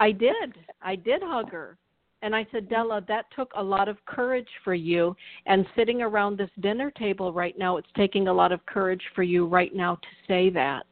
I 0.00 0.10
did. 0.10 0.54
I 0.80 0.96
did 0.96 1.22
hug 1.22 1.50
her. 1.50 1.76
And 2.22 2.34
I 2.34 2.46
said, 2.50 2.68
Della, 2.68 3.04
that 3.08 3.26
took 3.34 3.52
a 3.54 3.62
lot 3.62 3.88
of 3.88 4.04
courage 4.06 4.48
for 4.64 4.74
you. 4.74 5.14
And 5.46 5.66
sitting 5.76 6.02
around 6.02 6.38
this 6.38 6.50
dinner 6.60 6.90
table 6.90 7.32
right 7.32 7.56
now, 7.58 7.76
it's 7.76 7.88
taking 7.96 8.28
a 8.28 8.32
lot 8.32 8.52
of 8.52 8.64
courage 8.66 9.02
for 9.14 9.22
you 9.22 9.46
right 9.46 9.74
now 9.74 9.96
to 9.96 10.08
say 10.26 10.50
that. 10.50 10.86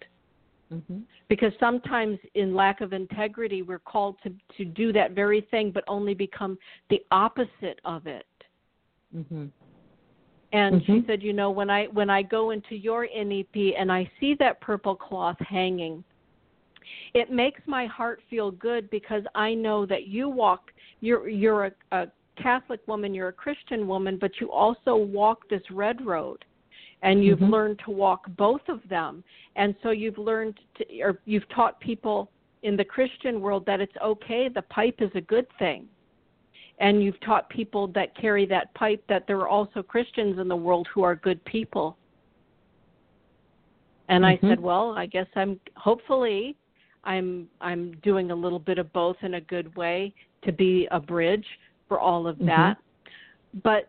Mhm. 0.73 1.03
Because 1.29 1.53
sometimes, 1.59 2.19
in 2.35 2.55
lack 2.55 2.81
of 2.81 2.93
integrity, 2.93 3.63
we're 3.63 3.79
called 3.79 4.21
to, 4.23 4.35
to 4.57 4.65
do 4.65 4.93
that 4.93 5.13
very 5.13 5.41
thing, 5.41 5.71
but 5.71 5.85
only 5.89 6.15
become 6.15 6.59
the 6.91 7.03
opposite 7.11 7.81
of 7.85 8.07
it. 8.07 8.27
Mhm. 9.15 9.51
And 10.53 10.85
she 10.85 10.93
Mhm. 10.93 11.07
said, 11.07 11.23
you 11.23 11.33
know, 11.33 11.51
when 11.51 11.69
I 11.69 11.87
when 11.87 12.11
I 12.11 12.23
go 12.23 12.51
into 12.51 12.77
your 12.77 13.09
Inipi 13.09 13.75
and 13.77 13.91
I 13.91 14.09
see 14.21 14.35
that 14.35 14.61
purple 14.61 14.95
cloth 14.95 15.39
hanging, 15.41 16.05
it 17.13 17.31
makes 17.31 17.61
my 17.67 17.87
heart 17.87 18.23
feel 18.31 18.51
good 18.51 18.89
because 18.91 19.25
I 19.35 19.55
know 19.55 19.87
that 19.87 20.07
you 20.07 20.29
walk 20.29 20.73
you're 21.05 21.29
you're 21.29 21.67
a, 21.67 21.73
a 21.93 22.07
Catholic 22.41 22.81
woman, 22.87 23.15
you're 23.15 23.29
a 23.29 23.33
Christian 23.33 23.87
woman, 23.87 24.19
but 24.21 24.33
you 24.41 24.51
also 24.51 24.97
walk 24.97 25.49
this 25.49 25.63
red 25.71 26.05
road. 26.05 26.45
And 27.03 27.23
you've 27.23 27.41
Mhm. 27.41 27.51
learned 27.51 27.79
to 27.81 27.91
walk 27.91 28.23
both 28.37 28.67
of 28.69 28.81
them. 28.89 29.23
And 29.57 29.77
so 29.83 29.91
you've 29.91 30.17
learned 30.17 30.59
to 30.77 31.03
or 31.03 31.21
you've 31.27 31.49
taught 31.51 31.79
people 31.79 32.31
in 32.63 32.77
the 32.77 32.85
Christian 32.85 33.43
world 33.43 33.67
that 33.67 33.81
it's 33.81 33.97
okay, 34.03 34.49
the 34.49 34.63
pipe 34.63 35.03
is 35.03 35.11
a 35.15 35.21
good 35.21 35.47
thing 35.59 35.87
and 36.79 37.03
you've 37.03 37.21
taught 37.21 37.49
people 37.51 37.87
that 37.89 38.17
carry 38.17 38.47
that 38.47 38.73
pipe 38.75 39.03
that 39.09 39.27
there 39.27 39.39
are 39.39 39.49
also 39.49 39.83
Christians 39.83 40.39
in 40.39 40.49
the 40.49 40.57
world 40.57 40.89
who 40.93 41.03
are 41.03 41.15
good 41.15 41.45
people. 41.45 41.97
And 44.09 44.27
I 44.27 44.37
Mhm. 44.37 44.49
said, 44.49 44.61
well, 44.61 44.93
I 44.93 45.07
guess 45.07 45.29
I'm 45.37 45.61
hopefully 45.77 46.57
I'm 47.05 47.49
I'm 47.61 47.93
doing 47.97 48.31
a 48.31 48.35
little 48.35 48.59
bit 48.59 48.79
of 48.79 48.93
both 48.93 49.23
in 49.23 49.35
a 49.35 49.41
good 49.41 49.75
way 49.77 50.15
to 50.45 50.53
be 50.53 50.87
a 50.91 51.01
bridge 51.01 51.47
for 51.89 51.99
all 51.99 52.27
of 52.27 52.37
Mhm. 52.39 52.47
that. 52.47 52.79
But 53.63 53.89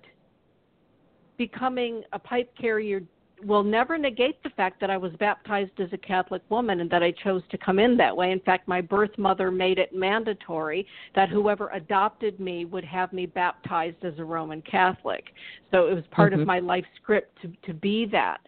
becoming 1.38 2.04
a 2.14 2.20
pipe 2.20 2.54
carrier 2.56 3.04
will 3.44 3.64
never 3.64 3.98
negate 3.98 4.42
the 4.44 4.50
fact 4.52 4.80
that 4.80 4.90
I 4.90 4.98
was 4.98 5.12
baptized 5.18 5.80
as 5.82 5.92
a 5.92 5.98
Catholic 5.98 6.42
woman 6.50 6.80
and 6.80 6.90
that 6.90 7.04
I 7.04 7.12
chose 7.12 7.46
to 7.50 7.58
come 7.58 7.80
in 7.80 7.98
that 7.98 8.16
way. 8.16 8.32
In 8.32 8.40
fact, 8.40 8.68
my 8.68 8.80
birth 8.80 9.16
mother 9.18 9.52
made 9.52 9.78
it 9.78 9.94
mandatory 9.94 10.88
that 11.16 11.28
whoever 11.28 11.70
adopted 11.70 12.40
me 12.40 12.64
would 12.66 12.86
have 12.86 13.12
me 13.12 13.26
baptized 13.26 14.04
as 14.06 14.18
a 14.20 14.26
Roman 14.26 14.62
Catholic. 14.62 15.34
So 15.72 15.88
it 15.88 15.94
was 15.94 16.08
part 16.08 16.32
Mhm. 16.32 16.42
of 16.42 16.48
my 16.48 16.60
life 16.60 16.86
script 16.96 17.42
to 17.42 17.50
to 17.64 17.74
be 17.74 18.06
that. 18.06 18.40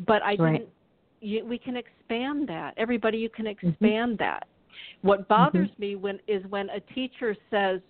But 0.00 0.22
I 0.22 0.34
Right. 0.34 0.52
didn't 0.58 0.70
you, 1.20 1.44
we 1.44 1.56
can 1.56 1.76
expand 1.76 2.48
that. 2.48 2.74
Everybody 2.76 3.18
you 3.18 3.28
can 3.28 3.46
Mm-hmm. 3.46 3.68
expand 3.68 4.18
that. 4.18 4.48
What 5.02 5.28
bothers 5.28 5.70
me 5.78 5.96
when 5.96 6.18
is 6.26 6.44
when 6.46 6.68
a 6.70 6.80
teacher 6.94 7.36
says 7.50 7.80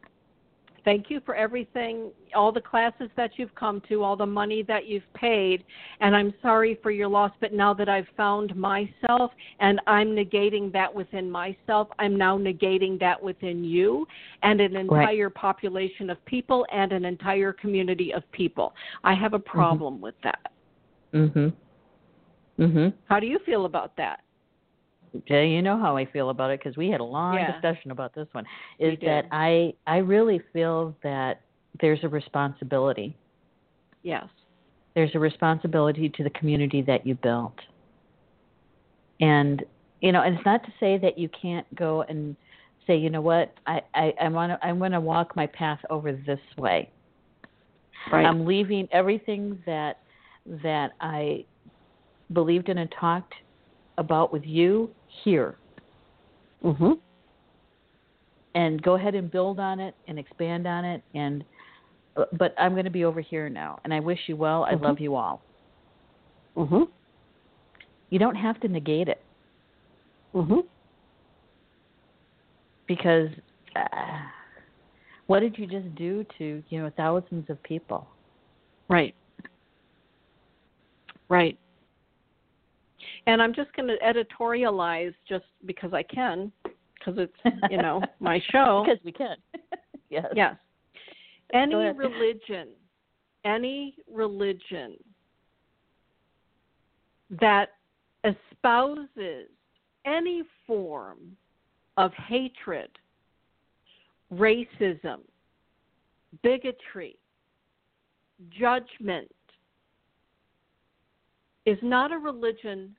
Thank 0.85 1.11
you 1.11 1.21
for 1.25 1.35
everything, 1.35 2.11
all 2.35 2.51
the 2.51 2.61
classes 2.61 3.09
that 3.17 3.33
you've 3.37 3.55
come 3.55 3.81
to, 3.89 4.03
all 4.03 4.17
the 4.17 4.27
money 4.27 4.63
that 4.65 4.87
you've 4.87 5.03
paid, 5.15 5.65
and 6.01 6.17
I'm 6.17 6.35
sorry 6.43 6.79
for 6.83 6.91
your 6.91 7.09
loss, 7.09 7.31
but 7.41 7.53
now 7.53 7.73
that 7.75 7.89
I've 7.89 8.09
found 8.17 8.55
myself 8.57 9.31
and 9.61 9.81
I'm 9.87 10.09
negating 10.09 10.73
that 10.73 10.93
within 10.93 11.31
myself, 11.31 11.89
I'm 11.99 12.17
now 12.17 12.37
negating 12.37 12.99
that 13.01 13.23
within 13.23 13.63
you 13.63 14.07
and 14.43 14.61
an 14.61 14.75
entire 14.75 15.31
population 15.31 16.11
of 16.11 16.23
people 16.25 16.67
and 16.73 16.93
an 16.93 17.05
entire 17.05 17.53
community 17.53 18.13
of 18.13 18.31
people. 18.33 18.75
I 19.05 19.15
have 19.15 19.35
a 19.35 19.39
problem 19.39 20.01
with 20.01 20.21
that. 20.23 20.53
Mhm. 21.13 21.53
Mhm. 22.59 22.93
How 23.09 23.21
do 23.21 23.27
you 23.27 23.39
feel 23.41 23.67
about 23.67 23.95
that? 23.97 24.25
Jay, 25.29 25.49
you 25.49 25.63
know 25.63 25.79
how 25.79 25.97
I 25.97 26.07
feel 26.07 26.31
about 26.31 26.51
it 26.51 26.61
because 26.61 26.77
we 26.77 26.89
had 26.89 27.01
a 27.01 27.05
long 27.05 27.35
Yeah. 27.35 27.53
discussion 27.53 27.91
about 27.91 28.15
this 28.15 28.29
one. 28.33 28.47
Is 28.79 28.99
that. 29.01 29.27
I 29.31 29.75
I 29.87 29.99
really 29.99 30.39
feel 30.53 30.97
that 31.03 31.43
there's 31.81 32.03
a 32.03 32.09
responsibility. 32.09 33.17
Yes. 34.03 34.27
There's 34.95 35.15
a 35.15 35.19
responsibility 35.19 36.09
to 36.09 36.23
the 36.25 36.31
community 36.31 36.83
that 36.83 37.07
you 37.07 37.15
built. 37.15 37.59
And 39.21 39.65
you 40.01 40.13
know, 40.13 40.23
and 40.23 40.37
it's 40.37 40.45
not 40.45 40.65
to 40.65 40.73
say 40.81 40.99
that 40.99 41.17
you 41.17 41.29
can't 41.29 41.73
go 41.77 42.03
and 42.03 42.37
say, 42.87 42.97
you 42.97 43.11
know 43.11 43.21
what, 43.21 43.53
I 43.67 43.83
I, 43.95 44.15
I 44.21 44.29
want 44.29 44.53
to 44.53 44.67
I 44.67 44.73
want 44.73 44.95
to 44.95 45.01
walk 45.01 45.37
my 45.37 45.47
path 45.47 45.81
over 45.91 46.13
this 46.13 46.41
way. 46.57 46.91
Right. 48.11 48.27
I'm 48.27 48.45
leaving 48.45 48.89
everything 48.93 49.63
that 49.67 50.01
that 50.65 50.93
I 51.01 51.45
believed 52.33 52.69
in 52.69 52.79
and 52.79 52.93
talked 52.99 53.35
about 53.99 54.33
with 54.33 54.45
you 54.45 54.91
here 55.25 55.57
mhm. 56.65 56.99
and 58.55 58.83
go 58.83 58.95
ahead 58.95 59.15
and 59.15 59.31
build 59.31 59.61
on 59.61 59.81
it 59.81 59.95
and 60.09 60.19
expand 60.19 60.67
on 60.67 60.85
it 60.85 61.03
and 61.15 61.45
uh, 62.17 62.25
but 62.39 62.55
I'm 62.59 62.73
going 62.73 62.85
to 62.85 62.91
be 62.91 63.05
over 63.05 63.21
here 63.21 63.49
now 63.49 63.79
and 63.85 63.95
I 63.95 64.01
wish 64.01 64.19
you 64.27 64.37
well. 64.37 64.65
I 64.65 64.75
Mhm. 64.75 64.83
love 64.83 65.01
you 65.01 65.15
all. 65.15 65.43
Mm-hmm. 66.57 66.83
You 68.11 68.19
don't 68.19 68.35
have 68.35 68.61
to 68.61 68.69
negate 68.69 69.09
it 69.09 69.23
Mm-hmm. 70.35 70.61
because 72.87 73.29
uh, 73.77 74.19
what 75.27 75.41
did 75.41 75.59
you 75.59 75.67
just 75.67 75.95
do 75.95 76.25
to, 76.39 76.63
you 76.69 76.83
know, 76.83 76.91
thousands 76.97 77.49
of 77.51 77.63
people? 77.63 78.07
Right. 78.89 79.15
Right. 81.29 81.59
And 83.27 83.41
I'm 83.41 83.55
just 83.55 83.73
going 83.75 83.89
to 83.89 83.97
editorialize 84.05 85.15
just 85.29 85.45
because 85.65 85.93
I 85.93 86.03
can, 86.03 86.51
because 86.65 87.15
it's, 87.19 87.57
you 87.71 87.79
know, 87.79 88.03
my 88.21 88.41
show. 88.51 88.85
because 88.87 89.03
we 89.05 89.13
can. 89.13 89.37
yes. 90.11 90.27
Yes. 90.35 90.57
Any 91.55 91.75
religion, 91.75 92.69
any 93.45 93.95
religion 94.11 94.97
that 97.41 97.71
espouses 98.25 99.49
any 100.05 100.43
form 100.67 101.37
of 101.97 102.13
hatred, 102.15 102.91
racism, 104.33 105.21
bigotry, 106.43 107.17
judgment 108.59 109.31
is 111.67 111.79
not 111.83 112.11
a 112.11 112.19
religion 112.19 112.97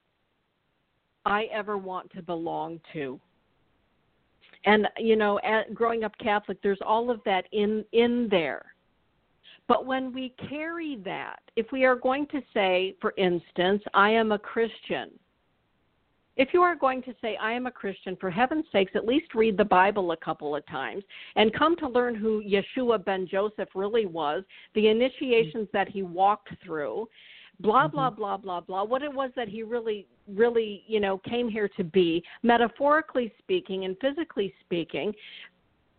I 1.26 1.46
ever 1.46 1.78
want 1.78 2.12
to 2.14 2.22
belong 2.22 2.80
to. 2.94 3.20
And 4.66 4.88
you 4.98 5.16
know, 5.16 5.40
at, 5.40 5.74
growing 5.74 6.04
up 6.04 6.18
Catholic, 6.18 6.62
there's 6.62 6.82
all 6.86 7.12
of 7.12 7.22
that 7.26 7.46
in 7.52 7.86
in 7.92 8.28
there. 8.30 8.74
But 9.68 9.86
when 9.86 10.12
we 10.14 10.34
carry 10.50 10.98
that, 11.06 11.40
if 11.56 11.72
we 11.72 11.86
are 11.86 11.96
going 11.96 12.28
to 12.28 12.42
say, 12.54 12.96
for 13.00 13.14
instance, 13.18 13.82
I 13.94 14.10
am 14.10 14.34
a 14.34 14.40
Christian, 14.40 15.12
if 16.36 16.50
you 16.52 16.62
are 16.64 16.76
going 16.76 17.04
to 17.04 17.14
say, 17.22 17.38
I 17.38 17.54
am 17.54 17.68
a 17.68 17.72
Christian, 17.72 18.16
for 18.20 18.32
heaven's 18.32 18.66
sakes, 18.72 18.94
at 18.96 19.06
least 19.06 19.36
read 19.36 19.56
the 19.56 19.66
Bible 19.66 20.12
a 20.12 20.18
couple 20.18 20.56
of 20.56 20.66
times 20.66 21.04
and 21.36 21.54
come 21.54 21.76
to 21.78 21.88
learn 21.88 22.16
who 22.16 22.44
Yeshua 22.44 23.04
ben 23.06 23.28
Joseph 23.28 23.70
really 23.76 24.08
was, 24.08 24.44
the 24.74 24.88
initiations 24.88 25.68
that 25.74 25.88
he 25.88 26.02
walked 26.02 26.50
through, 26.66 27.08
blah, 27.60 27.88
blah, 27.88 28.10
blah, 28.10 28.38
blah, 28.38 28.60
blah, 28.60 28.84
what 28.84 29.02
it 29.02 29.14
was 29.14 29.32
that 29.36 29.48
he 29.48 29.64
really, 29.64 30.06
really, 30.28 30.84
you 30.88 31.00
know, 31.00 31.18
came 31.20 31.50
here 31.50 31.70
to 31.78 31.84
be, 31.84 32.24
metaphorically 32.42 33.32
speaking 33.40 33.86
and 33.86 33.96
physically 34.00 34.54
speaking. 34.66 35.14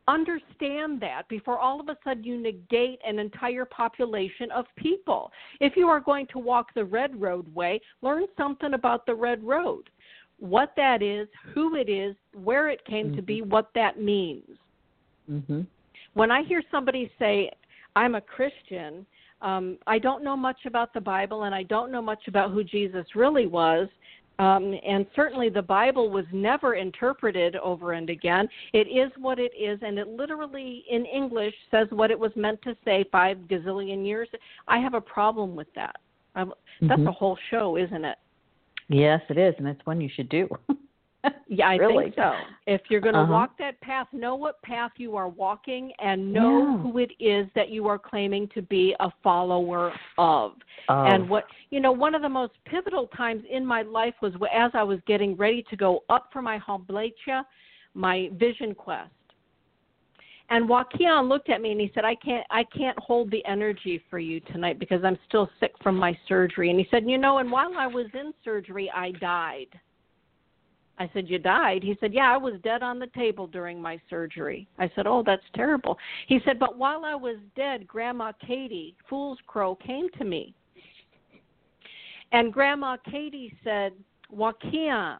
Understand 0.06 1.01
that 1.01 1.22
before 1.28 1.59
all 1.59 1.81
of 1.81 1.89
a 1.89 1.97
sudden 2.05 2.24
you 2.24 2.39
negate 2.39 2.98
an 3.06 3.18
entire 3.18 3.64
population 3.64 4.51
of 4.51 4.66
people. 4.76 5.32
If 5.60 5.76
you 5.76 5.89
are 5.89 6.01
going 6.01 6.26
to 6.32 6.39
walk 6.39 6.74
the 6.74 6.85
red 6.85 7.18
road 7.18 7.52
way, 7.55 7.81
learn 8.02 8.24
something 8.36 8.74
about 8.74 9.06
the 9.06 9.14
red 9.14 9.43
road 9.43 9.89
what 10.39 10.72
that 10.76 11.02
is, 11.02 11.28
who 11.55 11.76
it 11.76 11.89
is, 11.89 12.14
where 12.35 12.68
it 12.68 12.85
came 12.85 13.14
to 13.14 13.22
be, 13.22 13.43
what 13.43 13.70
that 13.74 14.01
means. 14.01 14.59
Mhm. 15.31 15.66
When 16.14 16.31
I 16.31 16.43
hear 16.43 16.62
somebody 16.70 17.10
say, 17.18 17.51
I'm 17.97 18.14
a 18.14 18.20
Christian, 18.20 19.06
um, 19.45 19.65
I 19.87 19.99
don't 19.99 20.25
know 20.25 20.37
much 20.37 20.61
about 20.66 20.93
the 20.95 21.01
Bible 21.01 21.45
and 21.45 21.55
I 21.55 21.62
don't 21.75 21.93
know 21.93 22.03
much 22.03 22.25
about 22.29 22.51
who 22.51 22.65
Jesus 22.65 23.07
really 23.15 23.47
was, 23.47 23.89
Um, 24.39 24.75
and 24.85 25.07
certainly 25.15 25.49
the 25.49 25.62
Bible 25.62 26.11
was 26.11 26.25
never 26.33 26.75
interpreted 26.75 27.55
over 27.71 27.93
and 27.93 28.11
again. 28.11 28.49
It 28.73 28.89
is 28.89 29.11
what 29.16 29.39
it 29.39 29.53
is, 29.69 29.79
and 29.87 29.97
it 29.97 30.09
literally 30.09 30.85
in 30.91 31.07
English 31.07 31.55
says 31.71 31.87
what 31.91 32.11
it 32.11 32.19
was 32.19 32.33
meant 32.35 32.61
to 32.62 32.77
say 32.85 33.05
five 33.12 33.39
gazillion 33.53 34.05
years. 34.05 34.29
I 34.66 34.79
have 34.81 34.95
a 34.95 35.01
problem 35.01 35.55
with 35.55 35.73
that. 35.75 35.97
I'm, 36.35 36.53
That's 36.81 37.01
Mhm. 37.01 37.09
a 37.09 37.12
whole 37.12 37.39
show, 37.51 37.77
isn't 37.77 38.05
it? 38.05 38.19
Yes, 38.89 39.23
it 39.29 39.39
is, 39.39 39.55
and 39.59 39.69
it's 39.69 39.87
one 39.87 40.01
you 40.01 40.09
should 40.09 40.29
do. 40.29 40.49
Yeah, 41.49 41.69
I 41.69 41.77
Really? 41.77 42.05
think 42.05 42.17
so. 42.17 42.39
If 42.67 42.83
you're 42.89 43.01
going 43.01 43.15
to 43.15 43.21
Uh-huh. 43.21 43.33
walk 43.33 43.59
that 43.59 43.81
path, 43.81 44.09
know 44.13 44.35
what 44.35 44.61
path 44.63 44.93
you 44.97 45.17
are 45.17 45.29
walking 45.29 45.93
and 45.99 46.33
know 46.33 46.61
Yeah. 46.61 46.79
who 46.79 46.99
it 46.99 47.13
is 47.19 47.49
that 47.55 47.69
you 47.69 47.87
are 47.89 47.99
claiming 47.99 48.49
to 48.49 48.63
be 48.63 48.95
a 49.01 49.11
follower 49.23 49.93
of. 50.19 50.55
Oh. 50.89 51.05
And 51.05 51.29
what, 51.29 51.45
you 51.71 51.81
know, 51.81 51.93
one 51.93 52.15
of 52.15 52.23
the 52.23 52.29
most 52.29 52.53
pivotal 52.65 53.07
times 53.09 53.45
in 53.49 53.65
my 53.65 53.83
life 53.83 54.15
was 54.21 54.35
as 54.53 54.71
I 54.75 54.83
was 54.83 55.01
getting 55.07 55.37
ready 55.37 55.63
to 55.65 55.77
go 55.77 56.05
up 56.09 56.31
for 56.33 56.43
my 56.43 56.59
Hobletia, 56.59 57.45
my 57.95 58.31
vision 58.35 58.75
quest. 58.75 59.11
And 60.51 60.69
Joaquin 60.69 61.23
looked 61.23 61.49
at 61.49 61.63
me 61.63 61.73
and 61.73 61.81
he 61.81 61.91
said, 61.95 62.05
"I 62.05 62.15
can't, 62.17 62.47
I 62.51 62.65
can't 62.65 62.99
hold 62.99 63.31
the 63.31 63.45
energy 63.47 64.03
for 64.11 64.19
you 64.19 64.41
tonight 64.41 64.79
because 64.79 65.03
I'm 65.03 65.19
still 65.27 65.49
sick 65.59 65.73
from 65.83 65.97
my 65.97 66.17
surgery." 66.29 66.69
And 66.69 66.79
he 66.79 66.87
said, 66.91 67.09
"You 67.09 67.17
know, 67.17 67.39
and 67.39 67.51
while 67.51 67.73
I 67.79 67.87
was 67.87 68.07
in 68.13 68.35
surgery, 68.45 68.91
I 68.95 69.13
died." 69.13 69.69
I 70.99 71.11
said, 71.12 71.29
You 71.29 71.39
died? 71.39 71.83
He 71.83 71.97
said, 72.01 72.15
Yeah, 72.15 72.33
I 72.33 72.37
was 72.37 72.55
dead 72.62 72.83
on 72.83 72.99
the 72.99 73.09
table 73.09 73.47
during 73.47 73.81
my 73.81 74.01
surgery. 74.09 74.69
I 74.79 74.91
said, 74.95 75.07
Oh, 75.07 75.23
that's 75.25 75.43
terrible. 75.55 75.99
He 76.29 76.41
said, 76.45 76.59
But 76.59 76.79
while 76.79 77.05
I 77.05 77.15
was 77.15 77.37
dead, 77.57 77.87
Grandma 77.87 78.33
Katie, 78.47 78.97
Fools 79.09 79.39
Crow, 79.47 79.75
came 79.75 80.09
to 80.19 80.25
me. 80.25 80.55
And 82.33 82.53
Grandma 82.53 82.97
Katie 83.11 83.53
said, 83.62 83.93
Joaquin, 84.31 85.16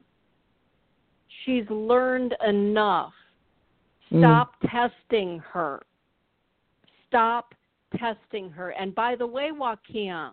she's 1.45 1.65
learned 1.71 2.35
enough. 2.47 3.13
Mm. 4.13 4.21
Stop 4.21 4.55
testing 4.71 5.41
her. 5.53 5.83
Stop 7.09 7.55
testing 7.97 8.51
her. 8.51 8.71
And 8.71 8.95
by 8.95 9.15
the 9.17 9.27
way, 9.27 9.51
Joaquin, 9.53 10.31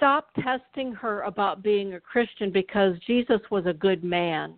stop 0.00 0.30
testing 0.42 0.92
her 0.92 1.20
about 1.22 1.62
being 1.62 1.92
a 1.92 2.00
Christian 2.00 2.50
because 2.50 2.96
Jesus 3.06 3.40
was 3.50 3.66
a 3.66 3.72
good 3.74 4.02
man. 4.02 4.54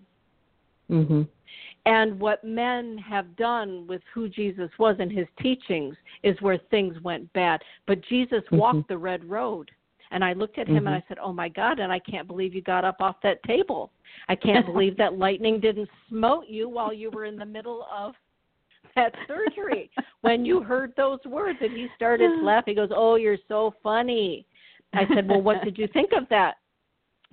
Mhm. 0.89 1.27
And 1.85 2.20
what 2.20 2.44
men 2.44 2.97
have 2.98 3.35
done 3.35 3.89
with 3.89 4.02
who 4.14 4.28
Jesus 4.28 4.70
was 4.78 4.97
and 5.01 5.10
his 5.10 5.27
teachings 5.40 5.97
is 6.23 6.40
where 6.40 6.59
things 6.59 7.01
went 7.01 7.32
bad. 7.32 7.60
But 7.86 8.02
Jesus 8.02 8.44
Mhm. 8.51 8.59
walked 8.59 8.89
the 8.89 8.98
red 8.98 9.24
road. 9.24 9.73
And 10.12 10.24
I 10.24 10.32
looked 10.35 10.59
at 10.59 10.69
him 10.69 10.86
and 10.86 10.94
Mhm. 10.94 11.02
I 11.02 11.09
said, 11.09 11.19
Oh 11.19 11.32
my 11.32 11.48
God, 11.48 11.81
and 11.81 11.90
I 11.90 11.98
can't 11.98 12.28
believe 12.28 12.55
you 12.55 12.62
got 12.62 12.85
up 12.85 13.01
off 13.01 13.20
that 13.23 13.43
table. 13.43 13.90
I 14.28 14.36
can't 14.36 14.64
believe 14.81 14.97
that 14.98 15.19
lightning 15.19 15.59
didn't 15.59 15.90
smote 16.09 16.47
you 16.47 16.69
while 16.69 16.93
you 16.93 17.10
were 17.10 17.24
in 17.24 17.36
the 17.36 17.47
middle 17.47 17.85
of 17.90 18.14
that 18.94 19.14
surgery 19.27 19.90
when 20.20 20.44
you 20.44 20.62
heard 20.62 20.94
those 20.94 21.24
words. 21.24 21.59
And 21.62 21.77
he 21.77 21.89
started 21.97 22.31
laughing. 22.43 22.73
He 22.73 22.77
goes, 22.77 22.93
Oh, 22.94 23.16
you're 23.16 23.39
so 23.48 23.74
funny. 23.82 24.47
I 24.93 25.06
said, 25.14 25.28
Well, 25.28 25.43
what 25.43 25.62
did 25.64 25.78
you 25.78 25.89
think 25.89 26.10
of 26.12 26.28
that? 26.31 26.56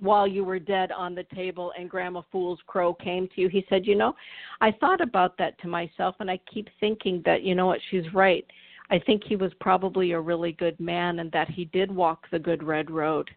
while 0.00 0.26
you 0.26 0.44
were 0.44 0.58
dead 0.58 0.90
on 0.92 1.14
the 1.14 1.24
table 1.34 1.72
and 1.78 1.88
Grandma 1.88 2.22
Fools 2.32 2.58
Crow 2.66 2.94
came 2.94 3.28
to 3.34 3.40
you. 3.40 3.48
He 3.48 3.64
said, 3.68 3.86
You 3.86 3.94
know, 3.94 4.14
I 4.60 4.72
thought 4.72 5.00
about 5.00 5.36
that 5.38 5.60
to 5.60 5.68
myself 5.68 6.16
and 6.20 6.30
I 6.30 6.40
keep 6.52 6.68
thinking 6.80 7.22
that, 7.26 7.42
you 7.42 7.54
know 7.54 7.66
what, 7.66 7.80
she's 7.90 8.12
right. 8.14 8.44
I 8.90 8.98
think 8.98 9.22
he 9.24 9.36
was 9.36 9.52
probably 9.60 10.12
a 10.12 10.20
really 10.20 10.52
good 10.52 10.78
man 10.80 11.20
and 11.20 11.30
that 11.32 11.48
he 11.48 11.66
did 11.66 11.94
walk 11.94 12.26
the 12.32 12.38
good 12.38 12.62
red 12.62 12.90
road. 12.90 13.30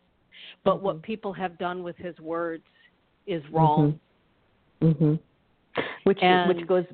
But 0.63 0.81
what 0.81 1.03
people 1.03 1.31
have 1.33 1.57
done 1.59 1.83
with 1.83 1.97
his 1.97 2.17
words 2.19 2.63
is 3.27 3.43
wrong. 3.51 3.99
Mhm. 4.81 5.19
Which 6.05 6.19
And- 6.21 6.47
which 6.47 6.65
goes 6.67 6.85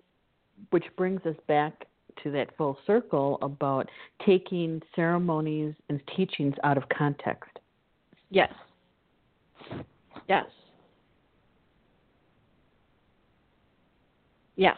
which 0.72 0.85
brings 0.97 1.26
us 1.26 1.38
back 1.47 1.88
to 2.23 2.31
that 2.31 2.56
full 2.57 2.77
circle 2.86 3.38
about 3.41 3.90
taking 4.26 4.81
ceremonies 4.95 5.73
and 5.90 6.02
teachings 6.15 6.56
out 6.64 6.77
of 6.77 6.84
context. 6.90 7.60
Yes. 8.30 8.52
Yes. 10.27 10.45
Yes. 14.56 14.77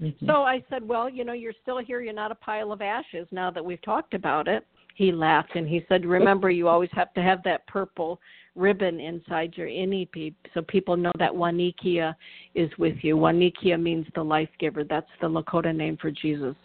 Mhm. 0.00 0.26
So 0.26 0.42
I 0.42 0.62
said, 0.70 0.86
Well, 0.86 1.08
you 1.08 1.24
know, 1.24 1.32
you're 1.32 1.54
still 1.62 1.78
here. 1.78 2.00
You're 2.00 2.12
not 2.12 2.30
a 2.30 2.36
pile 2.36 2.72
of 2.72 2.82
ashes 2.82 3.26
now 3.30 3.50
that 3.50 3.64
we've 3.64 3.80
talked 3.82 4.14
about 4.14 4.46
it. 4.48 4.66
He 4.96 5.12
laughed 5.12 5.56
and 5.56 5.68
he 5.68 5.84
said, 5.90 6.06
Remember, 6.06 6.50
you 6.50 6.68
always 6.68 6.88
have 6.92 7.12
to 7.14 7.22
have 7.22 7.42
that 7.42 7.66
purple 7.66 8.18
ribbon 8.54 8.98
inside 8.98 9.52
your 9.54 9.66
inipi 9.66 10.32
so 10.54 10.62
people 10.62 10.96
know 10.96 11.12
that 11.18 11.30
Wanikia 11.30 12.14
is 12.54 12.70
with 12.78 12.96
you. 13.02 13.14
Wanikia 13.14 13.78
means 13.78 14.06
the 14.14 14.22
life 14.22 14.48
giver. 14.58 14.84
That's 14.84 15.10
the 15.20 15.28
Lakota 15.28 15.76
name 15.76 15.98
for 16.00 16.10
Jesus, 16.10 16.56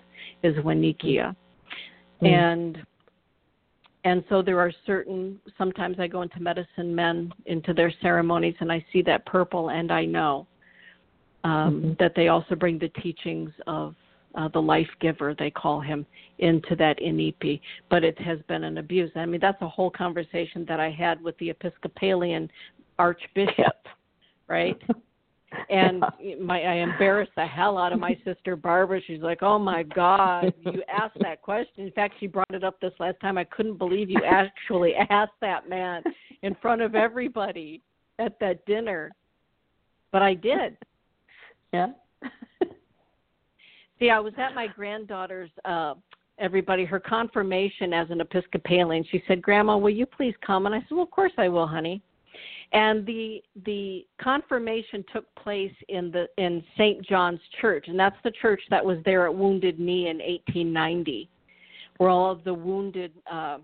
is 0.44 0.56
Wanikia. 0.56 1.36
Mm. 2.22 2.28
And 2.28 2.78
and 4.06 4.24
so 4.30 4.42
there 4.42 4.60
are 4.62 4.72
certain 4.86 5.38
sometimes 5.58 6.00
I 6.00 6.08
go 6.08 6.22
into 6.22 6.40
medicine 6.40 6.96
men 6.96 7.34
into 7.48 7.74
their 7.74 7.92
ceremonies 8.02 8.56
and 8.62 8.72
I 8.72 8.84
see 8.94 9.02
that 9.04 9.26
purple 9.26 9.72
and 9.72 9.92
I 9.92 10.06
know 10.06 10.48
um, 11.44 11.82
Mhm. 11.82 11.98
that 11.98 12.16
they 12.16 12.30
also 12.30 12.56
bring 12.56 12.80
the 12.80 12.90
teachings 12.90 13.52
of 13.68 13.94
uh, 14.36 14.48
the 14.50 14.62
life 14.62 14.90
giver, 15.00 15.36
they 15.38 15.52
call 15.52 15.82
him, 15.82 16.06
into 16.40 16.76
that 16.76 17.00
inipi. 17.00 17.60
But 17.90 18.04
it 18.04 18.20
has 18.20 18.40
been 18.48 18.64
an 18.64 18.78
abuse. 18.78 19.12
I 19.16 19.26
mean, 19.26 19.42
that's 19.42 19.62
a 19.62 19.68
whole 19.68 19.92
conversation 19.92 20.66
that 20.68 20.80
I 20.80 20.90
had 20.90 21.22
with 21.22 21.38
the 21.38 21.50
Episcopalian 21.50 22.50
Archbishop, 23.00 23.88
right? 24.48 24.80
And 25.70 26.04
my 26.40 26.62
I 26.62 26.76
embarrassed 26.76 27.34
the 27.36 27.46
hell 27.46 27.78
out 27.78 27.92
of 27.92 28.00
my 28.00 28.18
sister 28.24 28.56
Barbara. 28.56 29.02
She's 29.06 29.20
like, 29.20 29.40
"Oh 29.42 29.60
my 29.60 29.84
God, 29.84 30.54
you 30.62 30.82
asked 30.88 31.18
that 31.20 31.42
question." 31.42 31.86
In 31.88 31.92
fact, 31.92 32.16
she 32.22 32.28
brought 32.28 32.54
it 32.54 32.64
up 32.64 32.80
this 32.80 32.94
last 33.00 33.20
time. 33.20 33.38
I 33.38 33.44
couldn't 33.44 33.78
believe 33.78 34.10
you 34.10 34.22
actually 34.26 34.94
asked 35.10 35.34
that 35.42 35.68
man 35.68 36.04
in 36.42 36.56
front 36.62 36.82
of 36.82 36.96
everybody 36.96 37.82
at 38.18 38.40
that 38.40 38.66
dinner. 38.66 39.12
But 40.12 40.22
I 40.22 40.36
did. 40.36 40.78
yeah. 41.74 41.88
See, 44.02 44.10
I 44.10 44.20
was 44.20 44.34
at 44.38 44.56
my 44.56 44.68
granddaughter's 44.68 45.52
uh 45.64 45.94
everybody 46.40 46.86
her 46.86 47.00
confirmation 47.00 47.94
as 47.94 48.10
an 48.10 48.20
Episcopalian. 48.20 49.06
She 49.12 49.24
said, 49.28 49.44
"Grandma, 49.44 49.78
will 49.78 49.92
you 49.92 50.08
please 50.08 50.34
come?" 50.46 50.66
And 50.66 50.74
I 50.74 50.80
said, 50.80 50.92
"Well, 50.92 51.04
of 51.04 51.12
course 51.12 51.34
I 51.38 51.48
will, 51.50 51.68
honey." 51.68 52.02
And 52.74 53.06
the 53.06 53.44
the 53.66 54.08
confirmation 54.20 55.06
took 55.14 55.26
place 55.36 55.74
in 55.90 56.10
the 56.10 56.28
in 56.40 56.64
St. 56.78 57.06
John's 57.06 57.42
Church, 57.60 57.86
and 57.90 58.00
that's 58.00 58.16
the 58.24 58.32
church 58.42 58.62
that 58.72 58.84
was 58.84 58.98
there 59.06 59.28
at 59.28 59.36
Wounded 59.36 59.80
Knee 59.80 60.08
in 60.08 60.18
1890, 60.18 61.30
where 61.98 62.10
all 62.10 62.32
of 62.32 62.44
the 62.44 62.54
wounded 62.54 63.12
uh, 63.32 63.60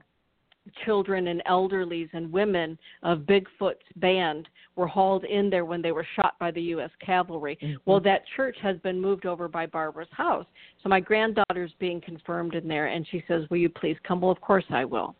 children 0.85 1.27
and 1.27 1.41
elderlies 1.45 2.09
and 2.13 2.31
women 2.31 2.77
of 3.03 3.19
Bigfoot's 3.19 3.83
band 3.97 4.47
were 4.75 4.87
hauled 4.87 5.23
in 5.25 5.49
there 5.49 5.65
when 5.65 5.81
they 5.81 5.91
were 5.91 6.05
shot 6.15 6.35
by 6.39 6.51
the 6.51 6.61
U.S. 6.61 6.91
cavalry. 6.99 7.57
Mhm. 7.61 7.77
Well, 7.85 7.99
that 8.01 8.23
church 8.35 8.57
has 8.61 8.77
been 8.79 8.99
moved 8.99 9.25
over 9.25 9.47
by 9.47 9.65
Barbara's 9.65 10.07
house. 10.11 10.45
So 10.83 10.89
my 10.89 10.99
granddaughter's 10.99 11.73
being 11.79 11.99
confirmed 12.01 12.55
in 12.55 12.67
there, 12.67 12.87
and 12.87 13.07
she 13.07 13.23
says, 13.27 13.49
Will 13.49 13.57
you 13.57 13.69
please 13.69 13.97
come? 14.03 14.21
Well, 14.21 14.31
of 14.31 14.41
course 14.41 14.65
I 14.69 14.85
will. 14.85 15.15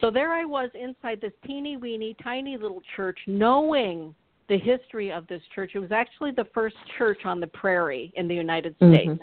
So 0.00 0.10
there 0.10 0.32
I 0.32 0.44
was 0.44 0.70
inside 0.74 1.20
this 1.20 1.32
teeny 1.46 1.76
weeny, 1.76 2.14
tiny 2.22 2.56
little 2.56 2.82
church, 2.94 3.18
knowing 3.26 4.14
the 4.48 4.58
history 4.58 5.10
of 5.10 5.26
this 5.26 5.42
church. 5.54 5.72
It 5.74 5.80
was 5.80 5.92
actually 5.92 6.30
the 6.30 6.44
first 6.54 6.76
church 6.96 7.24
on 7.24 7.40
the 7.40 7.48
prairie 7.48 8.12
in 8.16 8.28
the 8.28 8.34
United 8.34 8.76
States. 8.76 9.08
Mhm. 9.08 9.20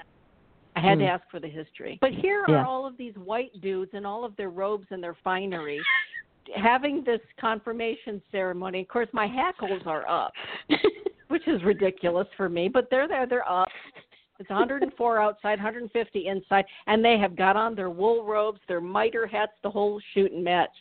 I 0.76 0.80
had 0.80 1.00
to 1.00 1.06
Mm. 1.06 1.10
ask 1.10 1.30
for 1.30 1.40
the 1.40 1.48
history. 1.48 1.98
But 2.02 2.14
here 2.14 2.44
Yeah. 2.48 2.62
are 2.62 2.66
all 2.66 2.86
of 2.86 2.98
these 2.98 3.16
white 3.18 3.60
dudes 3.62 3.94
in 3.94 4.06
all 4.06 4.26
of 4.26 4.36
their 4.36 4.50
robes 4.50 4.88
and 4.92 5.04
their 5.04 5.14
finery 5.14 5.82
having 6.56 7.04
this 7.04 7.22
confirmation 7.38 8.22
ceremony. 8.32 8.82
Of 8.82 8.88
course, 8.88 9.08
my 9.14 9.28
hackles 9.28 9.82
are 9.86 10.08
up, 10.08 10.34
which 11.30 11.48
is 11.48 11.64
ridiculous 11.64 12.28
for 12.36 12.50
me, 12.50 12.68
but 12.68 12.90
they're 12.90 13.08
there, 13.08 13.26
they're 13.26 13.50
up. 13.50 13.70
It's 14.40 14.50
104 14.50 15.20
outside, 15.22 15.60
150 15.60 16.28
inside, 16.28 16.66
and 16.88 17.06
they 17.06 17.18
have 17.18 17.36
got 17.36 17.56
on 17.56 17.76
their 17.76 17.92
wool 17.92 18.26
robes, 18.26 18.60
their 18.68 18.82
mitre 18.82 19.28
hats, 19.28 19.54
the 19.62 19.70
whole 19.70 20.02
shoot 20.14 20.32
and 20.32 20.44
match. 20.44 20.72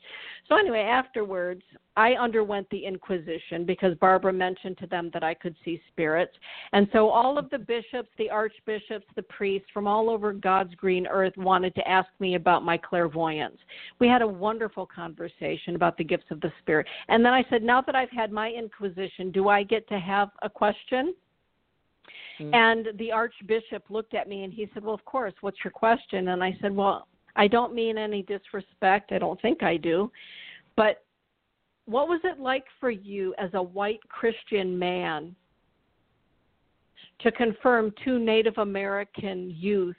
So 0.52 0.58
anyway, 0.58 0.80
afterwards, 0.80 1.62
I 1.96 2.12
underwent 2.12 2.68
the 2.68 2.84
Inquisition 2.84 3.64
because 3.64 3.96
Barbara 3.96 4.34
mentioned 4.34 4.76
to 4.78 4.86
them 4.86 5.08
that 5.14 5.24
I 5.24 5.32
could 5.32 5.56
see 5.64 5.80
spirits, 5.90 6.34
and 6.74 6.86
so 6.92 7.08
all 7.08 7.38
of 7.38 7.48
the 7.48 7.58
bishops, 7.58 8.10
the 8.18 8.28
archbishops, 8.28 9.06
the 9.16 9.22
priests 9.22 9.68
from 9.72 9.86
all 9.86 10.10
over 10.10 10.34
God's 10.34 10.74
green 10.74 11.06
earth 11.06 11.32
wanted 11.38 11.74
to 11.76 11.88
ask 11.88 12.10
me 12.18 12.34
about 12.34 12.66
my 12.66 12.76
clairvoyance. 12.76 13.56
We 13.98 14.08
had 14.08 14.20
a 14.20 14.26
wonderful 14.26 14.84
conversation 14.84 15.74
about 15.74 15.96
the 15.96 16.04
gifts 16.04 16.30
of 16.30 16.42
the 16.42 16.52
Spirit, 16.60 16.86
and 17.08 17.24
then 17.24 17.32
I 17.32 17.46
said, 17.48 17.62
now 17.62 17.80
that 17.80 17.96
I've 17.96 18.10
had 18.10 18.30
my 18.30 18.50
Inquisition, 18.50 19.30
do 19.30 19.48
I 19.48 19.62
get 19.62 19.88
to 19.88 19.98
have 19.98 20.28
a 20.42 20.50
question? 20.50 21.14
Mm. 22.40 22.54
And 22.54 22.98
the 22.98 23.10
archbishop 23.10 23.84
looked 23.88 24.12
at 24.12 24.28
me 24.28 24.44
and 24.44 24.52
he 24.52 24.68
said, 24.74 24.82
Well, 24.82 24.94
of 24.94 25.04
course, 25.04 25.34
what's 25.42 25.58
your 25.62 25.70
question? 25.70 26.28
And 26.28 26.42
I 26.42 26.56
said, 26.60 26.74
Well, 26.74 27.06
I 27.36 27.48
don't 27.48 27.74
mean 27.74 27.98
any 27.98 28.22
disrespect. 28.22 29.12
I 29.12 29.18
don't 29.18 29.40
think 29.40 29.62
I 29.62 29.76
do. 29.76 30.10
But 30.76 31.04
what 31.86 32.08
was 32.08 32.20
it 32.24 32.40
like 32.40 32.64
for 32.78 32.90
you 32.90 33.34
as 33.38 33.50
a 33.54 33.62
white 33.62 34.00
Christian 34.08 34.78
man 34.78 35.34
to 37.20 37.32
confirm 37.32 37.92
two 38.04 38.18
Native 38.18 38.58
American 38.58 39.50
youth 39.56 39.96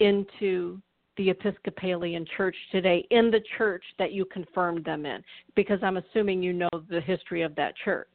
into 0.00 0.80
the 1.16 1.30
Episcopalian 1.30 2.24
Church 2.36 2.56
today 2.70 3.06
in 3.10 3.30
the 3.30 3.40
church 3.56 3.82
that 3.98 4.12
you 4.12 4.24
confirmed 4.24 4.84
them 4.84 5.06
in? 5.06 5.22
Because 5.54 5.78
I'm 5.82 5.96
assuming 5.96 6.42
you 6.42 6.52
know 6.52 6.68
the 6.90 7.00
history 7.00 7.42
of 7.42 7.54
that 7.56 7.74
church. 7.84 8.08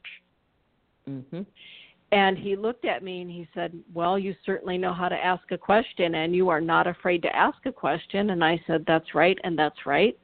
Mm-hmm. 1.08 1.42
And 2.12 2.38
he 2.38 2.54
looked 2.54 2.84
at 2.84 3.02
me 3.02 3.22
and 3.22 3.30
he 3.30 3.48
said, 3.54 3.72
Well, 3.92 4.18
you 4.18 4.34
certainly 4.46 4.78
know 4.78 4.92
how 4.92 5.08
to 5.08 5.16
ask 5.16 5.50
a 5.50 5.58
question, 5.58 6.14
and 6.14 6.34
you 6.34 6.48
are 6.48 6.60
not 6.60 6.86
afraid 6.86 7.22
to 7.22 7.34
ask 7.34 7.58
a 7.66 7.72
question. 7.72 8.30
And 8.30 8.44
I 8.44 8.60
said, 8.66 8.84
That's 8.86 9.14
right, 9.14 9.38
and 9.42 9.58
that's 9.58 9.84
right. 9.86 10.16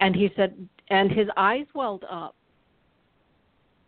And 0.00 0.14
he 0.14 0.30
said, 0.36 0.68
and 0.90 1.10
his 1.10 1.28
eyes 1.36 1.66
welled 1.74 2.04
up. 2.10 2.34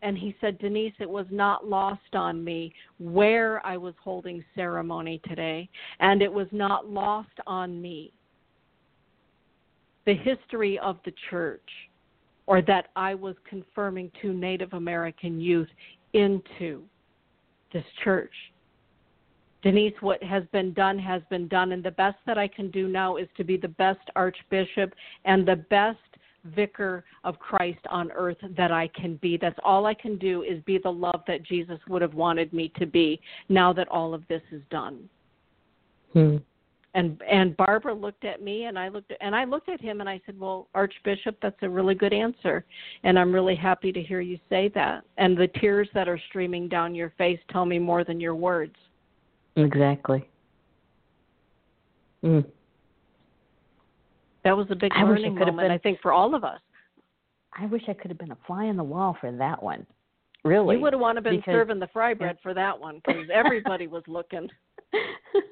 And 0.02 0.16
he 0.16 0.36
said, 0.40 0.58
Denise, 0.58 0.92
it 1.00 1.08
was 1.08 1.26
not 1.30 1.66
lost 1.66 2.14
on 2.14 2.44
me 2.44 2.72
where 2.98 3.64
I 3.66 3.76
was 3.76 3.94
holding 4.02 4.44
ceremony 4.54 5.20
today, 5.26 5.68
and 6.00 6.22
it 6.22 6.32
was 6.32 6.46
not 6.52 6.88
lost 6.88 7.30
on 7.46 7.80
me 7.80 8.12
the 10.04 10.14
history 10.14 10.78
of 10.78 10.98
the 11.04 11.12
church, 11.30 11.68
or 12.46 12.62
that 12.62 12.88
I 12.94 13.14
was 13.14 13.34
confirming 13.48 14.12
to 14.22 14.32
Native 14.32 14.74
American 14.74 15.40
youth 15.40 15.68
into 16.16 16.82
this 17.72 17.84
church. 18.02 18.32
Denise, 19.62 19.94
what 20.00 20.22
has 20.22 20.44
been 20.52 20.72
done 20.72 20.98
has 20.98 21.22
been 21.28 21.48
done, 21.48 21.72
and 21.72 21.82
the 21.82 21.90
best 21.90 22.18
that 22.26 22.38
I 22.38 22.48
can 22.48 22.70
do 22.70 22.88
now 22.88 23.16
is 23.16 23.28
to 23.36 23.44
be 23.44 23.56
the 23.56 23.68
best 23.68 24.08
archbishop 24.14 24.94
and 25.24 25.46
the 25.46 25.56
best 25.56 25.98
vicar 26.54 27.04
of 27.24 27.38
Christ 27.38 27.80
on 27.90 28.12
earth 28.12 28.36
that 28.56 28.70
I 28.70 28.88
can 28.88 29.16
be. 29.16 29.36
That's 29.36 29.58
all 29.64 29.86
I 29.86 29.94
can 29.94 30.16
do 30.18 30.42
is 30.42 30.62
be 30.64 30.78
the 30.78 30.92
love 30.92 31.22
that 31.26 31.42
Jesus 31.42 31.80
would 31.88 32.02
have 32.02 32.14
wanted 32.14 32.52
me 32.52 32.72
to 32.78 32.86
be 32.86 33.20
now 33.48 33.72
that 33.72 33.88
all 33.88 34.14
of 34.14 34.22
this 34.28 34.42
is 34.52 34.62
done. 34.70 35.08
Hmm. 36.12 36.36
And 36.96 37.20
and 37.30 37.54
Barbara 37.58 37.92
looked 37.92 38.24
at 38.24 38.40
me 38.42 38.64
and 38.64 38.78
I 38.78 38.88
looked 38.88 39.10
at, 39.10 39.18
and 39.20 39.36
I 39.36 39.44
looked 39.44 39.68
at 39.68 39.82
him 39.82 40.00
and 40.00 40.08
I 40.08 40.18
said, 40.24 40.40
"Well, 40.40 40.66
Archbishop, 40.74 41.36
that's 41.42 41.56
a 41.60 41.68
really 41.68 41.94
good 41.94 42.14
answer, 42.14 42.64
and 43.04 43.18
I'm 43.18 43.34
really 43.34 43.54
happy 43.54 43.92
to 43.92 44.02
hear 44.02 44.22
you 44.22 44.38
say 44.48 44.68
that." 44.68 45.04
And 45.18 45.36
the 45.36 45.46
tears 45.60 45.90
that 45.92 46.08
are 46.08 46.18
streaming 46.30 46.68
down 46.68 46.94
your 46.94 47.10
face 47.18 47.38
tell 47.50 47.66
me 47.66 47.78
more 47.78 48.02
than 48.02 48.18
your 48.18 48.34
words. 48.34 48.74
Exactly. 49.56 50.26
Mm. 52.24 52.46
That 54.44 54.56
was 54.56 54.66
a 54.70 54.74
big 54.74 54.92
I 54.94 55.02
learning 55.02 55.34
moment, 55.34 55.58
been- 55.58 55.70
I 55.70 55.76
think, 55.78 56.00
for 56.00 56.12
all 56.12 56.34
of 56.34 56.44
us. 56.44 56.60
I 57.52 57.66
wish 57.66 57.82
I 57.88 57.92
could 57.92 58.10
have 58.10 58.18
been 58.18 58.32
a 58.32 58.38
fly 58.46 58.68
on 58.68 58.76
the 58.78 58.84
wall 58.84 59.18
for 59.20 59.30
that 59.32 59.62
one. 59.62 59.86
Really. 60.44 60.76
You 60.76 60.82
would 60.82 60.94
have 60.94 61.00
wanted 61.00 61.24
to 61.24 61.30
been 61.30 61.40
Because- 61.40 61.52
serving 61.52 61.78
the 61.78 61.88
fry 61.88 62.14
bread 62.14 62.38
for 62.42 62.54
that 62.54 62.80
one 62.80 63.02
because 63.04 63.28
everybody 63.32 63.86
was 63.86 64.02
looking. 64.08 64.48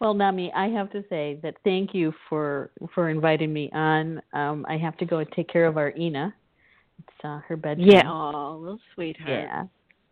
well, 0.00 0.14
Nami, 0.14 0.52
I 0.54 0.68
have 0.68 0.90
to 0.92 1.04
say 1.08 1.38
that 1.42 1.54
thank 1.64 1.94
you 1.94 2.12
for 2.28 2.70
for 2.94 3.08
inviting 3.08 3.52
me 3.52 3.70
on. 3.72 4.20
Um, 4.32 4.66
I 4.68 4.76
have 4.76 4.96
to 4.98 5.04
go 5.04 5.18
and 5.18 5.30
take 5.32 5.48
care 5.48 5.66
of 5.66 5.76
our 5.76 5.92
Ina. 5.96 6.34
It's 6.98 7.24
uh, 7.24 7.40
her 7.46 7.56
bedtime. 7.56 7.86
Yeah, 7.86 8.10
oh, 8.10 8.58
little 8.60 8.80
sweetheart. 8.94 9.28
Yeah. 9.28 9.64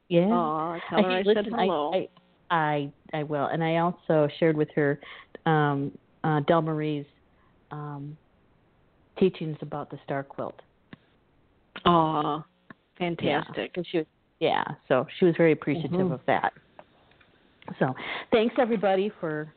Yeah. 0.09 0.29
Oh, 0.31 0.79
tell 0.91 1.03
her 1.03 1.11
I, 1.11 1.19
listen, 1.23 1.45
said 1.45 1.47
hello. 1.51 1.93
I, 1.95 2.09
I 2.51 2.91
I 3.13 3.19
I 3.19 3.23
will, 3.23 3.47
and 3.47 3.65
I 3.65 3.77
also 3.77 4.29
shared 4.39 4.57
with 4.57 4.69
her 4.75 5.01
um, 5.47 5.93
uh, 6.23 6.41
Del 6.41 6.63
Marie's 6.63 7.07
um, 7.71 8.17
teachings 9.19 9.57
about 9.63 9.91
the 9.91 9.99
star 10.05 10.23
quilt. 10.23 10.61
oh, 11.87 12.45
Yeah, 13.01 13.11
fantastic. 13.11 13.73
so 13.75 13.83
she 13.91 13.99
was, 13.99 14.07
yeah, 14.41 14.65
so 14.89 15.07
she 15.19 15.25
was 15.25 15.35
very 15.37 15.53
appreciative 15.53 15.91
Mhm. 15.93 16.13
of 16.13 16.21
that. 16.27 16.53
So, 17.79 17.95
thanks 18.31 18.55
everybody 18.59 19.09
for 19.21 19.53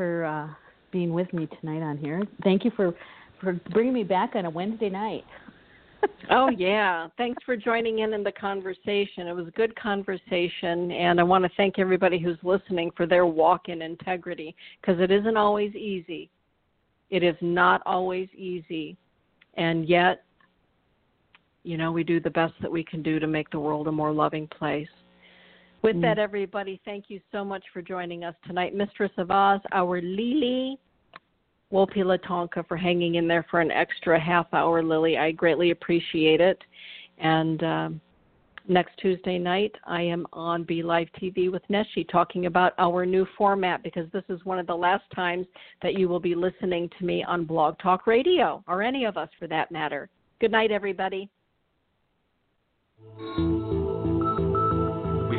for 0.00 0.24
uh, 0.24 0.48
being 0.92 1.12
with 1.12 1.30
me 1.34 1.46
tonight 1.60 1.82
on 1.82 1.98
here. 1.98 2.22
Thank 2.42 2.64
you 2.64 2.70
for 2.74 2.94
for 3.38 3.60
bringing 3.70 3.92
me 3.92 4.02
back 4.02 4.34
on 4.34 4.46
a 4.46 4.50
Wednesday 4.50 4.88
night. 4.88 5.26
oh 6.30 6.48
yeah. 6.48 7.08
Thanks 7.18 7.42
for 7.44 7.54
joining 7.54 7.98
in 7.98 8.14
in 8.14 8.24
the 8.24 8.32
conversation. 8.32 9.26
It 9.26 9.36
was 9.36 9.46
a 9.46 9.50
good 9.50 9.78
conversation 9.78 10.90
and 10.90 11.20
i 11.20 11.22
want 11.22 11.44
to 11.44 11.50
thank 11.54 11.78
everybody 11.78 12.18
who's 12.18 12.38
listening 12.42 12.90
for 12.96 13.04
their 13.04 13.26
walk 13.26 13.68
in 13.68 13.82
integrity 13.82 14.56
because 14.80 14.98
it 15.02 15.10
isn't 15.10 15.36
always 15.36 15.74
easy. 15.74 16.30
It 17.10 17.22
is 17.22 17.36
not 17.42 17.82
always 17.84 18.30
easy. 18.34 18.96
And 19.58 19.86
yet 19.86 20.24
you 21.62 21.76
know 21.76 21.92
we 21.92 22.04
do 22.04 22.20
the 22.20 22.30
best 22.30 22.54
that 22.62 22.72
we 22.72 22.82
can 22.82 23.02
do 23.02 23.18
to 23.18 23.26
make 23.26 23.50
the 23.50 23.60
world 23.60 23.86
a 23.86 23.92
more 23.92 24.12
loving 24.12 24.46
place 24.46 24.88
with 25.82 25.96
Mm. 25.96 26.02
that 26.02 26.18
everybody 26.18 26.80
thank 26.84 27.08
you 27.08 27.20
so 27.32 27.44
much 27.44 27.64
for 27.72 27.82
joining 27.82 28.24
us 28.24 28.34
tonight 28.46 28.74
mistress 28.74 29.12
of 29.16 29.30
oz 29.30 29.60
our 29.72 30.00
lily 30.00 30.78
Wopi 31.72 31.98
Latonka 31.98 32.66
for 32.66 32.76
hanging 32.76 33.14
in 33.14 33.28
there 33.28 33.46
for 33.50 33.60
an 33.60 33.70
extra 33.70 34.18
half 34.18 34.52
hour, 34.52 34.82
Lily. 34.82 35.16
I 35.16 35.30
greatly 35.30 35.70
appreciate 35.70 36.40
it. 36.40 36.62
And 37.18 37.62
um, 37.62 38.00
next 38.68 38.96
Tuesday 38.98 39.38
night, 39.38 39.74
I 39.86 40.02
am 40.02 40.26
on 40.32 40.64
Be 40.64 40.82
Live 40.82 41.08
TV 41.20 41.50
with 41.50 41.62
Neshi 41.70 42.08
talking 42.10 42.46
about 42.46 42.72
our 42.78 43.06
new 43.06 43.26
format 43.38 43.82
because 43.82 44.10
this 44.12 44.24
is 44.28 44.44
one 44.44 44.58
of 44.58 44.66
the 44.66 44.74
last 44.74 45.04
times 45.14 45.46
that 45.82 45.94
you 45.94 46.08
will 46.08 46.20
be 46.20 46.34
listening 46.34 46.90
to 46.98 47.04
me 47.04 47.22
on 47.22 47.44
Blog 47.44 47.78
Talk 47.78 48.06
Radio, 48.06 48.64
or 48.66 48.82
any 48.82 49.04
of 49.04 49.16
us 49.16 49.28
for 49.38 49.46
that 49.46 49.70
matter. 49.70 50.08
Good 50.40 50.50
night, 50.50 50.72
everybody. 50.72 51.30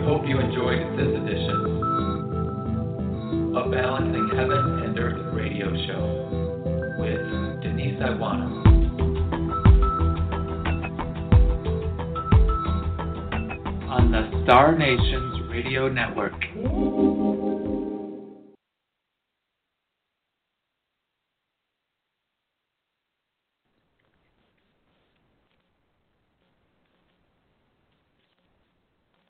Hope 0.05 0.23
you 0.27 0.39
enjoyed 0.39 0.97
this 0.97 1.07
edition 1.07 1.81
of 3.55 3.71
Balancing 3.71 4.29
Heaven 4.35 4.83
and 4.83 4.97
Earth 4.99 5.33
radio 5.33 5.67
show 5.85 6.05
with 6.99 7.21
Denise 7.61 7.99
Iwaniw. 7.99 8.65
On 13.89 14.11
the 14.11 14.43
Star 14.43 14.75
Nations 14.77 15.49
Radio 15.51 15.87
Network. 15.87 16.33